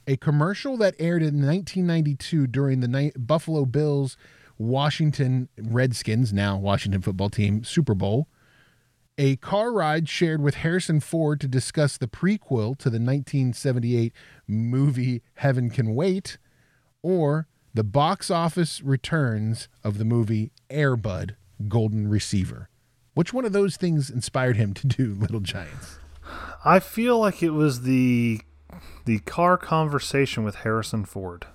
a 0.06 0.16
commercial 0.16 0.76
that 0.76 0.94
aired 1.00 1.22
in 1.22 1.44
1992 1.44 2.46
during 2.46 2.78
the 2.78 3.12
Buffalo 3.16 3.64
Bills 3.66 4.16
Washington 4.58 5.48
Redskins, 5.58 6.32
now 6.32 6.56
Washington 6.56 7.02
football 7.02 7.30
team, 7.30 7.64
Super 7.64 7.94
Bowl, 7.94 8.28
a 9.18 9.36
car 9.36 9.72
ride 9.72 10.08
shared 10.08 10.42
with 10.42 10.56
Harrison 10.56 11.00
Ford 11.00 11.40
to 11.40 11.48
discuss 11.48 11.96
the 11.96 12.06
prequel 12.06 12.76
to 12.78 12.90
the 12.90 12.98
1978 12.98 14.12
movie 14.46 15.22
Heaven 15.36 15.70
Can 15.70 15.94
Wait, 15.94 16.38
or 17.02 17.48
the 17.72 17.84
box 17.84 18.30
office 18.30 18.82
returns 18.82 19.68
of 19.82 19.98
the 19.98 20.04
movie 20.04 20.50
Airbud 20.70 21.36
Golden 21.68 22.08
Receiver. 22.08 22.68
Which 23.14 23.32
one 23.32 23.46
of 23.46 23.52
those 23.52 23.76
things 23.76 24.10
inspired 24.10 24.56
him 24.56 24.74
to 24.74 24.86
do 24.86 25.14
Little 25.18 25.40
Giants? 25.40 25.98
I 26.64 26.80
feel 26.80 27.18
like 27.18 27.42
it 27.42 27.50
was 27.50 27.82
the 27.82 28.40
the 29.06 29.20
car 29.20 29.56
conversation 29.56 30.44
with 30.44 30.56
Harrison 30.56 31.04
Ford. 31.04 31.46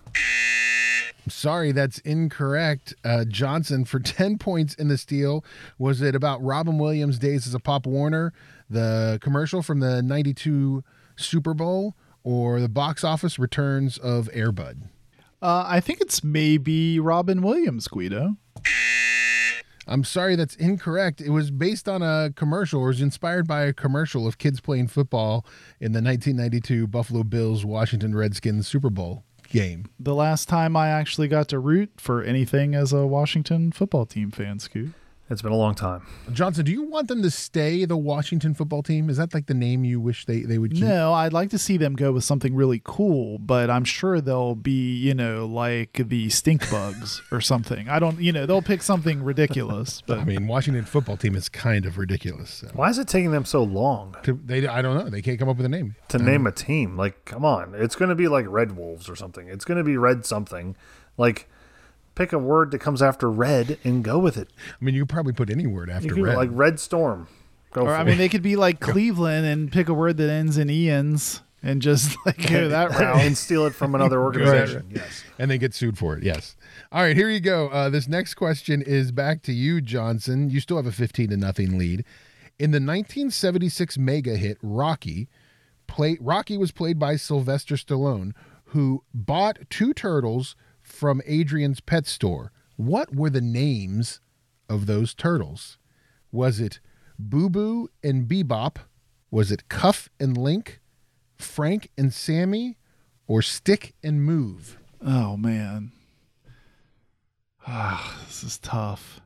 I'm 1.26 1.30
sorry, 1.30 1.72
that's 1.72 1.99
incorrect. 1.99 2.95
Uh, 3.03 3.26
Johnson 3.26 3.86
for 3.86 3.99
10 4.01 4.38
points 4.38 4.74
in 4.74 4.88
the 4.88 4.97
steal. 4.97 5.43
Was 5.78 6.01
it 6.01 6.15
about 6.15 6.43
Robin 6.43 6.78
Williams' 6.78 7.19
days 7.19 7.45
as 7.45 7.53
a 7.53 7.59
Pop 7.59 7.86
Warner, 7.86 8.34
the 8.69 9.19
commercial 9.22 9.61
from 9.61 9.80
the 9.80 10.01
92 10.01 10.84
Super 11.15 11.53
Bowl, 11.53 11.95
or 12.24 12.59
the 12.59 12.69
box 12.69 13.03
office 13.03 13.38
returns 13.38 13.97
of 13.97 14.30
Airbud? 14.34 14.84
Uh, 15.41 15.65
I 15.67 15.80
think 15.80 16.01
it's 16.01 16.24
maybe 16.24 16.99
Robin 16.99 17.41
Williams, 17.41 17.88
Guido. 17.88 18.38
I'm 19.88 20.03
sorry, 20.03 20.36
that's 20.36 20.55
incorrect. 20.55 21.19
It 21.19 21.32
was 21.32 21.49
based 21.51 21.89
on 21.89 22.01
a 22.01 22.32
commercial, 22.36 22.82
or 22.82 22.88
was 22.88 23.01
inspired 23.01 23.47
by 23.47 23.63
a 23.63 23.74
commercial 23.74 24.28
of 24.28 24.38
kids 24.38 24.59
playing 24.61 24.88
football 24.88 25.45
in 25.80 25.91
the 25.91 26.01
1992 26.01 26.88
Buffalo 26.88 27.24
Bills 27.24 27.65
Washington 27.65 28.15
Redskins 28.15 28.67
Super 28.67 28.89
Bowl 28.91 29.24
game. 29.52 29.86
The 29.99 30.16
last 30.16 30.49
time 30.49 30.76
I 30.76 30.89
actually 30.89 31.28
got 31.28 31.47
to 31.49 31.60
root 31.60 31.91
for 31.97 32.24
anything 32.24 32.76
as 32.76 32.93
a 32.93 33.06
Washington 33.06 33.72
football 33.72 34.06
team 34.06 34.32
fan, 34.32 34.60
Scoot. 34.60 34.93
It's 35.32 35.41
been 35.41 35.53
a 35.53 35.55
long 35.57 35.75
time. 35.75 36.05
Johnson, 36.34 36.65
do 36.65 36.73
you 36.73 36.84
want 36.84 37.07
them 37.07 37.21
to 37.23 37.32
stay 37.32 37.86
the 37.86 37.95
Washington 37.95 38.53
football 38.53 38.84
team? 38.84 39.09
Is 39.09 39.15
that 39.15 39.34
like 39.34 39.45
the 39.45 39.53
name 39.53 39.86
you 39.86 39.99
wish 40.01 40.25
they, 40.25 40.41
they 40.41 40.57
would 40.57 40.73
keep? 40.73 40.84
No, 40.84 41.13
I'd 41.13 41.32
like 41.32 41.49
to 41.51 41.57
see 41.57 41.77
them 41.77 41.95
go 41.95 42.11
with 42.11 42.25
something 42.25 42.53
really 42.53 42.82
cool, 42.84 43.38
but 43.39 43.69
I'm 43.69 43.86
sure 43.86 44.19
they'll 44.19 44.55
be, 44.55 44.97
you 44.97 45.13
know, 45.13 45.45
like 45.45 45.93
the 45.93 46.29
stink 46.29 46.69
bugs 46.69 47.21
or 47.32 47.39
something. 47.39 47.88
I 47.88 47.97
don't, 47.97 48.19
you 48.19 48.34
know, 48.34 48.45
they'll 48.45 48.61
pick 48.61 48.84
something 48.84 49.23
ridiculous. 49.23 50.01
But 50.11 50.19
I 50.19 50.25
mean, 50.25 50.47
Washington 50.47 50.84
football 50.84 51.15
team 51.15 51.36
is 51.36 51.47
kind 51.47 51.86
of 51.86 51.97
ridiculous. 51.97 52.49
So. 52.49 52.67
Why 52.73 52.89
is 52.89 52.97
it 52.97 53.07
taking 53.07 53.32
them 53.32 53.45
so 53.45 53.63
long 53.63 54.15
To- 54.23 54.39
They, 54.43 54.67
I 54.67 54.82
don't 54.82 54.97
know. 54.97 55.09
They 55.09 55.21
can't 55.21 55.39
come 55.39 55.47
up 55.47 55.55
with 55.57 55.65
a 55.65 55.69
name. 55.69 55.95
to 56.09 56.17
name 56.17 56.45
a 56.45 56.51
team? 56.51 56.97
Like, 56.97 57.23
come 57.23 57.45
on. 57.45 57.73
It's 57.75 57.95
going 57.95 58.09
to 58.09 58.15
be 58.15 58.27
like 58.27 58.45
Red 58.49 58.75
Wolves 58.75 59.07
or 59.09 59.15
something. 59.15 59.47
It's 59.47 59.63
going 59.63 59.77
to 59.77 59.84
be 59.84 59.95
Red 59.95 60.25
something. 60.25 60.75
Like, 61.17 61.47
pick 62.22 62.34
a 62.34 62.39
word 62.39 62.72
that 62.72 62.80
comes 62.80 63.01
after 63.01 63.30
red 63.30 63.80
and 63.84 64.03
go 64.03 64.19
with 64.19 64.38
it. 64.38 64.49
I 64.80 64.86
mean, 64.86 64.93
you 64.95 65.01
could 65.03 65.09
probably 65.09 65.34
put 65.34 65.49
any 65.49 65.65
word 65.65 65.89
after 65.89 66.13
red. 66.13 66.38
like 66.38 66.49
Red 66.51 66.80
Storm. 66.80 67.28
Go 67.72 67.82
or 67.82 67.86
for 67.88 67.95
I 67.95 68.03
mean, 68.03 68.15
it. 68.15 68.17
they 68.17 68.30
could 68.30 68.43
be 68.43 68.55
like 68.55 68.80
Cleveland 68.80 69.45
and 69.45 69.72
pick 69.72 69.89
a 69.89 69.93
word 69.93 70.17
that 70.17 70.30
ends 70.30 70.57
in 70.57 70.69
Ian's 70.69 71.41
and 71.63 71.82
just 71.82 72.17
like 72.26 72.47
go 72.47 72.69
that 72.69 72.91
route. 72.91 73.17
and 73.22 73.38
steal 73.38 73.65
it 73.65 73.74
from 73.74 73.95
another 73.95 74.22
organization. 74.24 74.91
Yes. 74.93 75.24
and 75.39 75.49
they 75.49 75.57
get 75.57 75.74
sued 75.74 75.97
for 75.97 76.15
it. 76.17 76.24
Yes. 76.24 76.55
All 76.91 77.01
right, 77.01 77.15
here 77.15 77.30
you 77.30 77.39
go. 77.39 77.69
Uh, 77.69 77.89
this 77.89 78.07
next 78.07 78.36
question 78.36 78.82
is 78.82 79.11
back 79.11 79.41
to 79.43 79.53
you, 79.53 79.82
Johnson. 79.82 80.49
You 80.49 80.59
still 80.59 80.78
have 80.78 80.86
a 80.86 80.91
15 80.91 81.30
to 81.30 81.38
nothing 81.38 81.78
lead. 81.78 82.05
In 82.59 82.72
the 82.72 82.76
1976 82.76 83.97
mega 83.97 84.36
hit 84.36 84.57
Rocky, 84.61 85.28
play, 85.88 86.17
Rocky 86.22 86.57
was 86.57 86.72
played 86.72 86.99
by 86.99 87.15
Sylvester 87.15 87.76
Stallone, 87.76 88.34
who 88.65 89.03
bought 89.13 89.57
two 89.69 89.93
turtles 89.93 90.55
from 91.02 91.20
Adrian's 91.26 91.80
pet 91.80 92.06
store. 92.06 92.52
What 92.76 93.16
were 93.16 93.32
the 93.32 93.41
names 93.41 94.20
of 94.70 94.86
those 94.86 95.16
turtles? 95.16 95.80
Was 96.32 96.60
it 96.60 96.80
Boo 97.18 97.49
Boo 97.49 97.89
and 98.04 98.28
Bebop? 98.28 98.76
Was 99.32 99.52
it 99.52 99.68
Cuff 99.68 100.10
and 100.20 100.38
Link, 100.38 100.80
Frank 101.39 101.89
and 101.97 102.14
Sammy, 102.14 102.78
or 103.26 103.41
Stick 103.41 103.95
and 104.04 104.24
Move? 104.24 104.78
Oh 105.04 105.36
man. 105.38 105.91
Ah, 107.66 108.22
this 108.28 108.43
is 108.43 108.60
tough. 108.60 109.22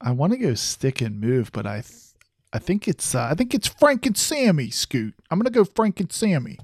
I 0.00 0.10
want 0.12 0.32
to 0.32 0.38
go 0.38 0.54
stick 0.54 1.02
and 1.02 1.20
move, 1.20 1.52
but 1.52 1.66
I 1.66 1.82
th- 1.82 2.14
I 2.50 2.60
think 2.60 2.88
it's 2.88 3.14
uh, 3.14 3.28
I 3.30 3.34
think 3.34 3.52
it's 3.52 3.68
Frank 3.68 4.06
and 4.06 4.16
Sammy, 4.16 4.70
Scoot. 4.70 5.12
I'm 5.30 5.42
to 5.42 5.50
go 5.50 5.66
Frank 5.66 6.00
and 6.00 6.10
Sammy. 6.10 6.56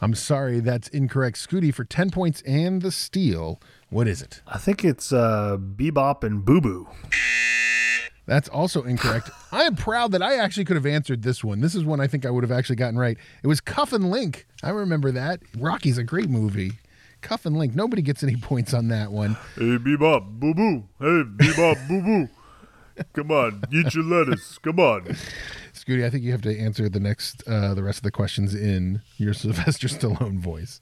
I'm 0.00 0.14
sorry, 0.14 0.60
that's 0.60 0.88
incorrect. 0.88 1.36
Scooty 1.36 1.74
for 1.74 1.84
10 1.84 2.10
points 2.10 2.40
and 2.42 2.82
the 2.82 2.92
steal. 2.92 3.60
What 3.90 4.06
is 4.06 4.22
it? 4.22 4.42
I 4.46 4.58
think 4.58 4.84
it's 4.84 5.12
uh, 5.12 5.56
Bebop 5.58 6.22
and 6.22 6.44
Boo 6.44 6.60
Boo. 6.60 6.88
That's 8.26 8.48
also 8.48 8.82
incorrect. 8.84 9.30
I 9.52 9.62
am 9.62 9.74
proud 9.74 10.12
that 10.12 10.22
I 10.22 10.36
actually 10.36 10.66
could 10.66 10.76
have 10.76 10.86
answered 10.86 11.22
this 11.22 11.42
one. 11.42 11.60
This 11.60 11.74
is 11.74 11.84
one 11.84 12.00
I 12.00 12.06
think 12.06 12.26
I 12.26 12.30
would 12.30 12.44
have 12.44 12.52
actually 12.52 12.76
gotten 12.76 12.98
right. 12.98 13.16
It 13.42 13.46
was 13.46 13.60
Cuff 13.60 13.92
and 13.92 14.10
Link. 14.10 14.46
I 14.62 14.70
remember 14.70 15.10
that. 15.12 15.40
Rocky's 15.56 15.98
a 15.98 16.04
great 16.04 16.28
movie. 16.28 16.72
Cuff 17.22 17.46
and 17.46 17.56
Link. 17.56 17.74
Nobody 17.74 18.02
gets 18.02 18.22
any 18.22 18.36
points 18.40 18.74
on 18.74 18.88
that 18.88 19.10
one. 19.10 19.36
Hey, 19.56 19.78
Bebop, 19.78 20.38
boo 20.38 20.54
boo. 20.54 20.84
Hey, 21.00 21.24
Bebop, 21.24 21.88
boo 21.88 22.02
boo. 22.02 22.28
Come 23.12 23.30
on, 23.30 23.62
eat 23.72 23.94
your 23.94 24.04
lettuce. 24.04 24.58
Come 24.58 24.78
on. 24.80 25.04
Scooty, 25.72 26.04
I 26.04 26.10
think 26.10 26.24
you 26.24 26.32
have 26.32 26.42
to 26.42 26.58
answer 26.58 26.88
the 26.88 27.00
next, 27.00 27.42
uh, 27.46 27.74
the 27.74 27.82
rest 27.82 27.98
of 27.98 28.02
the 28.02 28.10
questions 28.10 28.54
in 28.54 29.02
your 29.16 29.34
Sylvester 29.34 29.88
Stallone 29.88 30.38
voice. 30.38 30.80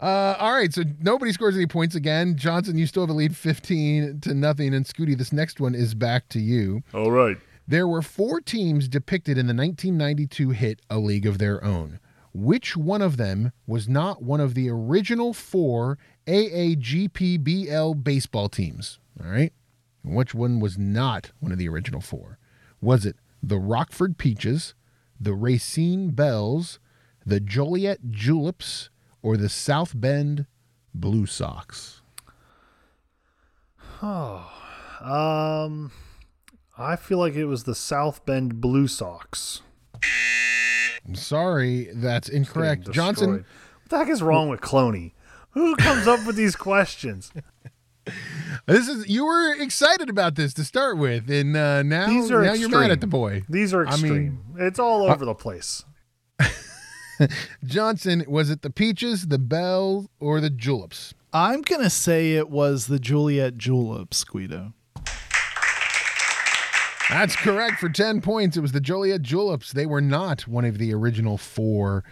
Uh, 0.00 0.36
all 0.38 0.52
right, 0.52 0.72
so 0.72 0.84
nobody 1.00 1.32
scores 1.32 1.56
any 1.56 1.66
points 1.66 1.94
again. 1.94 2.36
Johnson, 2.36 2.78
you 2.78 2.86
still 2.86 3.02
have 3.02 3.10
a 3.10 3.14
lead 3.14 3.36
15 3.36 4.20
to 4.20 4.34
nothing. 4.34 4.72
And 4.72 4.86
Scooty, 4.86 5.16
this 5.16 5.32
next 5.32 5.60
one 5.60 5.74
is 5.74 5.94
back 5.94 6.28
to 6.30 6.38
you. 6.38 6.82
All 6.94 7.10
right. 7.10 7.36
There 7.66 7.88
were 7.88 8.02
four 8.02 8.40
teams 8.40 8.88
depicted 8.88 9.36
in 9.36 9.46
the 9.46 9.54
1992 9.54 10.50
hit 10.50 10.80
A 10.88 10.98
League 10.98 11.26
of 11.26 11.38
Their 11.38 11.62
Own. 11.64 11.98
Which 12.32 12.76
one 12.76 13.02
of 13.02 13.16
them 13.16 13.52
was 13.66 13.88
not 13.88 14.22
one 14.22 14.40
of 14.40 14.54
the 14.54 14.70
original 14.70 15.34
four 15.34 15.98
AAGPBL 16.26 18.04
baseball 18.04 18.48
teams? 18.48 19.00
All 19.22 19.28
right. 19.30 19.52
And 20.04 20.14
which 20.14 20.34
one 20.34 20.60
was 20.60 20.78
not 20.78 21.32
one 21.40 21.52
of 21.52 21.58
the 21.58 21.68
original 21.68 22.00
four? 22.00 22.38
Was 22.80 23.04
it 23.04 23.16
the 23.42 23.58
Rockford 23.58 24.18
Peaches, 24.18 24.74
the 25.20 25.34
Racine 25.34 26.10
Bells, 26.10 26.78
the 27.24 27.40
Joliet 27.40 28.10
Juleps, 28.10 28.90
or 29.22 29.36
the 29.36 29.48
South 29.48 29.92
Bend 29.98 30.46
Blue 30.94 31.26
Sox? 31.26 32.02
Oh, 34.02 34.48
um, 35.00 35.90
I 36.76 36.96
feel 36.96 37.18
like 37.18 37.34
it 37.34 37.46
was 37.46 37.64
the 37.64 37.74
South 37.74 38.24
Bend 38.24 38.60
Blue 38.60 38.86
Sox. 38.86 39.62
I'm 41.06 41.16
sorry, 41.16 41.88
that's 41.92 42.28
incorrect. 42.28 42.90
Johnson. 42.90 43.32
What 43.32 43.44
the 43.88 43.98
heck 43.98 44.08
is 44.08 44.22
wrong 44.22 44.48
with 44.48 44.60
Cloney? 44.60 45.12
Who 45.52 45.74
comes 45.76 46.06
up 46.06 46.24
with 46.26 46.36
these 46.36 46.54
questions? 46.54 47.32
This 48.66 48.88
is 48.88 49.08
you 49.08 49.24
were 49.26 49.54
excited 49.54 50.08
about 50.10 50.34
this 50.34 50.52
to 50.54 50.64
start 50.64 50.98
with, 50.98 51.30
and 51.30 51.56
uh, 51.56 51.82
now 51.82 52.06
These 52.06 52.30
are 52.30 52.42
now 52.44 52.52
you're 52.52 52.68
mad 52.68 52.90
at 52.90 53.00
the 53.00 53.06
boy. 53.06 53.42
These 53.48 53.72
are 53.74 53.84
extreme. 53.84 54.12
I 54.12 54.14
mean- 54.14 54.66
it's 54.66 54.78
all 54.78 55.04
over 55.08 55.24
the 55.24 55.34
place. 55.34 55.84
Johnson, 57.64 58.24
was 58.28 58.50
it 58.50 58.62
the 58.62 58.70
peaches, 58.70 59.28
the 59.28 59.38
bell, 59.38 60.10
or 60.20 60.40
the 60.40 60.50
juleps? 60.50 61.14
I'm 61.32 61.62
going 61.62 61.82
to 61.82 61.90
say 61.90 62.34
it 62.34 62.48
was 62.48 62.86
the 62.86 62.98
Juliet 62.98 63.56
Juleps, 63.58 64.24
Guido. 64.24 64.72
That's 67.10 67.36
correct 67.36 67.80
for 67.80 67.88
ten 67.88 68.20
points. 68.20 68.56
It 68.56 68.60
was 68.60 68.72
the 68.72 68.80
Joliet 68.80 69.22
Juleps. 69.22 69.72
They 69.72 69.86
were 69.86 70.00
not 70.02 70.46
one 70.48 70.64
of 70.66 70.78
the 70.78 70.92
original 70.92 71.38
four 71.38 72.04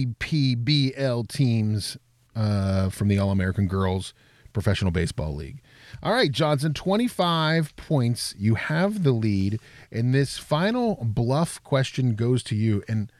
AAGPBL 0.00 1.28
teams 1.28 1.96
uh, 2.34 2.88
from 2.90 3.08
the 3.08 3.18
All 3.18 3.30
American 3.30 3.66
Girls 3.66 4.14
Professional 4.52 4.90
Baseball 4.90 5.34
League. 5.34 5.60
All 6.02 6.12
right, 6.12 6.30
Johnson, 6.30 6.74
25 6.74 7.74
points. 7.76 8.34
You 8.38 8.54
have 8.54 9.02
the 9.02 9.12
lead. 9.12 9.60
And 9.90 10.14
this 10.14 10.38
final 10.38 10.98
bluff 11.02 11.62
question 11.62 12.14
goes 12.14 12.42
to 12.44 12.54
you. 12.54 12.82
And 12.88 13.10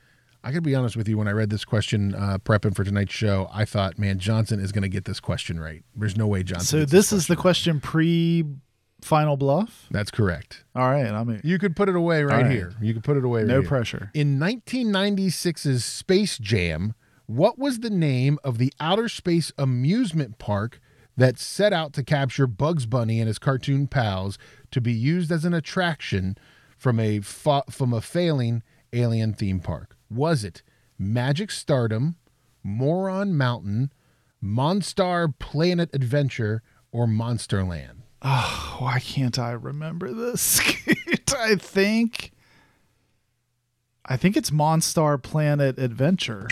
I 0.43 0.51
gotta 0.51 0.63
be 0.63 0.75
honest 0.75 0.97
with 0.97 1.09
you, 1.09 1.19
when 1.19 1.29
I 1.29 1.33
read 1.33 1.51
this 1.51 1.65
question 1.65 2.15
uh, 2.15 2.39
prepping 2.39 2.75
for 2.75 2.85
tonight's 2.85 3.13
show, 3.13 3.49
I 3.53 3.65
thought, 3.65 3.99
man, 3.99 4.19
Johnson 4.19 4.61
is 4.61 4.73
going 4.73 4.83
to 4.83 4.89
get 4.89 5.05
this 5.05 5.21
question 5.21 5.61
right. 5.61 5.85
There's 5.95 6.17
no 6.17 6.27
way 6.27 6.43
Johnson. 6.43 6.67
So 6.67 6.79
gets 6.81 6.93
this 6.93 7.13
is 7.13 7.27
the 7.27 7.37
question 7.37 7.81
pre 7.81 8.45
final 9.03 9.37
bluff? 9.37 9.87
That's 9.91 10.11
correct. 10.11 10.65
All 10.75 10.89
right, 10.89 11.07
I'm 11.07 11.41
You 11.45 11.59
could 11.59 11.77
put 11.77 11.89
it 11.89 11.97
away 11.97 12.23
right, 12.23 12.43
right. 12.43 12.51
here. 12.51 12.73
You 12.81 12.95
could 12.95 13.05
put 13.05 13.17
it 13.17 13.25
away 13.25 13.41
right 13.41 13.49
no 13.49 13.61
here. 13.61 13.69
pressure. 13.69 14.11
In 14.15 14.39
1996's 14.39 15.85
Space 15.85 16.39
Jam, 16.39 16.95
what 17.27 17.59
was 17.59 17.81
the 17.81 17.91
name 17.91 18.39
of 18.43 18.59
the 18.59 18.73
outer 18.81 19.09
space 19.09 19.53
amusement 19.59 20.39
park 20.39 20.81
that 21.17 21.39
set 21.39 21.73
out 21.73 21.93
to 21.95 22.03
capture 22.03 22.47
Bugs 22.47 22.87
Bunny 22.87 23.19
and 23.21 23.29
his 23.29 23.39
cartoon 23.39 23.87
pals 23.87 24.39
to 24.71 24.81
be 24.81 24.93
used 24.93 25.31
as 25.31 25.45
an 25.45 25.55
attraction 25.55 26.37
from 26.79 26.99
a 26.99 27.21
fa- 27.21 27.65
from 27.71 27.93
a 27.93 28.01
failing 28.01 28.63
alien 28.93 29.35
theme 29.35 29.61
park? 29.61 29.97
Was 30.09 30.45
it 30.45 30.63
Magic 30.99 31.51
Stardom, 31.51 32.17
Moron 32.63 33.37
Mountain, 33.37 33.93
Monstar 34.43 35.33
Planet 35.39 35.91
Adventure, 35.93 36.63
or 36.93 37.07
Monsterland? 37.07 38.03
Oh, 38.23 38.77
why 38.81 39.01
can't 39.01 39.39
I 39.39 39.53
remember 39.53 40.13
this? 40.13 40.61
I 41.39 41.55
think 41.55 42.33
I 44.05 44.17
think 44.17 44.37
it's 44.37 44.51
Monstar 44.51 45.23
Planet 45.23 45.79
Adventure. 45.79 46.49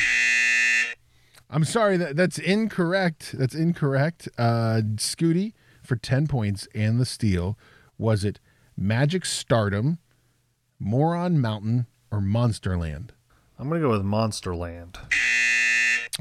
I'm 1.50 1.64
sorry 1.64 1.96
that 1.96 2.16
that's 2.16 2.38
incorrect. 2.38 3.34
That's 3.38 3.54
incorrect. 3.54 4.28
Uh, 4.36 4.82
Scooty 4.96 5.54
for 5.82 5.96
ten 5.96 6.26
points 6.26 6.68
and 6.74 7.00
the 7.00 7.06
steal. 7.06 7.58
Was 7.96 8.24
it 8.24 8.38
Magic 8.76 9.24
Stardom, 9.24 9.98
Moron 10.78 11.40
Mountain, 11.40 11.86
or 12.10 12.20
Monsterland? 12.20 13.10
I'm 13.58 13.68
gonna 13.68 13.80
go 13.80 13.90
with 13.90 14.04
Monsterland. 14.04 14.96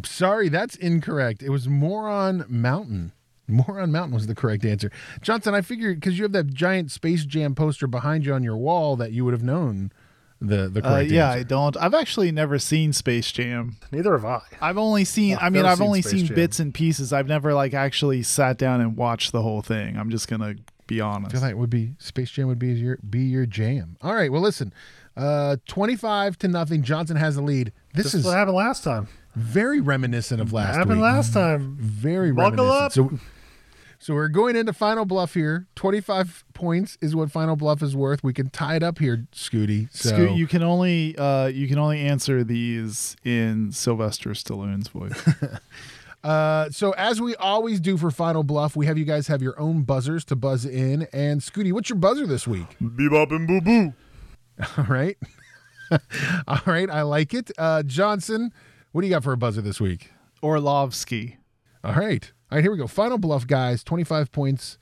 Sorry, 0.06 0.48
that's 0.50 0.76
incorrect. 0.76 1.44
It 1.44 1.50
was 1.50 1.68
Moron 1.68 2.46
Mountain. 2.48 3.12
Moron 3.48 3.92
Mountain 3.92 4.14
was 4.14 4.28
the 4.28 4.36
correct 4.36 4.66
answer. 4.66 4.92
Johnson, 5.22 5.54
I 5.54 5.62
figured 5.62 6.00
because 6.00 6.18
you 6.18 6.24
have 6.24 6.34
that 6.34 6.54
giant 6.54 6.92
Space 6.92 7.26
Jam 7.26 7.56
poster 7.56 7.88
behind 7.88 8.26
you 8.26 8.34
on 8.34 8.44
your 8.44 8.58
wall 8.58 8.96
that 8.96 9.12
you 9.12 9.24
would 9.26 9.34
have 9.34 9.44
known 9.44 9.92
the 10.40 10.70
the 10.70 10.84
Uh, 10.86 10.90
correct 10.92 11.12
yeah, 11.12 11.30
I 11.32 11.44
don't. 11.44 11.76
I've 11.78 11.94
actually 11.94 12.32
never 12.32 12.60
seen 12.60 12.94
Space 12.94 13.32
Jam. 13.32 13.78
Neither 13.92 14.12
have 14.14 14.26
I. 14.26 14.42
I've 14.62 14.78
only 14.78 15.04
seen. 15.06 15.38
I 15.42 15.50
mean, 15.50 15.66
I've 15.66 15.72
I've 15.74 15.78
seen 15.80 15.88
only 15.88 16.02
Space 16.02 16.12
seen 16.14 16.26
Jam. 16.28 16.36
bits 16.36 16.60
and 16.60 16.74
pieces. 16.74 17.12
I've 17.14 17.28
never 17.28 17.54
like 17.54 17.74
actually 17.74 18.24
sat 18.24 18.58
down 18.58 18.82
and 18.82 18.96
watched 18.98 19.32
the 19.32 19.42
whole 19.42 19.62
thing. 19.62 19.98
I'm 19.98 20.10
just 20.10 20.28
gonna 20.28 20.56
be 20.86 21.02
honest 21.02 21.16
I 21.16 21.16
honest. 21.18 21.32
feel 21.34 21.42
like 21.42 21.56
would 21.56 21.70
be 21.70 21.94
Space 21.98 22.30
Jam 22.32 22.48
would 22.48 22.60
be 22.60 22.68
your 22.74 22.98
be 23.10 23.22
your 23.22 23.46
jam. 23.46 23.98
All 24.02 24.14
right, 24.14 24.32
well 24.32 24.42
listen, 24.42 24.74
uh, 25.16 25.58
twenty 25.68 25.96
five 25.96 26.38
to 26.40 26.48
nothing. 26.48 26.84
Johnson 26.84 27.18
has 27.18 27.36
the 27.36 27.42
lead. 27.42 27.72
This 27.94 28.06
This 28.06 28.14
is 28.14 28.20
is 28.22 28.26
what 28.28 28.36
happened 28.38 28.58
last 28.58 28.84
time. 28.84 29.08
very 29.36 29.82
reminiscent 29.82 30.40
of 30.42 30.54
last 30.54 30.68
time. 30.68 30.76
happened 30.76 31.00
week. 31.00 31.04
last 31.04 31.34
time. 31.34 31.78
Very 31.80 32.32
Buckle 32.32 32.66
reminiscent. 32.66 33.12
up. 33.12 33.20
So, 33.20 33.20
so 34.00 34.14
we're 34.14 34.28
going 34.28 34.56
into 34.56 34.74
final 34.74 35.06
bluff 35.06 35.34
here. 35.34 35.68
Twenty 35.76 36.02
five 36.02 36.44
points 36.54 36.98
is 37.02 37.16
what 37.16 37.32
final 37.32 37.56
bluff 37.56 37.82
is 37.82 37.96
worth. 37.96 38.24
We 38.24 38.34
can 38.34 38.50
tie 38.50 38.76
it 38.76 38.84
up 38.84 39.00
here, 39.00 39.28
Scooty. 39.34 39.90
So 39.92 40.10
Scoot, 40.10 40.32
you 40.38 40.48
can 40.48 40.64
only 40.64 41.18
uh, 41.18 41.48
you 41.48 41.68
can 41.68 41.78
only 41.78 42.00
answer 42.02 42.44
these 42.44 43.16
in 43.24 43.72
Sylvester 43.72 44.32
Stallone's 44.32 44.88
voice. 44.90 45.22
Uh, 46.24 46.70
so 46.72 46.92
as 46.94 47.22
we 47.22 47.36
always 47.36 47.80
do 47.80 47.96
for 47.96 48.12
Final 48.12 48.44
Bluff, 48.44 48.76
we 48.76 48.86
have 48.86 48.98
you 48.98 49.06
guys 49.06 49.28
have 49.28 49.42
your 49.42 49.58
own 49.58 49.84
buzzers 49.84 50.26
to 50.26 50.36
buzz 50.36 50.66
in. 50.66 51.08
And 51.14 51.40
Scooty, 51.40 51.72
what's 51.72 51.90
your 51.90 52.00
buzzer 52.00 52.28
this 52.28 52.46
week? 52.46 52.66
Bebop 52.82 53.32
and 53.32 53.48
Boo 53.48 53.62
Boo. 53.62 53.94
All 54.78 54.86
right, 54.86 55.16
all 56.48 56.60
right, 56.66 56.90
I 56.90 57.04
like 57.04 57.34
it. 57.34 57.52
Uh, 57.58 57.84
Johnson, 57.84 58.52
what 58.92 59.02
do 59.02 59.08
you 59.08 59.14
got 59.14 59.24
for 59.24 59.32
a 59.32 59.38
buzzer 59.38 59.62
this 59.62 59.80
week? 59.80 60.12
Orlovsky. 60.42 61.38
All 61.84 61.94
right, 61.94 62.34
all 62.52 62.58
right, 62.58 62.64
here 62.64 62.72
we 62.72 62.78
go. 62.78 62.88
Final 62.88 63.18
Bluff, 63.18 63.46
guys. 63.48 63.84
Twenty-five 63.84 64.32
points 64.32 64.78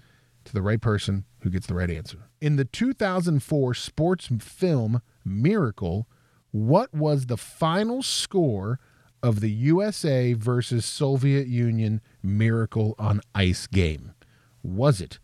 to 0.45 0.53
the 0.53 0.61
right 0.61 0.81
person 0.81 1.25
who 1.41 1.49
gets 1.49 1.67
the 1.67 1.73
right 1.73 1.89
answer. 1.89 2.29
In 2.41 2.55
the 2.55 2.65
2004 2.65 3.73
sports 3.73 4.29
film 4.39 5.01
Miracle, 5.23 6.07
what 6.51 6.93
was 6.93 7.25
the 7.25 7.37
final 7.37 8.03
score 8.03 8.79
of 9.23 9.39
the 9.39 9.49
USA 9.49 10.33
versus 10.33 10.85
Soviet 10.85 11.47
Union 11.47 12.01
Miracle 12.21 12.93
on 12.99 13.21
Ice 13.33 13.65
game? 13.65 14.13
Was 14.61 15.01
it 15.01 15.19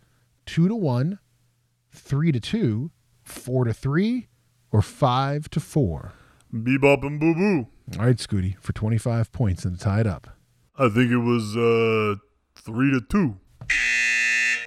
two 0.47 0.67
to 0.67 0.75
one, 0.75 1.19
three 1.91 2.31
to 2.31 2.39
two, 2.39 2.89
four 3.23 3.65
to 3.65 3.73
three, 3.73 4.27
or 4.71 4.81
five 4.81 5.49
to 5.51 5.59
four? 5.59 6.13
Bebop 6.51 7.03
and 7.05 7.19
Boo 7.19 7.35
Boo. 7.35 7.67
All 7.99 8.05
right, 8.05 8.17
Scooty, 8.17 8.57
for 8.59 8.73
25 8.73 9.31
points 9.31 9.65
and 9.65 9.79
tied 9.79 10.07
up. 10.07 10.27
I 10.75 10.89
think 10.89 11.11
it 11.11 11.17
was 11.17 11.55
uh 11.55 12.15
three 12.63 12.91
to 12.91 13.01
two. 13.01 13.37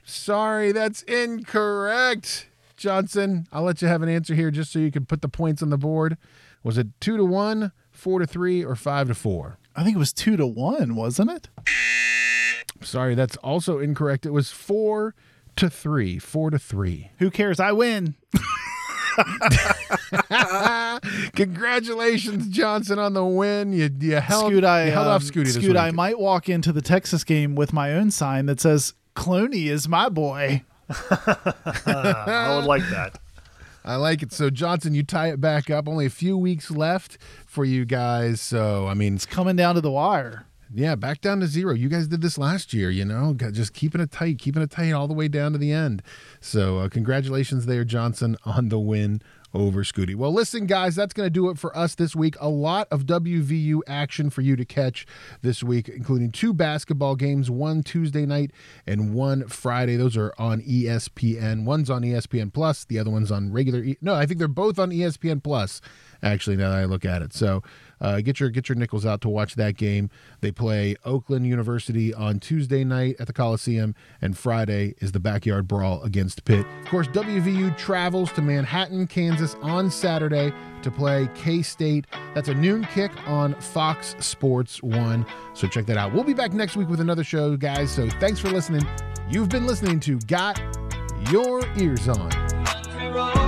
Sorry, 0.05 0.73
that's 0.73 1.03
incorrect. 1.03 2.49
Johnson, 2.77 3.47
I'll 3.53 3.62
let 3.62 3.81
you 3.83 3.89
have 3.89 4.03
an 4.03 4.09
answer 4.09 4.35
here 4.35 4.51
just 4.51 4.73
so 4.73 4.79
you 4.79 4.91
can 4.91 5.07
put 5.07 5.23
the 5.23 5.29
points 5.29 5.62
on 5.62 5.71
the 5.71 5.79
board. 5.79 6.16
Was 6.62 6.77
it 6.77 6.89
two 7.01 7.16
to 7.16 7.25
one, 7.25 7.73
four 7.91 8.19
to 8.19 8.27
three, 8.27 8.65
or 8.65 8.75
five 8.75 9.09
to 9.09 9.15
four? 9.15 9.59
I 9.77 9.85
think 9.85 9.97
it 9.97 9.99
was 9.99 10.12
two 10.12 10.37
to 10.37 10.47
one, 10.47 10.95
wasn't 10.95 11.31
it? 11.31 11.49
Sorry, 12.83 13.15
that's 13.15 13.37
also 13.39 13.79
incorrect. 13.79 14.27
It 14.27 14.33
was 14.33 14.51
four 14.51 15.15
to 15.57 15.71
three. 15.71 16.19
Four 16.19 16.51
to 16.51 16.59
three. 16.59 17.11
Who 17.19 17.31
cares? 17.31 17.61
I 17.61 17.73
win. 17.73 18.15
Congratulations, 21.35 22.49
Johnson, 22.49 22.99
on 22.99 23.15
the 23.15 23.24
win. 23.24 23.73
You, 23.73 23.91
you 24.01 24.16
held, 24.16 24.53
Scoot, 24.53 24.65
I 24.65 24.86
you 24.86 24.93
held 24.93 25.07
um, 25.07 25.15
off 25.15 25.23
Scooty 25.23 25.45
this 25.45 25.55
Scoot, 25.55 25.70
week. 25.70 25.77
I 25.77 25.91
might 25.91 26.19
walk 26.19 26.49
into 26.49 26.73
the 26.73 26.82
Texas 26.82 27.24
game 27.24 27.55
with 27.55 27.73
my 27.73 27.93
own 27.93 28.11
sign 28.11 28.47
that 28.47 28.61
says 28.61 28.95
"Clooney 29.15 29.66
is 29.66 29.89
my 29.89 30.09
boy." 30.09 30.62
I 30.89 32.57
would 32.57 32.66
like 32.66 32.89
that. 32.91 33.19
I 33.85 33.97
like 33.97 34.23
it. 34.23 34.32
So, 34.32 34.49
Johnson, 34.49 34.95
you 34.95 35.03
tie 35.03 35.28
it 35.28 35.41
back 35.41 35.69
up. 35.69 35.89
Only 35.89 36.07
a 36.07 36.11
few 36.11 36.39
weeks 36.39 36.70
left 36.70 37.19
for 37.45 37.66
you 37.66 37.85
guys. 37.85 38.41
So, 38.41 38.86
I 38.86 38.95
mean, 38.95 39.16
it's 39.16 39.27
Coming 39.27 39.57
down 39.57 39.74
to 39.74 39.82
the 39.82 39.91
wire. 39.91 40.47
Yeah, 40.76 40.96
back 40.96 41.20
down 41.20 41.38
to 41.38 41.46
zero. 41.46 41.72
You 41.72 41.88
guys 41.88 42.09
did 42.09 42.20
this 42.20 42.36
last 42.36 42.74
year, 42.74 42.90
you 42.90 43.05
know, 43.05 43.32
just 43.32 43.72
keeping 43.72 44.01
it 44.01 44.10
tight, 44.10 44.38
keeping 44.38 44.60
it 44.60 44.70
tight 44.70 44.90
all 44.92 45.06
the 45.06 45.14
way 45.14 45.28
down 45.28 45.52
to 45.52 45.59
the 45.59 45.70
end. 45.70 46.02
So, 46.40 46.78
uh, 46.78 46.88
congratulations 46.88 47.66
there, 47.66 47.84
Johnson, 47.84 48.36
on 48.44 48.70
the 48.70 48.80
win 48.80 49.22
over 49.55 49.84
Scooty. 49.84 50.16
Well, 50.16 50.32
listen, 50.32 50.66
guys, 50.66 50.96
that's 50.96 51.14
going 51.14 51.26
to 51.26 51.30
do 51.30 51.48
it 51.48 51.59
for 51.59 51.76
us 51.78 51.94
this 51.94 52.16
week. 52.16 52.34
A 52.40 52.48
lot 52.48 52.88
of 52.90 53.06
WVU 53.06 53.82
action 53.86 54.30
for 54.30 54.40
you 54.40 54.56
to 54.56 54.64
catch 54.64 55.06
this 55.42 55.62
week, 55.62 55.88
including 55.88 56.32
two 56.32 56.52
basketball 56.52 57.14
games, 57.14 57.52
one 57.52 57.84
Tuesday 57.84 58.26
night 58.26 58.51
and 58.84 59.14
one 59.14 59.46
Friday. 59.46 59.94
Those 59.94 60.16
are 60.16 60.34
on 60.38 60.60
ESPN. 60.62 61.64
One's 61.64 61.88
on 61.88 62.02
ESPN 62.02 62.52
Plus, 62.52 62.84
the 62.84 62.98
other 62.98 63.10
one's 63.10 63.30
on 63.30 63.52
regular. 63.52 63.84
E- 63.84 63.98
no, 64.02 64.14
I 64.14 64.26
think 64.26 64.38
they're 64.40 64.48
both 64.48 64.80
on 64.80 64.90
ESPN 64.90 65.40
Plus. 65.40 65.80
Actually, 66.20 66.56
now 66.56 66.70
that 66.70 66.78
I 66.78 66.84
look 66.86 67.05
at 67.05 67.22
it, 67.22 67.32
so 67.32 67.62
uh, 68.05 68.20
get 68.20 68.39
your 68.39 68.51
get 68.51 68.68
your 68.68 68.76
nickels 68.76 69.06
out 69.06 69.22
to 69.22 69.31
watch 69.31 69.55
that 69.55 69.78
game. 69.78 70.10
They 70.43 70.52
play 70.52 70.94
Oakland 71.06 71.47
University 71.47 72.12
on 72.12 72.39
Tuesday 72.39 72.85
night 72.85 73.16
at 73.18 73.26
the 73.26 73.32
Coliseum, 73.32 73.94
and 74.20 74.36
Friday 74.36 74.94
is 74.98 75.12
the 75.12 75.20
backyard 75.20 75.66
brawl 75.66 76.02
against 76.02 76.44
Pitt. 76.44 76.66
Of 76.82 76.89
course, 76.89 77.09
WVU 77.09 77.76
travels 77.78 78.31
to 78.32 78.43
Manhattan, 78.43 79.06
Kansas 79.06 79.56
on 79.62 79.90
Saturday 79.90 80.52
to 80.82 80.90
play 80.90 81.31
K 81.35 81.62
State. 81.62 82.06
That's 82.35 82.48
a 82.48 82.55
noon 82.55 82.85
kick 82.93 83.10
on 83.26 83.55
Fox 83.55 84.14
Sports 84.18 84.82
One. 84.82 85.24
So 85.55 85.66
check 85.66 85.86
that 85.86 85.97
out. 85.97 86.12
We'll 86.12 86.24
be 86.24 86.35
back 86.35 86.52
next 86.52 86.76
week 86.76 86.90
with 86.90 87.01
another 87.01 87.24
show, 87.24 87.56
guys. 87.56 87.90
So 87.90 88.06
thanks 88.20 88.39
for 88.39 88.51
listening. 88.51 88.86
You've 89.31 89.48
been 89.48 89.66
listening 89.66 89.98
to 90.01 90.18
Got 90.20 90.60
Your 91.31 91.62
Ears 91.78 92.06
On. 92.06 93.44